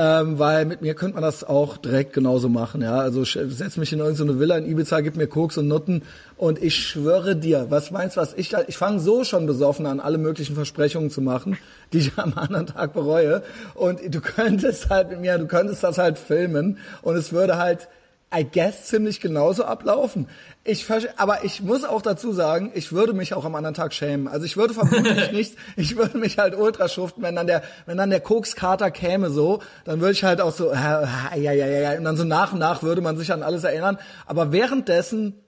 Ähm, 0.00 0.38
weil 0.38 0.64
mit 0.64 0.80
mir 0.80 0.94
könnte 0.94 1.14
man 1.14 1.24
das 1.24 1.42
auch 1.42 1.76
direkt 1.76 2.12
genauso 2.12 2.48
machen, 2.48 2.82
ja. 2.82 2.98
Also 2.98 3.24
setz 3.24 3.76
mich 3.76 3.92
in 3.92 3.98
irgendeine 3.98 4.38
Villa 4.38 4.56
in 4.56 4.64
Ibiza, 4.64 5.00
gib 5.00 5.16
mir 5.16 5.26
Koks 5.26 5.58
und 5.58 5.66
Nutten 5.66 6.02
und 6.36 6.62
ich 6.62 6.76
schwöre 6.76 7.34
dir, 7.34 7.66
was 7.70 7.90
meinst 7.90 8.16
du, 8.16 8.20
was 8.20 8.32
ich 8.34 8.48
da, 8.48 8.62
ich 8.68 8.76
fange 8.76 9.00
so 9.00 9.24
schon 9.24 9.46
besoffen 9.46 9.86
an, 9.86 9.98
alle 9.98 10.18
möglichen 10.18 10.54
Versprechungen 10.54 11.10
zu 11.10 11.20
machen, 11.20 11.58
die 11.92 11.98
ich 11.98 12.12
am 12.16 12.34
anderen 12.36 12.66
Tag 12.66 12.92
bereue 12.92 13.42
und 13.74 13.98
du 14.14 14.20
könntest 14.20 14.88
halt 14.88 15.10
mit 15.10 15.20
mir, 15.20 15.36
du 15.36 15.48
könntest 15.48 15.82
das 15.82 15.98
halt 15.98 16.16
filmen 16.16 16.78
und 17.02 17.16
es 17.16 17.32
würde 17.32 17.58
halt 17.58 17.88
I 18.32 18.44
guess 18.44 18.84
ziemlich 18.84 19.20
genauso 19.20 19.64
ablaufen. 19.64 20.28
Ich 20.70 20.86
aber 21.16 21.44
ich 21.44 21.62
muss 21.62 21.82
auch 21.84 22.02
dazu 22.02 22.30
sagen, 22.30 22.72
ich 22.74 22.92
würde 22.92 23.14
mich 23.14 23.32
auch 23.32 23.46
am 23.46 23.54
anderen 23.54 23.72
Tag 23.72 23.94
schämen. 23.94 24.28
Also 24.28 24.44
ich 24.44 24.58
würde 24.58 24.74
vermutlich 24.74 25.32
nicht, 25.32 25.56
ich 25.76 25.96
würde 25.96 26.18
mich 26.18 26.36
halt 26.36 26.54
ultra 26.54 26.90
schuften, 26.90 27.22
wenn 27.22 27.34
dann 27.34 27.46
der, 27.46 27.62
wenn 27.86 27.96
dann 27.96 28.10
der 28.10 28.20
Kokskater 28.20 28.90
käme 28.90 29.30
so, 29.30 29.62
dann 29.86 30.02
würde 30.02 30.12
ich 30.12 30.24
halt 30.24 30.42
auch 30.42 30.52
so, 30.52 30.70
ja, 30.70 31.34
ja, 31.34 31.52
ja, 31.52 31.66
ja, 31.66 31.96
und 31.96 32.04
dann 32.04 32.18
so 32.18 32.24
nach 32.24 32.52
und 32.52 32.58
nach 32.58 32.82
würde 32.82 33.00
man 33.00 33.16
sich 33.16 33.32
an 33.32 33.42
alles 33.42 33.64
erinnern. 33.64 33.96
Aber 34.26 34.52
währenddessen, 34.52 35.40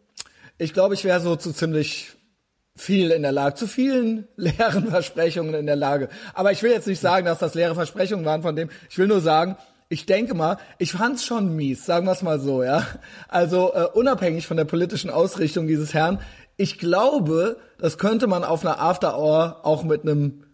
ich 0.57 0.73
glaube, 0.73 0.95
ich 0.95 1.05
wäre 1.05 1.21
so 1.21 1.37
zu 1.37 1.53
ziemlich 1.53 2.13
viel 2.75 3.11
in 3.11 3.21
der 3.21 3.33
Lage, 3.33 3.57
zu 3.57 3.67
vielen 3.67 4.27
leeren 4.37 4.89
Versprechungen 4.89 5.53
in 5.53 5.67
der 5.67 5.77
Lage. 5.77 6.09
Aber 6.33 6.51
ich 6.51 6.63
will 6.63 6.71
jetzt 6.71 6.87
nicht 6.87 7.01
sagen, 7.01 7.27
dass 7.27 7.41
das 7.41 7.53
leere 7.53 7.75
Versprechungen 7.75 8.25
waren 8.25 8.41
von 8.41 8.57
dem. 8.57 8.71
Ich 8.89 8.97
will 8.97 9.07
nur 9.07 9.21
sagen, 9.21 9.59
ich 9.91 10.07
denke 10.07 10.35
mal, 10.35 10.57
ich 10.79 10.93
fand's 10.93 11.25
schon 11.25 11.55
mies, 11.57 11.85
sagen 11.85 12.07
wir 12.07 12.13
es 12.13 12.23
mal 12.23 12.39
so, 12.39 12.63
ja. 12.63 12.87
Also 13.29 13.75
äh, 13.75 13.87
unabhängig 13.93 14.47
von 14.47 14.57
der 14.57 14.65
politischen 14.65 15.11
Ausrichtung 15.11 15.67
dieses 15.67 15.93
Herrn, 15.93 16.21
ich 16.57 16.79
glaube, 16.79 17.59
das 17.77 17.99
könnte 17.99 18.29
man 18.29 18.45
auf 18.45 18.65
einer 18.65 18.81
After 18.81 19.19
Hour 19.19 19.61
auch 19.65 19.83
mit 19.83 20.03
einem 20.03 20.45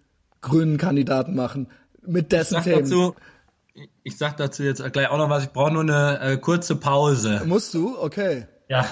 grünen 0.40 0.78
Kandidaten 0.78 1.34
machen, 1.34 1.68
mit 2.00 2.32
dessen 2.32 2.58
ich 2.58 2.64
Themen. 2.64 2.84
Dazu, 2.84 3.14
ich 4.04 4.16
sag 4.16 4.38
dazu 4.38 4.62
jetzt 4.62 4.82
gleich 4.92 5.10
auch 5.10 5.18
noch 5.18 5.28
was. 5.28 5.44
Ich 5.44 5.50
brauche 5.50 5.72
nur 5.72 5.82
eine 5.82 6.20
äh, 6.20 6.36
kurze 6.38 6.76
Pause. 6.76 7.42
Musst 7.44 7.74
du? 7.74 7.98
Okay. 7.98 8.46
Ja. 8.68 8.86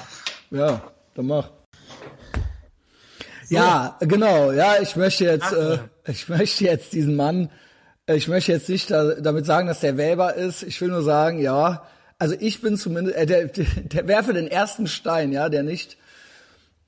Ja, 0.50 0.82
dann 1.14 1.26
mach. 1.26 1.50
So. 3.46 3.54
Ja, 3.54 3.96
genau. 4.00 4.52
Ja, 4.52 4.74
ich 4.82 4.94
möchte 4.96 5.24
jetzt, 5.24 5.52
äh, 5.52 5.78
ich 6.06 6.28
möchte 6.28 6.64
jetzt 6.64 6.92
diesen 6.92 7.16
Mann 7.16 7.50
ich 8.06 8.28
möchte 8.28 8.52
jetzt 8.52 8.68
nicht 8.68 8.90
da, 8.90 9.14
damit 9.14 9.46
sagen, 9.46 9.66
dass 9.66 9.80
der 9.80 9.96
wählbar 9.96 10.34
ist. 10.34 10.62
Ich 10.62 10.80
will 10.80 10.88
nur 10.88 11.02
sagen, 11.02 11.38
ja, 11.38 11.86
also 12.18 12.34
ich 12.38 12.60
bin 12.60 12.76
zumindest, 12.76 13.16
äh, 13.16 13.26
der, 13.26 13.46
der 13.48 14.08
werfe 14.08 14.32
den 14.32 14.48
ersten 14.48 14.86
Stein, 14.86 15.32
ja, 15.32 15.48
der 15.48 15.62
nicht 15.62 15.96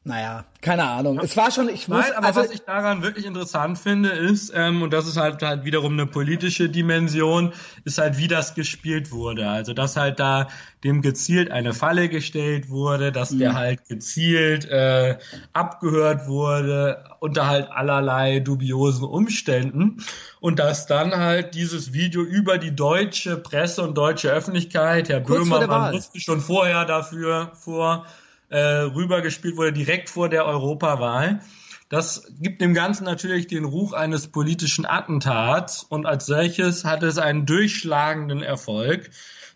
naja, 0.07 0.45
keine 0.61 0.85
Ahnung. 0.85 1.19
Es 1.19 1.37
war 1.37 1.51
schon, 1.51 1.69
ich 1.69 1.89
muss. 1.89 1.99
Nein, 1.99 2.13
aber 2.17 2.29
also, 2.29 2.41
was 2.43 2.51
ich 2.53 2.63
daran 2.63 3.03
wirklich 3.03 3.27
interessant 3.27 3.77
finde, 3.77 4.11
ist, 4.11 4.53
ähm, 4.55 4.83
und 4.83 4.93
das 4.93 5.09
ist 5.09 5.17
halt 5.17 5.43
halt 5.43 5.65
wiederum 5.65 5.95
eine 5.95 6.07
politische 6.07 6.69
Dimension, 6.69 7.53
ist 7.85 7.99
halt, 7.99 8.17
wie 8.17 8.29
das 8.29 8.55
gespielt 8.55 9.11
wurde. 9.11 9.49
Also, 9.49 9.75
dass 9.75 9.97
halt 9.97 10.21
da 10.21 10.47
dem 10.85 11.03
gezielt 11.03 11.51
eine 11.51 11.75
Falle 11.75 12.09
gestellt 12.09 12.69
wurde, 12.69 13.11
dass 13.11 13.33
mhm. 13.33 13.41
der 13.41 13.55
halt 13.55 13.89
gezielt 13.89 14.67
äh, 14.67 15.19
abgehört 15.53 16.29
wurde 16.29 17.03
unter 17.19 17.49
halt 17.49 17.69
allerlei 17.73 18.39
dubiosen 18.39 19.05
Umständen 19.05 20.05
und 20.39 20.61
dass 20.61 20.87
dann 20.87 21.17
halt 21.17 21.57
dieses 21.57 21.93
Video 21.93 22.23
über 22.23 22.59
die 22.59 22.77
deutsche 22.77 23.37
Presse 23.37 23.83
und 23.83 23.99
deutsche 23.99 24.31
Öffentlichkeit, 24.31 25.09
Herr 25.09 25.21
Kurz 25.21 25.41
Böhmermann 25.41 25.95
wusste 25.95 26.21
schon 26.21 26.41
vorher 26.41 26.85
dafür 26.85 27.51
vor 27.55 28.07
äh, 28.49 28.59
rübergespielt 28.59 29.57
wurde, 29.57 29.73
direkt 29.73 30.11
vor 30.11 30.29
der 30.29 30.45
Europawahl. 30.45 31.41
Das 31.89 32.33
gibt 32.41 32.61
dem 32.61 32.75
Ganzen 32.75 33.05
natürlich 33.05 33.47
den 33.47 33.65
Ruch 33.65 33.93
eines 33.93 34.27
politischen 34.29 34.87
Attentats 34.87 35.85
und 35.85 36.05
als 36.05 36.27
solches 36.27 36.85
hat 36.85 37.05
es 37.05 37.19
einen 37.19 37.47
durchschlagenden 37.47 38.43
Erfolg. 38.43 39.11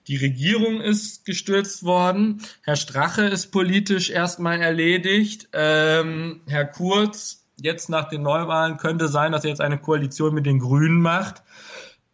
Die 0.06 0.16
Regierung 0.16 0.80
ist 0.80 1.24
gestürzt 1.24 1.82
worden. 1.82 2.42
Herr 2.62 2.76
Strache 2.76 3.24
ist 3.24 3.48
politisch 3.48 4.10
erstmal 4.10 4.60
erledigt. 4.60 5.48
Ähm, 5.52 6.40
Herr 6.46 6.66
Kurz, 6.66 7.44
jetzt 7.60 7.90
nach 7.90 8.08
den 8.08 8.22
Neuwahlen 8.22 8.76
könnte 8.76 9.08
sein, 9.08 9.32
dass 9.32 9.44
er 9.44 9.50
jetzt 9.50 9.60
eine 9.60 9.78
Koalition 9.78 10.32
mit 10.32 10.46
den 10.46 10.60
Grünen 10.60 11.00
macht 11.00 11.42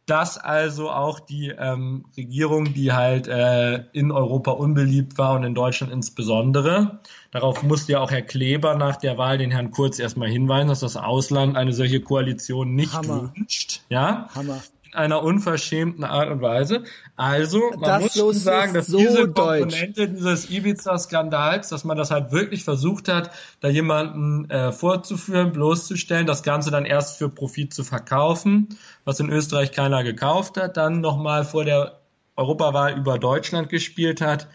dass 0.06 0.38
also 0.38 0.90
auch 0.90 1.18
die 1.18 1.48
ähm, 1.48 2.04
Regierung, 2.16 2.72
die 2.72 2.92
halt 2.92 3.26
äh, 3.26 3.84
in 3.92 4.12
Europa 4.12 4.52
unbeliebt 4.52 5.18
war 5.18 5.34
und 5.34 5.44
in 5.44 5.54
Deutschland 5.54 5.92
insbesondere, 5.92 7.00
darauf 7.32 7.62
musste 7.64 7.92
ja 7.92 8.00
auch 8.00 8.10
Herr 8.10 8.22
Kleber 8.22 8.76
nach 8.76 8.96
der 8.96 9.18
Wahl 9.18 9.36
den 9.38 9.50
Herrn 9.50 9.72
Kurz 9.72 9.98
erstmal 9.98 10.28
hinweisen, 10.28 10.68
dass 10.68 10.80
das 10.80 10.96
Ausland 10.96 11.56
eine 11.56 11.72
solche 11.72 12.00
Koalition 12.00 12.74
nicht 12.74 12.94
Hammer. 12.94 13.32
wünscht. 13.34 13.82
Ja, 13.88 14.28
Hammer 14.34 14.62
einer 14.96 15.22
unverschämten 15.22 16.04
Art 16.04 16.30
und 16.30 16.42
Weise. 16.42 16.84
Also, 17.16 17.70
man 17.70 17.80
das 17.82 18.02
muss 18.02 18.14
schon 18.14 18.34
sagen, 18.34 18.74
dass 18.74 18.86
so 18.86 18.98
diese 18.98 19.28
Komponente 19.28 20.06
deutsch. 20.06 20.16
dieses 20.16 20.50
Ibiza-Skandals, 20.50 21.68
dass 21.68 21.84
man 21.84 21.96
das 21.96 22.10
halt 22.10 22.32
wirklich 22.32 22.64
versucht 22.64 23.08
hat, 23.08 23.30
da 23.60 23.68
jemanden 23.68 24.50
äh, 24.50 24.72
vorzuführen, 24.72 25.52
bloßzustellen, 25.52 26.26
das 26.26 26.42
Ganze 26.42 26.70
dann 26.70 26.84
erst 26.84 27.18
für 27.18 27.28
Profit 27.28 27.72
zu 27.72 27.84
verkaufen, 27.84 28.68
was 29.04 29.20
in 29.20 29.30
Österreich 29.30 29.72
keiner 29.72 30.02
gekauft 30.04 30.56
hat, 30.56 30.76
dann 30.76 31.00
nochmal 31.00 31.44
vor 31.44 31.64
der 31.64 32.00
Europawahl 32.36 32.98
über 32.98 33.18
Deutschland 33.18 33.68
gespielt 33.68 34.20
hat. 34.20 34.48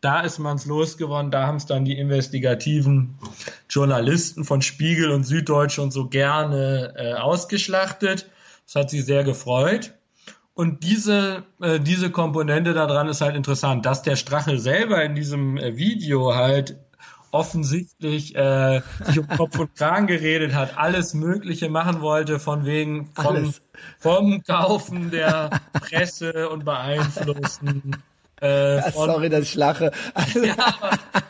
Da 0.00 0.20
ist 0.20 0.38
man's 0.38 0.64
losgeworden, 0.64 1.32
da 1.32 1.46
haben 1.46 1.56
es 1.56 1.66
dann 1.66 1.84
die 1.84 1.98
investigativen 1.98 3.18
Journalisten 3.68 4.44
von 4.44 4.62
Spiegel 4.62 5.10
und 5.10 5.24
Süddeutsche 5.24 5.82
und 5.82 5.92
so 5.92 6.08
gerne 6.08 6.94
äh, 6.96 7.14
ausgeschlachtet. 7.14 8.28
Das 8.68 8.82
hat 8.82 8.90
sie 8.90 9.00
sehr 9.00 9.24
gefreut. 9.24 9.94
Und 10.52 10.84
diese, 10.84 11.44
äh, 11.62 11.80
diese 11.80 12.10
Komponente 12.10 12.74
daran 12.74 13.08
ist 13.08 13.22
halt 13.22 13.34
interessant, 13.34 13.86
dass 13.86 14.02
der 14.02 14.16
Strache 14.16 14.58
selber 14.58 15.02
in 15.02 15.14
diesem 15.14 15.56
äh, 15.56 15.76
Video 15.76 16.34
halt 16.34 16.76
offensichtlich 17.30 18.36
äh, 18.36 18.82
sich 19.04 19.20
um 19.20 19.28
Kopf 19.28 19.58
und 19.58 19.74
Kragen 19.74 20.06
geredet 20.06 20.54
hat, 20.54 20.76
alles 20.76 21.14
Mögliche 21.14 21.70
machen 21.70 22.02
wollte, 22.02 22.38
von 22.38 22.66
wegen 22.66 23.08
vom, 23.14 23.54
vom 23.98 24.42
Kaufen 24.42 25.10
der 25.10 25.50
Presse 25.72 26.50
und 26.50 26.64
Beeinflussen. 26.64 27.96
Äh, 28.42 28.76
ja, 28.76 28.90
von, 28.90 29.10
sorry, 29.10 29.30
dass 29.30 29.44
ich 29.44 29.54
lache. 29.54 29.92
ja, 30.34 30.54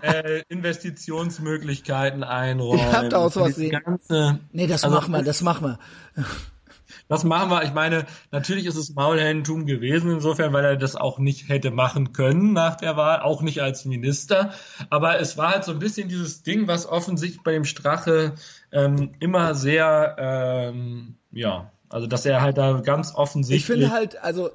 äh, 0.02 0.42
Investitionsmöglichkeiten 0.48 2.24
einräumen. 2.24 2.80
Ihr 2.80 2.92
habt 2.92 3.14
auch 3.14 3.30
sowas 3.30 3.56
ganze, 3.70 4.40
Nee, 4.52 4.66
das 4.66 4.82
also, 4.84 4.96
machen 4.96 5.12
wir, 5.12 5.22
das 5.22 5.42
machen 5.42 5.78
wir. 6.16 6.24
Was 7.08 7.24
machen 7.24 7.50
wir? 7.50 7.62
Ich 7.64 7.72
meine, 7.72 8.04
natürlich 8.30 8.66
ist 8.66 8.76
es 8.76 8.94
Maulheldentum 8.94 9.64
gewesen 9.64 10.10
insofern, 10.10 10.52
weil 10.52 10.64
er 10.64 10.76
das 10.76 10.94
auch 10.94 11.18
nicht 11.18 11.48
hätte 11.48 11.70
machen 11.70 12.12
können 12.12 12.52
nach 12.52 12.76
der 12.76 12.96
Wahl, 12.96 13.20
auch 13.20 13.40
nicht 13.42 13.62
als 13.62 13.86
Minister. 13.86 14.52
Aber 14.90 15.18
es 15.18 15.38
war 15.38 15.52
halt 15.52 15.64
so 15.64 15.72
ein 15.72 15.78
bisschen 15.78 16.08
dieses 16.08 16.42
Ding, 16.42 16.68
was 16.68 16.86
offensichtlich 16.86 17.42
bei 17.42 17.52
dem 17.52 17.64
Strache 17.64 18.34
ähm, 18.72 19.14
immer 19.20 19.54
sehr, 19.54 20.16
ähm, 20.18 21.14
ja, 21.32 21.72
also 21.88 22.06
dass 22.06 22.26
er 22.26 22.42
halt 22.42 22.58
da 22.58 22.80
ganz 22.80 23.14
offensichtlich. 23.14 23.62
Ich 23.62 23.66
finde 23.66 23.90
halt, 23.90 24.22
also 24.22 24.50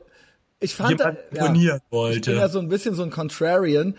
ich 0.59 0.75
fand, 0.75 0.99
ja, 0.99 1.79
wollte. 1.89 2.15
ich 2.17 2.25
bin 2.25 2.37
ja 2.37 2.47
so 2.47 2.59
ein 2.59 2.69
bisschen 2.69 2.95
so 2.95 3.03
ein 3.03 3.09
Contrarian 3.09 3.95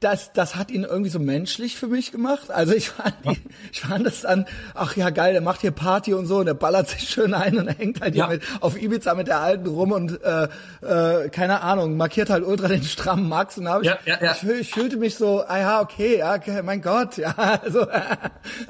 das, 0.00 0.32
das 0.32 0.56
hat 0.56 0.70
ihn 0.70 0.84
irgendwie 0.84 1.10
so 1.10 1.18
menschlich 1.18 1.76
für 1.76 1.86
mich 1.86 2.10
gemacht. 2.10 2.50
Also 2.50 2.72
ich 2.72 2.88
fand, 2.88 3.14
ja. 3.22 3.32
ich 3.70 3.82
fand 3.82 4.06
das 4.06 4.22
dann, 4.22 4.46
ach 4.74 4.96
ja 4.96 5.10
geil, 5.10 5.34
der 5.34 5.42
macht 5.42 5.60
hier 5.60 5.72
Party 5.72 6.14
und 6.14 6.24
so 6.24 6.38
und 6.38 6.46
der 6.46 6.54
ballert 6.54 6.88
sich 6.88 7.06
schön 7.06 7.34
ein 7.34 7.58
und 7.58 7.68
hängt 7.68 8.00
halt 8.00 8.14
ja. 8.14 8.28
hier 8.28 8.38
mit, 8.38 8.42
auf 8.62 8.80
Ibiza 8.80 9.14
mit 9.14 9.26
der 9.26 9.40
Alten 9.40 9.66
rum 9.66 9.92
und 9.92 10.18
äh, 10.22 10.48
äh, 10.80 11.28
keine 11.28 11.60
Ahnung, 11.60 11.98
markiert 11.98 12.30
halt 12.30 12.46
ultra 12.46 12.68
den 12.68 12.82
strammen 12.82 13.28
Max 13.28 13.58
und 13.58 13.68
habe 13.68 13.84
ich, 13.84 13.90
ja, 13.90 13.98
ja, 14.06 14.18
ja. 14.22 14.32
Ich, 14.32 14.48
ich, 14.48 14.72
fühlte 14.72 14.96
mich 14.96 15.16
so, 15.16 15.44
ah 15.46 15.58
ja, 15.58 15.80
okay, 15.82 16.18
ja, 16.18 16.34
okay, 16.34 16.62
mein 16.62 16.80
Gott, 16.80 17.18
ja, 17.18 17.34
also 17.62 17.86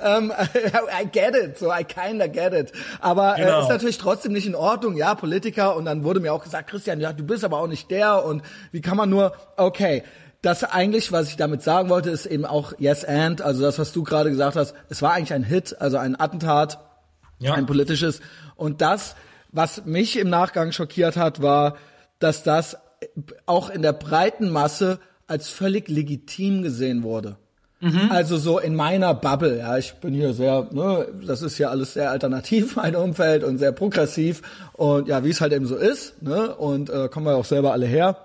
ähm, 0.05 0.33
I 1.01 1.07
get 1.07 1.37
it, 1.37 1.59
so 1.59 1.73
I 1.73 1.85
kinda 1.85 2.27
get 2.27 2.53
it. 2.53 2.73
Aber 3.01 3.39
äh, 3.39 3.43
genau. 3.43 3.61
äh, 3.61 3.63
ist 3.63 3.69
natürlich 3.69 3.99
trotzdem 3.99 4.33
nicht 4.33 4.49
in 4.49 4.57
Ordnung, 4.57 4.97
ja, 4.97 5.15
Politiker 5.15 5.77
und 5.77 5.85
dann 5.85 6.03
wurde 6.03 6.19
mir 6.19 6.33
auch 6.33 6.43
gesagt, 6.43 6.71
Christian, 6.71 7.01
ja, 7.01 7.13
du 7.13 7.23
bist 7.23 7.45
aber 7.45 7.59
auch 7.59 7.69
nicht 7.69 7.89
der 7.93 8.25
und 8.25 8.43
wie 8.73 8.81
kann 8.81 8.97
man 8.97 9.09
nur, 9.09 9.33
okay, 9.57 10.03
das 10.43 10.65
eigentlich, 10.65 11.13
was 11.13 11.29
ich 11.29 11.37
damit 11.37 11.63
sagen 11.63 11.91
wollte, 11.91 12.11
ist 12.11 12.27
eben 12.27 12.45
auch 12.45 12.73
Yes 12.79 13.05
and, 13.05 13.43
also 13.43 13.63
das, 13.63 13.79
was 13.79 13.93
du 13.93 14.03
gerade 14.03 14.31
gesagt 14.31 14.57
hast, 14.57 14.75
es 14.89 15.03
war 15.03 15.13
eigentlich 15.13 15.35
ein 15.35 15.45
Hit, 15.45 15.77
also 15.81 15.99
ein 15.99 16.19
Attentat, 16.19 16.79
ja. 17.39 17.55
ein 17.55 17.67
politisches. 17.67 18.21
Und 18.57 18.81
das, 18.81 19.17
was 19.53 19.85
mich 19.85 20.19
im 20.19 20.31
Nachgang 20.31 20.73
schockiert 20.73 21.17
hat, 21.17 21.43
war, 21.43 21.77
dass 22.19 22.43
das 22.43 22.79
auch 23.47 23.71
in 23.71 23.83
der 23.83 23.93
breiten 23.93 24.51
Masse 24.51 24.99
als 25.27 25.49
völlig 25.49 25.89
legitim 25.89 26.63
gesehen 26.63 27.03
wurde. 27.03 27.37
Mhm. 27.81 28.11
Also 28.11 28.37
so 28.37 28.59
in 28.59 28.75
meiner 28.75 29.15
Bubble, 29.15 29.59
ja, 29.59 29.79
ich 29.79 29.95
bin 29.95 30.13
hier 30.13 30.35
sehr, 30.35 30.69
ne, 30.71 31.07
das 31.27 31.41
ist 31.41 31.57
ja 31.57 31.71
alles 31.71 31.95
sehr 31.95 32.11
alternativ, 32.11 32.77
mein 32.77 32.95
Umfeld 32.95 33.43
und 33.43 33.59
sehr 33.59 33.73
progressiv 33.73 34.43
und 34.73 35.09
ja, 35.09 35.25
wie 35.25 35.31
es 35.31 35.41
halt 35.41 35.53
eben 35.53 35.67
so 35.67 35.77
ist, 35.77 36.23
ne, 36.23 36.55
und 36.55 36.91
äh, 36.91 37.09
kommen 37.09 37.27
wir 37.27 37.37
auch 37.37 37.45
selber 37.45 37.73
alle 37.73 37.87
her. 37.87 38.17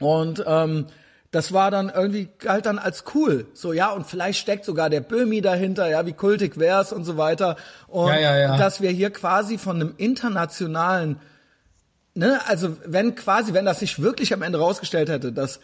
Und 0.00 0.42
ähm, 0.46 0.86
das 1.30 1.52
war 1.52 1.70
dann 1.70 1.90
irgendwie 1.94 2.28
galt 2.38 2.66
dann 2.66 2.78
als 2.78 3.04
cool. 3.14 3.46
So, 3.54 3.72
ja, 3.72 3.90
und 3.90 4.06
vielleicht 4.06 4.40
steckt 4.40 4.64
sogar 4.64 4.90
der 4.90 5.00
Böhmi 5.00 5.40
dahinter, 5.40 5.88
ja, 5.88 6.04
wie 6.06 6.12
kultig 6.12 6.58
wär's 6.58 6.92
und 6.92 7.04
so 7.04 7.16
weiter. 7.16 7.56
Und 7.86 8.08
ja, 8.08 8.18
ja, 8.18 8.36
ja. 8.38 8.56
dass 8.56 8.80
wir 8.80 8.90
hier 8.90 9.10
quasi 9.10 9.58
von 9.58 9.76
einem 9.76 9.94
internationalen 9.96 11.20
ne, 12.14 12.40
also 12.46 12.76
wenn 12.84 13.14
quasi, 13.14 13.54
wenn 13.54 13.64
das 13.64 13.80
sich 13.80 14.00
wirklich 14.00 14.32
am 14.32 14.42
Ende 14.42 14.58
rausgestellt 14.58 15.08
hätte, 15.08 15.32
dass 15.32 15.60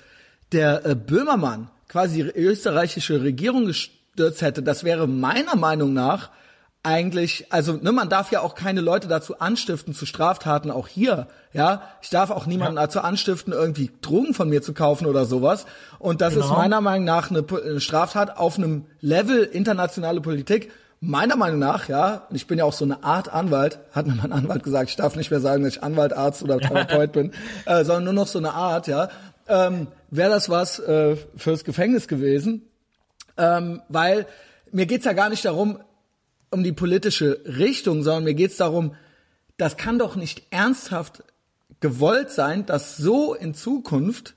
der 0.52 0.84
äh, 0.84 0.94
Böhmermann 0.94 1.70
quasi 1.88 2.22
die 2.22 2.30
österreichische 2.30 3.22
Regierung 3.22 3.66
gestürzt 3.66 4.42
hätte, 4.42 4.62
das 4.62 4.84
wäre 4.84 5.06
meiner 5.06 5.56
Meinung 5.56 5.92
nach 5.92 6.30
eigentlich, 6.86 7.46
also 7.50 7.72
ne, 7.72 7.90
man 7.90 8.08
darf 8.08 8.30
ja 8.30 8.40
auch 8.40 8.54
keine 8.54 8.80
Leute 8.80 9.08
dazu 9.08 9.40
anstiften 9.40 9.92
zu 9.92 10.06
Straftaten, 10.06 10.70
auch 10.70 10.86
hier, 10.86 11.26
ja. 11.52 11.82
Ich 12.00 12.10
darf 12.10 12.30
auch 12.30 12.46
niemanden 12.46 12.76
ja. 12.76 12.82
dazu 12.82 13.00
anstiften, 13.00 13.52
irgendwie 13.52 13.90
Drogen 14.02 14.34
von 14.34 14.48
mir 14.48 14.62
zu 14.62 14.72
kaufen 14.72 15.06
oder 15.06 15.24
sowas. 15.24 15.66
Und 15.98 16.20
das 16.20 16.34
genau. 16.34 16.46
ist 16.46 16.52
meiner 16.52 16.80
Meinung 16.80 17.04
nach 17.04 17.30
eine, 17.30 17.44
eine 17.64 17.80
Straftat 17.80 18.38
auf 18.38 18.56
einem 18.56 18.86
Level 19.00 19.42
internationale 19.42 20.20
Politik. 20.20 20.70
Meiner 21.00 21.36
Meinung 21.36 21.58
nach, 21.58 21.88
ja, 21.88 22.22
und 22.30 22.36
ich 22.36 22.46
bin 22.46 22.58
ja 22.58 22.64
auch 22.64 22.72
so 22.72 22.84
eine 22.84 23.02
Art 23.02 23.32
Anwalt, 23.32 23.80
hat 23.92 24.06
mir 24.06 24.14
mein 24.14 24.32
Anwalt 24.32 24.62
gesagt, 24.62 24.88
ich 24.88 24.96
darf 24.96 25.16
nicht 25.16 25.30
mehr 25.30 25.40
sagen, 25.40 25.64
dass 25.64 25.74
ich 25.74 25.82
Anwalt, 25.82 26.12
Arzt 26.12 26.42
oder 26.42 26.58
Therapeut 26.58 27.12
bin, 27.12 27.32
äh, 27.66 27.84
sondern 27.84 28.04
nur 28.04 28.12
noch 28.12 28.26
so 28.28 28.38
eine 28.38 28.54
Art, 28.54 28.86
ja. 28.86 29.08
Ähm, 29.48 29.88
Wäre 30.10 30.30
das 30.30 30.48
was 30.48 30.78
äh, 30.78 31.16
fürs 31.36 31.64
Gefängnis 31.64 32.06
gewesen? 32.06 32.62
Ähm, 33.36 33.82
weil 33.88 34.26
mir 34.70 34.86
geht's 34.86 35.04
ja 35.04 35.12
gar 35.12 35.28
nicht 35.28 35.44
darum, 35.44 35.80
um 36.56 36.64
die 36.64 36.72
politische 36.72 37.40
Richtung, 37.44 38.02
sondern 38.02 38.24
mir 38.24 38.34
geht 38.34 38.50
es 38.50 38.56
darum, 38.56 38.94
das 39.58 39.76
kann 39.76 39.98
doch 39.98 40.16
nicht 40.16 40.42
ernsthaft 40.50 41.22
gewollt 41.80 42.30
sein, 42.30 42.64
dass 42.66 42.96
so 42.96 43.34
in 43.34 43.54
Zukunft 43.54 44.34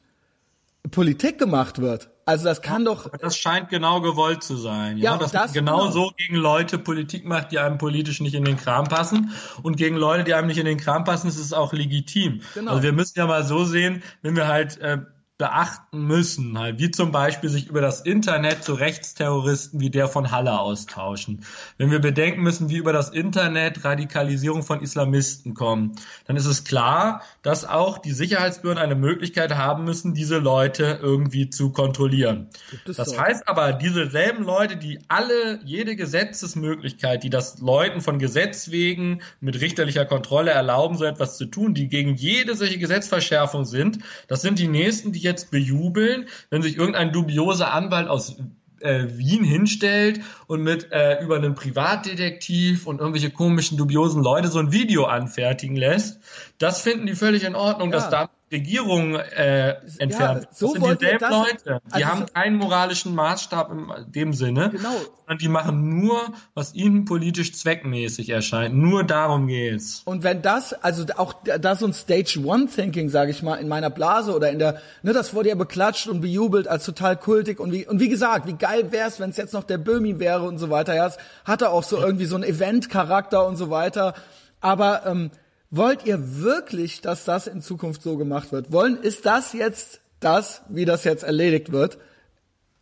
Politik 0.92 1.40
gemacht 1.40 1.80
wird. 1.80 2.10
Also 2.26 2.46
das 2.46 2.62
kann 2.62 2.86
doch. 2.86 3.10
Das 3.20 3.38
scheint 3.38 3.70
genau 3.70 4.02
gewollt 4.02 4.44
zu 4.44 4.56
sein. 4.56 4.98
Ja, 4.98 5.14
ja 5.14 5.18
dass 5.18 5.32
das 5.32 5.54
genau, 5.54 5.80
genau 5.80 5.92
so 5.92 6.12
gegen 6.16 6.36
Leute 6.36 6.78
Politik 6.78 7.26
macht, 7.26 7.52
die 7.52 7.60
einem 7.60 7.78
politisch 7.78 8.20
nicht 8.20 8.36
in 8.36 8.44
den 8.44 8.56
Kram 8.56 8.88
passen. 8.88 9.32
Und 9.64 9.78
gegen 9.78 9.96
Leute, 9.96 10.26
die 10.26 10.34
einem 10.36 10.48
nicht 10.48 10.60
in 10.60 10.66
den 10.66 10.78
Kram 10.78 11.06
passen, 11.06 11.28
ist 11.28 11.40
es 11.40 11.54
auch 11.54 11.74
legitim. 11.74 12.42
Genau. 12.54 12.72
Also 12.72 12.84
wir 12.84 12.94
müssen 12.94 13.18
ja 13.18 13.26
mal 13.26 13.44
so 13.44 13.66
sehen, 13.66 14.04
wenn 14.22 14.36
wir 14.36 14.48
halt 14.48 14.78
äh, 14.80 15.00
beachten 15.40 16.06
müssen, 16.06 16.60
halt, 16.60 16.80
wie 16.80 16.92
zum 16.92 17.14
Beispiel 17.14 17.50
sich 17.50 17.68
über 17.68 17.80
das 17.80 18.02
Internet 18.02 18.62
zu 18.62 18.74
Rechtsterroristen 18.74 19.80
wie 19.80 19.90
der 19.90 20.10
von 20.10 20.32
Halle 20.32 20.60
austauschen. 20.60 21.46
Wenn 21.78 21.92
wir 21.92 22.00
bedenken 22.00 22.44
müssen, 22.44 22.70
wie 22.70 22.76
über 22.76 22.92
das 22.92 23.10
Internet 23.10 23.86
Radikalisierung 23.86 24.64
von 24.64 24.82
Islamisten 24.82 25.54
kommen, 25.54 25.94
dann 26.26 26.36
ist 26.36 26.46
es 26.46 26.66
klar, 26.66 27.22
dass 27.50 27.66
auch 27.66 27.98
die 27.98 28.12
Sicherheitsbehörden 28.12 28.80
eine 28.80 28.94
Möglichkeit 28.94 29.56
haben 29.56 29.84
müssen, 29.84 30.14
diese 30.14 30.38
Leute 30.38 31.00
irgendwie 31.02 31.50
zu 31.50 31.72
kontrollieren. 31.72 32.50
Das 32.86 32.98
so? 32.98 33.20
heißt 33.20 33.48
aber, 33.48 33.74
diese 33.74 34.08
selben 34.12 34.44
Leute, 34.44 34.78
die 34.78 35.00
alle, 35.08 35.60
jede 35.66 35.96
Gesetzesmöglichkeit, 35.96 37.24
die 37.24 37.32
das 37.32 37.58
Leuten 37.58 38.02
von 38.02 38.20
Gesetz 38.20 38.70
wegen 38.70 39.24
mit 39.40 39.60
richterlicher 39.60 40.06
Kontrolle 40.06 40.52
erlauben, 40.52 40.96
so 40.96 41.06
etwas 41.06 41.38
zu 41.38 41.46
tun, 41.46 41.74
die 41.74 41.88
gegen 41.88 42.14
jede 42.14 42.56
solche 42.56 42.78
Gesetzverschärfung 42.78 43.66
sind, 43.66 43.98
das 44.28 44.44
sind 44.44 44.60
die 44.60 44.68
nächsten, 44.68 45.12
die 45.12 45.20
jetzt 45.20 45.50
bejubeln, 45.50 46.28
wenn 46.52 46.62
sich 46.62 46.78
irgendein 46.78 47.12
dubioser 47.12 47.74
Anwalt 47.74 48.10
aus 48.10 48.38
äh, 48.82 49.08
Wien 49.10 49.44
hinstellt 49.44 50.22
und 50.48 50.64
mit 50.64 50.92
äh, 50.92 51.22
über 51.22 51.36
einen 51.36 51.56
Privatdetektiv 51.56 52.88
und 52.88 53.00
irgendwelche 53.00 53.32
komischen 53.32 53.78
dubiosen 53.78 54.24
Leute 54.24 54.48
so 54.48 54.60
ein 54.60 54.72
Video 54.72 55.06
anfertigen 55.06 55.76
lässt. 55.76 56.20
Das 56.60 56.82
finden 56.82 57.08
die 57.08 57.16
völlig 57.16 57.46
in 57.46 57.56
Ordnung, 57.56 57.90
ja. 57.90 57.98
dass 57.98 58.10
da 58.10 58.30
Regierung 58.52 59.16
äh, 59.16 59.76
entfernt. 60.00 60.44
Ja, 60.44 60.50
so 60.52 60.74
das 60.74 60.84
sind 60.84 61.02
dieselben 61.02 61.20
das, 61.20 61.32
Leute. 61.32 61.82
Die 61.88 61.94
also 61.94 62.06
haben 62.06 62.26
keinen 62.34 62.58
moralischen 62.58 63.16
Maßstab 63.16 63.72
in 63.72 64.12
dem 64.12 64.34
Sinne, 64.34 64.72
genau. 64.72 64.90
sondern 65.20 65.38
die 65.38 65.48
machen 65.48 66.00
nur, 66.00 66.34
was 66.56 66.74
ihnen 66.74 67.06
politisch 67.06 67.54
zweckmäßig 67.54 68.30
erscheint. 68.30 68.76
Nur 68.76 69.04
darum 69.04 69.48
geht's. 69.48 70.02
Und 70.04 70.24
wenn 70.24 70.42
das, 70.42 70.74
also 70.74 71.06
auch 71.16 71.34
da 71.44 71.76
so 71.76 71.86
ein 71.86 71.94
Stage 71.94 72.42
One 72.44 72.68
Thinking, 72.68 73.10
sage 73.10 73.32
ich 73.32 73.42
mal, 73.44 73.56
in 73.56 73.68
meiner 73.68 73.90
Blase 73.90 74.36
oder 74.36 74.50
in 74.50 74.60
der, 74.60 74.82
ne, 75.04 75.14
das 75.14 75.34
wurde 75.34 75.50
ja 75.50 75.56
beklatscht 75.56 76.08
und 76.08 76.20
bejubelt 76.20 76.68
als 76.68 76.84
total 76.84 77.16
kultig 77.16 77.60
und 77.60 77.72
wie 77.72 77.88
und 77.88 78.00
wie 78.00 78.10
gesagt, 78.10 78.48
wie 78.48 78.54
geil 78.54 78.92
wär's, 78.92 79.20
wenn 79.20 79.30
es 79.30 79.38
jetzt 79.38 79.54
noch 79.54 79.64
der 79.64 79.78
Böhmi 79.78 80.20
wäre 80.20 80.44
und 80.44 80.58
so 80.58 80.70
weiter. 80.70 80.96
Ja, 80.96 81.08
es 81.08 81.18
hatte 81.46 81.70
auch 81.70 81.84
so 81.84 81.98
irgendwie 81.98 82.26
so 82.26 82.36
einen 82.36 82.44
Event-Charakter 82.44 83.48
und 83.48 83.56
so 83.56 83.70
weiter. 83.70 84.14
Aber 84.60 85.06
ähm, 85.06 85.32
Wollt 85.72 86.06
ihr 86.06 86.42
wirklich, 86.42 87.02
dass 87.02 87.26
das 87.26 87.46
in 87.46 87.62
Zukunft 87.62 88.02
so 88.02 88.18
gemacht 88.18 88.52
wird? 88.52 88.72
Wollen, 88.72 88.98
ist 88.98 89.26
das 89.26 89.54
jetzt 89.54 90.02
das, 90.20 90.64
wie 90.68 90.86
das 90.86 91.04
jetzt 91.04 91.24
erledigt 91.24 91.72
wird? 91.72 92.00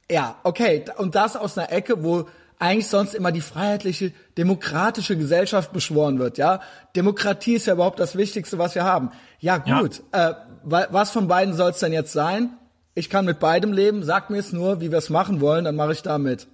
Ja, 0.09 0.37
okay. 0.43 0.85
Und 0.97 1.15
das 1.15 1.35
aus 1.35 1.57
einer 1.57 1.71
Ecke, 1.71 2.03
wo 2.03 2.29
eigentlich 2.59 2.87
sonst 2.87 3.13
immer 3.13 3.33
die 3.33 3.41
freiheitliche, 3.41 4.13
demokratische 4.37 5.17
Gesellschaft 5.17 5.73
beschworen 5.73 6.17
wird, 6.17 6.37
ja? 6.37 6.61
Demokratie 6.95 7.55
ist 7.55 7.67
ja 7.67 7.73
überhaupt 7.73 7.99
das 7.99 8.15
Wichtigste, 8.15 8.57
was 8.57 8.73
wir 8.73 8.85
haben. 8.85 9.11
Ja, 9.39 9.57
gut. 9.57 10.01
Ja. 10.13 10.29
Äh, 10.29 10.35
was 10.63 11.11
von 11.11 11.27
beiden 11.27 11.53
soll 11.53 11.71
es 11.71 11.79
denn 11.79 11.93
jetzt 11.93 12.13
sein? 12.13 12.57
Ich 12.95 13.09
kann 13.09 13.25
mit 13.25 13.39
beidem 13.39 13.73
leben. 13.73 14.03
Sagt 14.03 14.29
mir 14.29 14.39
es 14.39 14.53
nur, 14.53 14.81
wie 14.81 14.91
wir 14.91 14.97
es 14.97 15.09
machen 15.09 15.39
wollen, 15.41 15.65
dann 15.65 15.75
mache 15.75 15.91
ich 15.91 16.01
da 16.01 16.17
mit. 16.17 16.47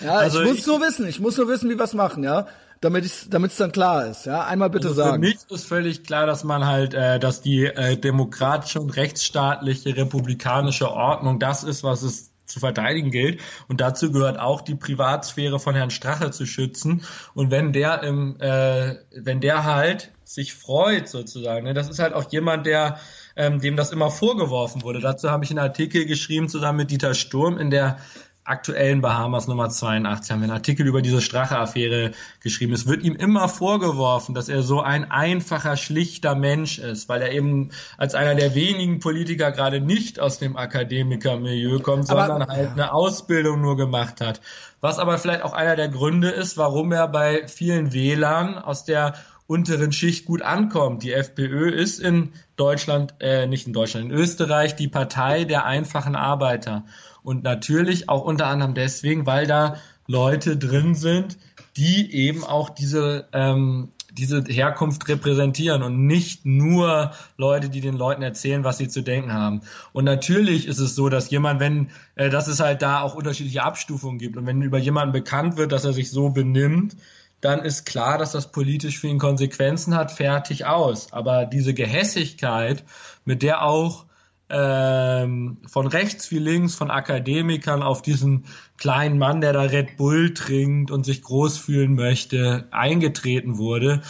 ja, 0.00 0.16
also 0.16 0.42
ich 0.42 0.48
muss 0.48 0.58
ich, 0.58 0.66
nur 0.66 0.80
wissen. 0.80 1.06
Ich 1.08 1.18
muss 1.18 1.36
nur 1.38 1.48
wissen, 1.48 1.70
wie 1.70 1.78
wir 1.78 1.84
es 1.84 1.94
machen, 1.94 2.22
ja 2.22 2.46
damit 2.82 3.04
es 3.04 3.28
damit 3.30 3.52
es 3.52 3.56
dann 3.56 3.72
klar 3.72 4.06
ist. 4.06 4.26
Ja, 4.26 4.44
einmal 4.44 4.68
bitte 4.68 4.88
also 4.88 5.02
sagen. 5.02 5.22
Für 5.22 5.28
mich 5.28 5.38
ist 5.48 5.66
völlig 5.66 6.04
klar, 6.04 6.26
dass 6.26 6.44
man 6.44 6.66
halt, 6.66 6.92
äh, 6.92 7.18
dass 7.18 7.40
die 7.40 7.64
äh, 7.64 7.96
demokratische 7.96 8.80
und 8.80 8.90
rechtsstaatliche 8.90 9.96
republikanische 9.96 10.90
Ordnung 10.90 11.38
das 11.38 11.64
ist, 11.64 11.84
was 11.84 12.02
es 12.02 12.32
zu 12.44 12.60
verteidigen 12.60 13.10
gilt. 13.10 13.40
Und 13.68 13.80
dazu 13.80 14.12
gehört 14.12 14.38
auch 14.38 14.60
die 14.60 14.74
Privatsphäre 14.74 15.58
von 15.58 15.74
Herrn 15.74 15.90
Strache 15.90 16.32
zu 16.32 16.44
schützen. 16.44 17.02
Und 17.34 17.50
wenn 17.50 17.72
der 17.72 18.02
im, 18.02 18.38
äh, 18.40 18.96
wenn 19.14 19.40
der 19.40 19.64
halt 19.64 20.10
sich 20.24 20.54
freut 20.54 21.08
sozusagen, 21.08 21.64
ne, 21.64 21.74
das 21.74 21.88
ist 21.88 22.00
halt 22.00 22.14
auch 22.14 22.30
jemand, 22.30 22.66
der 22.66 22.98
ähm, 23.36 23.60
dem 23.60 23.76
das 23.76 23.92
immer 23.92 24.10
vorgeworfen 24.10 24.82
wurde. 24.82 25.00
Dazu 25.00 25.30
habe 25.30 25.44
ich 25.44 25.50
einen 25.50 25.58
Artikel 25.58 26.04
geschrieben 26.04 26.48
zusammen 26.48 26.78
mit 26.78 26.90
Dieter 26.90 27.14
Sturm 27.14 27.58
in 27.58 27.70
der 27.70 27.98
aktuellen 28.44 29.00
Bahamas 29.00 29.46
Nummer 29.46 29.68
82 29.68 30.30
haben 30.30 30.40
wir 30.40 30.44
einen 30.44 30.52
Artikel 30.52 30.86
über 30.86 31.00
diese 31.00 31.20
Strache-Affäre 31.20 32.12
geschrieben. 32.40 32.72
Es 32.72 32.86
wird 32.86 33.04
ihm 33.04 33.14
immer 33.14 33.48
vorgeworfen, 33.48 34.34
dass 34.34 34.48
er 34.48 34.62
so 34.62 34.80
ein 34.80 35.10
einfacher, 35.10 35.76
schlichter 35.76 36.34
Mensch 36.34 36.78
ist, 36.78 37.08
weil 37.08 37.22
er 37.22 37.32
eben 37.32 37.70
als 37.98 38.14
einer 38.14 38.34
der 38.34 38.54
wenigen 38.54 38.98
Politiker 38.98 39.52
gerade 39.52 39.80
nicht 39.80 40.18
aus 40.18 40.38
dem 40.38 40.56
Akademikermilieu 40.56 41.78
kommt, 41.80 42.10
aber, 42.10 42.26
sondern 42.26 42.48
halt 42.48 42.66
ja. 42.66 42.72
eine 42.72 42.92
Ausbildung 42.92 43.60
nur 43.60 43.76
gemacht 43.76 44.20
hat. 44.20 44.40
Was 44.80 44.98
aber 44.98 45.18
vielleicht 45.18 45.42
auch 45.42 45.52
einer 45.52 45.76
der 45.76 45.88
Gründe 45.88 46.30
ist, 46.30 46.56
warum 46.56 46.90
er 46.90 47.06
bei 47.06 47.46
vielen 47.46 47.92
Wählern 47.92 48.58
aus 48.58 48.84
der 48.84 49.14
unteren 49.46 49.92
Schicht 49.92 50.24
gut 50.24 50.42
ankommt. 50.42 51.02
Die 51.02 51.12
FPÖ 51.12 51.68
ist 51.68 52.00
in 52.00 52.32
Deutschland, 52.56 53.14
äh, 53.20 53.46
nicht 53.46 53.66
in 53.66 53.72
Deutschland, 53.72 54.06
in 54.06 54.10
Österreich 54.10 54.76
die 54.76 54.88
Partei 54.88 55.44
der 55.44 55.66
einfachen 55.66 56.16
Arbeiter. 56.16 56.84
Und 57.22 57.44
natürlich 57.44 58.08
auch 58.08 58.24
unter 58.24 58.46
anderem 58.46 58.74
deswegen, 58.74 59.26
weil 59.26 59.46
da 59.46 59.76
Leute 60.06 60.56
drin 60.56 60.94
sind, 60.94 61.38
die 61.76 62.12
eben 62.12 62.44
auch 62.44 62.70
diese, 62.70 63.28
ähm, 63.32 63.88
diese 64.12 64.44
Herkunft 64.44 65.08
repräsentieren 65.08 65.82
und 65.82 66.06
nicht 66.06 66.44
nur 66.44 67.12
Leute, 67.38 67.70
die 67.70 67.80
den 67.80 67.96
Leuten 67.96 68.22
erzählen, 68.22 68.64
was 68.64 68.78
sie 68.78 68.88
zu 68.88 69.02
denken 69.02 69.32
haben. 69.32 69.62
Und 69.92 70.04
natürlich 70.04 70.66
ist 70.66 70.80
es 70.80 70.94
so, 70.94 71.08
dass 71.08 71.30
jemand, 71.30 71.60
wenn, 71.60 71.90
äh, 72.16 72.28
dass 72.28 72.48
es 72.48 72.60
halt 72.60 72.82
da 72.82 73.00
auch 73.00 73.14
unterschiedliche 73.14 73.62
Abstufungen 73.62 74.18
gibt 74.18 74.36
und 74.36 74.46
wenn 74.46 74.60
über 74.60 74.78
jemanden 74.78 75.12
bekannt 75.12 75.56
wird, 75.56 75.72
dass 75.72 75.84
er 75.84 75.92
sich 75.92 76.10
so 76.10 76.30
benimmt, 76.30 76.96
dann 77.40 77.64
ist 77.64 77.86
klar, 77.86 78.18
dass 78.18 78.32
das 78.32 78.52
politisch 78.52 78.98
für 79.00 79.08
ihn 79.08 79.18
Konsequenzen 79.18 79.96
hat, 79.96 80.12
fertig 80.12 80.64
aus. 80.66 81.12
Aber 81.12 81.44
diese 81.44 81.74
Gehässigkeit, 81.74 82.84
mit 83.24 83.42
der 83.42 83.64
auch 83.64 84.04
ähm, 84.52 85.56
von 85.66 85.86
rechts 85.86 86.30
wie 86.30 86.38
links, 86.38 86.74
von 86.74 86.90
Akademikern 86.90 87.82
auf 87.82 88.02
diesen 88.02 88.44
kleinen 88.76 89.18
Mann, 89.18 89.40
der 89.40 89.54
da 89.54 89.62
Red 89.62 89.96
Bull 89.96 90.34
trinkt 90.34 90.90
und 90.90 91.04
sich 91.04 91.22
groß 91.22 91.56
fühlen 91.56 91.94
möchte, 91.94 92.68
eingetreten 92.70 93.56
wurde, 93.56 94.02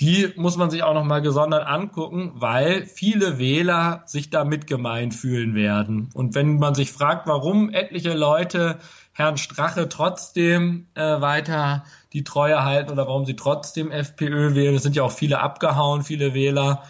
die 0.00 0.32
muss 0.36 0.56
man 0.56 0.70
sich 0.70 0.82
auch 0.82 0.94
nochmal 0.94 1.22
gesondert 1.22 1.66
angucken, 1.68 2.32
weil 2.34 2.84
viele 2.86 3.38
Wähler 3.38 4.02
sich 4.06 4.28
da 4.28 4.44
mitgemeint 4.44 5.14
fühlen 5.14 5.54
werden. 5.54 6.10
Und 6.14 6.34
wenn 6.34 6.58
man 6.58 6.74
sich 6.74 6.90
fragt, 6.90 7.28
warum 7.28 7.70
etliche 7.72 8.14
Leute 8.14 8.78
Herrn 9.12 9.38
Strache 9.38 9.88
trotzdem 9.88 10.88
äh, 10.94 11.20
weiter 11.20 11.84
die 12.12 12.24
Treue 12.24 12.64
halten 12.64 12.90
oder 12.90 13.06
warum 13.06 13.24
sie 13.26 13.36
trotzdem 13.36 13.92
FPÖ 13.92 14.56
wählen, 14.56 14.74
es 14.74 14.82
sind 14.82 14.96
ja 14.96 15.04
auch 15.04 15.12
viele 15.12 15.38
abgehauen, 15.38 16.02
viele 16.02 16.34
Wähler, 16.34 16.82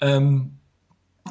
ähm, 0.00 0.57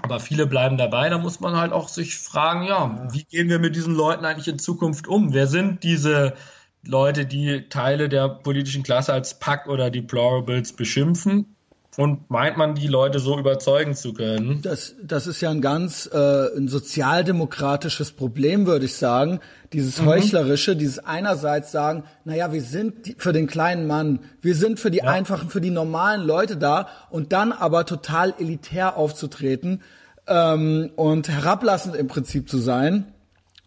aber 0.04 0.20
viele 0.20 0.48
bleiben 0.48 0.78
dabei, 0.78 1.10
da 1.10 1.18
muss 1.18 1.40
man 1.40 1.56
halt 1.56 1.74
auch 1.74 1.90
sich 1.90 2.18
fragen, 2.18 2.64
ja, 2.64 3.08
wie 3.12 3.24
gehen 3.24 3.50
wir 3.50 3.60
mit 3.60 3.76
diesen 3.76 3.96
Leuten 3.96 4.26
eigentlich 4.26 4.48
in 4.48 4.60
Zukunft 4.60 5.08
um? 5.08 5.34
Wer 5.34 5.48
sind 5.48 5.84
diese 5.84 6.36
Leute, 6.84 7.26
die 7.26 7.70
Teile 7.70 8.10
der 8.10 8.30
politischen 8.30 8.84
Klasse 8.84 9.14
als 9.14 9.40
Pack 9.40 9.68
oder 9.68 9.90
Deplorables 9.92 10.74
beschimpfen? 10.74 11.57
Und 11.98 12.30
meint 12.30 12.58
man, 12.58 12.76
die 12.76 12.88
Leute 12.88 13.20
so 13.20 13.40
überzeugen 13.40 13.96
zu 13.96 14.14
können. 14.14 14.62
Das, 14.62 14.96
das 15.04 15.26
ist 15.26 15.42
ja 15.42 15.50
ein 15.50 15.62
ganz 15.62 16.08
äh, 16.14 16.56
ein 16.56 16.68
sozialdemokratisches 16.68 18.12
Problem, 18.12 18.68
würde 18.68 18.86
ich 18.86 18.96
sagen. 18.96 19.40
Dieses 19.74 20.00
mhm. 20.00 20.06
Heuchlerische, 20.06 20.76
dieses 20.76 21.00
einerseits 21.00 21.72
sagen, 21.72 22.04
naja, 22.24 22.54
wir 22.54 22.62
sind 22.62 23.16
für 23.18 23.34
den 23.34 23.48
kleinen 23.48 23.88
Mann, 23.88 24.20
wir 24.42 24.54
sind 24.54 24.80
für 24.80 24.92
die 24.92 25.00
ja. 25.00 25.06
einfachen, 25.06 25.50
für 25.50 25.60
die 25.60 25.72
normalen 25.72 26.22
Leute 26.22 26.56
da 26.56 26.88
und 27.10 27.34
dann 27.34 27.52
aber 27.52 27.86
total 27.86 28.36
elitär 28.38 28.96
aufzutreten 28.96 29.82
ähm, 30.28 30.92
und 30.96 31.30
herablassend 31.30 31.96
im 31.96 32.08
Prinzip 32.08 32.48
zu 32.48 32.60
sein 32.60 33.12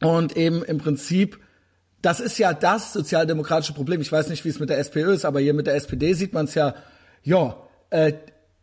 und 0.01 0.37
eben 0.37 0.63
im 0.63 0.79
Prinzip 0.79 1.41
das 2.03 2.19
ist 2.19 2.39
ja 2.39 2.55
das 2.55 2.95
sozialdemokratische 2.95 3.75
Problem. 3.75 4.01
Ich 4.01 4.11
weiß 4.11 4.31
nicht, 4.31 4.47
wie 4.47 4.49
es 4.49 4.59
mit 4.59 4.71
der 4.71 4.79
SPÖ 4.79 5.13
ist, 5.13 5.27
aber 5.27 5.41
hier 5.41 5.53
mit 5.53 5.67
der 5.67 5.75
SPD 5.75 6.15
sieht 6.15 6.33
man 6.33 6.47
es 6.47 6.55
ja, 6.55 6.75
ja, 7.23 7.57
äh, 7.91 8.13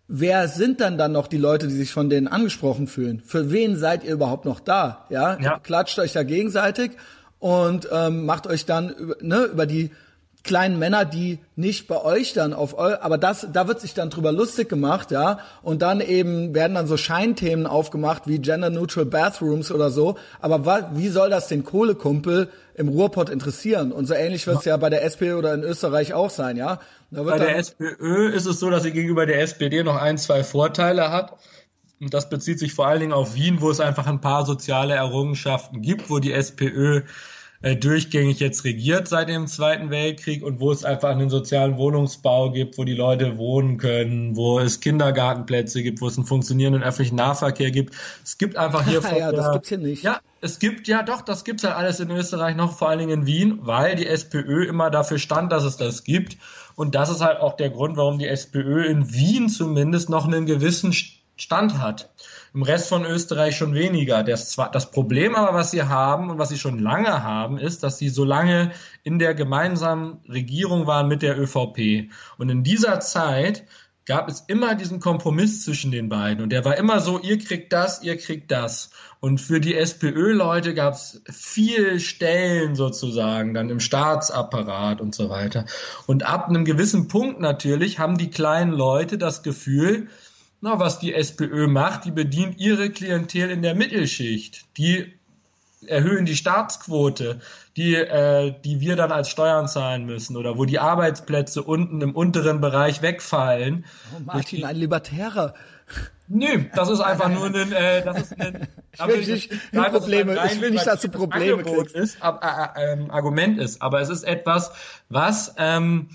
wer 0.08 0.48
sind 0.48 0.82
dann 0.82 0.98
dann 0.98 1.12
noch 1.12 1.28
die 1.28 1.38
Leute, 1.38 1.68
die 1.68 1.76
sich 1.76 1.92
von 1.92 2.10
denen 2.10 2.28
angesprochen 2.28 2.88
fühlen? 2.88 3.22
Für 3.26 3.52
wen 3.52 3.78
seid 3.78 4.04
ihr 4.04 4.14
überhaupt 4.14 4.46
noch 4.46 4.60
da? 4.60 5.06
Ja, 5.10 5.38
ja. 5.40 5.60
klatscht 5.60 6.00
euch 6.00 6.14
da 6.14 6.24
gegenseitig 6.24 6.92
und 7.40 7.88
ähm, 7.92 8.26
macht 8.26 8.48
euch 8.48 8.66
dann 8.66 9.14
ne, 9.22 9.44
über 9.44 9.66
die 9.66 9.92
kleinen 10.48 10.80
Männer, 10.80 11.06
die 11.06 11.40
nicht 11.56 11.88
bei 11.88 12.02
euch 12.02 12.34
dann 12.34 12.54
auf 12.54 12.78
eu, 12.78 12.96
aber 13.02 13.18
das, 13.18 13.48
da 13.52 13.68
wird 13.68 13.82
sich 13.82 13.94
dann 13.94 14.10
drüber 14.10 14.32
lustig 14.32 14.70
gemacht, 14.70 15.12
ja, 15.12 15.40
und 15.62 15.82
dann 15.82 16.02
eben 16.02 16.56
werden 16.56 16.74
dann 16.74 16.88
so 16.88 16.98
Scheinthemen 16.98 17.68
aufgemacht 17.68 18.24
wie 18.26 18.40
Gender 18.40 18.70
Neutral 18.70 19.06
Bathrooms 19.06 19.72
oder 19.72 19.92
so. 19.92 20.16
Aber 20.40 20.92
wie 20.96 21.10
soll 21.10 21.30
das 21.30 21.48
den 21.48 21.64
Kohlekumpel 21.64 22.50
im 22.74 22.88
Ruhrpott 22.88 23.30
interessieren? 23.30 23.92
Und 23.92 24.08
so 24.08 24.14
ähnlich 24.14 24.48
wird 24.48 24.60
es 24.60 24.66
ja 24.66 24.78
bei 24.78 24.90
der 24.90 25.04
SP 25.04 25.34
oder 25.34 25.54
in 25.54 25.64
Österreich 25.64 26.14
auch 26.14 26.30
sein, 26.30 26.58
ja. 26.58 26.80
Bei 27.12 27.38
der 27.38 27.58
SPÖ 27.58 28.30
ist 28.30 28.46
es 28.46 28.60
so, 28.60 28.70
dass 28.70 28.84
sie 28.84 28.92
gegenüber 28.92 29.26
der 29.26 29.42
SPD 29.42 29.84
noch 29.84 29.96
ein, 29.96 30.18
zwei 30.18 30.44
Vorteile 30.44 31.12
hat. 31.12 31.38
Und 32.00 32.14
das 32.14 32.30
bezieht 32.30 32.60
sich 32.60 32.74
vor 32.74 32.88
allen 32.88 33.00
Dingen 33.00 33.14
auf 33.14 33.34
Wien, 33.34 33.62
wo 33.62 33.72
es 33.72 33.80
einfach 33.80 34.06
ein 34.06 34.22
paar 34.22 34.46
soziale 34.46 34.94
Errungenschaften 34.94 35.82
gibt, 35.82 36.10
wo 36.10 36.20
die 36.20 36.32
SPÖ 36.32 37.02
äh, 37.62 37.76
durchgängig 37.76 38.40
jetzt 38.40 38.66
regiert 38.66 39.08
seit 39.08 39.30
dem 39.30 39.48
Zweiten 39.48 39.90
Weltkrieg 39.90 40.44
und 40.44 40.60
wo 40.60 40.72
es 40.72 40.86
einfach 40.86 41.10
einen 41.10 41.32
sozialen 41.32 41.78
Wohnungsbau 41.78 42.52
gibt, 42.52 42.78
wo 42.78 42.84
die 42.84 42.94
Leute 42.94 43.40
wohnen 43.40 43.80
können, 43.80 44.36
wo 44.36 44.60
es 44.60 44.80
Kindergartenplätze 44.80 45.82
gibt, 45.82 46.00
wo 46.00 46.08
es 46.08 46.18
einen 46.18 46.28
funktionierenden 46.28 46.84
öffentlichen 46.84 47.16
Nahverkehr 47.16 47.72
gibt. 47.72 47.96
Es 48.24 48.38
gibt 48.38 48.58
einfach 48.58 48.86
hier 48.86 49.02
ja, 49.18 49.32
das 49.32 49.52
gibt's 49.54 49.70
hier 49.70 49.80
nicht. 49.80 50.04
Ja, 50.04 50.20
es 50.40 50.60
gibt 50.60 50.88
ja 50.88 51.02
doch, 51.02 51.22
das 51.22 51.44
gibt's 51.44 51.64
halt 51.64 51.76
alles 51.76 52.00
in 52.00 52.12
Österreich 52.12 52.56
noch, 52.56 52.78
vor 52.78 52.90
allen 52.90 53.00
Dingen 53.00 53.22
in 53.22 53.26
Wien, 53.26 53.60
weil 53.64 53.96
die 53.96 54.06
SPÖ 54.06 54.66
immer 54.66 54.92
dafür 54.92 55.18
stand, 55.18 55.52
dass 55.52 55.64
es 55.64 55.78
das 55.78 56.04
gibt. 56.04 56.38
Und 56.78 56.94
das 56.94 57.10
ist 57.10 57.22
halt 57.22 57.40
auch 57.40 57.58
der 57.58 57.72
Grund, 57.72 57.98
warum 57.98 58.20
die 58.20 58.28
SPÖ 58.28 58.86
in 58.86 59.12
Wien 59.12 59.50
zumindest 59.50 60.12
noch 60.12 60.28
einen 60.28 60.46
gewissen 60.46 60.94
Stand 60.94 61.80
hat. 61.80 62.12
Im 62.54 62.62
Rest 62.62 62.90
von 62.90 63.04
Österreich 63.04 63.58
schon 63.58 63.74
weniger. 63.74 64.22
Das, 64.22 64.56
das 64.72 64.92
Problem 64.92 65.34
aber, 65.34 65.58
was 65.58 65.72
sie 65.72 65.82
haben 65.82 66.30
und 66.30 66.38
was 66.38 66.50
sie 66.50 66.60
schon 66.60 66.78
lange 66.78 67.24
haben, 67.24 67.58
ist, 67.58 67.82
dass 67.82 67.98
sie 67.98 68.10
so 68.10 68.24
lange 68.24 68.74
in 69.02 69.18
der 69.18 69.34
gemeinsamen 69.34 70.20
Regierung 70.30 70.86
waren 70.86 71.08
mit 71.08 71.24
der 71.24 71.40
ÖVP. 71.40 72.12
Und 72.38 72.50
in 72.50 72.64
dieser 72.64 73.00
Zeit 73.00 73.64
gab 74.08 74.30
es 74.30 74.46
immer 74.48 74.74
diesen 74.74 75.02
Kompromiss 75.02 75.66
zwischen 75.66 75.92
den 75.92 76.08
beiden. 76.08 76.42
Und 76.42 76.50
der 76.50 76.64
war 76.64 76.78
immer 76.78 77.02
so, 77.02 77.20
ihr 77.20 77.38
kriegt 77.38 77.74
das, 77.74 78.02
ihr 78.02 78.18
kriegt 78.18 78.52
das. 78.52 78.90
Und 79.20 79.42
für 79.42 79.60
die 79.60 79.76
SPÖ-Leute 79.76 80.74
gab 80.74 80.94
es 80.94 81.22
viel 81.30 82.00
Stellen 82.00 82.76
sozusagen 82.76 83.54
dann 83.54 83.70
im 83.70 83.82
Staatsapparat 83.82 85.02
und 85.02 85.14
so 85.14 85.30
weiter. 85.30 85.66
Und 86.08 86.24
ab 86.24 86.48
einem 86.48 86.64
gewissen 86.64 87.10
Punkt 87.10 87.42
natürlich 87.42 88.00
haben 88.00 88.18
die 88.18 88.30
kleinen 88.30 88.72
Leute 88.72 89.18
das 89.18 89.44
Gefühl, 89.44 90.08
na, 90.62 90.80
was 90.80 91.00
die 91.00 91.14
SPÖ 91.14 91.68
macht, 91.68 92.06
die 92.06 92.12
bedient 92.12 92.60
ihre 92.60 92.90
Klientel 92.90 93.52
in 93.52 93.62
der 93.62 93.76
Mittelschicht. 93.76 94.66
Die 94.78 95.17
erhöhen 95.86 96.26
die 96.26 96.36
Staatsquote, 96.36 97.40
die, 97.76 97.96
äh, 97.96 98.54
die 98.64 98.80
wir 98.80 98.96
dann 98.96 99.12
als 99.12 99.30
Steuern 99.30 99.68
zahlen 99.68 100.06
müssen 100.06 100.36
oder 100.36 100.58
wo 100.58 100.66
die 100.66 100.80
Arbeitsplätze 100.80 101.62
unten 101.62 102.02
im 102.02 102.16
unteren 102.16 102.62
Bereich 102.62 103.02
wegfallen. 103.02 103.86
Oh, 104.16 104.22
Martin, 104.26 104.66
ein 104.66 104.76
Libertärer. 104.76 105.54
Nö, 106.28 106.66
das 106.76 106.90
ist 106.90 107.00
einfach 107.00 107.30
nur 107.30 107.46
ein, 107.46 107.72
äh, 107.72 108.04
das 108.04 108.24
ist 108.24 108.40
ein, 108.40 108.68
ich 108.92 109.08
will 109.08 109.18
nicht, 109.20 109.52
nicht 109.52 109.92
Probleme, 109.92 110.38
ich 110.46 110.60
will 110.60 110.72
nicht, 110.72 110.86
dass 110.86 111.02
du 111.02 111.10
Probleme 111.10 111.64
kriegst. 111.64 111.96
Ist, 111.96 112.18
äh, 112.22 112.28
äh, 112.28 113.10
Argument 113.10 113.60
ist, 113.60 113.82
aber 113.82 114.02
es 114.02 114.10
ist 114.10 114.24
etwas, 114.24 114.72
was 115.08 115.56
ähm, 115.58 116.10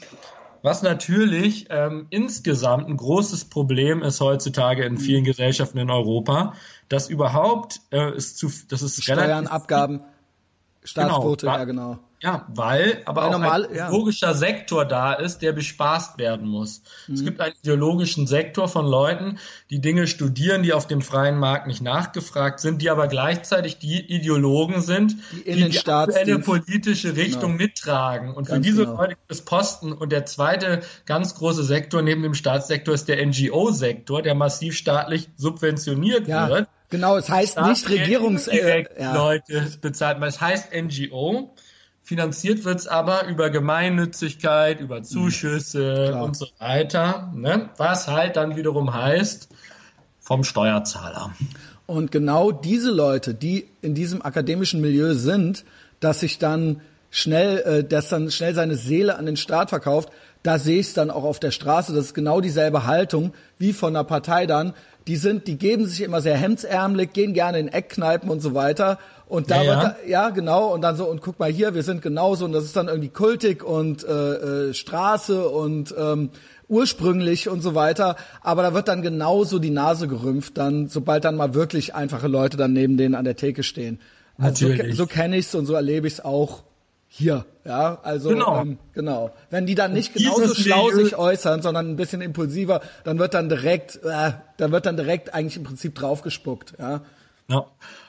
was 0.62 0.82
natürlich 0.82 1.66
ähm, 1.70 2.06
insgesamt 2.10 2.89
ein 2.89 2.97
großes 2.97 3.47
Problem 3.47 4.02
ist 4.02 4.20
heutzutage 4.20 4.84
in 4.84 4.98
vielen 4.98 5.24
Gesellschaften 5.24 5.78
in 5.78 5.90
Europa, 5.90 6.55
dass 6.89 7.09
überhaupt 7.09 7.80
äh, 7.90 8.16
ist 8.16 8.39
zu, 8.39 8.51
das 8.68 8.82
ist 8.82 9.02
Steuern, 9.02 9.18
relativ, 9.18 9.51
Abgaben, 9.51 10.05
Staatsquote, 10.84 11.47
genau, 11.47 11.59
ja 11.59 11.64
genau. 11.64 11.98
Ja, 12.23 12.47
weil 12.55 13.03
aber 13.05 13.23
weil 13.23 13.28
auch 13.28 13.32
normal, 13.32 13.65
ein 13.66 13.73
ideologischer 13.73 14.28
ja. 14.28 14.35
Sektor 14.35 14.85
da 14.85 15.12
ist, 15.12 15.43
der 15.43 15.53
bespaßt 15.53 16.19
werden 16.19 16.49
muss. 16.49 16.82
Mhm. 17.09 17.15
Es 17.15 17.24
gibt 17.24 17.40
einen 17.40 17.55
ideologischen 17.62 18.28
Sektor 18.28 18.69
von 18.69 18.86
Leuten, 18.86 19.39
die 19.70 19.81
Dinge 19.81 20.07
studieren, 20.07 20.62
die 20.62 20.73
auf 20.73 20.86
dem 20.86 21.03
freien 21.03 21.36
Markt 21.36 21.66
nicht 21.66 21.82
nachgefragt 21.82 22.61
sind, 22.61 22.81
die 22.81 22.90
aber 22.90 23.09
gleichzeitig 23.09 23.78
die 23.78 24.01
Ideologen 24.01 24.82
sind, 24.82 25.16
die, 25.32 25.53
die 25.53 25.69
die 25.69 25.89
aktuelle 25.90 26.39
politische 26.39 27.16
Richtung 27.16 27.57
genau. 27.57 27.65
mittragen. 27.65 28.35
Und 28.35 28.47
ganz 28.47 28.51
für 28.51 28.61
diese 28.61 28.85
genau. 28.85 28.99
Leute 28.99 29.16
gibt 29.16 29.32
es 29.32 29.44
Posten. 29.44 29.93
Und 29.93 30.12
der 30.12 30.24
zweite 30.24 30.82
ganz 31.07 31.35
große 31.35 31.65
Sektor 31.65 32.03
neben 32.03 32.23
dem 32.23 32.35
Staatssektor 32.35 32.94
ist 32.94 33.09
der 33.09 33.24
NGO-Sektor, 33.27 34.23
der 34.23 34.36
massiv 34.36 34.77
staatlich 34.77 35.28
subventioniert 35.36 36.28
ja. 36.28 36.49
wird. 36.49 36.69
Genau, 36.90 37.16
es 37.16 37.28
heißt 37.28 37.61
nicht 37.62 37.89
Regierungs... 37.89 38.47
Äh, 38.47 38.85
ja. 39.01 39.15
Leute 39.15 39.66
bezahlt, 39.81 40.23
es 40.23 40.40
heißt 40.40 40.73
NGO. 40.73 41.53
Finanziert 42.03 42.65
wird's 42.65 42.87
aber 42.87 43.27
über 43.29 43.49
Gemeinnützigkeit, 43.51 44.81
über 44.81 44.97
hm, 44.97 45.05
Zuschüsse 45.05 46.09
Klar. 46.09 46.24
und 46.24 46.37
so 46.37 46.47
weiter. 46.59 47.33
Ne? 47.35 47.70
Was 47.77 48.09
halt 48.09 48.37
dann 48.37 48.57
wiederum 48.57 48.93
heißt, 48.93 49.49
vom 50.20 50.45
Steuerzahler. 50.45 51.33
Und 51.87 52.11
genau 52.11 52.53
diese 52.53 52.91
Leute, 52.91 53.35
die 53.35 53.69
in 53.83 53.95
diesem 53.95 54.23
akademischen 54.23 54.81
Milieu 54.81 55.15
sind, 55.15 55.65
dass 56.01 56.20
sich 56.20 56.39
dann 56.39 56.81
schnell, 57.11 57.59
äh, 57.59 57.85
dass 57.85 58.09
dann 58.09 58.31
schnell 58.31 58.55
seine 58.55 58.77
Seele 58.77 59.16
an 59.16 59.27
den 59.27 59.37
Staat 59.37 59.70
verkauft, 59.70 60.09
da 60.43 60.59
sehe 60.59 60.81
ich 60.81 60.89
es 60.89 60.95
dann 60.95 61.11
auch 61.11 61.23
auf 61.23 61.39
der 61.39 61.53
Straße. 61.53 61.93
Das 61.93 62.07
ist 62.07 62.15
genau 62.15 62.41
dieselbe 62.41 62.87
Haltung 62.87 63.33
wie 63.59 63.73
von 63.73 63.95
der 63.95 64.05
Partei 64.05 64.47
dann. 64.47 64.74
Die 65.07 65.16
sind, 65.16 65.47
die 65.47 65.57
geben 65.57 65.87
sich 65.87 66.01
immer 66.01 66.20
sehr 66.20 66.37
hemdsärmelig, 66.37 67.12
gehen 67.12 67.35
gerne 67.35 67.59
in 67.59 67.69
Eckkneipen 67.69 68.31
und 68.31 68.41
so 68.41 68.55
weiter. 68.55 68.99
Und 69.32 69.50
da 69.50 69.62
ja, 69.62 69.82
wird, 69.82 69.94
ja. 70.04 70.24
ja 70.26 70.28
genau, 70.28 70.74
und 70.74 70.82
dann 70.82 70.94
so, 70.94 71.06
und 71.06 71.22
guck 71.22 71.38
mal 71.38 71.50
hier, 71.50 71.74
wir 71.74 71.82
sind 71.82 72.02
genauso, 72.02 72.44
und 72.44 72.52
das 72.52 72.64
ist 72.64 72.76
dann 72.76 72.88
irgendwie 72.88 73.09
kultig 73.09 73.64
und 73.64 74.04
äh, 74.04 74.34
äh, 74.68 74.74
Straße 74.74 75.48
und 75.48 75.94
ähm, 75.96 76.28
ursprünglich 76.68 77.48
und 77.48 77.62
so 77.62 77.74
weiter. 77.74 78.16
Aber 78.42 78.60
da 78.60 78.74
wird 78.74 78.88
dann 78.88 79.00
genauso 79.00 79.59
die 79.59 79.70
Nase 79.70 80.06
gerümpft, 80.06 80.59
dann, 80.59 80.88
sobald 80.88 81.24
dann 81.24 81.36
mal 81.36 81.54
wirklich 81.54 81.94
einfache 81.94 82.28
Leute 82.28 82.59
dann 82.59 82.74
neben 82.74 82.98
denen 82.98 83.14
an 83.14 83.24
der 83.24 83.34
Theke 83.34 83.62
stehen. 83.62 84.00
Also 84.36 84.68
Natürlich. 84.68 84.96
so, 84.96 85.04
so 85.04 85.06
kenne 85.06 85.38
ich's 85.38 85.54
und 85.54 85.64
so 85.64 85.72
erlebe 85.72 86.06
ich's 86.06 86.20
auch 86.20 86.64
hier, 87.09 87.46
ja, 87.64 88.00
also 88.02 88.28
genau. 88.28 88.60
Ähm, 88.60 88.78
genau. 88.92 89.30
Wenn 89.48 89.64
die 89.64 89.74
dann 89.74 89.94
nicht 89.94 90.12
genauso 90.12 90.54
schlau 90.54 90.90
sich 90.90 91.16
äußern, 91.16 91.62
sondern 91.62 91.88
ein 91.88 91.96
bisschen 91.96 92.20
impulsiver, 92.20 92.82
dann 93.04 93.18
wird 93.18 93.32
dann 93.32 93.48
direkt, 93.48 93.96
äh, 94.04 94.32
dann 94.59 94.72
wird 94.72 94.84
dann 94.84 94.98
direkt 94.98 95.32
eigentlich 95.32 95.56
im 95.56 95.62
Prinzip 95.62 95.94
draufgespuckt, 95.94 96.74
ja. 96.78 97.00
Ja. 97.48 97.66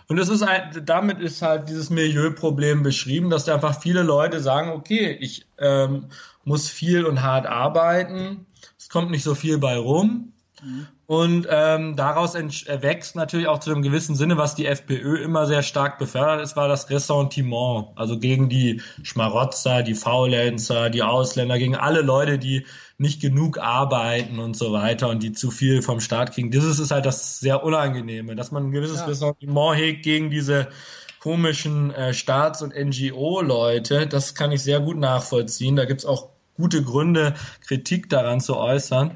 Und 0.08 0.18
es 0.18 0.30
ist 0.30 0.42
ein, 0.42 0.86
damit 0.86 1.20
ist 1.20 1.42
halt 1.42 1.70
dieses 1.70 1.90
Milieuproblem 1.90 2.84
beschrieben, 2.84 3.30
dass 3.30 3.46
da 3.46 3.56
einfach 3.56 3.80
viele 3.80 4.04
Leute 4.04 4.40
sagen, 4.42 4.72
okay, 4.72 5.18
ich 5.20 5.46
ähm, 5.58 6.08
muss 6.44 6.70
viel 6.70 7.06
und 7.06 7.22
hart 7.22 7.46
arbeiten, 7.46 8.46
es 8.78 8.90
kommt 8.90 9.12
nicht 9.12 9.24
so 9.24 9.36
viel 9.36 9.58
bei 9.58 9.78
rum. 9.78 10.33
Mhm. 10.64 10.88
Und 11.06 11.48
ähm, 11.50 11.96
daraus 11.96 12.34
erwächst 12.34 13.16
natürlich 13.16 13.48
auch 13.48 13.60
zu 13.60 13.72
einem 13.72 13.82
gewissen 13.82 14.16
Sinne, 14.16 14.38
was 14.38 14.56
die 14.56 14.66
FPÖ 14.66 15.18
immer 15.18 15.46
sehr 15.46 15.62
stark 15.62 16.00
befördert 16.00 16.42
ist, 16.42 16.56
war 16.56 16.68
das 16.68 16.90
Ressentiment. 16.90 17.90
Also 17.96 18.18
gegen 18.18 18.50
die 18.50 18.82
Schmarotzer, 19.04 19.84
die 19.84 19.96
Faulenzer, 19.96 20.90
die 20.90 21.04
Ausländer, 21.04 21.60
gegen 21.60 21.76
alle 21.76 22.02
Leute, 22.02 22.40
die 22.40 22.66
nicht 22.98 23.22
genug 23.22 23.58
arbeiten 23.60 24.40
und 24.40 24.56
so 24.56 24.72
weiter 24.72 25.10
und 25.10 25.22
die 25.22 25.34
zu 25.34 25.52
viel 25.52 25.82
vom 25.82 26.00
Staat 26.00 26.34
kriegen. 26.34 26.52
Das 26.52 26.64
ist 26.64 26.92
halt 26.92 27.06
das 27.06 27.40
sehr 27.40 27.64
Unangenehme, 27.64 28.36
dass 28.36 28.52
man 28.52 28.68
ein 28.68 28.72
gewisses 28.72 29.00
ja. 29.00 29.06
Ressentiment 29.06 29.78
hegt 29.78 30.04
gegen 30.04 30.30
diese 30.30 30.70
komischen 31.20 31.92
äh, 31.92 32.14
Staats- 32.14 32.62
und 32.62 32.74
NGO-Leute. 32.76 34.08
Das 34.08 34.36
kann 34.36 34.52
ich 34.52 34.64
sehr 34.64 34.80
gut 34.80 34.98
nachvollziehen. 34.98 35.76
Da 35.76 35.86
gibt's 35.86 36.06
auch 36.06 36.30
gute 36.56 36.84
Gründe, 36.84 37.34
Kritik 37.66 38.10
daran 38.10 38.42
zu 38.42 38.58
äußern. 38.58 39.12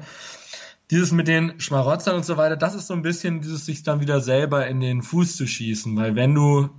Dieses 0.90 1.12
mit 1.12 1.28
den 1.28 1.60
Schmarotzern 1.60 2.16
und 2.16 2.24
so 2.24 2.36
weiter, 2.36 2.56
das 2.56 2.74
ist 2.74 2.86
so 2.86 2.94
ein 2.94 3.02
bisschen 3.02 3.42
dieses 3.42 3.66
sich 3.66 3.82
dann 3.82 4.00
wieder 4.00 4.20
selber 4.20 4.66
in 4.66 4.80
den 4.80 5.02
Fuß 5.02 5.36
zu 5.36 5.46
schießen, 5.46 5.94
weil 5.96 6.16
wenn 6.16 6.34
du 6.34 6.70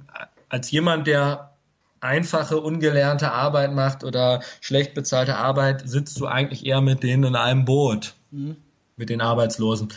als 0.49 0.71
jemand, 0.71 1.05
der 1.05 1.53
einfache, 2.01 2.59
ungelernte 2.59 3.31
Arbeit 3.31 3.73
macht 3.73 4.03
oder 4.03 4.41
schlecht 4.61 4.93
bezahlte 4.93 5.35
Arbeit, 5.35 5.87
sitzt 5.87 6.19
du 6.19 6.25
eigentlich 6.25 6.65
eher 6.65 6.81
mit 6.81 7.03
denen 7.03 7.23
in 7.23 7.35
einem 7.35 7.65
Boot. 7.65 8.15
Mhm. 8.31 8.57
mit 8.95 9.09
den 9.09 9.21
Arbeitslosen. 9.21 9.89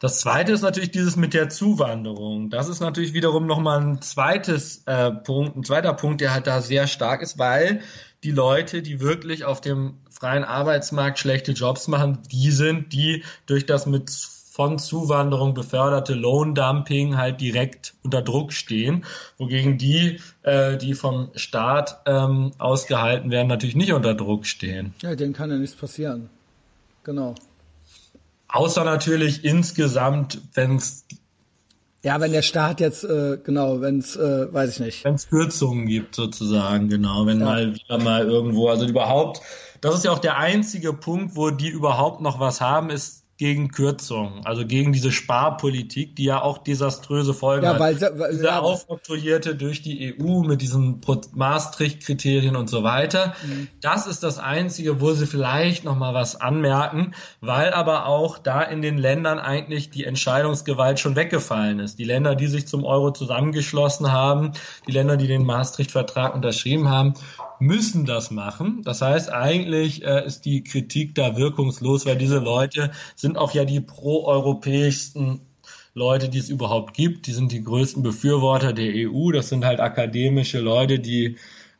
Das 0.00 0.20
zweite 0.20 0.52
ist 0.52 0.62
natürlich 0.62 0.90
dieses 0.90 1.16
mit 1.16 1.32
der 1.32 1.48
Zuwanderung. 1.48 2.50
Das 2.50 2.68
ist 2.68 2.80
natürlich 2.80 3.14
wiederum 3.14 3.46
nochmal 3.46 3.80
ein 3.80 4.02
zweites 4.02 4.82
äh, 4.86 5.12
Punkt, 5.12 5.56
ein 5.56 5.64
zweiter 5.64 5.94
Punkt, 5.94 6.20
der 6.20 6.32
halt 6.34 6.46
da 6.48 6.60
sehr 6.60 6.88
stark 6.88 7.22
ist, 7.22 7.38
weil 7.38 7.82
die 8.24 8.30
Leute, 8.30 8.82
die 8.82 9.00
wirklich 9.00 9.44
auf 9.44 9.60
dem 9.60 9.98
freien 10.10 10.44
Arbeitsmarkt 10.44 11.18
schlechte 11.18 11.52
Jobs 11.52 11.88
machen, 11.88 12.18
die 12.30 12.50
sind, 12.50 12.92
die 12.92 13.24
durch 13.46 13.66
das 13.66 13.86
mit 13.86 14.10
von 14.10 14.80
Zuwanderung 14.80 15.54
beförderte 15.54 16.14
Lohndumping 16.14 17.16
halt 17.16 17.40
direkt 17.40 17.94
unter 18.02 18.22
Druck 18.22 18.52
stehen, 18.52 19.04
wogegen 19.36 19.78
die, 19.78 20.18
äh, 20.42 20.76
die 20.76 20.94
vom 20.94 21.30
Staat 21.36 22.00
ähm, 22.06 22.50
ausgehalten 22.58 23.30
werden, 23.30 23.46
natürlich 23.46 23.76
nicht 23.76 23.92
unter 23.92 24.14
Druck 24.14 24.46
stehen. 24.46 24.94
Ja, 25.00 25.14
denen 25.14 25.32
kann 25.32 25.52
ja 25.52 25.58
nichts 25.58 25.76
passieren. 25.76 26.28
Genau. 27.04 27.36
Außer 28.48 28.82
natürlich 28.82 29.44
insgesamt, 29.44 30.40
wenn 30.54 30.74
es 30.74 31.04
ja, 32.08 32.18
wenn 32.22 32.32
der 32.32 32.40
Staat 32.40 32.80
jetzt, 32.80 33.04
äh, 33.04 33.36
genau, 33.44 33.82
wenn 33.82 33.98
es, 33.98 34.16
äh, 34.16 34.50
weiß 34.50 34.70
ich 34.70 34.80
nicht. 34.80 35.04
Wenn 35.04 35.16
es 35.16 35.28
Kürzungen 35.28 35.86
gibt, 35.86 36.14
sozusagen, 36.14 36.88
genau, 36.88 37.26
wenn 37.26 37.40
ja. 37.40 37.44
mal 37.44 37.74
wieder 37.74 37.98
mal 37.98 38.26
irgendwo, 38.26 38.68
also 38.68 38.86
überhaupt, 38.86 39.42
das 39.82 39.94
ist 39.94 40.06
ja 40.06 40.12
auch 40.12 40.18
der 40.18 40.38
einzige 40.38 40.94
Punkt, 40.94 41.36
wo 41.36 41.50
die 41.50 41.68
überhaupt 41.68 42.22
noch 42.22 42.40
was 42.40 42.62
haben, 42.62 42.88
ist 42.88 43.24
gegen 43.38 43.68
Kürzungen, 43.68 44.44
also 44.44 44.66
gegen 44.66 44.92
diese 44.92 45.12
Sparpolitik, 45.12 46.16
die 46.16 46.24
ja 46.24 46.42
auch 46.42 46.58
desaströse 46.58 47.32
Folgen 47.32 47.64
ja, 47.64 47.78
weil, 47.78 47.94
hat. 48.00 48.18
Weil, 48.18 48.32
diese 48.32 48.46
ja, 48.46 48.58
aufoktroyierte 48.58 49.54
durch 49.54 49.80
die 49.80 50.12
EU 50.18 50.40
mit 50.40 50.60
diesen 50.60 51.00
Maastricht-Kriterien 51.34 52.56
und 52.56 52.68
so 52.68 52.82
weiter. 52.82 53.34
Mhm. 53.46 53.68
Das 53.80 54.08
ist 54.08 54.24
das 54.24 54.40
Einzige, 54.40 55.00
wo 55.00 55.12
sie 55.12 55.26
vielleicht 55.26 55.84
noch 55.84 55.96
mal 55.96 56.14
was 56.14 56.40
anmerken, 56.40 57.14
weil 57.40 57.72
aber 57.72 58.06
auch 58.06 58.38
da 58.38 58.60
in 58.60 58.82
den 58.82 58.98
Ländern 58.98 59.38
eigentlich 59.38 59.90
die 59.90 60.04
Entscheidungsgewalt 60.04 60.98
schon 60.98 61.14
weggefallen 61.14 61.78
ist. 61.78 62.00
Die 62.00 62.04
Länder, 62.04 62.34
die 62.34 62.48
sich 62.48 62.66
zum 62.66 62.84
Euro 62.84 63.12
zusammengeschlossen 63.12 64.10
haben, 64.10 64.50
die 64.88 64.92
Länder, 64.92 65.16
die 65.16 65.28
den 65.28 65.44
Maastricht-Vertrag 65.44 66.34
unterschrieben 66.34 66.88
haben, 66.88 67.14
müssen 67.60 68.04
das 68.04 68.30
machen. 68.30 68.82
Das 68.84 69.02
heißt, 69.02 69.32
eigentlich 69.32 70.04
äh, 70.04 70.26
ist 70.26 70.44
die 70.44 70.62
Kritik 70.64 71.14
da 71.14 71.36
wirkungslos, 71.36 72.06
weil 72.06 72.16
diese 72.16 72.38
Leute 72.38 72.90
sind 73.16 73.36
auch 73.36 73.52
ja 73.52 73.64
die 73.64 73.80
proeuropäischsten 73.80 75.40
Leute, 75.94 76.28
die 76.28 76.38
es 76.38 76.48
überhaupt 76.48 76.94
gibt. 76.94 77.26
Die 77.26 77.32
sind 77.32 77.52
die 77.52 77.62
größten 77.62 78.02
Befürworter 78.02 78.72
der 78.72 78.92
EU. 78.94 79.32
Das 79.32 79.48
sind 79.48 79.64
halt 79.64 79.80
akademische 79.80 80.60
Leute, 80.60 80.98
die 80.98 81.36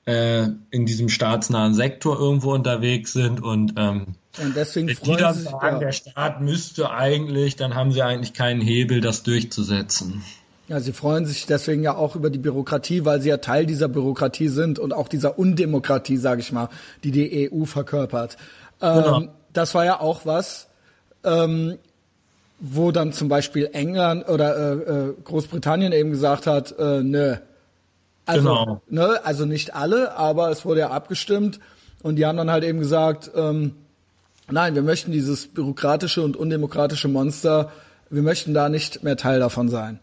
äh, 0.06 0.48
in 0.70 0.86
diesem 0.86 1.08
staatsnahen 1.08 1.74
Sektor 1.74 2.18
irgendwo 2.18 2.52
unterwegs 2.54 3.12
sind 3.12 3.42
und 3.42 3.74
ähm, 3.76 4.14
und 4.38 4.54
deswegen 4.54 4.88
freuen 4.90 5.16
die 5.16 5.22
dann 5.22 5.34
sagen, 5.34 5.76
ja. 5.76 5.78
der 5.78 5.92
Staat 5.92 6.40
müsste 6.40 6.90
eigentlich, 6.90 7.56
dann 7.56 7.74
haben 7.74 7.92
sie 7.92 8.02
eigentlich 8.02 8.34
keinen 8.34 8.60
Hebel, 8.60 9.00
das 9.00 9.22
durchzusetzen. 9.24 10.22
Ja, 10.68 10.80
sie 10.80 10.92
freuen 10.92 11.24
sich 11.24 11.46
deswegen 11.46 11.82
ja 11.82 11.96
auch 11.96 12.14
über 12.14 12.28
die 12.28 12.38
Bürokratie, 12.38 13.06
weil 13.06 13.22
sie 13.22 13.30
ja 13.30 13.38
Teil 13.38 13.64
dieser 13.64 13.88
Bürokratie 13.88 14.48
sind 14.48 14.78
und 14.78 14.92
auch 14.92 15.08
dieser 15.08 15.38
Undemokratie, 15.38 16.18
sage 16.18 16.42
ich 16.42 16.52
mal, 16.52 16.68
die 17.04 17.10
die 17.10 17.50
EU 17.50 17.64
verkörpert. 17.64 18.36
Ähm, 18.82 18.94
genau. 18.94 19.22
Das 19.54 19.74
war 19.74 19.86
ja 19.86 19.98
auch 19.98 20.26
was, 20.26 20.68
ähm, 21.24 21.78
wo 22.60 22.92
dann 22.92 23.14
zum 23.14 23.28
Beispiel 23.28 23.70
England 23.72 24.28
oder 24.28 24.56
äh, 24.56 24.72
äh, 24.72 25.14
Großbritannien 25.24 25.92
eben 25.92 26.10
gesagt 26.10 26.46
hat, 26.46 26.78
äh, 26.78 27.02
nö. 27.02 27.36
Also, 28.26 28.48
genau. 28.48 28.82
ne, 28.90 29.20
also 29.24 29.46
nicht 29.46 29.74
alle, 29.74 30.16
aber 30.16 30.50
es 30.50 30.66
wurde 30.66 30.80
ja 30.80 30.90
abgestimmt 30.90 31.60
und 32.02 32.16
die 32.16 32.26
haben 32.26 32.36
dann 32.36 32.50
halt 32.50 32.62
eben 32.62 32.78
gesagt, 32.78 33.30
ähm, 33.34 33.74
nein, 34.50 34.74
wir 34.74 34.82
möchten 34.82 35.12
dieses 35.12 35.46
bürokratische 35.46 36.22
und 36.22 36.36
undemokratische 36.36 37.08
Monster, 37.08 37.72
wir 38.10 38.20
möchten 38.20 38.52
da 38.52 38.68
nicht 38.68 39.02
mehr 39.02 39.16
Teil 39.16 39.40
davon 39.40 39.70
sein. 39.70 40.00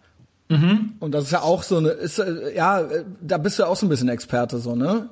Mhm. 0.47 0.93
Und 0.99 1.11
das 1.11 1.25
ist 1.25 1.31
ja 1.31 1.41
auch 1.41 1.63
so 1.63 1.77
eine, 1.77 1.89
ist, 1.89 2.19
äh, 2.19 2.55
ja, 2.55 2.83
da 3.21 3.37
bist 3.37 3.57
du 3.59 3.65
auch 3.65 3.75
so 3.75 3.85
ein 3.85 3.89
bisschen 3.89 4.09
Experte, 4.09 4.59
so, 4.59 4.75
ne? 4.75 5.09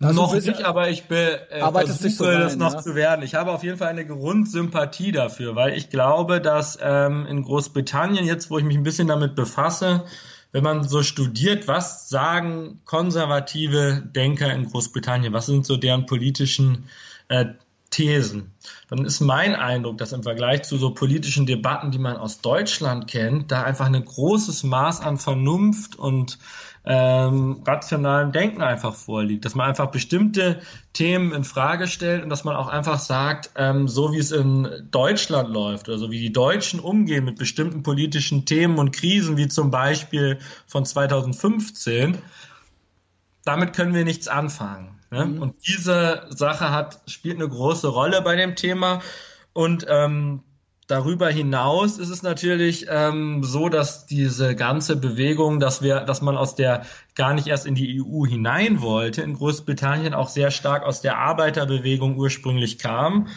Also 0.00 0.20
noch 0.20 0.34
nicht, 0.34 0.62
aber 0.62 0.90
ich 0.90 1.04
be, 1.04 1.50
äh, 1.50 1.60
versuche 1.60 2.10
so 2.10 2.24
rein, 2.24 2.40
das 2.40 2.56
noch 2.56 2.74
ja? 2.74 2.82
zu 2.82 2.94
werden. 2.94 3.22
Ich 3.24 3.34
habe 3.34 3.50
auf 3.50 3.64
jeden 3.64 3.78
Fall 3.78 3.88
eine 3.88 4.06
Grundsympathie 4.06 5.10
dafür, 5.10 5.56
weil 5.56 5.74
ich 5.74 5.88
glaube, 5.88 6.42
dass 6.42 6.78
ähm, 6.82 7.24
in 7.26 7.42
Großbritannien, 7.42 8.26
jetzt 8.26 8.50
wo 8.50 8.58
ich 8.58 8.64
mich 8.64 8.76
ein 8.76 8.82
bisschen 8.82 9.08
damit 9.08 9.34
befasse, 9.34 10.04
wenn 10.52 10.62
man 10.62 10.84
so 10.84 11.02
studiert, 11.02 11.66
was 11.66 12.10
sagen 12.10 12.80
konservative 12.84 14.02
Denker 14.04 14.52
in 14.52 14.70
Großbritannien, 14.70 15.32
was 15.32 15.46
sind 15.46 15.64
so 15.64 15.78
deren 15.78 16.04
politischen 16.04 16.88
äh, 17.28 17.46
Thesen, 17.90 18.52
dann 18.88 19.04
ist 19.04 19.20
mein 19.20 19.54
Eindruck, 19.54 19.98
dass 19.98 20.12
im 20.12 20.22
Vergleich 20.22 20.64
zu 20.64 20.76
so 20.76 20.90
politischen 20.90 21.46
Debatten, 21.46 21.90
die 21.90 21.98
man 21.98 22.16
aus 22.16 22.40
Deutschland 22.40 23.06
kennt, 23.06 23.52
da 23.52 23.62
einfach 23.62 23.86
ein 23.86 24.04
großes 24.04 24.64
Maß 24.64 25.00
an 25.00 25.18
Vernunft 25.18 25.96
und 25.96 26.38
ähm, 26.84 27.62
rationalem 27.66 28.30
Denken 28.30 28.62
einfach 28.62 28.94
vorliegt, 28.94 29.44
dass 29.44 29.56
man 29.56 29.68
einfach 29.68 29.90
bestimmte 29.90 30.60
Themen 30.92 31.32
in 31.32 31.42
Frage 31.42 31.88
stellt 31.88 32.22
und 32.22 32.30
dass 32.30 32.44
man 32.44 32.54
auch 32.54 32.68
einfach 32.68 33.00
sagt, 33.00 33.50
ähm, 33.56 33.88
so 33.88 34.12
wie 34.12 34.18
es 34.18 34.30
in 34.30 34.88
Deutschland 34.92 35.48
läuft 35.48 35.88
oder 35.88 35.98
so 35.98 36.12
wie 36.12 36.20
die 36.20 36.32
Deutschen 36.32 36.78
umgehen 36.78 37.24
mit 37.24 37.38
bestimmten 37.38 37.82
politischen 37.82 38.46
Themen 38.46 38.78
und 38.78 38.92
Krisen, 38.92 39.36
wie 39.36 39.48
zum 39.48 39.72
Beispiel 39.72 40.38
von 40.66 40.84
2015, 40.84 42.18
damit 43.44 43.74
können 43.74 43.94
wir 43.94 44.04
nichts 44.04 44.28
anfangen. 44.28 44.96
Ne? 45.10 45.26
Mhm. 45.26 45.42
Und 45.42 45.54
diese 45.66 46.26
Sache 46.30 46.70
hat, 46.70 47.00
spielt 47.06 47.36
eine 47.36 47.48
große 47.48 47.88
Rolle 47.88 48.22
bei 48.22 48.36
dem 48.36 48.56
Thema. 48.56 49.00
Und 49.52 49.86
ähm, 49.88 50.42
darüber 50.86 51.28
hinaus 51.28 51.98
ist 51.98 52.10
es 52.10 52.22
natürlich 52.22 52.86
ähm, 52.88 53.42
so, 53.42 53.68
dass 53.68 54.06
diese 54.06 54.54
ganze 54.54 54.96
Bewegung, 54.96 55.60
dass 55.60 55.82
wir, 55.82 56.00
dass 56.00 56.22
man 56.22 56.36
aus 56.36 56.54
der 56.54 56.84
gar 57.14 57.34
nicht 57.34 57.46
erst 57.46 57.66
in 57.66 57.74
die 57.74 58.02
EU 58.02 58.26
hinein 58.26 58.80
wollte, 58.82 59.22
in 59.22 59.34
Großbritannien 59.34 60.14
auch 60.14 60.28
sehr 60.28 60.50
stark 60.50 60.84
aus 60.84 61.00
der 61.00 61.18
Arbeiterbewegung 61.18 62.16
ursprünglich 62.16 62.78
kam 62.78 63.28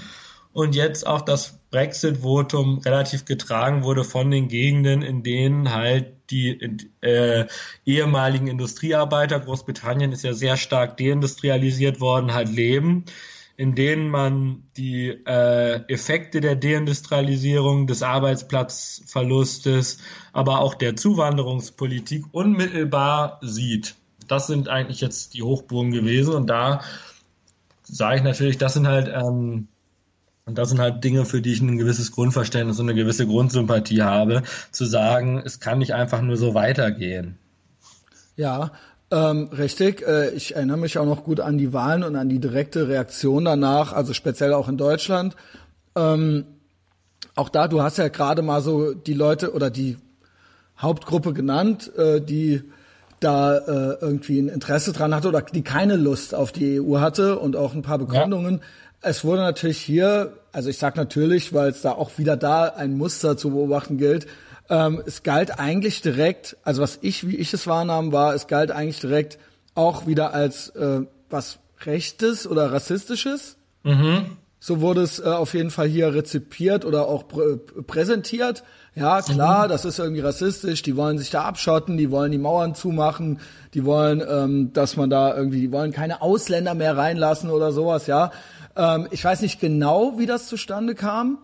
und 0.51 0.75
jetzt 0.75 1.05
auch 1.07 1.21
das 1.21 1.59
Brexit-Votum 1.71 2.79
relativ 2.79 3.25
getragen 3.25 3.83
wurde 3.83 4.03
von 4.03 4.31
den 4.31 4.47
Gegenden, 4.47 5.01
in 5.01 5.23
denen 5.23 5.73
halt 5.73 6.18
die 6.31 6.88
äh, 7.01 7.45
ehemaligen 7.85 8.47
Industriearbeiter, 8.47 9.39
Großbritannien 9.39 10.11
ist 10.11 10.23
ja 10.23 10.34
sehr 10.34 10.57
stark 10.57 10.97
deindustrialisiert 10.97 11.99
worden, 11.99 12.34
halt 12.34 12.49
leben, 12.49 13.06
in 13.57 13.76
denen 13.76 14.10
man 14.10 14.64
die 14.77 15.10
äh, 15.10 15.81
Effekte 15.91 16.39
der 16.39 16.56
Deindustrialisierung, 16.56 17.88
des 17.88 18.03
Arbeitsplatzverlustes, 18.03 19.99
aber 20.31 20.60
auch 20.60 20.76
der 20.76 20.95
Zuwanderungspolitik 20.95 22.26
unmittelbar 22.31 23.39
sieht. 23.41 23.95
Das 24.27 24.47
sind 24.47 24.69
eigentlich 24.69 25.01
jetzt 25.01 25.34
die 25.34 25.43
Hochburgen 25.43 25.91
gewesen 25.91 26.35
und 26.35 26.47
da 26.47 26.81
sage 27.84 28.18
ich 28.18 28.23
natürlich, 28.23 28.57
das 28.57 28.76
sind 28.76 28.88
halt 28.88 29.10
ähm, 29.14 29.68
und 30.49 30.57
das 30.57 30.69
sind 30.69 30.80
halt 30.80 31.03
Dinge, 31.03 31.26
für 31.26 31.41
die 31.41 31.53
ich 31.53 31.61
ein 31.61 31.77
gewisses 31.77 32.11
Grundverständnis 32.11 32.80
und 32.80 32.89
eine 32.89 32.99
gewisse 32.99 33.27
Grundsympathie 33.27 34.01
habe, 34.01 34.41
zu 34.71 34.85
sagen, 34.85 35.39
es 35.45 35.59
kann 35.59 35.77
nicht 35.77 35.93
einfach 35.93 36.21
nur 36.21 36.38
so 36.38 36.55
weitergehen. 36.55 37.38
Ja, 38.35 38.71
ähm, 39.11 39.49
richtig. 39.55 40.01
Äh, 40.07 40.31
ich 40.31 40.55
erinnere 40.55 40.77
mich 40.77 40.97
auch 40.97 41.05
noch 41.05 41.23
gut 41.23 41.39
an 41.39 41.59
die 41.59 41.71
Wahlen 41.71 42.03
und 42.03 42.15
an 42.15 42.30
die 42.30 42.39
direkte 42.39 42.88
Reaktion 42.88 43.45
danach, 43.45 43.93
also 43.93 44.13
speziell 44.13 44.53
auch 44.53 44.67
in 44.67 44.77
Deutschland. 44.77 45.35
Ähm, 45.95 46.45
auch 47.35 47.49
da, 47.49 47.67
du 47.67 47.84
hast 47.84 47.99
ja 47.99 48.07
gerade 48.07 48.41
mal 48.41 48.61
so 48.61 48.95
die 48.95 49.13
Leute 49.13 49.53
oder 49.53 49.69
die 49.69 49.97
Hauptgruppe 50.80 51.34
genannt, 51.34 51.95
äh, 51.95 52.21
die 52.21 52.63
da 53.19 53.55
äh, 53.55 53.97
irgendwie 54.01 54.39
ein 54.39 54.49
Interesse 54.49 54.93
dran 54.93 55.13
hatte 55.13 55.27
oder 55.27 55.43
die 55.43 55.61
keine 55.61 55.95
Lust 55.95 56.34
auf 56.34 56.51
die 56.51 56.81
EU 56.81 56.99
hatte 56.99 57.38
und 57.38 57.55
auch 57.55 57.76
ein 57.76 57.84
paar 57.84 57.99
Begründungen. 57.99 58.55
Ja. 58.55 58.61
Es 59.01 59.23
wurde 59.23 59.41
natürlich 59.41 59.77
hier, 59.77 60.34
also 60.51 60.69
ich 60.69 60.77
sage 60.77 60.97
natürlich, 60.97 61.53
weil 61.53 61.69
es 61.69 61.81
da 61.81 61.91
auch 61.91 62.17
wieder 62.17 62.38
da 62.38 62.65
ein 62.65 62.97
Muster 62.97 63.38
zu 63.38 63.51
beobachten 63.51 63.97
gilt. 63.97 64.27
Ähm, 64.69 65.01
es 65.05 65.23
galt 65.23 65.59
eigentlich 65.59 66.01
direkt, 66.01 66.57
also 66.63 66.81
was 66.81 66.99
ich, 67.01 67.27
wie 67.27 67.35
ich 67.35 67.53
es 67.53 67.67
wahrnahm, 67.67 68.11
war, 68.11 68.34
es 68.35 68.47
galt 68.47 68.71
eigentlich 68.71 68.99
direkt 68.99 69.39
auch 69.76 70.05
wieder 70.05 70.34
als 70.34 70.69
äh, 70.69 71.01
was 71.30 71.59
Rechtes 71.85 72.47
oder 72.47 72.71
Rassistisches. 72.71 73.57
Mhm. 73.84 74.38
So 74.59 74.81
wurde 74.81 75.01
es 75.01 75.19
äh, 75.19 75.23
auf 75.23 75.53
jeden 75.53 75.71
Fall 75.71 75.88
hier 75.88 76.13
rezipiert 76.13 76.84
oder 76.84 77.07
auch 77.07 77.27
prä 77.27 77.55
präsentiert. 77.88 78.63
Ja, 78.93 79.21
klar, 79.21 79.65
mhm. 79.65 79.69
das 79.69 79.85
ist 79.85 79.99
irgendwie 79.99 80.19
rassistisch. 80.19 80.81
Die 80.81 80.97
wollen 80.97 81.17
sich 81.17 81.30
da 81.30 81.43
abschotten, 81.43 81.95
die 81.95 82.11
wollen 82.11 82.31
die 82.31 82.38
Mauern 82.38 82.76
zumachen, 82.76 83.39
die 83.73 83.85
wollen, 83.85 84.21
ähm, 84.27 84.73
dass 84.73 84.97
man 84.97 85.09
da 85.09 85.35
irgendwie, 85.35 85.61
die 85.61 85.71
wollen 85.71 85.93
keine 85.93 86.21
Ausländer 86.21 86.73
mehr 86.73 86.97
reinlassen 86.97 87.49
oder 87.49 87.71
sowas. 87.71 88.07
Ja, 88.07 88.31
ähm, 88.80 89.07
ich 89.11 89.23
weiß 89.23 89.41
nicht 89.41 89.60
genau, 89.60 90.18
wie 90.18 90.26
das 90.26 90.47
zustande 90.47 90.95
kam, 90.95 91.38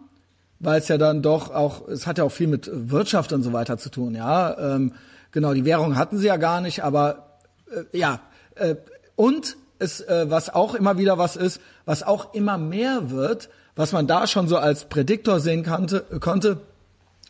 weil 0.60 0.80
es 0.80 0.88
ja 0.88 0.98
dann 0.98 1.22
doch 1.22 1.53
auch, 1.53 1.88
es 1.90 2.07
hat 2.07 2.18
ja 2.18 2.24
auch 2.24 2.32
viel 2.32 2.48
mit 2.48 2.70
Wirtschaft 2.72 3.34
und 3.34 3.44
so 3.44 3.52
weiter 3.52 3.78
zu 3.78 3.90
tun, 3.90 4.16
ja. 4.16 4.57
Ähm, 4.57 4.94
genau, 5.32 5.53
die 5.53 5.66
Währung 5.66 5.98
hatten 5.98 6.18
sie 6.18 6.28
ja 6.28 6.38
gar 6.38 6.62
nicht, 6.62 6.84
aber 6.84 7.38
äh, 7.70 7.98
ja. 7.98 8.22
Äh, 8.56 8.76
und 9.18 9.57
es, 9.80 9.99
äh, 9.99 10.30
was 10.30 10.49
auch 10.49 10.76
immer 10.76 10.98
wieder 10.98 11.18
was 11.18 11.36
ist, 11.36 11.60
was 11.84 12.03
auch 12.03 12.34
immer 12.34 12.57
mehr 12.57 13.12
wird, 13.12 13.49
was 13.76 13.91
man 13.91 14.07
da 14.07 14.28
schon 14.28 14.48
so 14.48 14.57
als 14.57 14.86
Prädiktor 14.86 15.41
sehen 15.41 15.64
kannte, 15.64 16.06
konnte. 16.22 16.62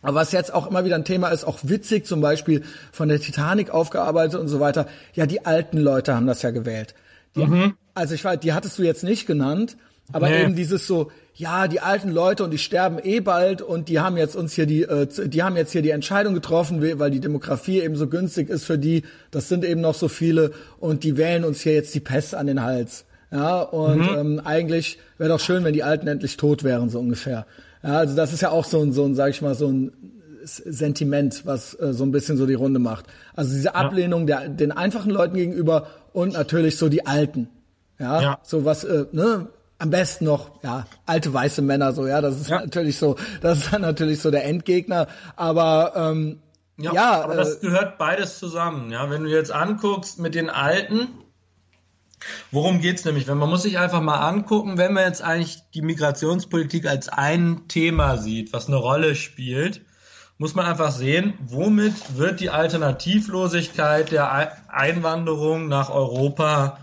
Aber 0.04 0.16
was 0.16 0.32
jetzt 0.32 0.54
auch 0.54 0.68
immer 0.68 0.86
wieder 0.86 0.96
ein 0.96 1.06
Thema 1.06 1.30
ist, 1.30 1.46
auch 1.46 1.58
witzig 1.64 2.06
zum 2.06 2.22
Beispiel 2.22 2.64
von 2.92 3.10
der 3.10 3.20
Titanic 3.20 3.72
aufgearbeitet 3.72 4.40
und 4.40 4.50
so 4.50 4.60
weiter. 4.60 4.86
Ja, 5.14 5.26
die 5.26 5.48
alten 5.48 5.80
Leute 5.80 6.14
haben 6.14 6.28
das 6.28 6.44
ja 6.44 6.52
gewählt. 6.52 6.94
Die, 7.36 7.44
mhm. 7.44 7.74
Also 7.96 8.14
ich 8.14 8.24
weiß, 8.24 8.40
die 8.42 8.54
hattest 8.54 8.78
du 8.78 8.84
jetzt 8.84 9.04
nicht 9.04 9.26
genannt, 9.26 9.78
aber 10.12 10.30
nee. 10.30 10.44
eben 10.44 10.56
dieses 10.56 10.86
so, 10.88 11.12
ja, 11.34 11.68
die 11.68 11.82
alten 11.82 12.12
Leute 12.12 12.44
und 12.44 12.52
die 12.52 12.58
sterben 12.58 13.00
eh 13.04 13.20
bald 13.20 13.62
und 13.62 13.90
die 13.90 14.00
haben 14.00 14.18
jetzt 14.18 14.36
uns 14.36 14.54
hier 14.54 14.66
die, 14.66 14.84
äh, 14.84 15.08
die 15.28 15.44
haben 15.44 15.58
jetzt 15.58 15.72
hier 15.72 15.82
die 15.82 15.90
Entscheidung 15.90 16.34
getroffen, 16.34 16.82
weil 17.00 17.12
die 17.12 17.20
Demografie 17.20 17.82
eben 17.82 17.96
so 17.96 18.08
günstig 18.08 18.50
ist 18.50 18.66
für 18.66 18.78
die. 18.78 19.04
Das 19.32 19.50
sind 19.50 19.66
eben 19.66 19.82
noch 19.82 19.96
so 19.96 20.08
viele 20.08 20.52
und 20.80 21.04
die 21.04 21.18
wählen 21.18 21.44
uns 21.44 21.62
hier 21.62 21.74
jetzt 21.74 21.94
die 21.94 22.00
Pest 22.00 22.36
an 22.36 22.48
den 22.48 22.62
Hals. 22.62 23.06
Ja, 23.32 23.62
und 23.62 23.98
mhm. 23.98 24.18
ähm, 24.18 24.42
eigentlich 24.44 25.00
wäre 25.18 25.30
doch 25.30 25.40
schön, 25.40 25.64
wenn 25.64 25.74
die 25.74 25.84
Alten 25.84 26.08
endlich 26.08 26.38
tot 26.38 26.64
wären, 26.64 26.90
so 26.90 27.00
ungefähr. 27.00 27.46
Ja, 27.84 27.98
also 27.98 28.16
das 28.16 28.32
ist 28.32 28.42
ja 28.42 28.52
auch 28.52 28.66
so 28.66 28.82
ein, 28.82 28.94
so 28.94 29.04
ein, 29.04 29.16
sag 29.16 29.32
ich 29.32 29.42
mal, 29.42 29.56
so 29.56 29.68
ein 29.68 29.92
Sentiment, 30.44 31.46
was 31.46 31.74
äh, 31.80 31.94
so 31.94 32.04
ein 32.04 32.12
bisschen 32.12 32.38
so 32.38 32.46
die 32.46 32.54
Runde 32.54 32.80
macht. 32.80 33.08
Also 33.36 33.54
diese 33.54 33.76
Ablehnung 33.76 34.28
der, 34.28 34.48
den 34.48 34.72
einfachen 34.72 35.12
Leuten 35.12 35.36
gegenüber 35.36 35.88
und 36.14 36.34
natürlich 36.34 36.78
so 36.78 36.88
die 36.88 37.06
Alten. 37.06 37.50
Ja, 38.00 38.22
ja. 38.22 38.40
so 38.44 38.64
was, 38.64 38.84
äh, 38.84 39.06
ne, 39.12 39.48
am 39.78 39.90
besten 39.90 40.26
noch, 40.26 40.64
ja, 40.64 40.86
alte 41.06 41.34
weiße 41.34 41.62
Männer, 41.62 41.94
so, 41.94 42.08
ja, 42.08 42.22
das 42.22 42.40
ist 42.40 42.50
ja. 42.50 42.62
natürlich 42.62 42.98
so, 42.98 43.16
das 43.42 43.60
ist 43.60 43.74
dann 43.74 43.82
natürlich 43.82 44.22
so 44.22 44.32
der 44.32 44.46
Endgegner, 44.46 45.08
aber, 45.36 45.94
ähm, 45.96 46.40
ja, 46.78 46.94
ja 46.94 47.24
aber 47.24 47.34
äh, 47.34 47.38
das 47.38 47.60
gehört 47.60 47.98
beides 47.98 48.40
zusammen, 48.40 48.92
ja, 48.92 49.10
wenn 49.10 49.24
du 49.24 49.30
jetzt 49.30 49.52
anguckst 49.52 50.20
mit 50.20 50.36
den 50.36 50.50
Alten, 50.50 51.10
Worum 52.52 52.82
geht's 52.82 53.06
nämlich? 53.06 53.28
Wenn 53.28 53.38
man 53.38 53.50
muss 53.50 53.64
sich 53.64 53.78
einfach 53.78 54.02
mal 54.02 54.18
angucken, 54.18 54.78
wenn 54.78 54.94
man 54.94 55.04
jetzt 55.04 55.22
eigentlich 55.22 55.60
die 55.74 55.82
Migrationspolitik 55.82 56.88
als 56.88 57.08
ein 57.10 57.68
Thema 57.68 58.18
sieht, 58.18 58.54
was 58.54 58.68
eine 58.68 58.78
Rolle 58.78 59.16
spielt, 59.16 59.82
muss 60.38 60.56
man 60.56 60.66
einfach 60.66 60.92
sehen, 60.92 61.36
womit 61.40 62.18
wird 62.18 62.40
die 62.40 62.50
Alternativlosigkeit 62.50 64.12
der 64.12 64.52
Einwanderung 64.70 65.68
nach 65.68 65.90
Europa 65.90 66.80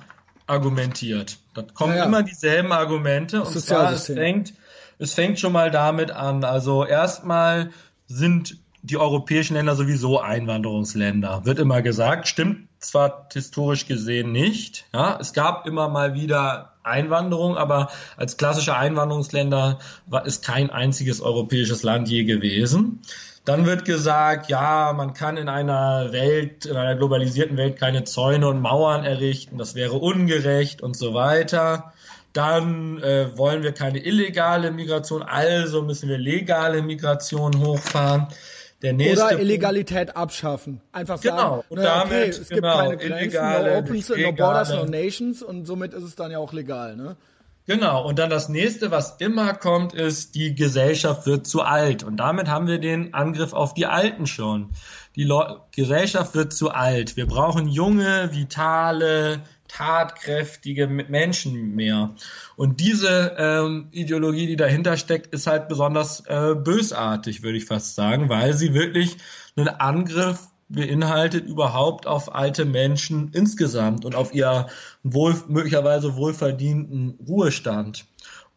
argumentiert. 0.53 1.39
Da 1.55 1.62
kommen 1.62 1.93
ja, 1.95 2.01
ja. 2.01 2.05
immer 2.05 2.23
dieselben 2.23 2.73
Argumente 2.73 3.39
das 3.39 3.55
und 3.55 3.62
zwar 3.62 3.93
es 3.93 4.07
fängt, 4.07 4.55
es 4.99 5.15
fängt 5.15 5.41
schon 5.41 5.53
mal 5.53 5.70
damit 5.70 6.11
an. 6.11 6.45
Also 6.45 6.85
erstmal 6.85 7.70
sind 8.07 8.59
die 8.83 8.97
europäischen 8.97 9.55
Länder 9.55 9.77
sowieso 9.77 10.20
Einwanderungsländer, 10.20 11.45
wird 11.45 11.59
immer 11.59 11.83
gesagt, 11.83 12.29
stimmt 12.29 12.69
zwar 12.83 13.29
historisch 13.33 13.87
gesehen 13.87 14.33
nicht. 14.33 14.87
Ja, 14.93 15.19
es 15.20 15.33
gab 15.33 15.66
immer 15.66 15.89
mal 15.89 16.15
wieder 16.15 16.73
Einwanderung, 16.83 17.57
aber 17.57 17.91
als 18.16 18.37
klassische 18.37 18.77
Einwanderungsländer 18.77 19.79
war 20.07 20.27
es 20.27 20.43
kein 20.43 20.70
einziges 20.70 21.20
europäisches 21.20 21.85
Land 21.85 22.09
je 22.09 22.24
gewesen. 22.24 23.01
Dann 23.44 23.66
wird 23.66 23.85
gesagt, 23.85 24.48
ja, 24.48 24.93
man 24.97 25.14
kann 25.14 25.36
in 25.36 25.48
einer 25.48 26.12
Welt, 26.12 26.64
in 26.64 26.77
einer 26.77 26.94
globalisierten 26.94 27.56
Welt 27.56 27.77
keine 27.77 28.05
Zäune 28.05 28.47
und 28.47 28.60
Mauern 28.60 29.05
errichten, 29.05 29.59
das 29.59 29.74
wäre 29.74 29.94
ungerecht 29.94 30.81
und 30.81 30.97
so 30.97 31.12
weiter. 31.12 31.93
Dann 32.32 33.02
äh, 33.02 33.36
wollen 33.36 33.62
wir 33.62 33.73
keine 33.73 33.98
illegale 33.98 34.70
Migration, 34.70 35.23
also 35.23 35.82
müssen 35.82 36.09
wir 36.09 36.19
legale 36.19 36.82
Migration 36.82 37.59
hochfahren. 37.59 38.28
Der 38.81 38.93
nächste 38.93 39.27
Oder 39.27 39.39
Illegalität 39.39 40.09
Punkt, 40.09 40.16
abschaffen. 40.16 40.81
Einfach 40.93 41.20
genau, 41.20 41.36
sagen, 41.36 41.62
und 41.69 41.78
damit, 41.82 42.12
okay, 42.12 42.28
es 42.28 42.48
genau, 42.48 42.90
gibt 42.90 43.01
keine 43.01 43.10
Grenzen, 43.10 43.23
illegale, 43.23 43.73
no, 43.73 43.78
opens, 43.78 44.09
no 44.09 44.32
borders, 44.32 44.70
no 44.70 44.85
nations 44.85 45.43
und 45.43 45.66
somit 45.66 45.94
ist 45.94 46.02
es 46.02 46.16
dann 46.16 46.31
ja 46.31 46.39
auch 46.39 46.52
legal. 46.52 46.97
Ne? 46.97 47.16
Genau, 47.66 48.05
und 48.05 48.18
dann 48.18 48.28
das 48.28 48.48
nächste, 48.48 48.90
was 48.90 49.16
immer 49.20 49.55
kommt, 49.55 49.94
ist, 49.94 50.34
die 50.34 50.55
Gesellschaft 50.55 51.26
wird 51.26 51.47
zu 51.47 51.62
alt. 51.62 52.02
Und 52.02 52.16
damit 52.16 52.48
haben 52.48 52.66
wir 52.66 52.78
den 52.78 53.14
Angriff 53.14 53.52
auf 53.52 53.72
die 53.72 53.86
Alten 53.86 54.26
schon. 54.26 54.70
Die 55.14 55.22
Le 55.24 55.60
Gesellschaft 55.70 56.34
wird 56.34 56.52
zu 56.52 56.70
alt. 56.70 57.16
Wir 57.16 57.26
brauchen 57.26 57.68
junge, 57.68 58.30
vitale, 58.32 59.43
tatkräftige 59.68 60.89
Menschen 60.89 61.76
mehr. 61.76 62.14
Und 62.56 62.80
diese 62.80 63.36
ähm, 63.39 63.89
Ideologie, 63.93 64.48
die 64.48 64.56
dahinter 64.56 64.97
steckt, 64.97 65.32
ist 65.32 65.47
halt 65.47 65.68
besonders 65.68 66.26
äh, 66.26 66.55
bösartig, 66.56 67.44
würde 67.44 67.59
ich 67.59 67.66
fast 67.66 67.94
sagen, 67.94 68.28
weil 68.28 68.55
sie 68.55 68.74
wirklich 68.74 69.16
einen 69.56 69.68
Angriff 69.68 70.48
beinhaltet 70.68 71.47
überhaupt 71.47 72.06
auf 72.06 72.34
alte 72.34 72.64
Menschen 72.64 73.30
insgesamt 73.32 74.05
und 74.05 74.14
auf 74.14 74.34
ihr 74.34 74.68
wohl, 75.03 75.35
möglicherweise 75.49 76.16
wohlverdienten 76.16 77.19
Ruhestand. 77.27 78.07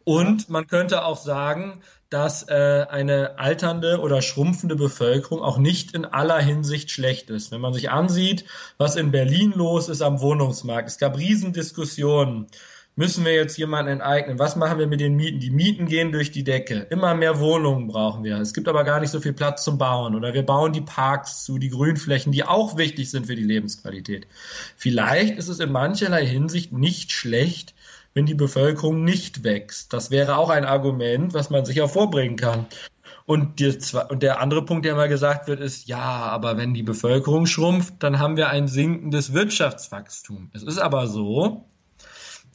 Und 0.04 0.48
man 0.48 0.68
könnte 0.68 1.04
auch 1.04 1.16
sagen, 1.16 1.82
dass 2.10 2.48
äh, 2.48 2.86
eine 2.88 3.38
alternde 3.40 4.00
oder 4.00 4.22
schrumpfende 4.22 4.76
Bevölkerung 4.76 5.40
auch 5.40 5.58
nicht 5.58 5.94
in 5.94 6.04
aller 6.04 6.38
Hinsicht 6.38 6.92
schlecht 6.92 7.30
ist. 7.30 7.50
Wenn 7.50 7.60
man 7.60 7.72
sich 7.72 7.90
ansieht, 7.90 8.44
was 8.78 8.94
in 8.94 9.10
Berlin 9.10 9.52
los 9.56 9.88
ist 9.88 10.02
am 10.02 10.20
Wohnungsmarkt, 10.20 10.88
es 10.88 10.98
gab 10.98 11.18
Riesendiskussionen 11.18 12.46
Müssen 12.98 13.26
wir 13.26 13.34
jetzt 13.34 13.58
jemanden 13.58 13.92
enteignen? 13.92 14.38
Was 14.38 14.56
machen 14.56 14.78
wir 14.78 14.86
mit 14.86 15.00
den 15.00 15.16
Mieten? 15.16 15.38
Die 15.38 15.50
Mieten 15.50 15.84
gehen 15.84 16.12
durch 16.12 16.30
die 16.30 16.44
Decke. 16.44 16.86
Immer 16.88 17.14
mehr 17.14 17.38
Wohnungen 17.38 17.88
brauchen 17.88 18.24
wir. 18.24 18.38
Es 18.38 18.54
gibt 18.54 18.68
aber 18.68 18.84
gar 18.84 19.00
nicht 19.00 19.10
so 19.10 19.20
viel 19.20 19.34
Platz 19.34 19.64
zum 19.64 19.76
Bauen. 19.76 20.14
Oder 20.14 20.32
wir 20.32 20.42
bauen 20.42 20.72
die 20.72 20.80
Parks 20.80 21.44
zu, 21.44 21.58
die 21.58 21.68
Grünflächen, 21.68 22.32
die 22.32 22.44
auch 22.44 22.78
wichtig 22.78 23.10
sind 23.10 23.26
für 23.26 23.36
die 23.36 23.44
Lebensqualität. 23.44 24.26
Vielleicht 24.78 25.36
ist 25.36 25.48
es 25.48 25.60
in 25.60 25.72
mancherlei 25.72 26.24
Hinsicht 26.24 26.72
nicht 26.72 27.12
schlecht, 27.12 27.74
wenn 28.14 28.24
die 28.24 28.34
Bevölkerung 28.34 29.04
nicht 29.04 29.44
wächst. 29.44 29.92
Das 29.92 30.10
wäre 30.10 30.38
auch 30.38 30.48
ein 30.48 30.64
Argument, 30.64 31.34
was 31.34 31.50
man 31.50 31.66
sicher 31.66 31.90
vorbringen 31.90 32.36
kann. 32.36 32.64
Und, 33.26 33.60
die, 33.60 33.76
und 34.08 34.22
der 34.22 34.40
andere 34.40 34.64
Punkt, 34.64 34.86
der 34.86 34.92
immer 34.92 35.08
gesagt 35.08 35.48
wird, 35.48 35.60
ist, 35.60 35.86
ja, 35.86 35.98
aber 35.98 36.56
wenn 36.56 36.72
die 36.72 36.82
Bevölkerung 36.82 37.44
schrumpft, 37.44 37.96
dann 37.98 38.20
haben 38.20 38.38
wir 38.38 38.48
ein 38.48 38.68
sinkendes 38.68 39.34
Wirtschaftswachstum. 39.34 40.48
Es 40.54 40.62
ist 40.62 40.78
aber 40.78 41.08
so, 41.08 41.66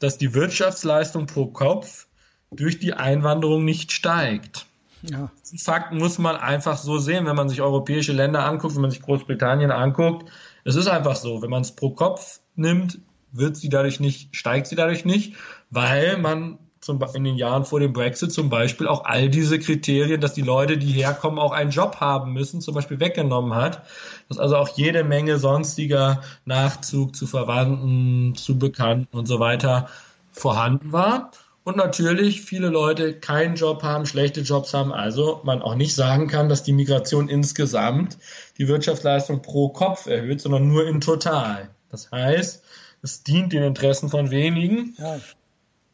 dass 0.02 0.18
die 0.18 0.34
Wirtschaftsleistung 0.34 1.28
pro 1.28 1.48
Kopf 1.48 2.08
durch 2.52 2.80
die 2.80 2.94
Einwanderung 2.94 3.64
nicht 3.64 3.92
steigt. 3.92 4.66
Ja. 5.04 5.32
Diesen 5.42 5.58
Fakt 5.58 5.94
muss 5.94 6.18
man 6.20 6.36
einfach 6.36 6.78
so 6.78 6.98
sehen, 6.98 7.26
wenn 7.26 7.36
man 7.36 7.50
sich 7.50 7.62
europäische 7.62 8.12
Länder 8.12 8.46
anguckt, 8.46 8.76
wenn 8.76 8.82
man 8.82 8.92
sich 8.92 9.02
Großbritannien 9.02 9.72
anguckt. 9.72 10.30
Es 10.64 10.76
ist 10.76 10.88
einfach 10.88 11.16
so, 11.16 11.42
wenn 11.42 11.50
man 11.50 11.62
es 11.62 11.72
pro 11.72 11.92
Kopf 11.92 12.40
nimmt, 12.56 13.00
wird 13.32 13.56
sie 13.56 13.70
dadurch 13.70 14.00
nicht, 14.00 14.36
steigt 14.36 14.68
sie 14.68 14.76
dadurch 14.76 15.06
nicht, 15.06 15.36
weil 15.70 16.18
man 16.18 16.60
zum, 16.82 17.00
in 17.14 17.24
den 17.24 17.38
Jahren 17.38 17.64
vor 17.64 17.80
dem 17.80 17.94
Brexit 17.94 18.32
zum 18.32 18.50
Beispiel 18.50 18.88
auch 18.88 19.06
all 19.06 19.30
diese 19.30 19.60
Kriterien, 19.60 20.20
dass 20.20 20.34
die 20.34 20.42
Leute, 20.42 20.78
die 20.78 20.92
herkommen, 20.92 21.38
auch 21.38 21.52
einen 21.52 21.70
Job 21.70 21.98
haben 22.00 22.34
müssen, 22.34 22.60
zum 22.60 22.74
Beispiel 22.74 23.00
weggenommen 23.00 23.54
hat. 23.54 23.84
Dass 24.28 24.40
also 24.40 24.58
auch 24.58 24.70
jede 24.70 25.04
Menge 25.04 25.38
sonstiger 25.38 26.22
Nachzug 26.46 27.16
zu 27.16 27.28
Verwandten, 27.28 28.36
zu 28.36 28.58
Bekannten 28.58 29.16
und 29.16 29.28
so 29.28 29.40
weiter 29.40 29.90
vorhanden 30.32 30.92
war. 30.92 31.32
Und 31.64 31.78
natürlich 31.78 32.42
viele 32.42 32.70
Leute 32.70 33.14
keinen 33.14 33.56
Job 33.56 33.84
haben, 33.84 34.08
schlechte 34.08 34.42
Jobs 34.42 34.74
haben, 34.74 34.92
also 34.92 35.42
man 35.44 35.62
auch 35.62 35.76
nicht 35.76 35.94
sagen 35.94 36.28
kann, 36.28 36.50
dass 36.50 36.64
die 36.64 36.74
Migration 36.74 37.30
insgesamt 37.30 38.18
die 38.58 38.68
Wirtschaftsleistung 38.68 39.44
pro 39.44 39.70
Kopf 39.70 40.08
erhöht, 40.08 40.42
sondern 40.42 40.68
nur 40.68 40.88
in 40.88 41.02
total. 41.02 41.70
Das 41.92 42.12
heißt, 42.12 42.64
es 43.04 43.24
dient 43.24 43.54
den 43.54 43.62
Interessen 43.62 44.10
von 44.10 44.32
wenigen. 44.32 44.96
Ja. 44.98 45.20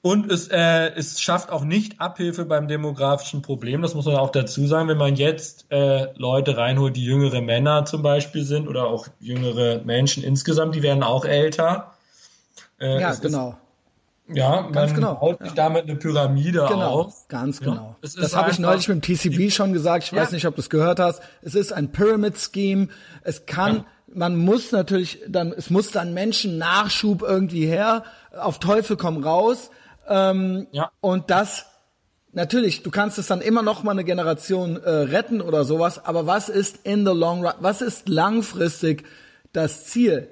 Und 0.01 0.31
es, 0.31 0.47
äh, 0.47 0.91
es 0.95 1.19
schafft 1.19 1.51
auch 1.51 1.63
nicht 1.63 1.99
Abhilfe 1.99 2.45
beim 2.45 2.67
demografischen 2.67 3.41
Problem. 3.41 3.81
Das 3.81 3.95
muss 3.95 4.05
man 4.05 4.15
auch 4.15 4.29
dazu 4.29 4.65
sagen. 4.67 4.87
Wenn 4.87 4.97
man 4.97 5.15
jetzt 5.15 5.65
äh, 5.69 6.07
Leute 6.15 6.55
reinholt, 6.55 6.95
die 6.95 7.03
jüngere 7.03 7.41
Männer 7.41 7.85
zum 7.85 8.03
Beispiel 8.03 8.43
sind 8.43 8.67
oder 8.67 8.85
auch 8.85 9.07
jüngere 9.19 9.81
Menschen 9.83 10.23
insgesamt, 10.23 10.75
die 10.75 10.83
werden 10.83 11.03
auch 11.03 11.25
älter. 11.25 11.93
Äh, 12.79 13.01
ja, 13.01 13.13
genau. 13.15 13.49
Ist, 13.49 13.57
ja, 14.37 14.61
man 14.61 14.73
ganz 14.73 14.93
genau. 14.93 15.15
baut 15.15 15.39
sich 15.39 15.49
ja. 15.49 15.55
damit 15.55 15.83
eine 15.83 15.95
Pyramide 15.95 16.65
genau, 16.67 16.89
auf. 16.89 17.27
Ganz 17.27 17.59
genau. 17.59 17.95
Ja, 18.01 18.21
das 18.21 18.35
habe 18.35 18.51
ich 18.51 18.59
neulich 18.59 18.87
mit 18.89 19.07
dem 19.07 19.15
TCB 19.15 19.51
schon 19.53 19.73
gesagt. 19.73 20.03
Ich 20.03 20.11
ja. 20.11 20.21
weiß 20.21 20.31
nicht, 20.31 20.45
ob 20.45 20.55
du 20.55 20.61
es 20.61 20.69
gehört 20.69 20.99
hast. 20.99 21.21
Es 21.41 21.55
ist 21.55 21.71
ein 21.71 21.91
Pyramid 21.91 22.37
Scheme. 22.37 22.89
Es 23.23 23.45
kann, 23.45 23.85
man 24.13 24.35
muss 24.35 24.71
natürlich 24.71 25.21
dann, 25.27 25.53
es 25.53 25.69
muss 25.69 25.91
dann 25.91 26.13
Menschen 26.13 26.57
Nachschub 26.57 27.21
irgendwie 27.21 27.65
her. 27.65 28.03
Auf 28.37 28.59
Teufel 28.59 28.97
komm 28.97 29.23
raus. 29.23 29.71
Ähm, 30.07 30.67
ja. 30.71 30.91
Und 31.01 31.29
das, 31.29 31.65
natürlich, 32.31 32.83
du 32.83 32.91
kannst 32.91 33.17
es 33.17 33.27
dann 33.27 33.41
immer 33.41 33.61
noch 33.61 33.83
mal 33.83 33.91
eine 33.91 34.03
Generation 34.03 34.81
äh, 34.81 34.89
retten 34.89 35.41
oder 35.41 35.65
sowas, 35.65 36.03
aber 36.05 36.25
was 36.25 36.49
ist 36.49 36.79
in 36.83 37.05
the 37.05 37.11
long 37.11 37.45
run, 37.45 37.53
was 37.59 37.81
ist 37.81 38.07
langfristig 38.07 39.03
das 39.53 39.85
Ziel? 39.85 40.29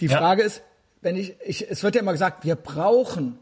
Die 0.00 0.06
ja. 0.06 0.18
Frage 0.18 0.42
ist, 0.42 0.62
wenn 1.00 1.16
ich, 1.16 1.34
ich, 1.44 1.68
es 1.70 1.82
wird 1.82 1.96
ja 1.96 2.00
immer 2.00 2.12
gesagt, 2.12 2.44
wir 2.44 2.54
brauchen. 2.54 3.38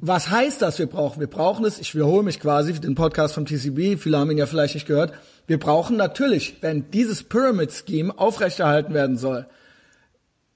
Was 0.00 0.30
heißt 0.30 0.62
das, 0.62 0.78
wir 0.78 0.86
brauchen? 0.86 1.20
Wir 1.20 1.26
brauchen 1.26 1.66
es, 1.66 1.78
ich 1.78 1.94
wiederhole 1.94 2.22
mich 2.22 2.40
quasi, 2.40 2.72
den 2.72 2.94
Podcast 2.94 3.34
vom 3.34 3.44
TCB, 3.44 4.00
viele 4.00 4.18
haben 4.18 4.30
ihn 4.30 4.38
ja 4.38 4.46
vielleicht 4.46 4.74
nicht 4.74 4.86
gehört. 4.86 5.12
Wir 5.46 5.58
brauchen 5.58 5.98
natürlich, 5.98 6.62
wenn 6.62 6.90
dieses 6.90 7.24
Pyramid 7.24 7.72
Scheme 7.72 8.16
aufrechterhalten 8.16 8.94
werden 8.94 9.18
soll, 9.18 9.46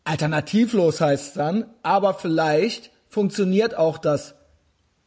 alternativlos 0.04 1.02
heißt 1.02 1.28
es 1.28 1.32
dann, 1.34 1.66
aber 1.82 2.14
vielleicht 2.14 2.90
funktioniert 3.16 3.78
auch 3.78 3.96
das 3.96 4.34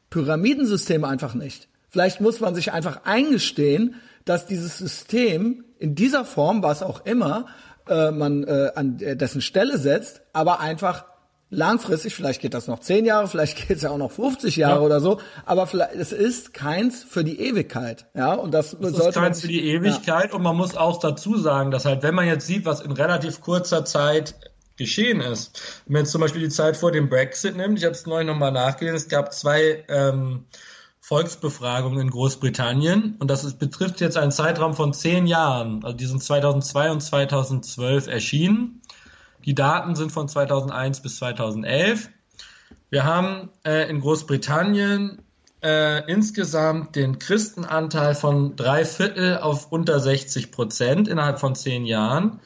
Pyramidensystem 0.10 1.04
einfach 1.04 1.36
nicht. 1.36 1.68
Vielleicht 1.90 2.22
muss 2.22 2.40
man 2.40 2.56
sich 2.56 2.72
einfach 2.72 3.02
eingestehen, 3.04 3.94
dass 4.26 4.48
dieses 4.48 4.80
System 4.80 5.64
in 5.78 5.94
dieser 5.94 6.26
Form, 6.26 6.64
was 6.64 6.82
auch 6.82 7.06
immer, 7.06 7.46
äh, 7.88 8.10
man 8.10 8.46
äh, 8.46 8.72
an 8.74 8.98
dessen 8.98 9.42
Stelle 9.42 9.78
setzt, 9.78 10.24
aber 10.34 10.60
einfach 10.60 11.06
langfristig, 11.52 12.16
vielleicht 12.16 12.42
geht 12.42 12.56
das 12.56 12.66
noch 12.66 12.80
zehn 12.80 13.06
Jahre, 13.06 13.28
vielleicht 13.28 13.58
geht 13.68 13.78
es 13.78 13.84
ja 13.84 13.92
auch 13.92 14.00
noch 14.00 14.12
50 14.12 14.56
Jahre 14.56 14.80
ja. 14.80 14.86
oder 14.88 15.02
so, 15.02 15.20
aber 15.46 15.68
vielleicht, 15.68 15.94
es 15.94 16.12
ist 16.12 16.56
keins 16.56 17.04
für 17.04 17.24
die 17.24 17.40
Ewigkeit, 17.40 18.08
ja, 18.16 18.34
und 18.34 18.56
das 18.56 18.74
es 18.74 18.80
sollte 18.80 19.10
ist 19.10 19.16
keins 19.16 19.42
für 19.42 19.50
die 19.50 19.70
Ewigkeit 19.70 20.30
ja. 20.30 20.36
und 20.36 20.42
man 20.42 20.56
muss 20.56 20.76
auch 20.76 21.00
dazu 21.00 21.38
sagen, 21.38 21.70
dass 21.70 21.86
halt, 21.86 22.02
wenn 22.02 22.16
man 22.16 22.26
jetzt 22.26 22.48
sieht, 22.48 22.66
was 22.66 22.82
in 22.82 22.92
relativ 22.92 23.40
kurzer 23.40 23.86
Zeit 23.86 24.34
geschehen 24.80 25.22
ist, 25.22 25.84
wenn 25.86 25.94
man 25.94 26.02
jetzt 26.02 26.12
zum 26.12 26.22
Beispiel 26.22 26.42
die 26.42 26.50
Zeit 26.50 26.76
vor 26.76 26.92
dem 26.92 27.10
Brexit 27.10 27.56
nimmt, 27.56 27.78
ich 27.78 27.86
habe 27.86 27.94
es 27.94 28.08
neulich 28.08 28.28
nochmal 28.28 28.52
nachgelesen, 28.52 28.98
es 28.98 29.08
gab 29.08 29.32
zwei 29.32 29.86
ähm, 29.88 30.46
Volksbefragungen 31.00 32.00
in 32.00 32.10
Großbritannien 32.10 33.18
und 33.20 33.30
das 33.30 33.44
ist, 33.44 33.60
betrifft 33.60 34.02
jetzt 34.02 34.18
einen 34.18 34.32
Zeitraum 34.32 34.74
von 34.74 34.94
zehn 34.94 35.28
Jahren, 35.28 35.84
also 35.84 35.96
die 35.96 36.08
sind 36.08 36.24
2002 36.24 36.90
und 36.90 37.02
2012 37.02 38.08
erschienen 38.08 38.82
die 39.46 39.56
Daten 39.56 39.96
sind 39.96 40.12
von 40.12 40.28
2001 40.28 41.02
bis 41.02 41.18
2011. 41.18 42.10
Wir 42.90 43.04
haben 43.04 43.50
äh, 43.66 43.90
in 43.90 44.02
Großbritannien 44.02 45.22
äh, 45.64 46.10
insgesamt 46.12 46.96
den 46.96 47.20
Christenanteil 47.20 48.16
von 48.16 48.56
drei 48.56 48.86
Viertel 48.86 49.38
auf 49.38 49.72
unter 49.72 50.00
60 50.00 50.52
Prozent 50.52 51.08
innerhalb 51.08 51.40
von 51.40 51.56
zehn 51.56 51.86
Jahren. 51.86 52.40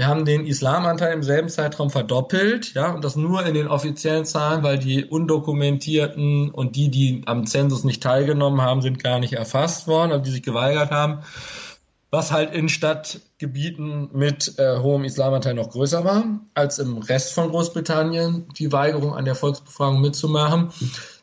Wir 0.00 0.06
haben 0.06 0.24
den 0.24 0.46
Islamanteil 0.46 1.12
im 1.12 1.22
selben 1.22 1.50
Zeitraum 1.50 1.90
verdoppelt, 1.90 2.72
ja, 2.72 2.90
und 2.90 3.04
das 3.04 3.16
nur 3.16 3.44
in 3.44 3.52
den 3.52 3.68
offiziellen 3.68 4.24
Zahlen, 4.24 4.62
weil 4.62 4.78
die 4.78 5.04
undokumentierten 5.04 6.50
und 6.50 6.74
die, 6.74 6.90
die 6.90 7.20
am 7.26 7.46
Zensus 7.46 7.84
nicht 7.84 8.02
teilgenommen 8.02 8.62
haben, 8.62 8.80
sind 8.80 9.04
gar 9.04 9.18
nicht 9.18 9.34
erfasst 9.34 9.86
worden, 9.86 10.12
also 10.12 10.24
die 10.24 10.30
sich 10.30 10.42
geweigert 10.42 10.90
haben 10.90 11.20
was 12.10 12.32
halt 12.32 12.52
in 12.52 12.68
Stadtgebieten 12.68 14.10
mit 14.12 14.58
äh, 14.58 14.78
hohem 14.78 15.04
Islamanteil 15.04 15.54
noch 15.54 15.70
größer 15.70 16.04
war 16.04 16.24
als 16.54 16.80
im 16.80 16.98
Rest 16.98 17.32
von 17.34 17.50
Großbritannien, 17.50 18.48
die 18.58 18.72
Weigerung 18.72 19.14
an 19.14 19.24
der 19.24 19.36
Volksbefragung 19.36 20.00
mitzumachen. 20.00 20.72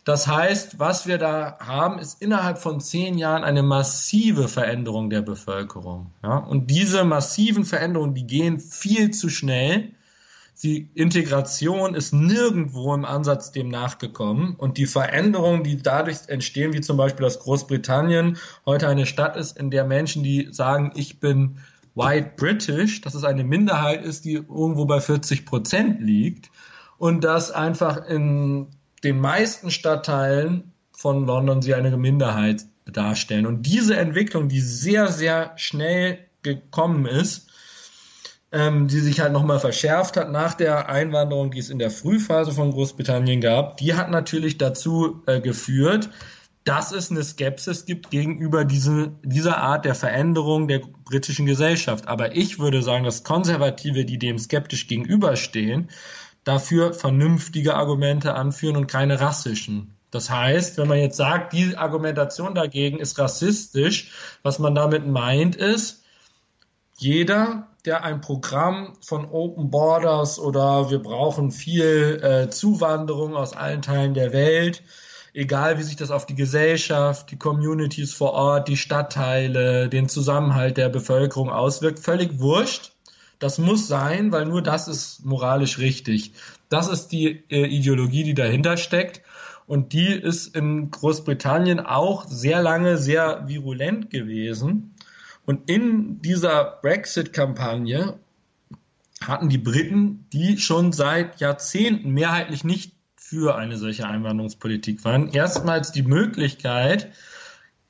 Das 0.07 0.25
heißt, 0.25 0.79
was 0.79 1.05
wir 1.05 1.17
da 1.17 1.57
haben, 1.59 1.99
ist 1.99 2.21
innerhalb 2.21 2.59
von 2.59 2.79
zehn 2.79 3.17
Jahren 3.17 3.43
eine 3.43 3.61
massive 3.61 4.47
Veränderung 4.47 5.09
der 5.09 5.21
Bevölkerung. 5.21 6.11
Ja? 6.23 6.37
Und 6.37 6.71
diese 6.71 7.03
massiven 7.03 7.65
Veränderungen, 7.65 8.13
die 8.13 8.25
gehen 8.25 8.61
viel 8.61 9.11
zu 9.11 9.27
schnell 9.27 9.91
die 10.63 10.89
Integration 10.95 11.93
ist 11.93 12.13
nirgendwo 12.13 12.93
im 12.95 13.05
Ansatz 13.05 13.51
dem 13.51 13.69
nachgekommen 13.69 14.55
und 14.55 14.77
die 14.77 14.87
Veränderungen, 14.87 15.63
die 15.63 15.77
dadurch 15.77 16.29
entstehen, 16.29 16.73
wie 16.73 16.81
zum 16.81 16.97
Beispiel, 16.97 17.23
dass 17.25 17.39
Großbritannien 17.39 18.37
heute 18.65 18.87
eine 18.87 19.05
Stadt 19.05 19.35
ist, 19.37 19.55
in 19.55 19.69
der 19.69 19.85
Menschen, 19.85 20.23
die 20.23 20.47
sagen, 20.51 20.93
ich 20.95 21.19
bin 21.19 21.59
White 21.93 22.31
British, 22.37 23.01
dass 23.01 23.13
es 23.13 23.23
eine 23.23 23.43
Minderheit 23.43 24.03
ist, 24.03 24.25
die 24.25 24.33
irgendwo 24.33 24.85
bei 24.85 24.99
40 24.99 25.45
Prozent 25.45 26.01
liegt 26.01 26.49
und 26.97 27.23
dass 27.23 27.51
einfach 27.51 28.07
in 28.07 28.67
den 29.03 29.19
meisten 29.19 29.71
Stadtteilen 29.71 30.73
von 30.91 31.25
London 31.25 31.61
sie 31.61 31.73
eine 31.73 31.95
Minderheit 31.95 32.65
darstellen. 32.85 33.45
Und 33.45 33.63
diese 33.63 33.95
Entwicklung, 33.97 34.49
die 34.49 34.61
sehr, 34.61 35.09
sehr 35.09 35.53
schnell 35.57 36.19
gekommen 36.41 37.05
ist, 37.05 37.47
ähm, 38.51 38.87
die 38.87 38.99
sich 38.99 39.19
halt 39.19 39.33
nochmal 39.33 39.59
verschärft 39.59 40.17
hat 40.17 40.31
nach 40.31 40.53
der 40.53 40.89
Einwanderung, 40.89 41.51
die 41.51 41.59
es 41.59 41.69
in 41.69 41.79
der 41.79 41.91
Frühphase 41.91 42.51
von 42.51 42.71
Großbritannien 42.71 43.41
gab, 43.41 43.77
die 43.77 43.93
hat 43.95 44.09
natürlich 44.09 44.57
dazu 44.57 45.21
äh, 45.25 45.41
geführt, 45.41 46.09
dass 46.63 46.91
es 46.91 47.11
eine 47.11 47.23
Skepsis 47.23 47.85
gibt 47.85 48.09
gegenüber 48.09 48.65
diese, 48.65 49.13
dieser 49.23 49.57
Art 49.57 49.85
der 49.85 49.95
Veränderung 49.95 50.67
der 50.67 50.81
britischen 51.05 51.45
Gesellschaft. 51.45 52.07
Aber 52.07 52.35
ich 52.35 52.59
würde 52.59 52.81
sagen, 52.81 53.05
dass 53.05 53.23
Konservative, 53.23 54.03
die 54.03 54.19
dem 54.19 54.37
skeptisch 54.37 54.87
gegenüberstehen, 54.87 55.89
dafür 56.47 56.93
vernünftige 56.93 57.75
Argumente 57.75 58.35
anführen 58.35 58.77
und 58.77 58.87
keine 58.87 59.19
rassischen. 59.19 59.97
Das 60.11 60.29
heißt, 60.29 60.77
wenn 60.77 60.87
man 60.87 60.99
jetzt 60.99 61.17
sagt, 61.17 61.53
die 61.53 61.75
Argumentation 61.75 62.55
dagegen 62.55 62.99
ist 62.99 63.19
rassistisch, 63.19 64.11
was 64.41 64.57
man 64.57 64.73
damit 64.73 65.05
meint 65.05 65.55
ist, 65.55 66.03
jeder, 66.97 67.67
der 67.85 68.03
ein 68.03 68.21
Programm 68.21 68.93
von 69.01 69.29
Open 69.29 69.69
Borders 69.69 70.39
oder 70.39 70.89
wir 70.89 70.99
brauchen 70.99 71.51
viel 71.51 72.19
äh, 72.23 72.49
Zuwanderung 72.49 73.35
aus 73.35 73.53
allen 73.53 73.81
Teilen 73.81 74.13
der 74.13 74.33
Welt, 74.33 74.81
egal 75.33 75.77
wie 75.77 75.83
sich 75.83 75.95
das 75.95 76.09
auf 76.09 76.25
die 76.25 76.35
Gesellschaft, 76.35 77.29
die 77.29 77.37
Communities 77.37 78.13
vor 78.13 78.31
Ort, 78.33 78.67
die 78.67 78.77
Stadtteile, 78.77 79.89
den 79.89 80.09
Zusammenhalt 80.09 80.77
der 80.77 80.89
Bevölkerung 80.89 81.51
auswirkt, 81.51 81.99
völlig 81.99 82.39
wurscht. 82.39 82.93
Das 83.39 83.57
muss 83.57 83.87
sein, 83.87 84.31
weil 84.31 84.45
nur 84.45 84.61
das 84.61 84.87
ist 84.87 85.25
moralisch 85.25 85.77
richtig. 85.77 86.33
Das 86.69 86.87
ist 86.87 87.09
die 87.09 87.43
äh, 87.49 87.65
Ideologie, 87.65 88.23
die 88.23 88.33
dahinter 88.33 88.77
steckt. 88.77 89.21
Und 89.67 89.93
die 89.93 90.07
ist 90.07 90.55
in 90.55 90.91
Großbritannien 90.91 91.79
auch 91.79 92.25
sehr 92.27 92.61
lange 92.61 92.97
sehr 92.97 93.47
virulent 93.47 94.09
gewesen. 94.09 94.95
Und 95.45 95.69
in 95.69 96.21
dieser 96.21 96.79
Brexit-Kampagne 96.81 98.17
hatten 99.21 99.49
die 99.49 99.57
Briten, 99.57 100.25
die 100.31 100.57
schon 100.57 100.93
seit 100.93 101.39
Jahrzehnten 101.39 102.11
mehrheitlich 102.11 102.63
nicht 102.63 102.93
für 103.15 103.55
eine 103.55 103.77
solche 103.77 104.07
Einwanderungspolitik 104.07 105.03
waren, 105.03 105.29
erstmals 105.29 105.91
die 105.91 106.03
Möglichkeit, 106.03 107.11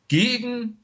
gegen 0.08 0.77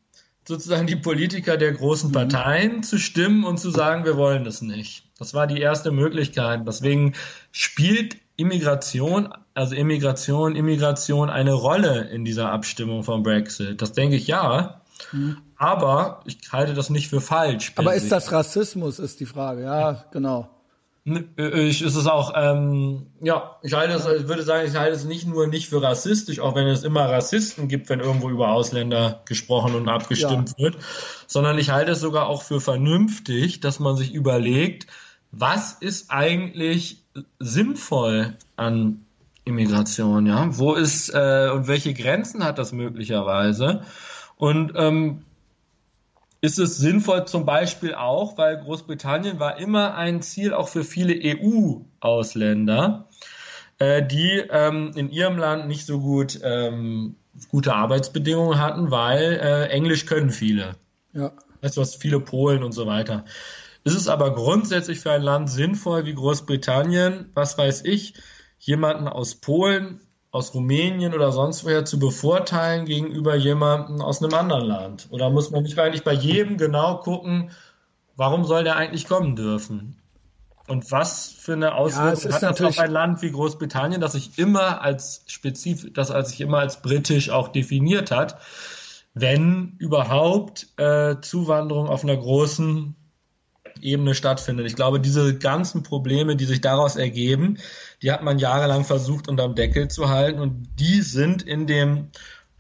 sozusagen 0.47 0.87
die 0.87 0.95
Politiker 0.95 1.57
der 1.57 1.71
großen 1.71 2.09
mhm. 2.09 2.13
Parteien 2.13 2.75
mhm. 2.77 2.83
zu 2.83 2.97
stimmen 2.97 3.43
und 3.43 3.59
zu 3.59 3.69
sagen, 3.69 4.05
wir 4.05 4.17
wollen 4.17 4.43
das 4.43 4.61
nicht. 4.61 5.05
Das 5.17 5.33
war 5.33 5.47
die 5.47 5.61
erste 5.61 5.91
Möglichkeit. 5.91 6.61
Deswegen 6.67 7.13
spielt 7.51 8.17
Immigration, 8.35 9.29
also 9.53 9.75
Immigration, 9.75 10.55
Immigration 10.55 11.29
eine 11.29 11.53
Rolle 11.53 12.09
in 12.09 12.25
dieser 12.25 12.51
Abstimmung 12.51 13.03
vom 13.03 13.23
Brexit. 13.23 13.81
Das 13.81 13.93
denke 13.93 14.15
ich 14.15 14.27
ja. 14.27 14.81
Mhm. 15.11 15.37
Aber 15.55 16.21
ich 16.25 16.37
halte 16.51 16.73
das 16.73 16.89
nicht 16.89 17.09
für 17.09 17.21
falsch. 17.21 17.71
Aber 17.75 17.93
ist 17.93 18.11
das 18.11 18.31
Rassismus, 18.31 18.99
ist 18.99 19.19
die 19.19 19.25
Frage. 19.25 19.63
Ja, 19.63 20.05
genau. 20.11 20.49
Äh, 21.05 21.67
ich 21.67 21.81
ist 21.81 21.95
es 21.95 22.07
auch, 22.07 22.33
ähm, 22.35 23.07
ja, 23.21 23.57
ich 23.61 23.73
halte 23.73 23.93
es, 23.93 24.05
ich 24.05 24.27
würde 24.27 24.43
sagen, 24.43 24.67
ich 24.67 24.75
halte 24.75 24.95
es 24.95 25.03
nicht 25.03 25.27
nur 25.27 25.47
nicht 25.47 25.67
für 25.67 25.81
rassistisch, 25.81 26.39
auch 26.39 26.55
wenn 26.55 26.67
es 26.67 26.83
immer 26.83 27.09
Rassisten 27.09 27.67
gibt, 27.67 27.89
wenn 27.89 27.99
irgendwo 27.99 28.29
über 28.29 28.49
Ausländer 28.49 29.21
gesprochen 29.25 29.75
und 29.75 29.89
abgestimmt 29.89 30.53
ja. 30.57 30.65
wird, 30.65 30.77
sondern 31.27 31.57
ich 31.57 31.71
halte 31.71 31.91
es 31.91 31.99
sogar 31.99 32.27
auch 32.27 32.41
für 32.41 32.61
vernünftig, 32.61 33.59
dass 33.59 33.79
man 33.79 33.97
sich 33.97 34.13
überlegt, 34.13 34.87
was 35.31 35.73
ist 35.73 36.09
eigentlich 36.09 37.03
sinnvoll 37.39 38.37
an 38.55 39.05
Immigration, 39.45 40.25
ja? 40.25 40.47
Wo 40.57 40.73
ist 40.73 41.09
äh, 41.09 41.49
und 41.53 41.67
welche 41.67 41.93
Grenzen 41.93 42.45
hat 42.45 42.57
das 42.59 42.71
möglicherweise? 42.71 43.81
Und 44.37 44.71
ähm, 44.75 45.23
ist 46.43 46.59
es 46.59 46.75
sinnvoll 46.75 47.25
zum 47.25 47.45
Beispiel 47.45 47.95
auch, 47.95 48.37
weil 48.37 48.57
Großbritannien 48.57 49.39
war 49.39 49.59
immer 49.59 49.95
ein 49.95 50.21
Ziel 50.21 50.53
auch 50.53 50.67
für 50.67 50.83
viele 50.83 51.13
EU-Ausländer, 51.15 53.07
äh, 53.79 54.05
die 54.05 54.43
ähm, 54.49 54.91
in 54.93 55.09
ihrem 55.09 55.37
Land 55.37 55.69
nicht 55.69 55.85
so 55.85 56.01
gut 56.01 56.37
ähm, 56.43 57.15
gute 57.47 57.73
Arbeitsbedingungen 57.73 58.59
hatten, 58.59 58.91
weil 58.91 59.39
äh, 59.41 59.67
Englisch 59.69 60.05
können 60.05 60.31
viele. 60.31 60.75
Ja. 61.13 61.31
Weißt 61.61 61.77
du 61.77 61.81
was, 61.81 61.95
viele 61.95 62.19
Polen 62.19 62.61
und 62.61 62.73
so 62.73 62.87
weiter. 62.87 63.23
Ist 63.85 63.95
es 63.95 64.09
aber 64.09 64.35
grundsätzlich 64.35 64.99
für 64.99 65.11
ein 65.13 65.21
Land 65.21 65.49
sinnvoll 65.49 66.05
wie 66.05 66.13
Großbritannien, 66.13 67.29
was 67.35 67.57
weiß 67.57 67.85
ich, 67.85 68.15
jemanden 68.59 69.07
aus 69.07 69.35
Polen 69.35 70.01
aus 70.33 70.55
Rumänien 70.55 71.13
oder 71.13 71.31
sonst 71.31 71.63
woher 71.63 71.85
zu 71.85 71.99
bevorteilen 71.99 72.85
gegenüber 72.85 73.35
jemandem 73.35 74.01
aus 74.01 74.21
einem 74.21 74.33
anderen 74.33 74.65
Land? 74.65 75.07
Oder 75.11 75.29
muss 75.29 75.51
man 75.51 75.61
nicht 75.61 75.77
eigentlich 75.77 76.03
bei 76.03 76.13
jedem 76.13 76.57
genau 76.57 76.97
gucken, 76.97 77.51
warum 78.15 78.43
soll 78.43 78.63
der 78.63 78.75
eigentlich 78.75 79.07
kommen 79.07 79.35
dürfen? 79.35 79.95
Und 80.67 80.91
was 80.91 81.27
für 81.27 81.53
eine 81.53 81.75
Auswirkung 81.75 82.31
ja, 82.31 82.35
hat 82.35 82.43
das 82.43 82.61
auf 82.61 82.79
ein 82.79 82.89
Land 82.89 83.21
wie 83.21 83.31
Großbritannien, 83.31 84.01
das 84.01 84.13
sich 84.13 84.39
immer 84.39 84.81
als 84.81 85.23
spezifisch, 85.27 85.91
das 85.93 86.09
als 86.09 86.29
sich 86.29 86.41
immer 86.41 86.57
als 86.57 86.81
britisch 86.81 87.29
auch 87.29 87.49
definiert 87.49 88.09
hat, 88.09 88.39
wenn 89.13 89.75
überhaupt 89.77 90.67
äh, 90.77 91.17
Zuwanderung 91.21 91.89
auf 91.89 92.03
einer 92.03 92.17
großen 92.17 92.95
Ebene 93.81 94.15
stattfindet. 94.15 94.65
Ich 94.65 94.75
glaube, 94.75 94.99
diese 94.99 95.37
ganzen 95.37 95.83
Probleme, 95.83 96.35
die 96.35 96.45
sich 96.45 96.61
daraus 96.61 96.95
ergeben, 96.95 97.57
die 98.03 98.11
hat 98.11 98.21
man 98.21 98.37
jahrelang 98.37 98.83
versucht 98.83 99.29
unterm 99.29 99.55
Deckel 99.55 99.87
zu 99.87 100.09
halten 100.09 100.39
und 100.39 100.67
die 100.77 101.01
sind 101.01 101.41
in 101.41 101.65
dem 101.65 102.09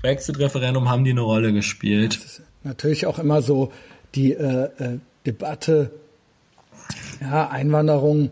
Brexit-Referendum 0.01 0.89
haben 0.89 1.03
die 1.03 1.11
eine 1.11 1.21
Rolle 1.21 1.53
gespielt. 1.53 2.19
Natürlich 2.63 3.05
auch 3.05 3.19
immer 3.19 3.41
so 3.41 3.71
die 4.15 4.33
äh, 4.33 4.69
äh, 4.77 4.99
Debatte, 5.25 5.91
ja, 7.21 7.49
Einwanderung. 7.49 8.31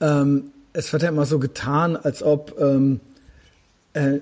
Ähm, 0.00 0.50
es 0.72 0.92
wird 0.92 1.02
ja 1.02 1.08
immer 1.08 1.26
so 1.26 1.38
getan, 1.38 1.96
als 1.96 2.22
ob 2.22 2.60
ähm, 2.60 3.00
äh, 3.94 4.18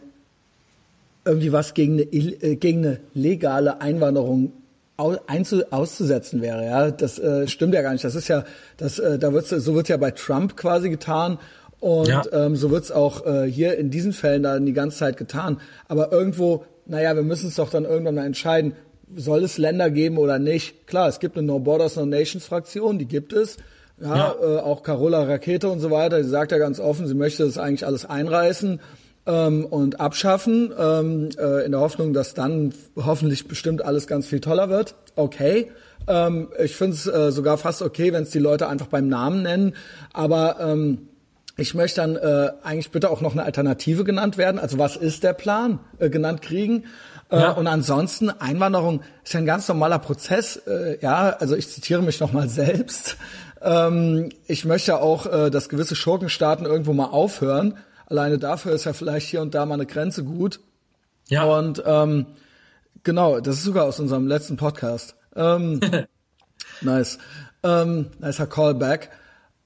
irgendwie 1.24 1.52
was 1.52 1.74
gegen 1.74 1.94
eine, 1.94 2.02
äh, 2.02 2.56
gegen 2.56 2.84
eine 2.84 3.00
legale 3.14 3.80
Einwanderung 3.80 4.52
auszusetzen 4.96 6.40
wäre. 6.40 6.64
Ja, 6.64 6.90
das 6.90 7.18
äh, 7.18 7.46
stimmt 7.48 7.74
ja 7.74 7.82
gar 7.82 7.92
nicht. 7.92 8.04
Das 8.04 8.14
ist 8.14 8.28
ja, 8.28 8.44
das, 8.78 8.98
äh, 8.98 9.18
da 9.18 9.32
wird's, 9.32 9.50
so 9.50 9.74
wird 9.74 9.88
ja 9.88 9.98
bei 9.98 10.10
Trump 10.10 10.56
quasi 10.56 10.88
getan 10.88 11.38
und 11.80 12.08
ja. 12.08 12.22
ähm, 12.32 12.56
so 12.56 12.70
wird's 12.70 12.90
auch 12.90 13.26
äh, 13.26 13.50
hier 13.50 13.76
in 13.76 13.90
diesen 13.90 14.12
Fällen 14.12 14.42
dann 14.42 14.66
die 14.66 14.72
ganze 14.72 14.98
Zeit 14.98 15.16
getan. 15.16 15.60
Aber 15.88 16.10
irgendwo, 16.12 16.64
naja, 16.86 17.14
wir 17.14 17.22
müssen 17.22 17.48
es 17.48 17.56
doch 17.56 17.70
dann 17.70 17.84
irgendwann 17.84 18.14
mal 18.14 18.26
entscheiden, 18.26 18.74
soll 19.14 19.44
es 19.44 19.58
Länder 19.58 19.90
geben 19.90 20.18
oder 20.18 20.38
nicht? 20.38 20.86
Klar, 20.86 21.08
es 21.08 21.20
gibt 21.20 21.36
eine 21.36 21.46
No 21.46 21.58
Borders 21.58 21.96
No 21.96 22.06
Nations 22.06 22.44
Fraktion, 22.44 22.98
die 22.98 23.06
gibt 23.06 23.32
es. 23.32 23.56
Ja, 24.00 24.16
ja. 24.16 24.36
Äh, 24.42 24.58
auch 24.60 24.82
Carola 24.82 25.22
Rakete 25.22 25.68
und 25.68 25.80
so 25.80 25.90
weiter, 25.90 26.22
die 26.22 26.28
sagt 26.28 26.52
ja 26.52 26.58
ganz 26.58 26.80
offen, 26.80 27.06
sie 27.06 27.14
möchte 27.14 27.44
das 27.44 27.56
eigentlich 27.56 27.86
alles 27.86 28.04
einreißen 28.04 28.80
ähm, 29.26 29.64
und 29.64 30.00
abschaffen, 30.00 30.72
ähm, 30.78 31.28
äh, 31.38 31.64
in 31.64 31.72
der 31.72 31.80
Hoffnung, 31.80 32.12
dass 32.12 32.34
dann 32.34 32.74
hoffentlich 32.96 33.48
bestimmt 33.48 33.84
alles 33.84 34.06
ganz 34.06 34.26
viel 34.26 34.40
toller 34.40 34.68
wird. 34.68 34.94
Okay. 35.14 35.70
Ähm, 36.08 36.48
ich 36.62 36.76
finde 36.76 36.94
es 36.94 37.06
äh, 37.06 37.32
sogar 37.32 37.58
fast 37.58 37.82
okay, 37.82 38.12
wenn 38.12 38.22
es 38.22 38.30
die 38.30 38.38
Leute 38.38 38.68
einfach 38.68 38.86
beim 38.86 39.08
Namen 39.08 39.42
nennen. 39.42 39.74
Aber 40.12 40.58
ähm, 40.60 41.08
ich 41.56 41.74
möchte 41.74 42.02
dann 42.02 42.16
äh, 42.16 42.52
eigentlich 42.62 42.90
bitte 42.90 43.10
auch 43.10 43.22
noch 43.22 43.32
eine 43.32 43.44
Alternative 43.44 44.04
genannt 44.04 44.36
werden. 44.36 44.58
Also 44.58 44.78
was 44.78 44.96
ist 44.96 45.22
der 45.22 45.32
Plan 45.32 45.78
äh, 45.98 46.10
genannt 46.10 46.42
kriegen? 46.42 46.84
Äh, 47.30 47.40
ja. 47.40 47.52
Und 47.52 47.66
ansonsten 47.66 48.28
Einwanderung 48.28 49.00
ist 49.24 49.32
ja 49.32 49.40
ein 49.40 49.46
ganz 49.46 49.66
normaler 49.66 49.98
Prozess. 49.98 50.56
Äh, 50.66 50.98
ja, 51.00 51.30
also 51.30 51.56
ich 51.56 51.68
zitiere 51.68 52.02
mich 52.02 52.20
noch 52.20 52.32
mal 52.32 52.48
selbst. 52.48 53.16
Ähm, 53.62 54.28
ich 54.46 54.66
möchte 54.66 55.00
auch, 55.00 55.26
äh, 55.26 55.50
dass 55.50 55.70
gewisse 55.70 55.96
Schurkenstaaten 55.96 56.66
irgendwo 56.66 56.92
mal 56.92 57.06
aufhören. 57.06 57.78
Alleine 58.04 58.38
dafür 58.38 58.72
ist 58.72 58.84
ja 58.84 58.92
vielleicht 58.92 59.28
hier 59.28 59.40
und 59.40 59.54
da 59.54 59.64
mal 59.64 59.74
eine 59.74 59.86
Grenze 59.86 60.24
gut. 60.24 60.60
Ja. 61.28 61.44
Und 61.44 61.82
ähm, 61.86 62.26
genau, 63.02 63.40
das 63.40 63.56
ist 63.56 63.64
sogar 63.64 63.86
aus 63.86 63.98
unserem 63.98 64.26
letzten 64.26 64.58
Podcast. 64.58 65.16
Ähm, 65.34 65.80
nice. 66.82 67.18
Ähm, 67.62 68.10
nicer 68.20 68.46
Callback. 68.46 69.10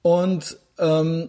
Und 0.02 0.56
ähm, 0.78 1.28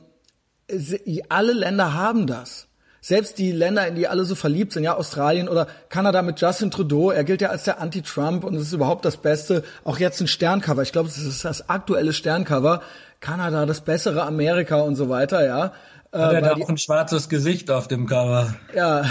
alle 1.30 1.54
Länder 1.54 1.94
haben 1.94 2.28
das. 2.28 2.68
Selbst 3.04 3.40
die 3.40 3.52
Länder, 3.52 3.88
in 3.88 3.96
die 3.96 4.08
alle 4.08 4.26
so 4.26 4.36
verliebt 4.36 4.74
sind, 4.74 4.84
ja, 4.84 4.96
Australien 4.96 5.50
oder 5.50 5.66
Kanada 5.90 6.22
mit 6.22 6.40
Justin 6.40 6.70
Trudeau, 6.70 7.10
er 7.10 7.24
gilt 7.24 7.42
ja 7.42 7.50
als 7.50 7.64
der 7.64 7.82
Anti-Trump 7.82 8.44
und 8.44 8.54
es 8.56 8.62
ist 8.64 8.74
überhaupt 8.74 9.06
das 9.06 9.18
Beste. 9.18 9.64
Auch 9.84 9.98
jetzt 9.98 10.22
ein 10.22 10.28
Sterncover. 10.28 10.84
Ich 10.84 10.92
glaube, 10.92 11.10
es 11.10 11.18
ist 11.18 11.44
das 11.44 11.68
aktuelle 11.68 12.14
Sterncover. 12.14 12.84
Kanada, 13.20 13.66
das 13.66 13.82
bessere 13.82 14.24
Amerika 14.24 14.82
und 14.82 14.96
so 14.96 15.10
weiter, 15.10 15.44
ja. 15.44 15.74
Hat 16.14 16.34
er 16.34 16.42
da 16.42 16.54
auch 16.54 16.70
ein 16.70 16.78
schwarzes 16.78 17.30
Gesicht 17.30 17.72
auf 17.72 17.88
dem 17.88 18.06
Cover? 18.06 18.54
Ja, 18.76 19.06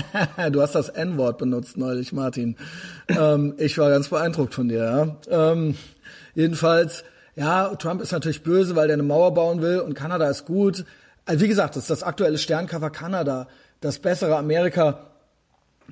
du 0.52 0.62
hast 0.62 0.74
das 0.74 0.88
N-Wort 0.88 1.36
benutzt 1.36 1.76
neulich, 1.76 2.12
Martin. 2.12 2.56
ähm, 3.08 3.54
ich 3.58 3.76
war 3.76 3.90
ganz 3.90 4.08
beeindruckt 4.08 4.54
von 4.54 4.68
dir. 4.68 5.16
Ja? 5.28 5.50
Ähm, 5.52 5.76
jedenfalls, 6.34 7.04
ja, 7.34 7.74
Trump 7.74 8.00
ist 8.00 8.12
natürlich 8.12 8.44
böse, 8.44 8.76
weil 8.76 8.86
der 8.86 8.94
eine 8.94 9.02
Mauer 9.02 9.34
bauen 9.34 9.62
will 9.62 9.80
und 9.80 9.94
Kanada 9.94 10.28
ist 10.28 10.46
gut. 10.46 10.84
Also 11.26 11.44
wie 11.44 11.48
gesagt, 11.48 11.76
das 11.76 11.84
ist 11.84 11.90
das 11.90 12.02
aktuelle 12.02 12.38
Sterncover 12.38 12.90
Kanada, 12.90 13.48
das 13.80 13.98
bessere 13.98 14.36
Amerika. 14.36 15.06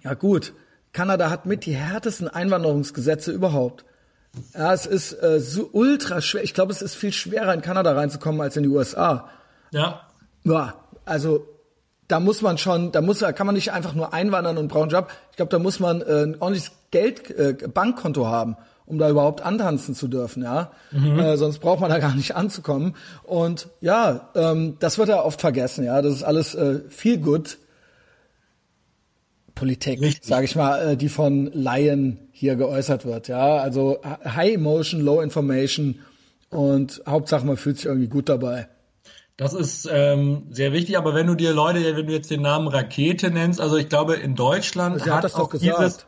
Ja 0.03 0.15
gut, 0.15 0.53
Kanada 0.93 1.31
hat 1.31 1.47
mit 1.47 1.65
die 1.65 1.75
härtesten 1.75 2.29
Einwanderungsgesetze 2.29 3.33
überhaupt. 3.33 3.85
Ja, 4.55 4.73
es 4.73 4.87
ist 4.87 5.13
äh, 5.23 5.41
so 5.41 5.69
ultra 5.73 6.21
schwer. 6.21 6.43
Ich 6.43 6.55
glaube, 6.55 6.73
es 6.73 6.83
ist 6.83 6.95
viel 6.95 7.13
schwerer 7.13 7.53
in 7.53 7.61
Kanada 7.61 7.93
reinzukommen 7.93 8.41
als 8.41 8.57
in 8.57 8.63
die 8.63 8.69
USA. 8.69 9.29
Ja. 9.73 10.07
Ja, 10.45 10.75
also 11.05 11.47
da 12.09 12.21
muss 12.21 12.43
man 12.43 12.59
schon, 12.59 12.93
da 12.93 13.01
muss, 13.01 13.21
da 13.21 13.33
kann 13.33 13.47
man 13.47 13.55
nicht 13.55 13.73
einfach 13.73 13.95
nur 13.95 14.13
einwandern 14.13 14.59
und 14.59 14.69
brauchen 14.69 14.91
Job. 14.91 15.11
Ich 15.31 15.37
glaube, 15.37 15.51
da 15.51 15.59
muss 15.59 15.81
man 15.81 16.03
äh, 16.03 16.25
ein 16.25 16.41
ordentliches 16.41 16.73
Geld, 16.91 17.31
äh, 17.31 17.55
Bankkonto 17.69 18.27
haben, 18.27 18.57
um 18.87 18.99
da 18.99 19.09
überhaupt 19.09 19.41
antanzen 19.43 19.95
zu 19.95 20.09
dürfen, 20.09 20.43
ja. 20.43 20.73
Mhm. 20.91 21.19
Äh, 21.19 21.37
sonst 21.37 21.59
braucht 21.61 21.81
man 21.81 21.91
da 21.91 21.99
gar 21.99 22.15
nicht 22.15 22.35
anzukommen. 22.37 22.97
Und 23.23 23.69
ja, 23.81 24.31
ähm, 24.35 24.77
das 24.81 24.99
wird 24.99 25.09
ja 25.09 25.23
oft 25.23 25.41
vergessen, 25.41 25.85
ja. 25.85 26.03
Das 26.03 26.13
ist 26.13 26.23
alles 26.23 26.55
äh, 26.55 26.81
viel 26.89 27.19
gut. 27.19 27.59
Politik, 29.55 30.19
sage 30.23 30.45
ich 30.45 30.57
mal, 30.57 30.93
äh, 30.93 30.97
die 30.97 31.09
von 31.09 31.51
Laien 31.53 32.29
hier 32.33 32.57
geäußert 32.57 33.05
wird, 33.05 33.29
ja. 33.29 33.59
Also 33.59 34.01
High 34.03 34.55
Emotion, 34.55 35.01
Low 35.01 35.21
Information 35.21 36.01
und 36.51 37.03
Hauptsache 37.07 37.47
man 37.47 37.57
fühlt 37.57 37.77
sich 37.77 37.87
irgendwie 37.87 38.09
gut 38.09 38.29
dabei. 38.29 38.69
Das 39.37 39.55
ist 39.55 39.89
ähm, 39.91 40.45
sehr 40.51 40.73
wichtig, 40.73 40.99
aber 40.99 41.15
wenn 41.15 41.27
du 41.27 41.35
dir 41.35 41.53
Leute, 41.53 41.97
wenn 41.97 42.07
du 42.07 42.13
jetzt 42.13 42.31
den 42.31 42.43
Namen 42.43 42.69
Rakete 42.69 43.31
nennst, 43.31 43.61
also 43.61 43.77
ich 43.77 43.89
glaube 43.89 44.15
in 44.15 44.35
Deutschland 44.35 45.01
Sie 45.01 45.11
hat, 45.11 45.19
hat 45.19 45.25
das 45.25 45.35
auch 45.35 45.49
gesagt. 45.49 45.79
dieses 45.79 46.07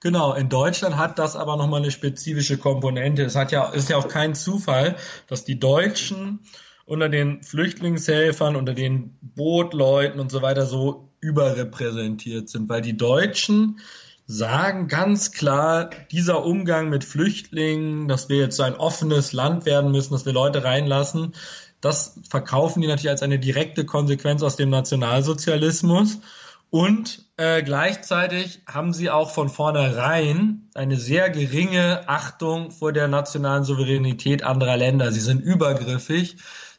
Genau, 0.00 0.34
in 0.34 0.48
Deutschland 0.48 0.96
hat 0.96 1.18
das 1.18 1.36
aber 1.36 1.56
nochmal 1.56 1.80
eine 1.80 1.90
spezifische 1.90 2.58
Komponente. 2.58 3.22
Es 3.22 3.36
hat 3.36 3.52
ja, 3.52 3.70
ist 3.70 3.88
ja 3.88 3.96
auch 3.96 4.08
kein 4.08 4.34
Zufall, 4.34 4.96
dass 5.28 5.44
die 5.44 5.58
Deutschen 5.58 6.40
unter 6.86 7.08
den 7.08 7.42
Flüchtlingshelfern, 7.42 8.56
unter 8.56 8.74
den 8.74 9.16
Bootleuten 9.22 10.20
und 10.20 10.30
so 10.30 10.42
weiter 10.42 10.66
so 10.66 11.08
überrepräsentiert 11.20 12.48
sind, 12.48 12.68
weil 12.68 12.82
die 12.82 12.96
Deutschen 12.96 13.80
sagen 14.26 14.88
ganz 14.88 15.32
klar, 15.32 15.90
dieser 16.10 16.44
Umgang 16.44 16.88
mit 16.88 17.04
Flüchtlingen, 17.04 18.08
dass 18.08 18.28
wir 18.28 18.38
jetzt 18.38 18.60
ein 18.60 18.74
offenes 18.74 19.32
Land 19.32 19.66
werden 19.66 19.90
müssen, 19.90 20.12
dass 20.12 20.24
wir 20.24 20.32
Leute 20.32 20.64
reinlassen, 20.64 21.34
das 21.84 22.18
verkaufen 22.30 22.80
die 22.80 22.88
natürlich 22.88 23.10
als 23.10 23.22
eine 23.22 23.38
direkte 23.38 23.84
Konsequenz 23.84 24.42
aus 24.42 24.56
dem 24.56 24.70
Nationalsozialismus. 24.70 26.18
Und 26.70 27.24
äh, 27.36 27.62
gleichzeitig 27.62 28.62
haben 28.66 28.92
sie 28.92 29.10
auch 29.10 29.30
von 29.30 29.48
vornherein 29.48 30.68
eine 30.74 30.96
sehr 30.96 31.30
geringe 31.30 32.08
Achtung 32.08 32.70
vor 32.72 32.92
der 32.92 33.06
nationalen 33.06 33.64
Souveränität 33.64 34.42
anderer 34.42 34.76
Länder. 34.76 35.12
Sie 35.12 35.20
sind 35.20 35.40
übergriffig 35.40 36.36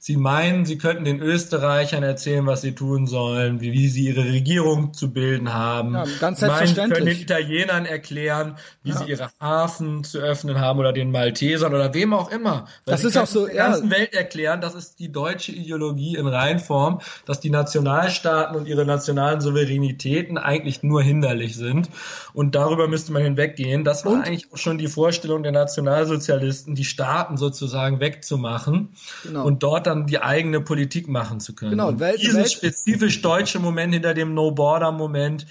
Sie 0.07 0.17
meinen, 0.17 0.65
Sie 0.65 0.77
könnten 0.77 1.03
den 1.03 1.19
Österreichern 1.19 2.03
erzählen, 2.03 2.45
was 2.45 2.61
sie 2.61 2.75
tun 2.75 3.07
sollen, 3.07 3.59
wie, 3.59 3.73
wie 3.73 3.87
sie 3.87 4.05
ihre 4.05 4.23
Regierung 4.23 4.93
zu 4.93 5.11
bilden 5.11 5.51
haben. 5.51 5.95
Ja, 5.95 6.05
ganz 6.19 6.41
selbstverständlich. 6.41 6.75
Sie 6.75 6.79
meinen, 6.79 6.91
können 6.91 7.05
den 7.07 7.21
Italienern 7.21 7.85
erklären, 7.87 8.55
wie 8.83 8.91
ja. 8.91 8.97
sie 8.97 9.05
ihre 9.05 9.31
Hafen 9.41 10.03
zu 10.03 10.19
öffnen 10.19 10.59
haben 10.59 10.77
oder 10.77 10.93
den 10.93 11.09
Maltesern 11.09 11.73
oder 11.73 11.91
wem 11.95 12.13
auch 12.13 12.29
immer. 12.29 12.67
Weil 12.85 12.93
das 12.93 13.03
ist 13.03 13.17
auch 13.17 13.25
so, 13.25 13.47
der 13.47 13.55
ganzen 13.55 13.89
Welt 13.89 14.13
erklären, 14.13 14.61
das 14.61 14.75
ist 14.75 14.99
die 14.99 15.11
deutsche 15.11 15.53
Ideologie 15.53 16.17
in 16.17 16.27
Reinform, 16.27 17.01
dass 17.25 17.39
die 17.39 17.49
Nationalstaaten 17.49 18.55
und 18.55 18.67
ihre 18.67 18.85
nationalen 18.85 19.41
Souveränitäten 19.41 20.37
eigentlich 20.37 20.83
nur 20.83 21.01
hinderlich 21.01 21.55
sind. 21.55 21.89
Und 22.35 22.53
darüber 22.53 22.89
müsste 22.89 23.13
man 23.13 23.23
hinweggehen. 23.23 23.85
Das 23.85 24.03
war 24.03 24.11
und? 24.11 24.21
eigentlich 24.23 24.51
auch 24.51 24.57
schon 24.57 24.77
die 24.77 24.89
Vorstellung 24.89 25.41
der 25.41 25.53
Nationalsozialisten, 25.53 26.75
die 26.75 26.83
Staaten 26.83 27.37
sozusagen 27.37 28.01
wegzumachen 28.01 28.89
genau. 29.23 29.45
und 29.45 29.63
dort 29.63 29.87
dann 29.87 30.05
die 30.05 30.21
eigene 30.21 30.59
Politik 30.59 31.07
machen 31.07 31.39
zu 31.39 31.55
können. 31.55 31.71
Genau, 31.71 31.97
Welt, 31.97 32.21
dieses 32.21 32.35
Welt 32.35 32.51
spezifisch 32.51 33.21
deutsche 33.21 33.59
Moment 33.59 33.93
hinter 33.93 34.13
dem 34.13 34.33
No-Border-Moment, 34.33 35.47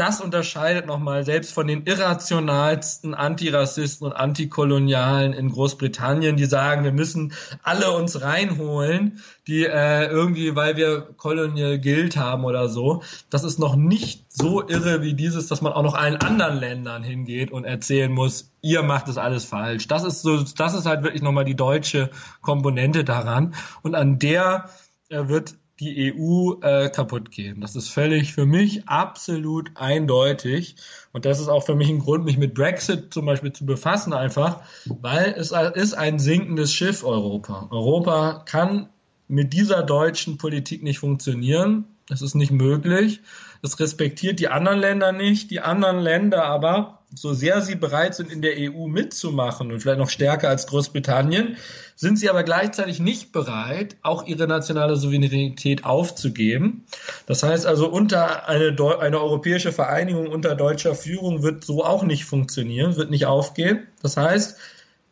das 0.00 0.22
unterscheidet 0.22 0.86
nochmal 0.86 1.24
selbst 1.24 1.52
von 1.52 1.66
den 1.66 1.84
irrationalsten 1.84 3.12
Antirassisten 3.14 4.06
und 4.06 4.14
Antikolonialen 4.14 5.34
in 5.34 5.50
Großbritannien, 5.50 6.38
die 6.38 6.46
sagen, 6.46 6.84
wir 6.84 6.92
müssen 6.92 7.34
alle 7.62 7.90
uns 7.90 8.22
reinholen, 8.22 9.20
die 9.46 9.66
äh, 9.66 10.06
irgendwie, 10.06 10.56
weil 10.56 10.78
wir 10.78 11.02
Colonial 11.18 11.78
Guild 11.78 12.16
haben 12.16 12.44
oder 12.44 12.70
so. 12.70 13.02
Das 13.28 13.44
ist 13.44 13.58
noch 13.58 13.76
nicht 13.76 14.24
so 14.32 14.66
irre 14.66 15.02
wie 15.02 15.12
dieses, 15.12 15.48
dass 15.48 15.60
man 15.60 15.74
auch 15.74 15.82
noch 15.82 15.94
allen 15.94 16.16
anderen 16.16 16.58
Ländern 16.58 17.02
hingeht 17.02 17.52
und 17.52 17.64
erzählen 17.64 18.10
muss, 18.10 18.52
ihr 18.62 18.82
macht 18.82 19.06
das 19.06 19.18
alles 19.18 19.44
falsch. 19.44 19.86
Das 19.86 20.04
ist 20.04 20.22
so, 20.22 20.42
das 20.56 20.72
ist 20.72 20.86
halt 20.86 21.02
wirklich 21.02 21.22
nochmal 21.22 21.44
die 21.44 21.56
deutsche 21.56 22.08
Komponente 22.40 23.04
daran. 23.04 23.54
Und 23.82 23.94
an 23.94 24.18
der 24.18 24.70
äh, 25.10 25.28
wird 25.28 25.56
die 25.80 26.14
EU 26.14 26.60
äh, 26.62 26.90
kaputt 26.90 27.30
gehen. 27.30 27.60
Das 27.60 27.74
ist 27.74 27.88
völlig 27.88 28.32
für 28.32 28.44
mich 28.44 28.86
absolut 28.86 29.70
eindeutig. 29.74 30.76
Und 31.12 31.24
das 31.24 31.40
ist 31.40 31.48
auch 31.48 31.64
für 31.64 31.74
mich 31.74 31.88
ein 31.88 31.98
Grund, 31.98 32.24
mich 32.24 32.36
mit 32.36 32.54
Brexit 32.54 33.12
zum 33.12 33.24
Beispiel 33.26 33.52
zu 33.52 33.64
befassen, 33.64 34.12
einfach, 34.12 34.62
weil 34.84 35.34
es 35.36 35.52
ist 35.52 35.94
ein 35.94 36.18
sinkendes 36.18 36.72
Schiff, 36.72 37.02
Europa. 37.02 37.68
Europa 37.70 38.42
kann 38.44 38.90
mit 39.26 39.52
dieser 39.52 39.82
deutschen 39.82 40.36
Politik 40.38 40.82
nicht 40.82 40.98
funktionieren. 40.98 41.86
Das 42.08 42.22
ist 42.22 42.34
nicht 42.34 42.50
möglich. 42.50 43.20
Es 43.62 43.78
respektiert 43.80 44.40
die 44.40 44.48
anderen 44.48 44.80
Länder 44.80 45.12
nicht. 45.12 45.50
Die 45.50 45.60
anderen 45.60 46.00
Länder 46.00 46.44
aber, 46.44 46.99
so 47.14 47.32
sehr 47.32 47.60
sie 47.60 47.74
bereit 47.74 48.14
sind, 48.14 48.30
in 48.30 48.40
der 48.40 48.54
EU 48.56 48.86
mitzumachen 48.86 49.72
und 49.72 49.80
vielleicht 49.80 49.98
noch 49.98 50.10
stärker 50.10 50.48
als 50.48 50.66
Großbritannien, 50.66 51.56
sind 51.96 52.18
sie 52.18 52.30
aber 52.30 52.44
gleichzeitig 52.44 53.00
nicht 53.00 53.32
bereit, 53.32 53.96
auch 54.02 54.26
ihre 54.26 54.46
nationale 54.46 54.96
Souveränität 54.96 55.84
aufzugeben. 55.84 56.84
Das 57.26 57.42
heißt 57.42 57.66
also, 57.66 57.88
unter 57.88 58.48
eine, 58.48 58.76
eine 59.00 59.20
europäische 59.20 59.72
Vereinigung 59.72 60.28
unter 60.28 60.54
deutscher 60.54 60.94
Führung 60.94 61.42
wird 61.42 61.64
so 61.64 61.84
auch 61.84 62.04
nicht 62.04 62.24
funktionieren, 62.24 62.96
wird 62.96 63.10
nicht 63.10 63.26
aufgehen. 63.26 63.86
Das 64.02 64.16
heißt, 64.16 64.56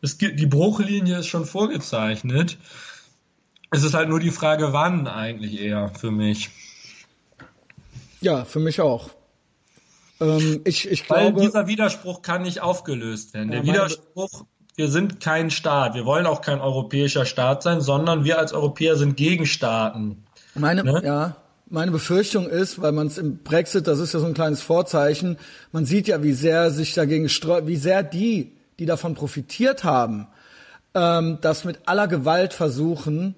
es 0.01 0.19
gibt, 0.19 0.39
die 0.39 0.47
Bruchlinie 0.47 1.19
ist 1.19 1.27
schon 1.27 1.45
vorgezeichnet. 1.45 2.59
Es 3.71 3.83
ist 3.83 3.95
halt 3.95 4.09
nur 4.09 4.21
die 4.21 4.31
Frage, 4.31 4.73
wann 4.73 5.09
eigentlich 5.09 5.61
eher 5.61 5.91
für 5.91 6.11
mich. 6.11 6.51
Ja, 8.21 8.45
für 8.45 8.61
mich 8.61 8.81
auch. 8.81 9.11
Ähm, 10.21 10.61
ich, 10.65 10.91
ich 10.91 11.05
glaube, 11.05 11.37
Weil 11.37 11.47
dieser 11.47 11.67
Widerspruch 11.67 12.23
kann 12.23 12.43
nicht 12.43 12.61
aufgelöst 12.61 13.35
werden. 13.35 13.51
Der 13.51 13.61
Ja, 13.61 13.67
Widerspruch, 13.67 14.45
wir 14.77 14.89
sind 14.89 15.21
kein 15.21 15.51
Staat, 15.51 15.95
wir 15.95 16.05
wollen 16.05 16.27
auch 16.27 16.41
kein 16.41 16.61
europäischer 16.61 17.25
Staat 17.25 17.63
sein, 17.63 17.81
sondern 17.81 18.25
wir 18.25 18.39
als 18.39 18.53
Europäer 18.53 18.97
sind 18.97 19.17
gegen 19.17 19.47
Staaten. 19.47 20.25
Meine, 20.55 20.85
Ne? 20.85 21.03
ja, 21.05 21.37
meine 21.69 21.91
Befürchtung 21.91 22.49
ist, 22.49 22.81
weil 22.81 22.93
man 22.93 23.09
es 23.09 23.19
im 23.19 23.39
Brexit, 23.39 23.87
das 23.87 23.99
ist 23.99 24.15
ja 24.15 24.21
so 24.21 24.27
ein 24.27 24.35
kleines 24.35 24.63
Vorzeichen, 24.63 25.37
man 25.73 25.85
sieht 25.85 26.09
ja, 26.09 26.23
wie 26.23 26.33
sehr 26.33 26.71
sich 26.71 26.95
dagegen 26.95 27.27
wie 27.27 27.77
sehr 27.77 28.03
die, 28.03 28.53
die 28.79 28.87
davon 28.87 29.15
profitiert 29.15 29.85
haben, 29.85 30.29
ähm, 30.95 31.39
das 31.41 31.65
mit 31.65 31.81
aller 31.87 32.09
Gewalt 32.09 32.55
versuchen, 32.55 33.35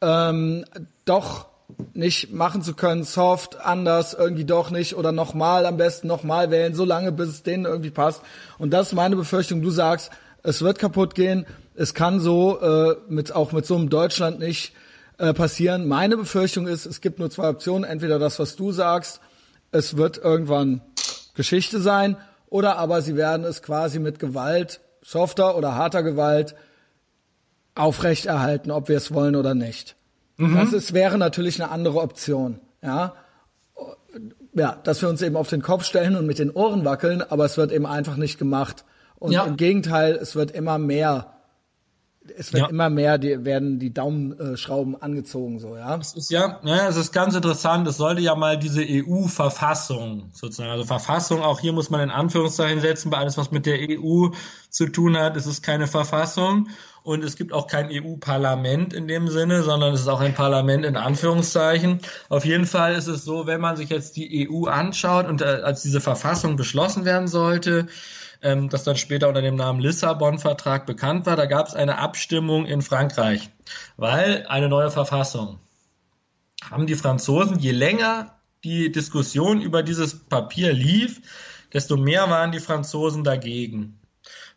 ähm, 0.00 0.64
doch 1.04 1.46
nicht 1.92 2.32
machen 2.32 2.62
zu 2.62 2.74
können, 2.74 3.04
soft, 3.04 3.60
anders, 3.60 4.14
irgendwie 4.14 4.44
doch 4.44 4.70
nicht 4.70 4.94
oder 4.96 5.12
nochmal 5.12 5.66
am 5.66 5.76
besten 5.76 6.06
nochmal 6.06 6.50
wählen, 6.50 6.74
so 6.74 6.84
lange, 6.84 7.12
bis 7.12 7.28
es 7.28 7.42
denen 7.42 7.64
irgendwie 7.64 7.90
passt. 7.90 8.22
Und 8.58 8.70
das 8.70 8.88
ist 8.88 8.94
meine 8.94 9.16
Befürchtung. 9.16 9.62
Du 9.62 9.70
sagst, 9.70 10.10
es 10.42 10.62
wird 10.62 10.78
kaputt 10.78 11.14
gehen, 11.14 11.46
es 11.74 11.94
kann 11.94 12.20
so 12.20 12.60
äh, 12.60 12.96
mit 13.08 13.34
auch 13.34 13.52
mit 13.52 13.66
so 13.66 13.76
einem 13.76 13.90
Deutschland 13.90 14.38
nicht 14.38 14.72
äh, 15.18 15.34
passieren. 15.34 15.88
Meine 15.88 16.16
Befürchtung 16.16 16.66
ist, 16.66 16.86
es 16.86 17.00
gibt 17.00 17.18
nur 17.18 17.30
zwei 17.30 17.48
Optionen, 17.48 17.84
entweder 17.84 18.18
das, 18.18 18.38
was 18.38 18.56
du 18.56 18.72
sagst, 18.72 19.20
es 19.72 19.96
wird 19.96 20.18
irgendwann 20.18 20.80
Geschichte 21.34 21.80
sein, 21.80 22.16
oder 22.48 22.78
aber 22.78 23.00
sie 23.02 23.16
werden 23.16 23.44
es 23.44 23.62
quasi 23.62 23.98
mit 23.98 24.18
Gewalt, 24.18 24.80
softer 25.02 25.56
oder 25.56 25.76
harter 25.76 26.02
Gewalt, 26.02 26.56
aufrechterhalten, 27.74 28.70
ob 28.70 28.88
wir 28.88 28.96
es 28.96 29.14
wollen 29.14 29.36
oder 29.36 29.54
nicht. 29.54 29.96
Das 30.40 30.72
ist, 30.72 30.94
wäre 30.94 31.18
natürlich 31.18 31.62
eine 31.62 31.70
andere 31.70 32.00
Option, 32.00 32.60
ja. 32.82 33.14
Ja, 34.54 34.76
dass 34.82 35.00
wir 35.02 35.08
uns 35.08 35.22
eben 35.22 35.36
auf 35.36 35.48
den 35.48 35.62
Kopf 35.62 35.84
stellen 35.84 36.16
und 36.16 36.26
mit 36.26 36.38
den 36.40 36.50
Ohren 36.50 36.84
wackeln, 36.84 37.22
aber 37.22 37.44
es 37.44 37.56
wird 37.56 37.70
eben 37.70 37.86
einfach 37.86 38.16
nicht 38.16 38.38
gemacht. 38.38 38.84
Und 39.18 39.32
Ja. 39.32 39.44
im 39.44 39.56
Gegenteil, 39.56 40.14
es 40.14 40.34
wird 40.34 40.50
immer 40.50 40.78
mehr, 40.78 41.34
es 42.36 42.52
wird 42.52 42.62
Ja. 42.64 42.68
immer 42.68 42.90
mehr, 42.90 43.18
die, 43.18 43.44
werden 43.44 43.78
die 43.78 43.92
Daumenschrauben 43.92 45.00
angezogen, 45.00 45.58
so, 45.58 45.76
ja. 45.76 45.96
Es 45.96 46.12
ist 46.14 46.30
ja, 46.30 46.60
ja, 46.64 46.88
es 46.88 46.96
ist 46.96 47.12
ganz 47.12 47.34
interessant. 47.34 47.86
Es 47.88 47.96
sollte 47.96 48.22
ja 48.22 48.34
mal 48.34 48.58
diese 48.58 48.82
EU-Verfassung 48.82 50.30
sozusagen, 50.32 50.70
also 50.70 50.84
Verfassung, 50.84 51.42
auch 51.42 51.60
hier 51.60 51.72
muss 51.72 51.90
man 51.90 52.00
in 52.00 52.10
Anführungszeichen 52.10 52.80
setzen, 52.80 53.10
bei 53.10 53.18
alles, 53.18 53.36
was 53.38 53.50
mit 53.50 53.66
der 53.66 53.78
EU 53.80 54.28
zu 54.68 54.86
tun 54.88 55.16
hat, 55.16 55.36
ist 55.36 55.46
es 55.46 55.62
keine 55.62 55.86
Verfassung 55.86 56.68
und 57.02 57.24
es 57.24 57.36
gibt 57.36 57.52
auch 57.52 57.66
kein 57.66 57.88
EU-Parlament 57.90 58.92
in 58.92 59.08
dem 59.08 59.28
Sinne, 59.28 59.62
sondern 59.62 59.94
es 59.94 60.02
ist 60.02 60.08
auch 60.08 60.20
ein 60.20 60.34
Parlament 60.34 60.84
in 60.84 60.96
Anführungszeichen. 60.96 62.00
Auf 62.28 62.44
jeden 62.44 62.66
Fall 62.66 62.94
ist 62.94 63.06
es 63.06 63.24
so, 63.24 63.46
wenn 63.46 63.60
man 63.60 63.76
sich 63.76 63.88
jetzt 63.88 64.16
die 64.16 64.48
EU 64.48 64.66
anschaut 64.66 65.26
und 65.26 65.40
äh, 65.42 65.44
als 65.44 65.82
diese 65.82 66.00
Verfassung 66.00 66.56
beschlossen 66.56 67.04
werden 67.04 67.28
sollte, 67.28 67.86
ähm, 68.42 68.68
das 68.68 68.84
dann 68.84 68.96
später 68.96 69.28
unter 69.28 69.42
dem 69.42 69.56
Namen 69.56 69.80
Lissabon-Vertrag 69.80 70.86
bekannt 70.86 71.26
war, 71.26 71.36
da 71.36 71.46
gab 71.46 71.68
es 71.68 71.74
eine 71.74 71.98
Abstimmung 71.98 72.66
in 72.66 72.82
Frankreich, 72.82 73.50
weil 73.96 74.46
eine 74.48 74.68
neue 74.68 74.90
Verfassung 74.90 75.58
haben 76.68 76.86
die 76.86 76.94
Franzosen, 76.94 77.58
je 77.58 77.72
länger 77.72 78.38
die 78.64 78.92
Diskussion 78.92 79.62
über 79.62 79.82
dieses 79.82 80.18
Papier 80.18 80.72
lief, 80.72 81.22
desto 81.72 81.96
mehr 81.96 82.28
waren 82.28 82.52
die 82.52 82.60
Franzosen 82.60 83.24
dagegen. 83.24 83.98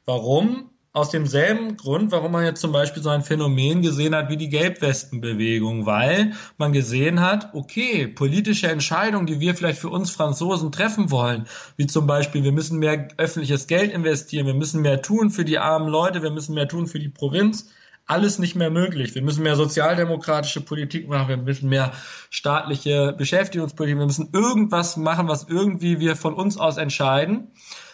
Warum? 0.06 0.73
Aus 0.96 1.10
demselben 1.10 1.76
Grund, 1.76 2.12
warum 2.12 2.34
man 2.34 2.46
jetzt 2.46 2.62
zum 2.62 2.72
Beispiel 2.72 3.02
so 3.02 3.10
ein 3.10 3.24
Phänomen 3.24 3.82
gesehen 3.82 4.14
hat 4.14 4.30
wie 4.30 4.38
die 4.38 4.50
Gelbwestenbewegung, 4.50 5.88
weil 5.88 6.34
man 6.60 6.72
gesehen 6.72 7.20
hat, 7.20 7.56
okay, 7.56 8.08
politische 8.08 8.68
Entscheidungen, 8.68 9.26
die 9.26 9.40
wir 9.40 9.56
vielleicht 9.56 9.80
für 9.80 9.90
uns 9.90 10.12
Franzosen 10.12 10.72
treffen 10.72 11.10
wollen, 11.10 11.48
wie 11.78 11.88
zum 11.88 12.06
Beispiel, 12.06 12.44
wir 12.44 12.52
müssen 12.52 12.78
mehr 12.78 13.08
öffentliches 13.18 13.66
Geld 13.66 13.92
investieren, 13.92 14.46
wir 14.46 14.54
müssen 14.54 14.84
mehr 14.84 15.02
tun 15.02 15.32
für 15.32 15.44
die 15.44 15.58
armen 15.58 15.88
Leute, 15.88 16.22
wir 16.22 16.30
müssen 16.30 16.54
mehr 16.54 16.68
tun 16.68 16.86
für 16.86 17.00
die 17.00 17.10
Provinz, 17.10 17.72
alles 18.06 18.38
nicht 18.38 18.56
mehr 18.56 18.70
möglich. 18.70 19.16
Wir 19.16 19.24
müssen 19.24 19.42
mehr 19.42 19.56
sozialdemokratische 19.56 20.62
Politik 20.62 21.08
machen, 21.08 21.30
wir 21.30 21.38
müssen 21.38 21.70
mehr 21.70 21.94
staatliche 22.30 23.16
Beschäftigungspolitik, 23.18 23.98
wir 23.98 24.06
müssen 24.06 24.30
irgendwas 24.32 24.96
machen, 24.98 25.28
was 25.28 25.48
irgendwie 25.50 26.00
wir 26.00 26.16
von 26.16 26.36
uns 26.36 26.58
aus 26.58 26.78
entscheiden. 26.78 27.48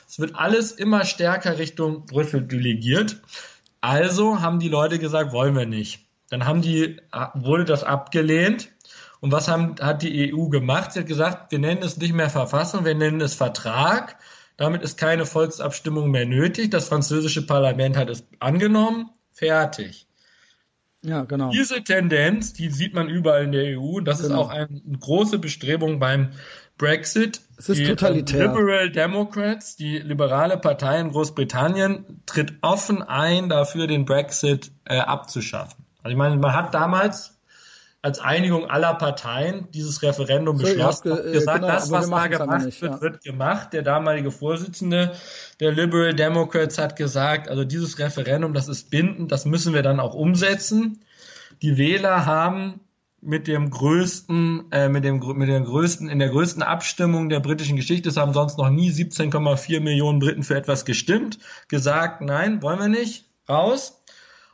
Es 0.10 0.18
wird 0.18 0.36
alles 0.36 0.72
immer 0.72 1.06
stärker 1.06 1.60
Richtung 1.60 2.08
Brüssel 2.08 2.42
delegiert. 2.42 3.22
Also 3.80 4.42
haben 4.42 4.60
die 4.60 4.68
Leute 4.68 4.98
gesagt, 4.98 5.32
wollen 5.34 5.56
wir 5.56 5.68
nicht. 5.68 6.00
Dann 6.32 6.46
haben 6.46 6.64
die, 6.64 7.00
wurde 7.36 7.64
das 7.64 7.84
abgelehnt. 7.84 8.70
Und 9.20 9.32
was 9.32 9.48
haben, 9.48 9.76
hat 9.80 10.02
die 10.02 10.34
EU 10.34 10.48
gemacht? 10.48 10.94
Sie 10.94 11.02
hat 11.02 11.08
gesagt, 11.08 11.52
wir 11.52 11.60
nennen 11.60 11.84
es 11.84 11.98
nicht 11.98 12.14
mehr 12.14 12.32
Verfassung, 12.32 12.86
wir 12.86 12.96
nennen 12.96 13.22
es 13.22 13.36
Vertrag. 13.36 14.18
Damit 14.58 14.82
ist 14.82 14.98
keine 14.98 15.28
Volksabstimmung 15.28 16.10
mehr 16.10 16.26
nötig. 16.26 16.72
Das 16.72 16.88
französische 16.88 17.46
Parlament 17.46 17.96
hat 17.96 18.10
es 18.10 18.24
angenommen. 18.40 19.12
Fertig. 19.32 20.08
Ja, 21.04 21.24
genau. 21.24 21.52
Diese 21.52 21.84
Tendenz, 21.84 22.54
die 22.54 22.70
sieht 22.70 22.96
man 22.96 23.10
überall 23.10 23.44
in 23.44 23.52
der 23.52 23.78
EU. 23.80 23.98
Und 23.98 24.06
das 24.06 24.22
ist 24.22 24.30
Genau. 24.30 24.42
auch 24.42 24.50
eine 24.50 24.82
große 25.00 25.38
Bestrebung 25.38 26.00
beim 26.00 26.32
Brexit. 26.80 27.42
Es 27.58 27.70
ist 27.70 27.78
die, 27.78 27.86
totalitär. 27.86 28.40
äh, 28.40 28.48
Liberal 28.48 28.90
Democrats, 28.90 29.76
die 29.76 30.00
liberale 30.00 30.58
Partei 30.58 31.00
in 31.00 31.12
Großbritannien, 31.12 32.24
tritt 32.26 32.54
offen 32.62 33.04
ein, 33.04 33.50
dafür 33.50 33.86
den 33.86 34.06
Brexit 34.06 34.72
äh, 34.86 34.98
abzuschaffen. 34.98 35.86
Also 36.02 36.12
ich 36.14 36.18
meine, 36.18 36.38
man 36.38 36.56
hat 36.56 36.74
damals 36.74 37.36
als 38.02 38.20
Einigung 38.20 38.70
aller 38.70 38.94
Parteien 38.94 39.68
dieses 39.74 40.02
Referendum 40.02 40.58
So, 40.58 40.64
beschlossen, 40.64 41.14
ge- 41.14 41.34
gesagt, 41.34 41.60
genau, 41.60 41.74
das, 41.74 41.92
was 41.92 42.10
da 42.10 42.28
gemacht 42.28 42.64
nicht, 42.66 42.82
wird, 42.82 42.94
ja. 42.94 43.02
wird 43.02 43.24
gemacht. 43.26 43.74
Der 43.74 43.82
damalige 43.82 44.32
Vorsitzende 44.32 45.12
der 45.60 45.74
Liberal 45.74 46.14
Democrats 46.14 46.78
hat 46.78 46.96
gesagt, 46.96 47.50
also 47.50 47.66
dieses 47.66 48.00
Referendum, 48.00 48.54
das 48.54 48.70
ist 48.70 48.90
bindend, 48.90 49.34
das 49.34 49.44
müssen 49.44 49.74
wir 49.74 49.84
dann 49.84 50.00
auch 50.00 50.14
umsetzen. 50.14 51.02
Die 51.62 51.78
Wähler 51.78 52.26
haben 52.26 52.80
mit 53.22 53.48
dem 53.48 53.70
größten, 53.70 54.72
äh, 54.72 54.90
mit 54.90 55.04
dem, 55.04 55.20
mit 55.36 55.50
der 55.50 55.62
größten, 55.62 56.10
in 56.10 56.20
der 56.20 56.30
größten 56.30 56.64
Abstimmung 56.64 57.30
der 57.30 57.40
britischen 57.40 57.76
Geschichte, 57.76 58.10
es 58.10 58.18
haben 58.18 58.34
sonst 58.34 58.58
noch 58.58 58.70
nie 58.70 58.92
17,4 58.92 59.80
Millionen 59.80 60.20
Briten 60.20 60.44
für 60.44 60.56
etwas 60.56 60.86
gestimmt, 60.86 61.40
gesagt, 61.68 62.22
nein, 62.22 62.62
wollen 62.62 62.80
wir 62.80 62.88
nicht, 62.88 63.26
raus. 63.48 64.04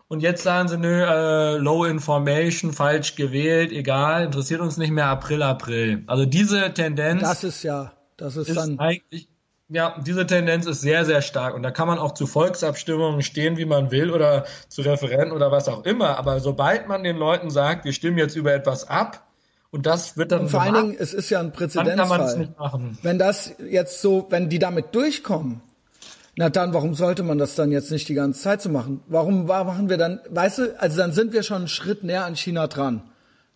Und 0.07 0.21
jetzt 0.21 0.43
sagen 0.43 0.67
sie, 0.67 0.77
nö, 0.77 1.03
äh, 1.03 1.57
Low 1.57 1.85
Information, 1.85 2.73
falsch 2.73 3.15
gewählt, 3.15 3.71
egal, 3.71 4.25
interessiert 4.25 4.61
uns 4.61 4.77
nicht 4.77 4.91
mehr, 4.91 5.07
April, 5.07 5.41
April. 5.41 6.03
Also 6.07 6.25
diese 6.25 6.73
Tendenz 6.73 7.21
Das 7.21 7.43
ist 7.43 7.63
ja, 7.63 7.93
das 8.17 8.35
ist, 8.35 8.49
ist 8.49 8.55
dann, 8.55 8.77
eigentlich, 8.79 9.27
ja, 9.69 9.95
diese 10.05 10.25
Tendenz 10.27 10.65
ist 10.65 10.81
sehr, 10.81 11.05
sehr 11.05 11.21
stark. 11.21 11.55
Und 11.55 11.63
da 11.63 11.71
kann 11.71 11.87
man 11.87 11.97
auch 11.97 12.13
zu 12.13 12.27
Volksabstimmungen 12.27 13.21
stehen, 13.21 13.57
wie 13.57 13.65
man 13.65 13.91
will, 13.91 14.11
oder 14.11 14.45
zu 14.69 14.81
Referenten 14.81 15.31
oder 15.31 15.51
was 15.51 15.67
auch 15.67 15.85
immer. 15.85 16.17
Aber 16.17 16.39
sobald 16.39 16.87
man 16.87 17.03
den 17.03 17.17
Leuten 17.17 17.49
sagt, 17.49 17.85
wir 17.85 17.93
stimmen 17.93 18.17
jetzt 18.17 18.35
über 18.35 18.53
etwas 18.53 18.87
ab, 18.87 19.21
und 19.71 19.85
das 19.85 20.15
wird 20.15 20.31
dann 20.31 20.41
und 20.43 20.49
vor 20.49 20.61
allen 20.61 20.73
gemacht, 20.73 20.87
Dingen, 20.91 20.97
es 21.01 21.13
ist 21.13 21.29
ja 21.29 21.39
ein 21.41 21.51
dann 21.51 21.69
kann 21.69 22.07
man 22.07 22.21
es 22.21 22.35
Präzedenzfall. 22.35 22.37
nicht 22.37 22.57
machen. 22.59 22.97
Wenn 23.01 23.19
das 23.19 23.55
jetzt 23.69 24.01
so, 24.01 24.25
wenn 24.29 24.47
die 24.47 24.59
damit 24.59 24.95
durchkommen, 24.95 25.61
na 26.37 26.49
dann, 26.49 26.73
warum 26.73 26.93
sollte 26.93 27.23
man 27.23 27.37
das 27.39 27.55
dann 27.55 27.71
jetzt 27.73 27.91
nicht 27.91 28.07
die 28.07 28.13
ganze 28.13 28.39
Zeit 28.41 28.61
so 28.61 28.69
machen? 28.69 29.01
Warum 29.07 29.49
wa- 29.49 29.65
machen 29.65 29.89
wir 29.89 29.97
dann, 29.97 30.21
weißt 30.29 30.57
du, 30.59 30.79
also 30.79 30.95
dann 30.97 31.11
sind 31.11 31.33
wir 31.33 31.43
schon 31.43 31.57
einen 31.57 31.67
Schritt 31.67 32.05
näher 32.05 32.23
an 32.23 32.37
China 32.37 32.67
dran. 32.67 33.01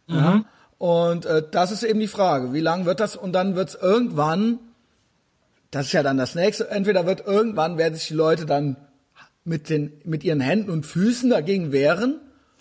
Ja? 0.08 0.44
Und 0.78 1.26
äh, 1.26 1.44
das 1.50 1.72
ist 1.72 1.84
eben 1.84 2.00
die 2.02 2.08
Frage, 2.08 2.52
wie 2.52 2.62
lange 2.62 2.86
wird 2.86 3.00
das? 3.00 3.16
Und 3.16 3.32
dann 3.32 3.56
wird 3.56 3.70
es 3.70 3.76
irgendwann, 3.76 4.60
das 5.72 5.88
ist 5.88 5.92
ja 5.94 6.04
dann 6.04 6.18
das 6.18 6.36
nächste, 6.36 6.70
entweder 6.70 7.06
wird 7.06 7.26
irgendwann, 7.26 7.78
werden 7.78 7.96
sich 7.96 8.08
die 8.08 8.14
Leute 8.14 8.46
dann 8.46 8.78
mit, 9.44 9.70
den, 9.70 10.02
mit 10.04 10.24
ihren 10.24 10.42
Händen 10.42 10.70
und 10.70 10.86
Füßen 10.86 11.30
dagegen 11.30 11.72
wehren, 11.72 12.20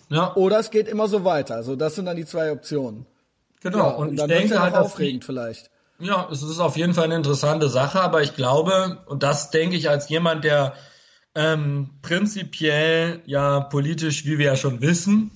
Ja, 0.09 0.35
oder 0.35 0.59
es 0.59 0.71
geht 0.71 0.87
immer 0.87 1.07
so 1.07 1.23
weiter. 1.23 1.55
Also 1.55 1.75
das 1.75 1.95
sind 1.95 2.05
dann 2.05 2.17
die 2.17 2.25
zwei 2.25 2.51
Optionen. 2.51 3.05
genau. 3.61 3.77
Ja, 3.77 3.83
und, 3.91 4.07
und, 4.07 4.13
ich 4.13 4.19
dann 4.19 4.29
wird 4.29 4.39
denke 4.39 4.55
ja 4.55 4.61
halt, 4.61 4.73
dass 4.73 4.87
die, 4.87 4.93
aufregend 4.93 5.25
vielleicht. 5.25 5.69
Ja, 5.99 6.29
es 6.31 6.43
ist 6.43 6.59
auf 6.59 6.77
jeden 6.77 6.93
Fall 6.93 7.05
eine 7.05 7.15
interessante 7.15 7.67
Sache, 7.67 7.99
aber 7.99 8.21
ich 8.21 8.35
glaube, 8.35 8.99
und 9.07 9.21
das 9.21 9.51
denke 9.51 9.75
ich 9.75 9.89
als 9.89 10.07
jemand, 10.07 10.45
der 10.45 10.73
ähm, 11.35 11.89
prinzipiell 12.01 13.21
ja 13.25 13.59
politisch, 13.59 14.25
wie 14.25 14.37
wir 14.37 14.45
ja 14.45 14.55
schon 14.55 14.81
wissen, 14.81 15.31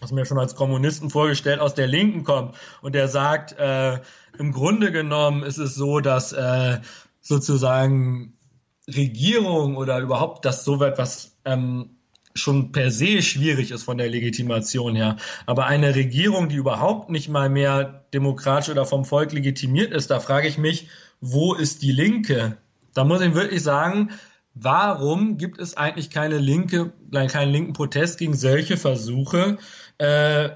was 0.00 0.10
mir 0.10 0.24
schon 0.24 0.38
als 0.38 0.56
Kommunisten 0.56 1.10
vorgestellt, 1.10 1.60
aus 1.60 1.74
der 1.74 1.86
Linken 1.86 2.24
kommt 2.24 2.56
und 2.80 2.94
der 2.94 3.08
sagt, 3.08 3.52
äh, 3.58 4.00
im 4.38 4.52
Grunde 4.52 4.92
genommen 4.92 5.42
ist 5.42 5.58
es 5.58 5.74
so, 5.74 6.00
dass 6.00 6.32
äh, 6.32 6.78
sozusagen 7.20 8.34
Regierung 8.88 9.76
oder 9.76 10.00
überhaupt 10.00 10.44
das 10.44 10.64
so 10.64 10.82
etwas 10.82 11.36
ähm, 11.44 11.90
schon 12.34 12.72
per 12.72 12.90
se 12.90 13.22
schwierig 13.22 13.70
ist 13.70 13.84
von 13.84 13.98
der 13.98 14.08
Legitimation 14.08 14.96
her. 14.96 15.16
Aber 15.46 15.66
eine 15.66 15.94
Regierung, 15.94 16.48
die 16.48 16.56
überhaupt 16.56 17.10
nicht 17.10 17.28
mal 17.28 17.48
mehr 17.48 18.04
demokratisch 18.14 18.70
oder 18.70 18.86
vom 18.86 19.04
Volk 19.04 19.32
legitimiert 19.32 19.92
ist, 19.92 20.10
da 20.10 20.18
frage 20.18 20.48
ich 20.48 20.58
mich, 20.58 20.88
wo 21.20 21.54
ist 21.54 21.82
die 21.82 21.92
Linke? 21.92 22.56
Da 22.94 23.04
muss 23.04 23.20
ich 23.20 23.34
wirklich 23.34 23.62
sagen, 23.62 24.10
warum 24.54 25.36
gibt 25.36 25.58
es 25.58 25.76
eigentlich 25.76 26.10
keine 26.10 26.38
linke, 26.38 26.92
keinen 27.12 27.52
linken 27.52 27.72
Protest 27.74 28.18
gegen 28.18 28.34
solche 28.34 28.76
Versuche, 28.76 29.58
äh, 29.98 30.50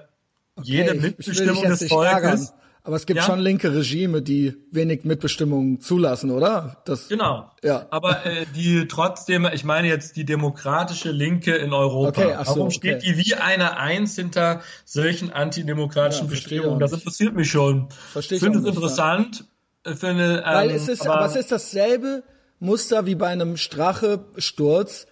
jede 0.63 0.89
will 0.89 0.95
dich 0.95 1.03
Mitbestimmung 1.03 1.63
des 1.65 1.89
Volkes 1.89 2.13
ärgern, 2.13 2.49
Aber 2.87 2.95
es 2.95 3.05
gibt 3.05 3.19
Ja. 3.19 3.25
schon 3.27 3.41
linke 3.41 3.75
Regime, 3.75 4.23
die 4.23 4.57
wenig 4.71 5.03
Mitbestimmung 5.05 5.81
zulassen, 5.81 6.31
oder? 6.31 6.83
Das, 6.85 7.09
Genau. 7.09 7.51
Ja. 7.65 7.87
Aber 7.91 8.25
äh, 8.25 8.47
die 8.55 8.87
trotzdem, 8.87 9.47
ich 9.53 9.65
meine 9.65 9.89
jetzt 9.89 10.17
die 10.17 10.25
demokratische 10.25 11.11
Linke 11.11 11.57
in 11.57 11.73
Europa. 11.73 12.09
Okay, 12.23 12.35
ach 12.39 12.45
so, 12.47 12.51
Warum 12.53 12.67
okay. 12.69 12.77
steht 12.77 13.03
die 13.03 13.17
wie 13.19 13.35
eine 13.35 13.77
Eins 13.77 14.15
hinter 14.15 14.61
solchen 14.85 15.33
antidemokratischen 15.33 16.27
Ja, 16.27 16.31
Bestrebungen? 16.31 16.79
Das 16.79 16.93
interessiert 16.93 17.35
mich 17.35 17.51
schon. 17.51 17.89
Verstehe 18.13 18.37
ich 18.37 18.43
finde 18.45 18.59
es 18.59 18.65
nicht, 18.65 18.75
interessant. 18.75 19.45
äh, 19.83 19.95
Finde, 19.95 20.45
ähm, 20.47 20.55
Weil 20.55 20.71
es 20.71 20.87
ist, 20.89 21.07
aber, 21.09 21.27
es 21.27 21.35
ist 21.35 21.51
dasselbe 21.51 22.23
Muster 22.61 23.05
wie 23.05 23.17
bei 23.17 23.27
einem 23.29 23.57
Strache-Sturz. 23.57 25.07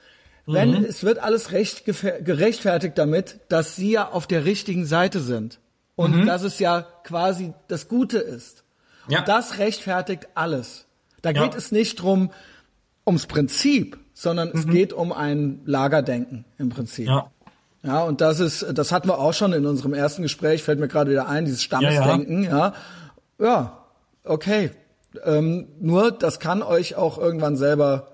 Wenn 0.47 0.71
Mhm. 0.79 0.85
es 0.85 1.03
wird 1.03 1.19
alles 1.19 1.53
recht 1.53 1.85
gerechtfertigt 1.87 2.99
damit, 2.99 3.41
dass 3.49 3.77
sie 3.77 3.91
ja 3.93 4.11
auf 4.11 4.27
der 4.27 4.45
richtigen 4.45 4.85
Seite 4.85 5.19
sind 5.21 5.59
und 5.97 6.17
Mhm. 6.17 6.27
dass 6.27 6.43
es 6.43 6.59
ja 6.59 6.83
quasi 7.05 7.55
das 7.69 7.89
Gute 7.89 8.19
ist. 8.19 8.65
Ja. 9.09 9.21
Und 9.21 9.29
das 9.29 9.59
rechtfertigt 9.59 10.29
alles. 10.35 10.87
Da 11.23 11.31
Ja. 11.31 11.43
geht 11.45 11.55
es 11.55 11.73
nicht 11.73 11.97
drum 12.01 12.31
ums 13.07 13.27
Prinzip, 13.27 13.99
sondern 14.15 14.49
es 14.49 14.67
geht 14.67 14.93
um 14.93 15.13
ein 15.13 15.61
Lagerdenken 15.67 16.45
im 16.59 16.69
Prinzip. 16.71 17.07
Mhm. 17.07 17.13
ja. 17.13 17.31
Ja, 17.87 18.03
und 18.03 18.23
das 18.23 18.41
ist, 18.41 18.65
das 18.73 18.93
hatten 18.93 19.09
wir 19.09 19.19
auch 19.19 19.35
schon 19.35 19.53
in 19.53 19.67
unserem 19.67 19.93
ersten 19.93 20.23
Gespräch, 20.23 20.63
fällt 20.63 20.81
mir 20.81 20.89
gerade 20.89 21.11
wieder 21.11 21.29
ein, 21.29 21.45
dieses 21.45 21.63
Stammesdenken, 21.63 22.45
ja. 22.45 22.73
Ja, 23.39 23.85
okay. 24.25 24.71
Ähm, 25.23 25.69
nur, 25.81 26.11
das 26.11 26.41
kann 26.41 26.63
euch 26.63 26.95
auch 26.97 27.19
irgendwann 27.19 27.57
selber 27.59 28.09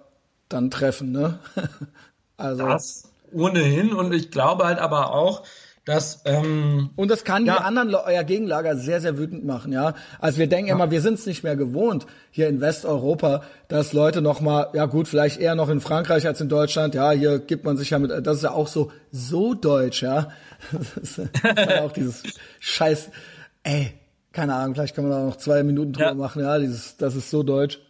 dann 0.49 0.73
treffen, 0.73 1.13
ne? 1.13 1.39
also. 2.37 2.67
Das 2.67 3.05
ohnehin. 3.33 3.93
Und 3.93 4.13
ich 4.13 4.33
glaube 4.33 4.65
halt 4.65 4.81
aber 4.81 5.15
auch, 5.15 5.45
dass 5.91 6.23
ähm, 6.25 6.91
Und 6.97 7.11
das 7.11 7.25
kann 7.25 7.45
Ja. 7.45 7.57
die 7.59 7.63
anderen, 7.65 7.95
euer 7.95 8.25
Gegenlager 8.25 8.77
sehr, 8.77 9.01
sehr 9.01 9.19
wütend 9.19 9.45
machen, 9.45 9.73
ja. 9.73 9.95
Also 10.19 10.39
wir 10.39 10.47
denken 10.47 10.71
immer, 10.71 10.91
wir 10.91 11.01
sind 11.01 11.15
es 11.15 11.27
nicht 11.27 11.43
mehr 11.45 11.57
gewohnt 11.57 12.07
hier 12.31 12.49
in 12.49 12.61
Westeuropa, 12.61 13.43
dass 13.69 13.93
Leute 13.93 14.23
noch 14.23 14.41
mal, 14.41 14.69
ja 14.73 14.87
gut, 14.87 15.09
vielleicht 15.09 15.41
eher 15.41 15.55
noch 15.55 15.69
in 15.69 15.81
Frankreich 15.81 16.27
als 16.27 16.41
in 16.41 16.49
Deutschland, 16.49 16.95
ja, 16.95 17.11
hier 17.11 17.39
gibt 17.39 17.65
man 17.65 17.77
sich 17.77 17.91
ja 17.91 17.99
mit, 17.99 18.11
das 18.27 18.37
ist 18.39 18.43
ja 18.45 18.53
auch 18.53 18.69
so, 18.69 18.91
so 19.11 19.55
deutsch, 19.55 20.03
ja. 20.03 20.29
Das 20.73 21.19
ist 21.19 21.31
ja 21.45 21.83
auch 21.83 21.93
dieses 21.93 22.23
Scheiß, 22.61 23.11
ey, 23.65 23.93
keine 24.33 24.55
Ahnung, 24.55 24.75
vielleicht 24.75 24.95
können 24.95 25.09
wir 25.09 25.17
da 25.17 25.25
noch 25.25 25.37
zwei 25.37 25.63
Minuten 25.63 25.93
drüber 25.93 26.09
Ja. 26.09 26.15
machen, 26.15 26.43
ja, 26.43 26.59
dieses, 26.59 26.97
das 26.97 27.17
ist 27.17 27.31
so 27.31 27.43
deutsch. 27.43 27.81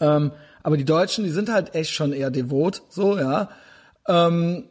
Ähm, 0.00 0.32
aber 0.62 0.76
die 0.76 0.84
Deutschen, 0.84 1.24
die 1.24 1.30
sind 1.30 1.48
halt 1.52 1.74
echt 1.74 1.90
schon 1.92 2.12
eher 2.12 2.30
devot, 2.30 2.82
so, 2.88 3.18
ja. 3.18 3.48
Ähm, 4.08 4.64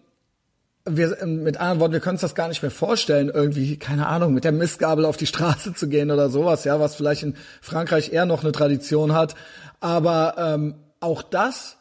wir, 0.85 1.21
ähm, 1.21 1.43
mit 1.43 1.57
anderen 1.57 1.79
Worten, 1.79 1.93
wir 1.93 1.99
können 1.99 2.15
uns 2.15 2.21
das 2.21 2.35
gar 2.35 2.47
nicht 2.47 2.61
mehr 2.61 2.71
vorstellen, 2.71 3.29
irgendwie, 3.33 3.77
keine 3.77 4.07
Ahnung, 4.07 4.33
mit 4.33 4.43
der 4.43 4.51
Mistgabel 4.51 5.05
auf 5.05 5.17
die 5.17 5.25
Straße 5.25 5.73
zu 5.73 5.89
gehen 5.89 6.11
oder 6.11 6.29
sowas, 6.29 6.63
ja, 6.63 6.79
was 6.79 6.95
vielleicht 6.95 7.23
in 7.23 7.35
Frankreich 7.61 8.13
eher 8.13 8.25
noch 8.25 8.43
eine 8.43 8.51
Tradition 8.51 9.13
hat. 9.13 9.35
Aber 9.79 10.35
ähm, 10.37 10.75
auch 10.99 11.21
das, 11.21 11.77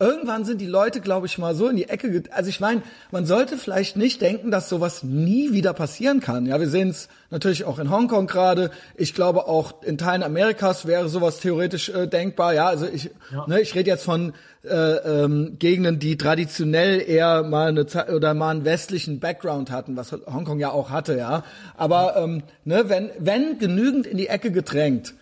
irgendwann 0.00 0.46
sind 0.46 0.60
die 0.60 0.66
Leute, 0.66 1.00
glaube 1.00 1.26
ich, 1.26 1.36
mal 1.36 1.54
so 1.54 1.68
in 1.68 1.76
die 1.76 1.88
Ecke. 1.88 2.22
Also 2.30 2.48
ich 2.48 2.58
meine, 2.58 2.82
man 3.10 3.26
sollte 3.26 3.58
vielleicht 3.58 3.96
nicht 3.96 4.22
denken, 4.22 4.50
dass 4.50 4.70
sowas 4.70 5.02
nie 5.02 5.52
wieder 5.52 5.74
passieren 5.74 6.20
kann. 6.20 6.46
Ja, 6.46 6.58
wir 6.58 6.68
sehen 6.68 6.88
es 6.88 7.08
natürlich 7.28 7.64
auch 7.64 7.78
in 7.78 7.90
Hongkong 7.90 8.26
gerade. 8.26 8.70
Ich 8.96 9.14
glaube 9.14 9.46
auch 9.46 9.82
in 9.82 9.98
Teilen 9.98 10.22
Amerikas 10.22 10.86
wäre 10.86 11.08
sowas 11.10 11.38
theoretisch 11.38 11.90
äh, 11.90 12.06
denkbar. 12.08 12.54
Ja, 12.54 12.66
also 12.66 12.86
ich, 12.86 13.10
ne, 13.46 13.60
ich 13.60 13.74
rede 13.74 13.90
jetzt 13.90 14.04
von 14.04 14.32
äh, 14.64 14.74
ähm, 14.74 15.56
Gegenden, 15.58 15.98
die 15.98 16.16
traditionell 16.16 17.02
eher 17.06 17.42
mal 17.42 17.68
eine 17.68 17.86
Ze- 17.86 18.14
oder 18.14 18.32
mal 18.32 18.50
einen 18.50 18.64
westlichen 18.64 19.20
Background 19.20 19.70
hatten, 19.70 19.96
was 19.96 20.12
Hongkong 20.12 20.58
ja 20.58 20.70
auch 20.70 20.88
hatte. 20.88 21.18
Ja, 21.18 21.44
aber 21.76 22.16
ähm, 22.16 22.42
ne, 22.64 22.88
wenn 22.88 23.10
wenn 23.18 23.58
genügend 23.58 24.06
in 24.06 24.16
die 24.16 24.28
Ecke 24.28 24.50
gedrängt 24.50 25.14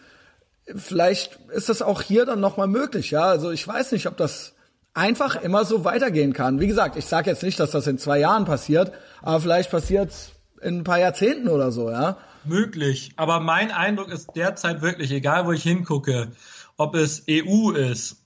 vielleicht 0.77 1.39
ist 1.51 1.71
das 1.71 1.81
auch 1.81 2.03
hier 2.03 2.27
dann 2.27 2.41
nochmal 2.41 2.67
möglich, 2.67 3.11
ja. 3.11 3.23
Also 3.23 3.51
ich 3.51 3.67
weiß 3.67 3.93
nicht, 3.93 4.07
ob 4.07 4.19
das 4.19 4.53
einfach 4.99 5.37
immer 5.37 5.65
so 5.65 5.85
weitergehen 5.85 6.33
kann. 6.33 6.61
Wie 6.61 6.67
gesagt, 6.67 6.97
ich 6.97 7.07
sage 7.07 7.31
jetzt 7.31 7.43
nicht, 7.43 7.59
dass 7.61 7.71
das 7.71 7.87
in 7.87 7.99
zwei 7.99 8.19
Jahren 8.19 8.45
passiert, 8.45 8.93
aber 9.23 9.41
vielleicht 9.41 9.71
passiert 9.71 10.13
in 10.61 10.79
ein 10.79 10.85
paar 10.85 10.99
Jahrzehnten 10.99 11.49
oder 11.49 11.71
so, 11.71 11.89
ja. 11.91 12.17
möglich. 12.45 13.13
Aber 13.17 13.39
mein 13.39 13.71
Eindruck 13.71 14.09
ist 14.09 14.31
derzeit 14.35 14.83
wirklich, 14.83 15.13
egal 15.13 15.47
wo 15.47 15.53
ich 15.53 15.63
hingucke, 15.63 16.33
ob 16.77 16.97
es 16.97 17.25
EU 17.31 17.71
ist, 17.71 18.17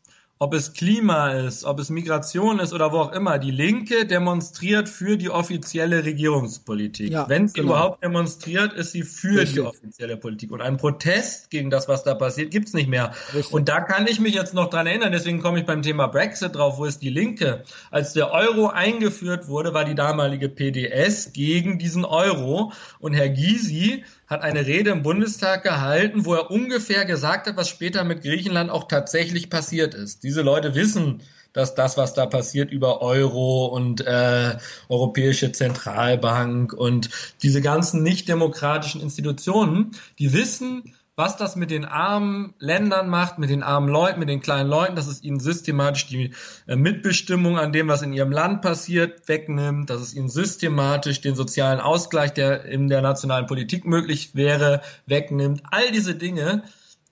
ob 0.43 0.55
es 0.55 0.73
Klima 0.73 1.31
ist, 1.35 1.65
ob 1.65 1.79
es 1.79 1.89
Migration 1.89 2.59
ist 2.59 2.73
oder 2.73 2.91
wo 2.91 2.97
auch 2.97 3.13
immer, 3.13 3.39
die 3.39 3.53
Linke 3.53 4.07
demonstriert 4.07 4.89
für 4.89 5.17
die 5.17 5.31
offizielle 5.31 6.05
Regierungspolitik. 6.05 7.13
Ja, 7.13 7.29
Wenn 7.29 7.47
sie 7.47 7.61
genau. 7.61 7.75
überhaupt 7.75 8.03
demonstriert, 8.03 8.73
ist 8.73 8.91
sie 8.91 9.05
für 9.05 9.39
Richtig. 9.39 9.53
die 9.53 9.61
offizielle 9.61 10.17
Politik. 10.17 10.51
Und 10.51 10.61
einen 10.61 10.79
Protest 10.79 11.49
gegen 11.49 11.71
das, 11.71 11.87
was 11.87 12.03
da 12.03 12.17
passiert, 12.17 12.51
gibt's 12.51 12.73
nicht 12.73 12.89
mehr. 12.89 13.13
Richtig. 13.33 13.53
Und 13.53 13.69
da 13.69 13.83
kann 13.83 14.09
ich 14.09 14.19
mich 14.19 14.35
jetzt 14.35 14.53
noch 14.53 14.69
dran 14.69 14.89
erinnern, 14.89 15.13
deswegen 15.13 15.41
komme 15.41 15.61
ich 15.61 15.65
beim 15.65 15.83
Thema 15.83 16.09
Brexit 16.09 16.57
drauf, 16.57 16.77
wo 16.77 16.87
ist 16.87 17.03
die 17.03 17.11
Linke? 17.11 17.63
Als 17.93 18.13
der 18.13 18.33
Euro 18.33 18.67
eingeführt 18.67 19.47
wurde, 19.47 19.75
war 19.75 19.85
die 19.85 19.95
damalige 19.95 20.49
PDS 20.49 21.33
gegen 21.33 21.79
diesen 21.79 22.05
Euro 22.05 22.73
und 22.99 23.15
Herr 23.15 23.29
Gysi 23.29 24.03
hat 24.33 24.43
eine 24.43 24.67
Rede 24.67 24.91
im 24.91 25.03
Bundestag 25.03 25.63
gehalten, 25.63 26.25
wo 26.25 26.35
er 26.35 26.51
ungefähr 26.51 27.05
gesagt 27.05 27.47
hat, 27.47 27.57
was 27.57 27.69
später 27.69 28.03
mit 28.03 28.23
Griechenland 28.23 28.71
auch 28.71 28.89
tatsächlich 28.89 29.51
passiert 29.51 29.95
ist. 29.95 30.25
Diese 30.25 30.43
Leute 30.43 30.75
wissen, 30.75 31.23
dass 31.53 31.75
das, 31.75 31.99
was 31.99 32.15
da 32.15 32.25
passiert 32.25 32.73
über 32.73 33.03
Euro 33.03 33.67
und 33.67 34.01
äh, 34.07 34.57
Europäische 34.89 35.53
Zentralbank 35.53 36.73
und 36.73 37.11
diese 37.43 37.61
ganzen 37.61 38.03
nicht 38.03 38.27
demokratischen 38.27 39.03
Institutionen, 39.03 39.93
die 40.19 40.33
wissen, 40.33 40.95
was 41.15 41.37
das 41.37 41.57
mit 41.57 41.71
den 41.71 41.85
armen 41.85 42.55
Ländern 42.59 43.09
macht, 43.09 43.39
mit 43.39 43.51
den 43.51 43.63
armen 43.63 43.89
Leuten, 43.89 44.19
mit 44.19 44.29
den 44.31 44.41
kleinen 44.41 44.69
Leuten, 44.71 44.97
dass 44.97 45.07
es 45.07 45.23
ihnen 45.23 45.41
systematisch 45.41 46.07
die 46.07 46.33
äh, 46.67 46.75
Mitbestimmung 46.77 47.59
an 47.59 47.73
dem, 47.73 47.89
was 47.89 48.01
in 48.03 48.13
ihrem 48.15 48.33
Land 48.33 48.63
passiert, 48.63 49.29
wegnimmt, 49.29 49.91
dass 49.91 50.01
es 50.01 50.15
ihnen 50.15 50.31
systematisch 50.31 51.21
den 51.21 51.35
sozialen 51.35 51.81
Ausgleich, 51.81 52.33
der 52.33 52.65
in 52.65 52.89
der 52.89 53.03
nationalen 53.03 53.47
Politik 53.47 53.85
möglich 53.85 54.35
wäre, 54.35 54.81
wegnimmt. 55.07 55.63
All 55.71 55.91
diese 55.93 56.15
Dinge, 56.15 56.63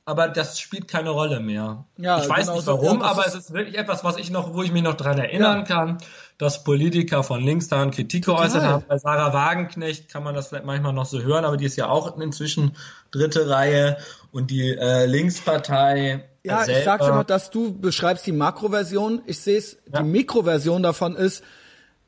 aber 0.06 0.28
das 0.28 0.58
spielt 0.58 0.88
keine 0.88 1.10
Rolle 1.10 1.38
mehr. 1.40 1.84
Ja, 1.98 2.20
ich 2.22 2.28
weiß 2.28 2.46
genau 2.46 2.54
nicht 2.56 2.64
so. 2.64 2.72
warum, 2.72 3.00
Ja, 3.00 3.08
das 3.08 3.10
aber 3.10 3.26
ist- 3.26 3.34
es 3.34 3.40
ist 3.44 3.52
wirklich 3.52 3.76
etwas, 3.78 4.02
was 4.02 4.16
ich 4.16 4.30
noch, 4.30 4.54
wo 4.54 4.62
ich 4.62 4.72
mich 4.72 4.82
noch 4.82 4.94
dran 4.94 5.18
erinnern 5.18 5.58
Ja. 5.58 5.64
kann, 5.64 5.98
dass 6.40 6.64
Politiker 6.64 7.22
von 7.22 7.42
links 7.44 7.68
daran 7.68 7.90
Kritik 7.90 8.24
geäußert 8.24 8.62
haben. 8.62 8.84
Bei 8.88 8.96
Sarah 8.96 9.34
Wagenknecht 9.34 10.08
kann 10.08 10.22
man 10.24 10.34
das 10.34 10.48
vielleicht 10.48 10.64
manchmal 10.64 10.94
noch 10.94 11.04
so 11.04 11.20
hören, 11.20 11.44
aber 11.44 11.58
die 11.58 11.66
ist 11.66 11.76
ja 11.76 11.88
auch 11.88 12.18
inzwischen 12.18 12.76
dritte 13.10 13.50
Reihe 13.50 13.98
und 14.32 14.50
die 14.50 14.70
äh, 14.74 15.04
Linkspartei. 15.04 16.24
Ja, 16.42 16.64
selber, 16.64 16.78
ich 16.78 16.84
sag's 16.86 17.06
immer, 17.06 17.24
dass 17.24 17.50
du 17.50 17.78
beschreibst 17.78 18.26
die 18.26 18.32
Makroversion. 18.32 19.20
Ich 19.26 19.40
sehe 19.40 19.58
es, 19.58 19.76
Ja. 19.92 20.00
die 20.00 20.08
Mikroversion 20.08 20.82
davon 20.82 21.14
ist, 21.14 21.44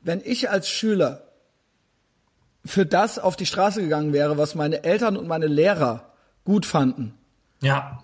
wenn 0.01 0.19
ich 0.25 0.49
als 0.49 0.67
Schüler 0.67 1.21
für 2.65 2.87
das 2.87 3.19
auf 3.19 3.35
die 3.35 3.45
Straße 3.45 3.81
gegangen 3.83 4.13
wäre, 4.13 4.37
was 4.39 4.55
meine 4.55 4.83
Eltern 4.83 5.15
und 5.15 5.27
meine 5.27 5.45
Lehrer 5.47 6.11
gut 6.43 6.65
fanden, 6.65 7.13
Ja, 7.61 8.01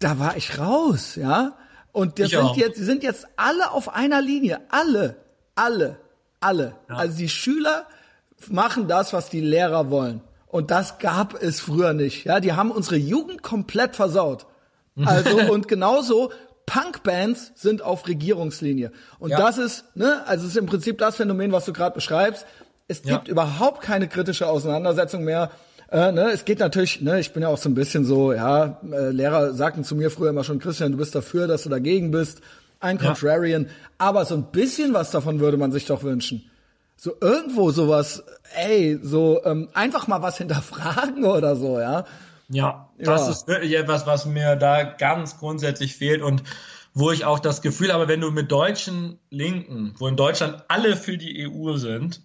da 0.00 0.18
war 0.18 0.36
ich 0.36 0.58
raus, 0.58 1.14
ja. 1.14 1.52
Und 1.92 2.18
das 2.18 2.26
Ich 2.26 2.32
sind 2.32 2.40
auch. 2.40 2.56
jetzt, 2.56 2.78
die 2.78 2.84
sind 2.84 3.02
jetzt 3.04 3.26
alle 3.36 3.70
auf 3.70 3.94
einer 3.94 4.20
Linie, 4.20 4.60
alle, 4.70 5.16
alle, 5.58 5.96
alle. 6.40 6.74
Also 6.88 7.16
die 7.18 7.28
Schüler 7.28 7.86
machen 8.48 8.86
das, 8.88 9.12
was 9.12 9.28
die 9.28 9.40
Lehrer 9.40 9.90
wollen. 9.90 10.20
Und 10.46 10.70
das 10.70 10.98
gab 10.98 11.34
es 11.42 11.60
früher 11.60 11.92
nicht. 11.92 12.24
Ja, 12.24 12.40
die 12.40 12.52
haben 12.54 12.70
unsere 12.70 12.96
Jugend 12.96 13.42
komplett 13.42 13.96
versaut. 13.96 14.46
Also 15.04 15.36
und 15.52 15.68
genauso 15.68 16.30
Punkbands 16.64 17.52
sind 17.54 17.82
auf 17.82 18.06
Regierungslinie. 18.08 18.92
Und 19.18 19.30
Ja. 19.30 19.38
das 19.38 19.58
ist, 19.58 19.84
ne, 19.96 20.22
also 20.26 20.44
es 20.44 20.52
ist 20.52 20.56
im 20.56 20.66
Prinzip 20.66 20.98
das 20.98 21.16
Phänomen, 21.16 21.50
was 21.52 21.64
du 21.64 21.72
gerade 21.72 21.94
beschreibst. 21.94 22.46
Es 22.88 23.02
Ja. 23.04 23.16
gibt 23.16 23.28
überhaupt 23.28 23.82
keine 23.82 24.08
kritische 24.08 24.46
Auseinandersetzung 24.46 25.24
mehr. 25.24 25.50
Äh, 25.90 26.12
ne, 26.12 26.30
es 26.32 26.44
geht 26.44 26.58
natürlich, 26.58 27.00
ne, 27.00 27.18
ich 27.20 27.32
bin 27.32 27.42
ja 27.42 27.48
auch 27.48 27.56
so 27.58 27.68
ein 27.68 27.74
bisschen 27.74 28.04
so, 28.04 28.32
ja, 28.32 28.78
äh, 28.92 29.10
Lehrer 29.10 29.54
sagten 29.54 29.84
zu 29.84 29.96
mir 29.96 30.10
früher 30.10 30.30
immer 30.30 30.44
schon, 30.44 30.58
Christian, 30.58 30.92
du 30.92 30.98
bist 30.98 31.14
dafür, 31.14 31.46
dass 31.46 31.62
du 31.62 31.70
dagegen 31.70 32.10
bist, 32.10 32.42
ein 32.80 32.98
Contrarian, 32.98 33.68
aber 33.98 34.24
so 34.24 34.34
ein 34.34 34.50
bisschen 34.50 34.94
was 34.94 35.10
davon 35.10 35.40
würde 35.40 35.56
man 35.56 35.72
sich 35.72 35.86
doch 35.86 36.02
wünschen. 36.02 36.48
So 36.96 37.12
irgendwo 37.20 37.70
sowas, 37.70 38.24
ey, 38.56 38.98
so 39.02 39.40
ähm, 39.44 39.68
einfach 39.74 40.06
mal 40.08 40.22
was 40.22 40.38
hinterfragen 40.38 41.24
oder 41.36 41.56
so, 41.56 41.78
ja. 41.78 42.04
Ja, 42.48 42.88
das 42.98 43.26
Ja. 43.26 43.30
ist 43.30 43.46
wirklich 43.46 43.74
etwas, 43.76 44.06
was 44.06 44.24
mir 44.26 44.56
da 44.56 44.82
ganz 44.82 45.38
grundsätzlich 45.38 45.94
fehlt 45.96 46.22
und 46.22 46.42
wo 46.94 47.10
ich 47.12 47.24
auch 47.24 47.38
das 47.38 47.62
Gefühl 47.62 47.92
habe, 47.92 48.08
wenn 48.08 48.20
du 48.20 48.30
mit 48.30 48.50
deutschen 48.50 49.18
Linken, 49.30 49.94
wo 49.98 50.08
in 50.08 50.16
Deutschland 50.16 50.64
alle 50.68 50.96
für 50.96 51.18
die 51.18 51.46
EU 51.48 51.76
sind 51.76 52.22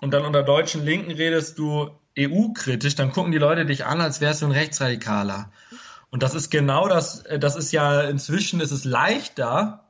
und 0.00 0.12
dann 0.12 0.24
unter 0.24 0.42
deutschen 0.42 0.84
Linken 0.84 1.12
redest 1.12 1.58
du 1.58 1.88
EU-kritisch, 2.18 2.94
dann 2.96 3.12
gucken 3.12 3.32
die 3.32 3.38
Leute 3.38 3.64
dich 3.64 3.84
an, 3.86 4.00
als 4.00 4.20
wärst 4.20 4.42
du 4.42 4.46
ein 4.46 4.52
Rechtsradikaler. 4.52 5.50
Und 6.14 6.22
das 6.22 6.32
ist 6.36 6.48
genau 6.48 6.86
das, 6.86 7.22
äh, 7.22 7.40
das 7.40 7.56
ist 7.56 7.72
ja 7.72 8.02
inzwischen 8.02 8.60
ist 8.60 8.70
es 8.70 8.84
leichter, 8.84 9.80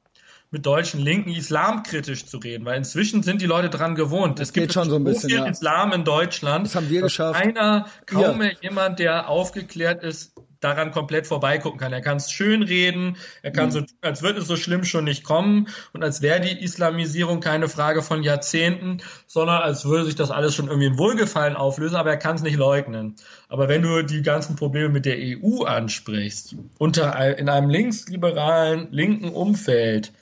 mit 0.51 0.65
deutschen 0.65 1.01
Linken 1.01 1.29
islamkritisch 1.29 2.25
zu 2.25 2.39
reden, 2.39 2.65
weil 2.65 2.79
inzwischen 2.79 3.23
sind 3.23 3.43
die 3.43 3.47
Leute 3.47 3.69
dran 3.69 3.95
gewohnt. 3.95 4.39
Das 4.39 4.49
es 4.49 4.55
gibt 4.55 4.73
schon 4.73 4.89
so 4.89 4.97
ein 4.97 5.05
bisschen 5.05 5.29
viel 5.29 5.41
ja. 5.41 5.45
Islam 5.45 5.93
in 5.93 6.05
Deutschland. 6.05 6.65
Das 6.65 6.77
haben 6.77 6.89
wir 6.89 7.03
geschafft. 7.03 7.39
Einer, 7.39 7.89
kaum 8.07 8.23
Ja. 8.23 8.33
mehr 8.33 8.53
jemand, 8.63 9.01
der 9.01 9.29
aufgeklärt 9.29 10.03
ist, 10.03 10.33
daran 10.65 10.91
komplett 10.91 11.27
vorbeigucken 11.27 11.79
kann. 11.79 11.93
Er 11.93 12.01
kann 12.01 12.17
es 12.17 12.31
schön 12.31 12.63
reden, 12.63 13.17
er 13.43 13.51
Mhm. 13.51 13.55
kann 13.55 13.71
so, 13.71 13.81
tun, 13.81 13.97
als 14.01 14.23
würde 14.23 14.41
es 14.41 14.47
so 14.47 14.57
schlimm 14.57 14.85
schon 14.85 15.05
nicht 15.05 15.23
kommen 15.23 15.69
und 15.93 16.03
als 16.03 16.23
wäre 16.23 16.41
die 16.41 16.63
Islamisierung 16.63 17.41
keine 17.41 17.69
Frage 17.69 18.03
von 18.03 18.23
Jahrzehnten, 18.23 19.03
sondern 19.27 19.63
als 19.63 19.85
würde 19.85 20.07
sich 20.07 20.15
das 20.15 20.31
alles 20.31 20.55
schon 20.55 20.69
irgendwie 20.69 20.87
in 20.89 20.99
Wohlgefallen 20.99 21.57
auflösen, 21.57 21.97
aber 21.97 22.11
er 22.11 22.17
kann 22.17 22.37
es 22.37 22.43
nicht 22.43 22.57
leugnen. 22.57 23.17
Aber 23.49 23.69
wenn 23.69 23.83
du 23.83 24.03
die 24.03 24.23
ganzen 24.23 24.57
Probleme 24.57 24.89
mit 24.89 25.05
der 25.05 25.17
EU 25.19 25.65
ansprichst, 25.65 26.57
unter 26.79 27.39
in 27.39 27.49
einem 27.49 27.69
linksliberalen, 27.71 28.89
linken 28.91 29.29
Umfeld, 29.29 30.13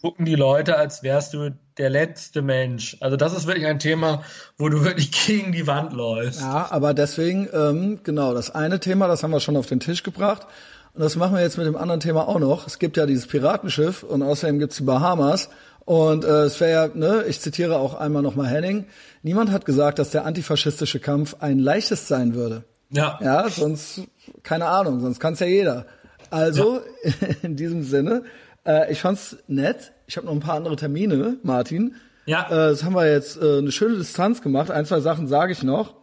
gucken 0.00 0.24
die 0.24 0.36
Leute, 0.36 0.76
als 0.76 1.02
wärst 1.02 1.34
du 1.34 1.50
der 1.78 1.90
letzte 1.90 2.42
Mensch. 2.42 2.96
Also 3.00 3.16
das 3.16 3.36
ist 3.36 3.46
wirklich 3.46 3.66
ein 3.66 3.78
Thema, 3.78 4.22
wo 4.56 4.68
du 4.68 4.84
wirklich 4.84 5.10
gegen 5.26 5.52
die 5.52 5.66
Wand 5.66 5.92
läufst. 5.92 6.40
Ja, 6.40 6.68
aber 6.70 6.94
deswegen, 6.94 7.48
ähm, 7.52 8.00
genau, 8.02 8.34
das 8.34 8.54
eine 8.54 8.80
Thema, 8.80 9.08
das 9.08 9.22
haben 9.22 9.30
wir 9.30 9.40
schon 9.40 9.56
auf 9.56 9.66
den 9.66 9.80
Tisch 9.80 10.02
gebracht. 10.02 10.46
Und 10.94 11.02
das 11.02 11.16
machen 11.16 11.34
wir 11.34 11.42
jetzt 11.42 11.58
mit 11.58 11.66
dem 11.66 11.76
anderen 11.76 12.00
Thema 12.00 12.26
auch 12.26 12.40
noch. 12.40 12.66
Es 12.66 12.78
gibt 12.78 12.96
ja 12.96 13.06
dieses 13.06 13.26
Piratenschiff 13.26 14.02
und 14.02 14.22
außerdem 14.22 14.58
gibt's 14.58 14.76
die 14.76 14.82
Bahamas. 14.82 15.48
Und 15.84 16.24
äh, 16.24 16.42
es 16.42 16.60
wäre 16.60 16.70
ja, 16.70 16.94
ne, 16.94 17.24
ich 17.28 17.40
zitiere 17.40 17.78
auch 17.78 17.94
einmal 17.94 18.22
nochmal 18.22 18.48
Henning, 18.48 18.84
niemand 19.22 19.50
hat 19.50 19.64
gesagt, 19.64 19.98
dass 19.98 20.10
der 20.10 20.26
antifaschistische 20.26 21.00
Kampf 21.00 21.36
ein 21.40 21.58
leichtes 21.58 22.08
sein 22.08 22.34
würde. 22.34 22.64
Ja. 22.90 23.18
Ja, 23.22 23.48
sonst, 23.48 24.02
keine 24.42 24.66
Ahnung, 24.66 25.00
sonst 25.00 25.18
kann's 25.18 25.40
ja 25.40 25.46
jeder. 25.46 25.86
Also, 26.30 26.80
in 27.42 27.56
diesem 27.56 27.84
Sinne, 27.84 28.24
äh, 28.68 28.92
ich 28.92 29.00
fand's 29.00 29.36
nett. 29.48 29.92
Ich 30.06 30.16
habe 30.16 30.26
noch 30.26 30.34
ein 30.34 30.40
paar 30.40 30.54
andere 30.56 30.76
Termine, 30.76 31.36
Martin. 31.42 31.94
Ja. 32.26 32.46
Äh, 32.46 32.70
das 32.70 32.84
haben 32.84 32.94
wir 32.94 33.10
jetzt 33.10 33.40
äh, 33.42 33.58
eine 33.58 33.72
schöne 33.72 33.96
Distanz 33.96 34.42
gemacht. 34.42 34.70
Ein, 34.70 34.84
zwei 34.86 35.00
Sachen 35.00 35.26
sage 35.26 35.52
ich 35.52 35.62
noch. 35.62 35.94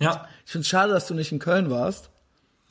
Ja. 0.00 0.26
Ich 0.44 0.52
finde 0.52 0.66
schade, 0.66 0.92
dass 0.92 1.06
du 1.06 1.14
nicht 1.14 1.32
in 1.32 1.38
Köln 1.38 1.70
warst. 1.70 2.10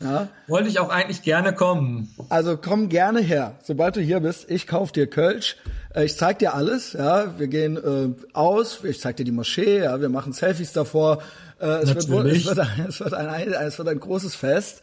Ja, 0.01 0.30
Wollte 0.47 0.68
ich 0.68 0.80
auch 0.80 0.89
eigentlich 0.89 1.22
gerne 1.22 1.53
kommen. 1.53 2.09
also 2.30 2.57
komm 2.57 2.89
gerne 2.89 3.19
her. 3.22 3.59
Sobald 3.63 3.95
du 3.95 4.01
hier 4.01 4.19
bist, 4.19 4.49
ich 4.49 4.65
kauf 4.65 4.91
dir 4.91 5.05
Kölsch. 5.07 5.57
Äh, 5.93 6.05
Ich 6.05 6.18
zeig 6.18 6.39
dir 6.39 6.55
alles. 6.55 6.93
Ja, 6.93 7.38
wir 7.39 7.47
gehen 7.47 7.77
äh, 7.77 8.09
aus. 8.34 8.84
Ich 8.84 8.99
zeig 8.99 9.18
dir 9.18 9.26
die 9.26 9.31
Moschee. 9.31 9.80
Ja, 9.84 10.01
wir 10.01 10.09
machen 10.09 10.34
Selfies 10.34 10.73
davor. 10.73 11.22
Äh, 11.59 11.65
es, 11.84 11.89
wird 12.09 12.26
es, 12.26 12.45
wird 12.47 12.59
ein, 12.59 12.85
es 12.89 12.99
wird 12.99 13.13
ein 13.13 13.53
es 13.53 13.77
wird 13.77 13.88
ein 13.89 13.99
großes 13.99 14.34
Fest. 14.34 14.81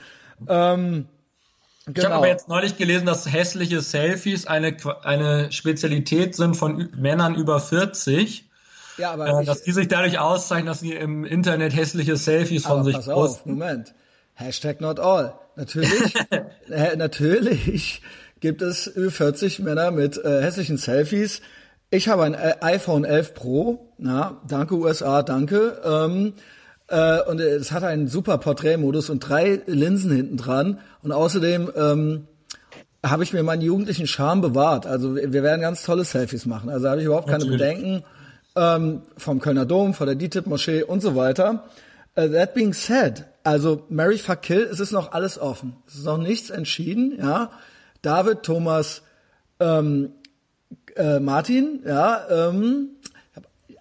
Ähm, 0.49 1.07
Ich 1.89 1.95
genau. 1.95 2.07
habe 2.07 2.17
aber 2.17 2.29
jetzt 2.29 2.49
neulich 2.49 2.77
gelesen, 2.77 3.07
dass 3.07 3.31
hässliche 3.31 3.81
Selfies 3.81 4.47
eine, 4.47 4.77
eine 5.03 5.51
Spezialität 5.53 6.35
sind 6.35 6.55
von 6.55 6.91
Männern 6.97 7.35
über 7.35 7.61
40. 7.61 8.49
ja, 8.99 9.13
aber 9.13 9.29
Äh, 9.29 9.41
ich, 9.41 9.47
dass 9.47 9.63
die 9.63 9.73
sich 9.73 9.89
dadurch 9.89 10.19
auszeichnen, 10.19 10.67
dass 10.67 10.81
sie 10.81 10.93
im 10.93 11.25
Internet 11.25 11.75
hässliche 11.75 12.17
Selfies 12.17 12.67
von 12.67 12.85
sich 12.85 12.95
pass 12.95 13.09
auf, 13.09 13.29
posten. 13.29 13.53
Moment. 13.53 13.95
Hashtag 14.35 14.81
not 14.81 15.01
all. 15.01 15.35
Natürlich, 15.57 16.15
äh, 16.71 16.97
natürlich 16.97 18.03
gibt 18.41 18.63
es 18.63 18.87
über 18.87 19.11
40 19.11 19.61
Männer 19.61 19.91
mit 19.91 20.17
äh, 20.23 20.43
hässlichen 20.43 20.77
Selfies. 20.77 21.41
Ich 21.91 22.09
habe 22.09 22.25
ein 22.25 22.35
äh, 22.35 22.57
iPhone 22.61 23.05
11 23.05 23.35
Pro. 23.35 23.95
Na, 23.97 24.43
danke 24.47 24.75
USA, 24.75 25.23
danke. 25.23 25.81
Ähm, 25.85 26.35
äh, 26.89 27.21
und 27.23 27.41
es 27.41 27.73
hat 27.73 27.85
einen 27.85 28.09
super 28.09 28.39
Porträtmodus 28.39 29.11
und 29.11 29.21
drei 29.21 29.63
Linsen 29.67 30.11
hinten 30.11 30.37
dran. 30.37 30.79
Und 31.03 31.13
außerdem 31.13 31.71
ähm, 31.77 32.27
habe 33.05 33.23
ich 33.23 33.33
mir 33.33 33.43
meinen 33.43 33.63
jugendlichen 33.63 34.07
Charme 34.07 34.41
bewahrt. 34.41 34.87
Also 34.87 35.15
wir 35.15 35.33
wir 35.33 35.43
werden 35.43 35.61
ganz 35.61 35.83
tolle 35.83 36.05
Selfies 36.05 36.47
machen. 36.47 36.71
Also 36.71 36.89
habe 36.89 37.01
ich 37.01 37.07
überhaupt 37.07 37.29
keine 37.29 37.45
Natürlich. 37.45 37.61
Bedenken 37.61 38.05
ähm, 38.57 39.03
vom 39.17 39.41
Kölner 39.41 39.67
Dom, 39.67 39.95
von 39.95 40.07
der 40.07 40.17
DITIB-Moschee 40.17 40.83
und 40.83 41.01
so 41.01 41.15
weiter. 41.15 41.65
Uh, 42.17 42.27
that 42.27 42.53
being 42.53 42.73
said, 42.73 43.27
also 43.45 43.85
Mary 43.89 44.19
Fuck 44.19 44.43
Kill, 44.43 44.63
es 44.63 44.81
ist 44.81 44.91
noch 44.91 45.13
alles 45.13 45.39
offen. 45.39 45.77
Es 45.87 45.95
ist 45.95 46.05
noch 46.05 46.19
nichts 46.19 46.51
entschieden, 46.51 47.17
ja. 47.17 47.53
David, 48.03 48.43
Thomas, 48.43 49.03
ähm, 49.61 50.11
äh, 50.97 51.21
Martin, 51.21 51.81
ja, 51.87 52.49
ähm, 52.49 52.91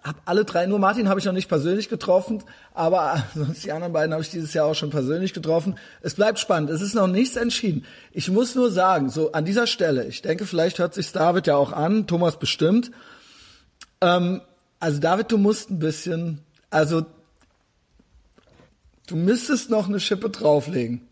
hab, 0.08 0.16
hab 0.16 0.22
alle 0.28 0.44
drei, 0.44 0.66
nur 0.66 0.78
Martin 0.78 1.08
habe 1.08 1.20
ich 1.20 1.26
noch 1.26 1.32
nicht 1.32 1.48
persönlich 1.48 1.88
getroffen, 1.88 2.42
aber 2.74 3.22
sonst 3.34 3.64
die 3.64 3.72
anderen 3.72 3.92
beiden 3.92 4.12
habe 4.12 4.22
ich 4.22 4.30
dieses 4.30 4.54
Jahr 4.54 4.66
auch 4.66 4.74
schon 4.74 4.90
persönlich 4.90 5.32
getroffen. 5.34 5.76
Es 6.00 6.14
bleibt 6.14 6.38
spannend, 6.38 6.70
es 6.70 6.80
ist 6.80 6.94
noch 6.94 7.06
nichts 7.06 7.36
entschieden. 7.36 7.84
Ich 8.12 8.30
muss 8.30 8.54
nur 8.54 8.70
sagen, 8.70 9.10
so 9.10 9.32
an 9.32 9.44
dieser 9.44 9.66
Stelle, 9.66 10.04
ich 10.06 10.22
denke, 10.22 10.46
vielleicht 10.46 10.78
hört 10.78 10.94
sich 10.94 11.12
David 11.12 11.46
ja 11.46 11.56
auch 11.56 11.72
an, 11.72 12.06
Thomas 12.06 12.38
bestimmt. 12.38 12.90
Ähm, 14.00 14.40
also 14.80 14.98
David, 15.00 15.30
du 15.32 15.38
musst 15.38 15.70
ein 15.70 15.78
bisschen, 15.80 16.40
also 16.70 17.04
du 19.06 19.16
müsstest 19.16 19.70
noch 19.70 19.88
eine 19.88 20.00
Schippe 20.00 20.30
drauflegen. 20.30 21.08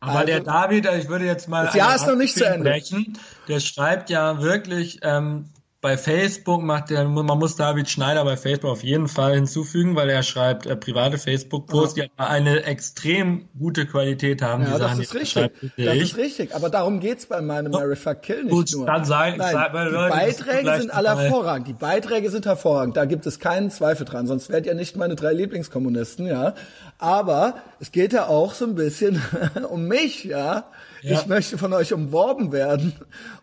Aber 0.00 0.12
Also- 0.20 0.26
der 0.26 0.40
David, 0.40 0.86
ich 0.98 1.08
würde 1.08 1.24
jetzt 1.24 1.48
mal 1.48 1.66
Das 1.66 1.74
Jahr 1.74 1.94
ist 1.94 2.06
noch 2.06 2.16
nicht 2.16 2.34
zu 2.34 2.44
Ende. 2.46 2.68
brechen. 2.68 3.18
Der 3.48 3.60
schreibt 3.60 4.10
ja 4.10 4.40
wirklich 4.42 4.98
ähm, 5.02 5.46
bei 5.84 5.98
Facebook 5.98 6.62
macht 6.62 6.88
der, 6.88 7.04
man 7.04 7.38
muss 7.38 7.56
David 7.56 7.90
Schneider 7.90 8.24
bei 8.24 8.38
Facebook 8.38 8.70
auf 8.70 8.82
jeden 8.82 9.06
Fall 9.06 9.34
hinzufügen, 9.34 9.94
weil 9.96 10.08
er 10.08 10.22
schreibt 10.22 10.64
äh, 10.64 10.76
private 10.76 11.18
Facebook-Posts, 11.18 11.94
die 11.94 12.10
eine 12.16 12.62
extrem 12.64 13.50
gute 13.58 13.84
Qualität 13.84 14.40
haben. 14.40 14.62
Ja, 14.62 14.70
das 14.78 14.78
Sachen, 14.78 15.02
ist 15.02 15.14
richtig. 15.14 15.50
Das 15.76 15.96
ist 15.96 16.16
richtig. 16.16 16.54
Aber 16.54 16.70
darum 16.70 17.00
geht's 17.00 17.26
bei 17.26 17.42
meinem 17.42 17.70
Mary 17.70 17.96
Fuck 17.96 18.22
Kill 18.22 18.44
nicht 18.44 18.50
Gut, 18.52 18.72
nur. 18.72 18.86
dann 18.86 19.04
sei- 19.04 19.36
Nein, 19.36 19.52
sei- 19.52 19.68
weil 19.72 19.88
die 19.90 19.94
Leute, 19.94 20.16
Beiträge 20.16 20.80
sind 20.80 20.90
alle 20.94 21.18
hervorragend. 21.20 21.68
Die 21.68 21.72
Beiträge 21.74 22.30
sind 22.30 22.46
hervorragend. 22.46 22.96
Da 22.96 23.04
gibt 23.04 23.26
es 23.26 23.38
keinen 23.38 23.70
Zweifel 23.70 24.06
dran. 24.06 24.26
Sonst 24.26 24.48
wärt 24.48 24.64
ihr 24.64 24.74
nicht 24.74 24.96
meine 24.96 25.16
drei 25.16 25.34
Lieblingskommunisten, 25.34 26.26
ja. 26.26 26.54
Aber 26.98 27.56
es 27.78 27.92
geht 27.92 28.14
ja 28.14 28.26
auch 28.28 28.54
so 28.54 28.64
ein 28.64 28.74
bisschen 28.74 29.20
um 29.68 29.86
mich, 29.86 30.24
ja. 30.24 30.64
Ja. 31.04 31.20
Ich 31.20 31.26
möchte 31.26 31.58
von 31.58 31.74
euch 31.74 31.92
umworben 31.92 32.50
werden. 32.50 32.94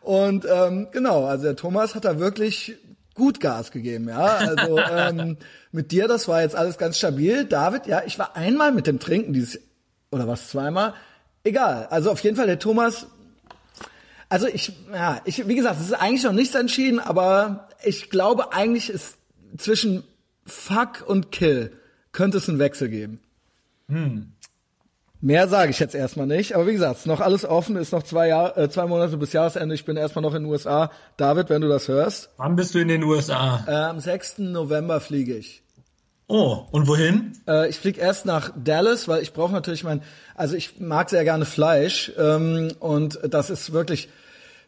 Und 0.02 0.48
ähm, 0.52 0.88
genau, 0.92 1.26
also 1.26 1.44
der 1.44 1.56
Thomas 1.56 1.94
hat 1.94 2.06
da 2.06 2.18
wirklich 2.18 2.76
gut 3.14 3.40
Gas 3.40 3.70
gegeben, 3.70 4.10
ja. 4.10 4.26
Also 4.26 4.80
ähm, 4.92 5.38
mit 5.72 5.92
dir, 5.92 6.08
das 6.08 6.28
war 6.28 6.42
jetzt 6.42 6.56
alles 6.56 6.80
ganz 6.80 6.98
stabil. 6.98 7.46
David, 7.46 7.86
ja, 7.86 8.02
ich 8.04 8.18
war 8.18 8.36
einmal 8.36 8.72
mit 8.72 8.88
dem 8.88 9.00
Trinken 9.00 9.34
dieses 9.34 9.60
oder 10.10 10.28
was 10.28 10.50
zweimal. 10.50 10.96
Egal. 11.44 11.86
Also 11.92 12.10
auf 12.10 12.24
jeden 12.24 12.36
Fall 12.36 12.48
der 12.48 12.58
Thomas. 12.58 13.06
Also 14.28 14.48
ich, 14.48 14.74
ja, 14.92 15.22
ich, 15.26 15.48
wie 15.48 15.56
gesagt, 15.56 15.80
es 15.80 15.86
ist 15.86 15.94
eigentlich 15.94 16.24
noch 16.24 16.34
nichts 16.34 16.56
entschieden, 16.56 17.00
aber 17.00 17.68
ich 17.84 18.10
glaube 18.10 18.54
eigentlich 18.54 18.90
ist 18.90 19.18
zwischen 19.58 20.04
Fuck 20.48 21.04
und 21.06 21.32
Kill 21.32 21.74
könnte 22.12 22.40
es 22.40 22.50
einen 22.50 22.58
Wechsel 22.58 22.90
geben. 22.90 23.20
Mehr 25.24 25.48
sage 25.48 25.70
ich 25.70 25.80
jetzt 25.80 25.94
erstmal 25.94 26.26
nicht, 26.26 26.56
aber 26.56 26.66
wie 26.66 26.74
gesagt, 26.74 26.98
ist 26.98 27.06
noch 27.06 27.22
alles 27.22 27.46
offen, 27.46 27.76
ist 27.76 27.92
noch 27.94 28.02
zwei 28.02 28.28
Jahr, 28.28 28.58
äh, 28.58 28.70
zwei 28.70 28.88
Monate 28.88 29.18
bis 29.18 29.34
Jahresende. 29.34 29.76
Ich 29.76 29.86
bin 29.86 29.96
erstmal 29.96 30.24
noch 30.24 30.34
in 30.34 30.44
den 30.44 30.52
USA. 30.52 30.90
David, 31.18 31.50
wenn 31.50 31.62
du 31.62 31.68
das 31.68 31.88
hörst, 31.88 32.30
Wann 32.38 32.56
bist 32.56 32.74
du 32.74 32.80
in 32.80 32.88
den 32.88 33.04
USA? 33.04 33.64
äh, 33.68 33.72
am 33.72 34.00
6. 34.00 34.40
November 34.40 35.00
fliege 35.00 35.36
ich. 35.36 35.62
Oh, 36.28 36.66
und 36.72 36.88
wohin? 36.88 37.34
Äh, 37.48 37.70
ich 37.70 37.78
fliege 37.78 38.00
erst 38.02 38.26
nach 38.26 38.52
Dallas, 38.56 39.08
weil 39.08 39.22
ich 39.22 39.34
brauche 39.34 39.52
natürlich 39.52 39.84
mein, 39.84 40.02
also 40.34 40.56
ich 40.56 40.80
mag 40.80 41.10
sehr 41.10 41.24
gerne 41.24 41.46
Fleisch 41.46 42.12
ähm, 42.18 42.72
und 42.80 43.20
das 43.30 43.50
ist 43.50 43.74
wirklich, 43.74 44.10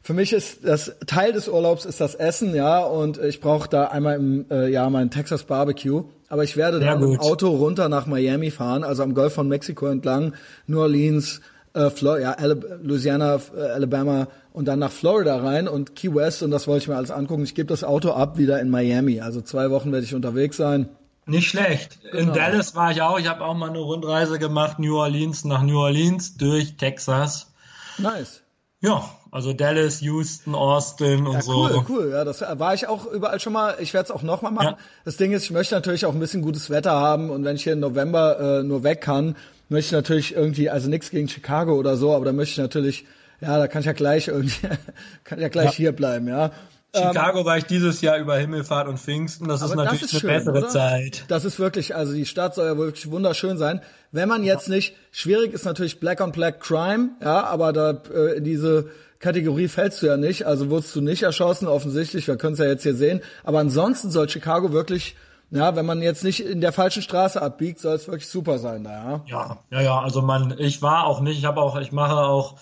für 0.03 0.13
mich 0.13 0.33
ist 0.33 0.65
das 0.65 0.95
Teil 1.07 1.31
des 1.31 1.47
Urlaubs 1.47 1.85
ist 1.85 2.01
das 2.01 2.13
Essen, 2.13 2.53
ja, 2.53 2.81
und 2.83 3.17
ich 3.17 3.39
brauche 3.39 3.69
da 3.69 3.85
einmal 3.85 4.17
im 4.17 4.45
äh, 4.51 4.67
Jahr 4.69 4.89
mein 4.89 5.09
Texas 5.09 5.43
Barbecue. 5.45 6.03
Aber 6.27 6.43
ich 6.43 6.57
werde 6.57 6.79
dann 6.81 6.99
mit 6.99 7.13
dem. 7.13 7.19
Auto 7.19 7.47
runter 7.49 7.87
nach 7.87 8.05
Miami 8.05 8.51
fahren, 8.51 8.83
also 8.83 9.01
am 9.01 9.13
Golf 9.13 9.33
von 9.33 9.47
Mexiko 9.47 9.87
entlang, 9.87 10.33
New 10.67 10.81
Orleans, 10.81 11.39
äh, 11.73 11.89
Flo 11.89 12.17
ja, 12.17 12.35
Louisiana, 12.81 13.39
äh, 13.55 13.61
Alabama 13.61 14.27
und 14.51 14.67
dann 14.67 14.79
nach 14.79 14.91
Florida 14.91 15.37
rein 15.37 15.69
und 15.69 15.95
Key 15.95 16.13
West 16.13 16.43
und 16.43 16.51
das 16.51 16.67
wollte 16.67 16.83
ich 16.83 16.87
mir 16.89 16.97
alles 16.97 17.11
angucken. 17.11 17.43
Ich 17.43 17.55
gebe 17.55 17.67
das 17.67 17.85
Auto 17.85 18.11
ab 18.11 18.37
wieder 18.37 18.59
in 18.59 18.69
Miami. 18.69 19.21
Also 19.21 19.39
zwei 19.39 19.71
Wochen 19.71 19.93
werde 19.93 20.05
ich 20.05 20.13
unterwegs 20.13 20.57
sein. 20.57 20.89
Nicht 21.25 21.47
schlecht. 21.47 21.99
In 22.11 22.19
Genau. 22.19 22.33
Dallas 22.33 22.75
war 22.75 22.91
ich 22.91 23.01
auch. 23.01 23.17
Ich 23.19 23.27
habe 23.29 23.45
auch 23.45 23.53
mal 23.53 23.69
eine 23.69 23.79
Rundreise 23.79 24.37
gemacht, 24.37 24.79
New 24.79 24.97
Orleans 24.97 25.45
nach 25.45 25.61
New 25.63 25.79
Orleans 25.79 26.35
durch 26.35 26.75
Texas. 26.75 27.53
Nice. 27.97 28.41
Ja, 28.81 29.05
also 29.33 29.51
Dallas, 29.51 29.99
Houston, 30.01 30.53
Austin 30.55 31.25
und 31.25 31.33
Ja, 31.33 31.41
so. 31.41 31.53
cool, 31.65 31.85
cool. 31.89 32.09
Ja, 32.11 32.23
das 32.23 32.41
war 32.41 32.73
ich 32.73 32.87
auch 32.87 33.05
überall 33.07 33.39
schon 33.39 33.53
mal. 33.53 33.75
Ich 33.79 33.93
werde 33.93 34.05
es 34.05 34.11
auch 34.11 34.21
noch 34.21 34.41
mal 34.43 34.51
machen. 34.51 34.75
Ja. 34.77 34.77
Das 35.05 35.17
Ding 35.17 35.31
ist, 35.31 35.43
ich 35.45 35.51
möchte 35.51 35.73
natürlich 35.75 36.05
auch 36.05 36.13
ein 36.13 36.19
bisschen 36.19 36.41
gutes 36.43 36.69
Wetter 36.69 36.91
haben 36.91 37.29
und 37.31 37.43
wenn 37.43 37.55
ich 37.55 37.63
hier 37.63 37.73
im 37.73 37.79
November 37.79 38.59
äh, 38.59 38.63
nur 38.63 38.83
weg 38.83 39.01
kann, 39.01 39.35
möchte 39.69 39.87
ich 39.87 39.91
natürlich 39.93 40.35
irgendwie, 40.35 40.69
also 40.69 40.87
nichts 40.87 41.09
gegen 41.09 41.27
Chicago 41.27 41.73
oder 41.73 41.97
so, 41.97 42.13
aber 42.13 42.25
da 42.25 42.31
möchte 42.31 42.51
ich 42.51 42.57
natürlich, 42.59 43.05
ja, 43.41 43.57
da 43.57 43.67
kann 43.67 43.79
ich 43.79 43.87
ja 43.87 43.93
gleich 43.93 44.27
irgendwie, 44.27 44.67
kann 45.23 45.39
ich 45.39 45.41
ja 45.43 45.49
gleich 45.49 45.65
Ja. 45.65 45.71
hier 45.71 45.91
bleiben, 45.93 46.27
ja. 46.27 46.51
Chicago 46.95 47.43
war 47.43 47.57
ich 47.57 47.65
dieses 47.65 48.01
Jahr 48.01 48.19
über 48.19 48.37
Himmelfahrt 48.37 48.87
und 48.87 48.99
Pfingsten. 48.99 49.47
Das 49.47 49.63
ist 49.63 49.73
natürlich 49.73 50.01
das 50.01 50.13
ist 50.13 50.13
eine 50.13 50.19
schön, 50.19 50.29
bessere 50.29 50.57
oder? 50.59 50.69
Zeit. 50.69 51.25
Das 51.27 51.43
ist 51.43 51.57
wirklich, 51.57 51.95
also 51.95 52.13
die 52.13 52.27
Stadt 52.27 52.53
soll 52.53 52.67
ja 52.67 52.77
wirklich 52.77 53.09
wunderschön 53.09 53.57
sein. 53.57 53.81
Wenn 54.11 54.29
man 54.29 54.43
jetzt 54.43 54.69
nicht, 54.69 54.95
schwierig 55.11 55.53
ist 55.53 55.65
natürlich 55.65 55.99
Black 55.99 56.21
on 56.21 56.31
Black 56.31 56.59
Crime, 56.59 57.09
ja, 57.19 57.45
aber 57.45 57.73
da 57.73 57.99
äh, 58.13 58.41
diese 58.41 58.89
Kategorie 59.23 59.69
fällst 59.69 60.01
du 60.01 60.07
ja 60.07 60.17
nicht, 60.17 60.45
also 60.45 60.69
wurdest 60.69 60.93
du 60.97 60.99
nicht 60.99 61.23
erschossen, 61.23 61.69
offensichtlich, 61.69 62.27
wir 62.27 62.35
können 62.35 62.53
es 62.53 62.59
ja 62.59 62.65
jetzt 62.65 62.83
hier 62.83 62.93
sehen. 62.93 63.21
Aber 63.45 63.59
ansonsten 63.59 64.11
soll 64.11 64.27
Chicago 64.27 64.73
wirklich, 64.73 65.15
ja, 65.49 65.77
wenn 65.77 65.85
man 65.85 66.01
jetzt 66.01 66.25
nicht 66.25 66.41
in 66.41 66.59
der 66.59 66.73
falschen 66.73 67.01
Straße 67.01 67.41
abbiegt, 67.41 67.79
soll 67.79 67.95
es 67.95 68.07
wirklich 68.07 68.27
super 68.27 68.59
sein 68.59 68.83
da, 68.83 68.91
ja. 68.91 69.21
Ja, 69.25 69.57
ja, 69.71 69.81
ja, 69.81 70.01
also 70.01 70.21
man, 70.21 70.55
ich 70.57 70.81
war 70.81 71.07
auch 71.07 71.21
nicht, 71.21 71.37
ich 71.37 71.45
habe 71.45 71.61
auch, 71.61 71.79
ich 71.79 71.93
mache 71.93 72.17
auch, 72.17 72.57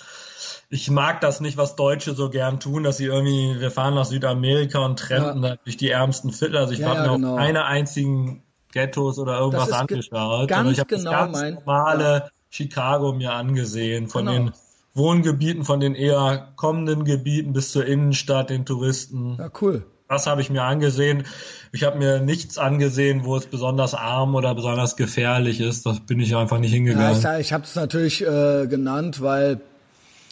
ich 0.69 0.91
mag 0.91 1.19
das 1.19 1.41
nicht, 1.41 1.57
was 1.57 1.75
Deutsche 1.75 2.13
so 2.13 2.29
gern 2.29 2.59
tun, 2.59 2.83
dass 2.83 2.97
sie 2.97 3.05
irgendwie, 3.05 3.59
wir 3.59 3.71
fahren 3.71 3.95
nach 3.95 4.05
Südamerika 4.05 4.85
und 4.85 4.99
trennen 4.99 5.43
ja. 5.43 5.55
durch 5.63 5.77
die 5.77 5.89
ärmsten 5.89 6.31
Viertel. 6.31 6.57
Also 6.57 6.73
ich 6.73 6.79
ja, 6.79 6.89
habe 6.89 6.99
ja, 6.99 7.07
mir 7.07 7.15
genau. 7.15 7.33
auch 7.33 7.37
keine 7.37 7.65
einzigen 7.65 8.43
Ghettos 8.71 9.17
oder 9.17 9.39
irgendwas 9.39 9.71
angeschaut. 9.71 10.47
Ganz 10.47 10.71
ich 10.71 10.79
habe 10.79 10.95
genau 10.95 11.11
das 11.11 11.41
ganz 11.41 11.55
normale 11.55 12.29
Chicago 12.51 13.13
mir 13.13 13.33
angesehen, 13.33 14.07
von 14.07 14.27
genau. 14.27 14.37
den 14.37 14.51
Wohngebieten, 14.93 15.63
von 15.63 15.79
den 15.79 15.95
eher 15.95 16.53
kommenden 16.55 17.05
Gebieten 17.05 17.53
bis 17.53 17.71
zur 17.71 17.85
Innenstadt, 17.85 18.49
den 18.49 18.65
Touristen. 18.65 19.37
Ja, 19.39 19.49
cool. 19.61 19.85
Das 20.09 20.27
habe 20.27 20.41
ich 20.41 20.49
mir 20.49 20.63
angesehen. 20.63 21.23
Ich 21.71 21.83
habe 21.83 21.97
mir 21.97 22.19
nichts 22.19 22.57
angesehen, 22.57 23.23
wo 23.23 23.37
es 23.37 23.45
besonders 23.45 23.93
arm 23.93 24.35
oder 24.35 24.53
besonders 24.53 24.97
gefährlich 24.97 25.61
ist. 25.61 25.85
Das 25.85 26.01
bin 26.01 26.19
ich 26.19 26.35
einfach 26.35 26.59
nicht 26.59 26.73
hingegangen. 26.73 27.21
Ja, 27.21 27.37
ich, 27.37 27.47
ich 27.47 27.53
habe 27.53 27.63
es 27.63 27.75
natürlich 27.75 28.21
äh, 28.21 28.67
genannt, 28.67 29.21
weil 29.21 29.61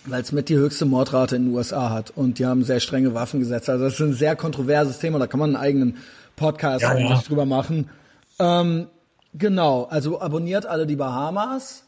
weil 0.06 0.22
es 0.22 0.32
mit 0.32 0.50
die 0.50 0.56
höchste 0.56 0.86
Mordrate 0.86 1.36
in 1.36 1.46
den 1.46 1.56
USA 1.56 1.90
hat 1.90 2.12
und 2.12 2.40
die 2.40 2.46
haben 2.46 2.64
sehr 2.64 2.80
strenge 2.80 3.14
Waffengesetze. 3.14 3.72
Also 3.72 3.86
das 3.86 3.94
ist 3.96 4.00
ein 4.00 4.14
sehr 4.14 4.36
kontroverses 4.36 5.00
Thema. 5.00 5.20
Da 5.20 5.28
kann 5.28 5.40
man 5.40 5.56
einen 5.56 5.64
eigenen 5.64 5.98
Podcast 6.36 6.84
ja, 6.84 6.90
eigentlich 6.90 7.10
ja. 7.10 7.24
drüber 7.28 7.46
machen. 7.46 7.90
Ähm, 8.40 8.88
genau. 9.34 9.84
Also 9.90 10.22
abonniert 10.22 10.66
alle 10.66 10.88
die 10.88 10.96
Bahamas. 10.96 11.84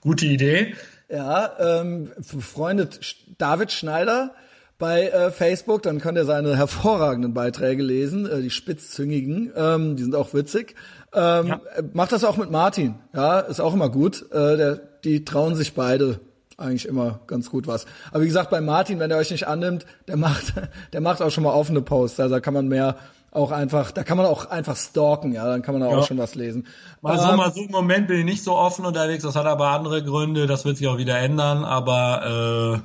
Gute 0.00 0.26
Idee. 0.26 0.74
Ja, 1.12 1.80
ähm, 1.80 2.12
freundet 2.22 3.16
David 3.36 3.72
Schneider 3.72 4.32
bei 4.78 5.08
äh, 5.08 5.32
Facebook, 5.32 5.82
dann 5.82 6.00
könnt 6.00 6.16
ihr 6.16 6.24
seine 6.24 6.56
hervorragenden 6.56 7.34
Beiträge 7.34 7.82
lesen, 7.82 8.26
äh, 8.26 8.40
die 8.40 8.50
spitzzüngigen, 8.50 9.52
ähm, 9.56 9.96
die 9.96 10.04
sind 10.04 10.14
auch 10.14 10.32
witzig. 10.34 10.76
Ähm, 11.12 11.48
ja. 11.48 11.60
Macht 11.92 12.12
das 12.12 12.22
auch 12.22 12.36
mit 12.36 12.52
Martin, 12.52 12.94
ja, 13.12 13.40
ist 13.40 13.60
auch 13.60 13.74
immer 13.74 13.90
gut. 13.90 14.24
Äh, 14.30 14.56
der, 14.56 14.76
die 15.04 15.24
trauen 15.24 15.56
sich 15.56 15.74
beide 15.74 16.20
eigentlich 16.56 16.86
immer 16.86 17.20
ganz 17.26 17.50
gut 17.50 17.66
was. 17.66 17.86
Aber 18.12 18.22
wie 18.22 18.28
gesagt, 18.28 18.50
bei 18.50 18.60
Martin, 18.60 19.00
wenn 19.00 19.10
er 19.10 19.16
euch 19.16 19.30
nicht 19.30 19.48
annimmt, 19.48 19.86
der 20.06 20.16
macht, 20.16 20.54
der 20.92 21.00
macht 21.00 21.22
auch 21.22 21.30
schon 21.30 21.44
mal 21.44 21.52
offene 21.52 21.82
Posts, 21.82 22.20
also 22.20 22.36
da 22.36 22.40
kann 22.40 22.54
man 22.54 22.68
mehr 22.68 22.96
auch 23.32 23.52
einfach, 23.52 23.92
da 23.92 24.02
kann 24.02 24.16
man 24.16 24.26
auch 24.26 24.46
einfach 24.50 24.76
stalken, 24.76 25.32
ja, 25.32 25.46
dann 25.46 25.62
kann 25.62 25.74
man 25.74 25.82
da 25.82 25.90
ja. 25.90 25.98
auch 25.98 26.06
schon 26.06 26.18
was 26.18 26.34
lesen. 26.34 26.66
Mal 27.00 27.18
so, 27.18 27.28
ähm, 27.28 27.36
mal 27.36 27.52
so, 27.52 27.62
im 27.62 27.70
Moment 27.70 28.08
bin 28.08 28.18
ich 28.18 28.24
nicht 28.24 28.42
so 28.42 28.56
offen 28.56 28.84
unterwegs, 28.84 29.22
das 29.22 29.36
hat 29.36 29.46
aber 29.46 29.68
andere 29.68 30.02
Gründe, 30.02 30.46
das 30.46 30.64
wird 30.64 30.76
sich 30.76 30.88
auch 30.88 30.98
wieder 30.98 31.18
ändern, 31.18 31.64
aber 31.64 32.82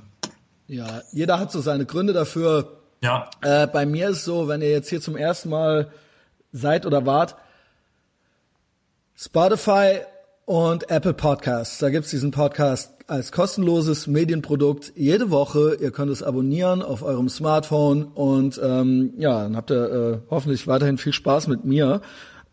äh, 0.69 0.75
Ja, 0.75 1.01
jeder 1.11 1.39
hat 1.39 1.51
so 1.51 1.61
seine 1.61 1.85
Gründe 1.85 2.13
dafür. 2.13 2.77
Ja. 3.01 3.29
Äh, 3.41 3.67
bei 3.67 3.85
mir 3.85 4.09
ist 4.09 4.23
so, 4.23 4.47
wenn 4.47 4.61
ihr 4.61 4.69
jetzt 4.69 4.89
hier 4.89 5.01
zum 5.01 5.17
ersten 5.17 5.49
Mal 5.49 5.91
seid 6.51 6.85
oder 6.85 7.05
wart, 7.05 7.35
Spotify 9.15 9.99
und 10.45 10.89
Apple 10.89 11.13
Podcasts, 11.13 11.79
da 11.79 11.89
gibt's 11.89 12.11
diesen 12.11 12.31
Podcast 12.31 12.94
als 13.07 13.31
kostenloses 13.31 14.07
Medienprodukt 14.07 14.93
jede 14.95 15.29
Woche. 15.29 15.77
Ihr 15.79 15.91
könnt 15.91 16.11
es 16.11 16.23
abonnieren 16.23 16.81
auf 16.81 17.03
eurem 17.03 17.29
Smartphone 17.29 18.05
und 18.15 18.59
ähm, 18.63 19.13
ja, 19.17 19.43
dann 19.43 19.55
habt 19.55 19.71
ihr 19.71 19.91
äh, 19.91 20.17
hoffentlich 20.29 20.67
weiterhin 20.67 20.97
viel 20.97 21.13
Spaß 21.13 21.47
mit 21.47 21.65
mir. 21.65 22.01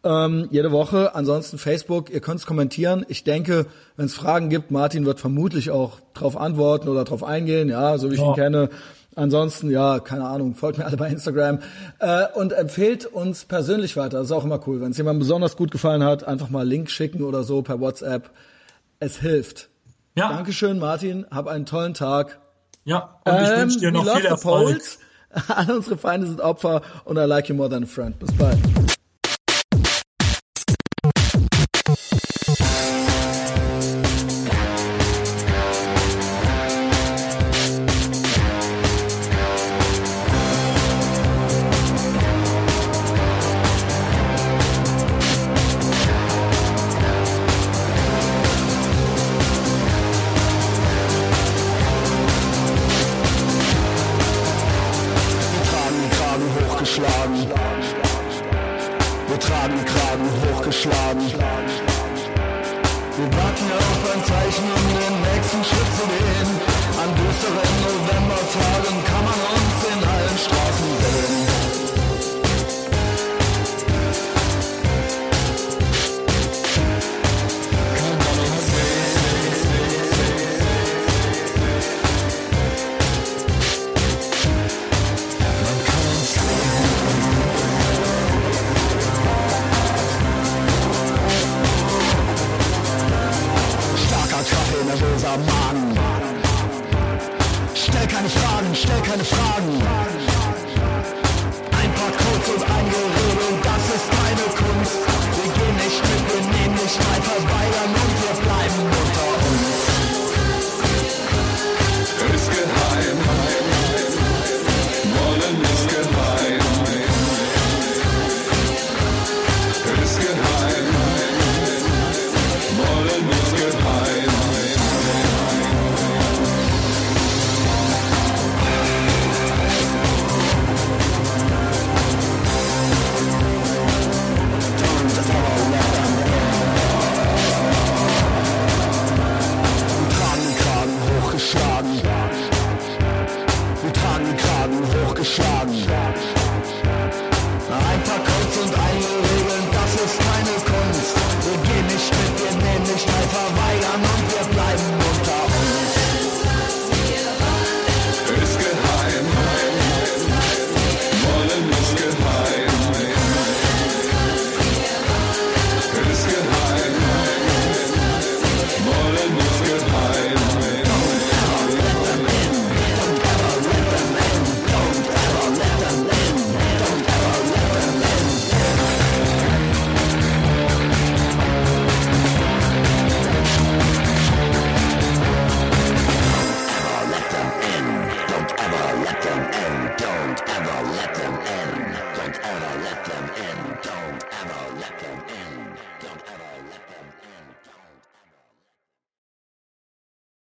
Ähm, 0.05 0.49
jede 0.51 0.73
Woche. 0.73 1.15
Ansonsten 1.15 1.59
Facebook, 1.59 2.11
ihr 2.11 2.21
könnt 2.21 2.41
es 2.41 2.47
kommentieren. 2.47 3.07
Ich 3.09 3.25
denke, 3.25 3.67
wenn 3.97 4.07
es 4.07 4.15
Fragen 4.15 4.51
gibt, 4.51 4.71
Martin 4.71 5.07
wird 5.07 5.21
vermutlich 5.21 5.71
auch 5.71 5.99
darauf 6.13 6.37
antworten 6.37 6.89
oder 6.89 7.05
darauf 7.05 7.23
eingehen, 7.23 7.69
ja, 7.69 7.97
so 7.99 8.11
wie 8.11 8.15
ich 8.15 8.21
ja. 8.21 8.29
ihn 8.31 8.35
kenne. 8.35 8.69
Ansonsten, 9.15 9.71
ja, 9.71 10.01
keine 10.01 10.25
Ahnung, 10.25 10.55
folgt 10.55 10.79
mir 10.79 10.87
alle 10.87 10.97
bei 10.97 11.09
Instagram 11.09 11.61
äh, 11.99 12.25
und 12.35 12.53
empfehlt 12.53 13.07
uns 13.07 13.45
persönlich 13.45 13.97
weiter. 13.97 14.19
Das 14.19 14.29
ist 14.29 14.33
auch 14.33 14.45
immer 14.45 14.61
cool. 14.67 14.81
Wenn 14.81 14.91
es 14.91 14.97
jemandem 14.97 15.21
besonders 15.21 15.57
gut 15.57 15.71
gefallen 15.71 16.03
hat, 16.03 16.25
einfach 16.25 16.51
mal 16.51 16.67
Link 16.67 16.91
schicken 16.91 17.23
oder 17.23 17.43
so 17.45 17.63
per 17.63 17.81
WhatsApp. 17.81 18.31
Es 19.01 19.19
hilft. 19.19 19.69
Ja. 20.15 20.29
Dankeschön, 20.29 20.79
Martin. 20.79 21.27
Hab 21.31 21.47
einen 21.47 21.67
tollen 21.67 21.95
Tag. 21.95 22.41
Ja, 22.85 23.21
und 23.25 23.35
ich 23.35 23.49
ähm, 23.49 23.61
wünsche 23.61 23.79
dir 23.79 23.93
noch 23.93 24.17
viel 24.17 24.27
Erfolg. 24.27 24.81
Alle 25.49 25.77
unsere 25.77 25.97
Feinde 25.97 26.27
sind 26.27 26.41
Opfer 26.41 26.83
und 27.05 27.17
I 27.17 27.21
like 27.21 27.49
you 27.49 27.55
more 27.55 27.71
than 27.71 27.85
a 27.85 27.87
friend. 27.87 28.19
Bis 28.19 28.33
bald. 28.33 28.59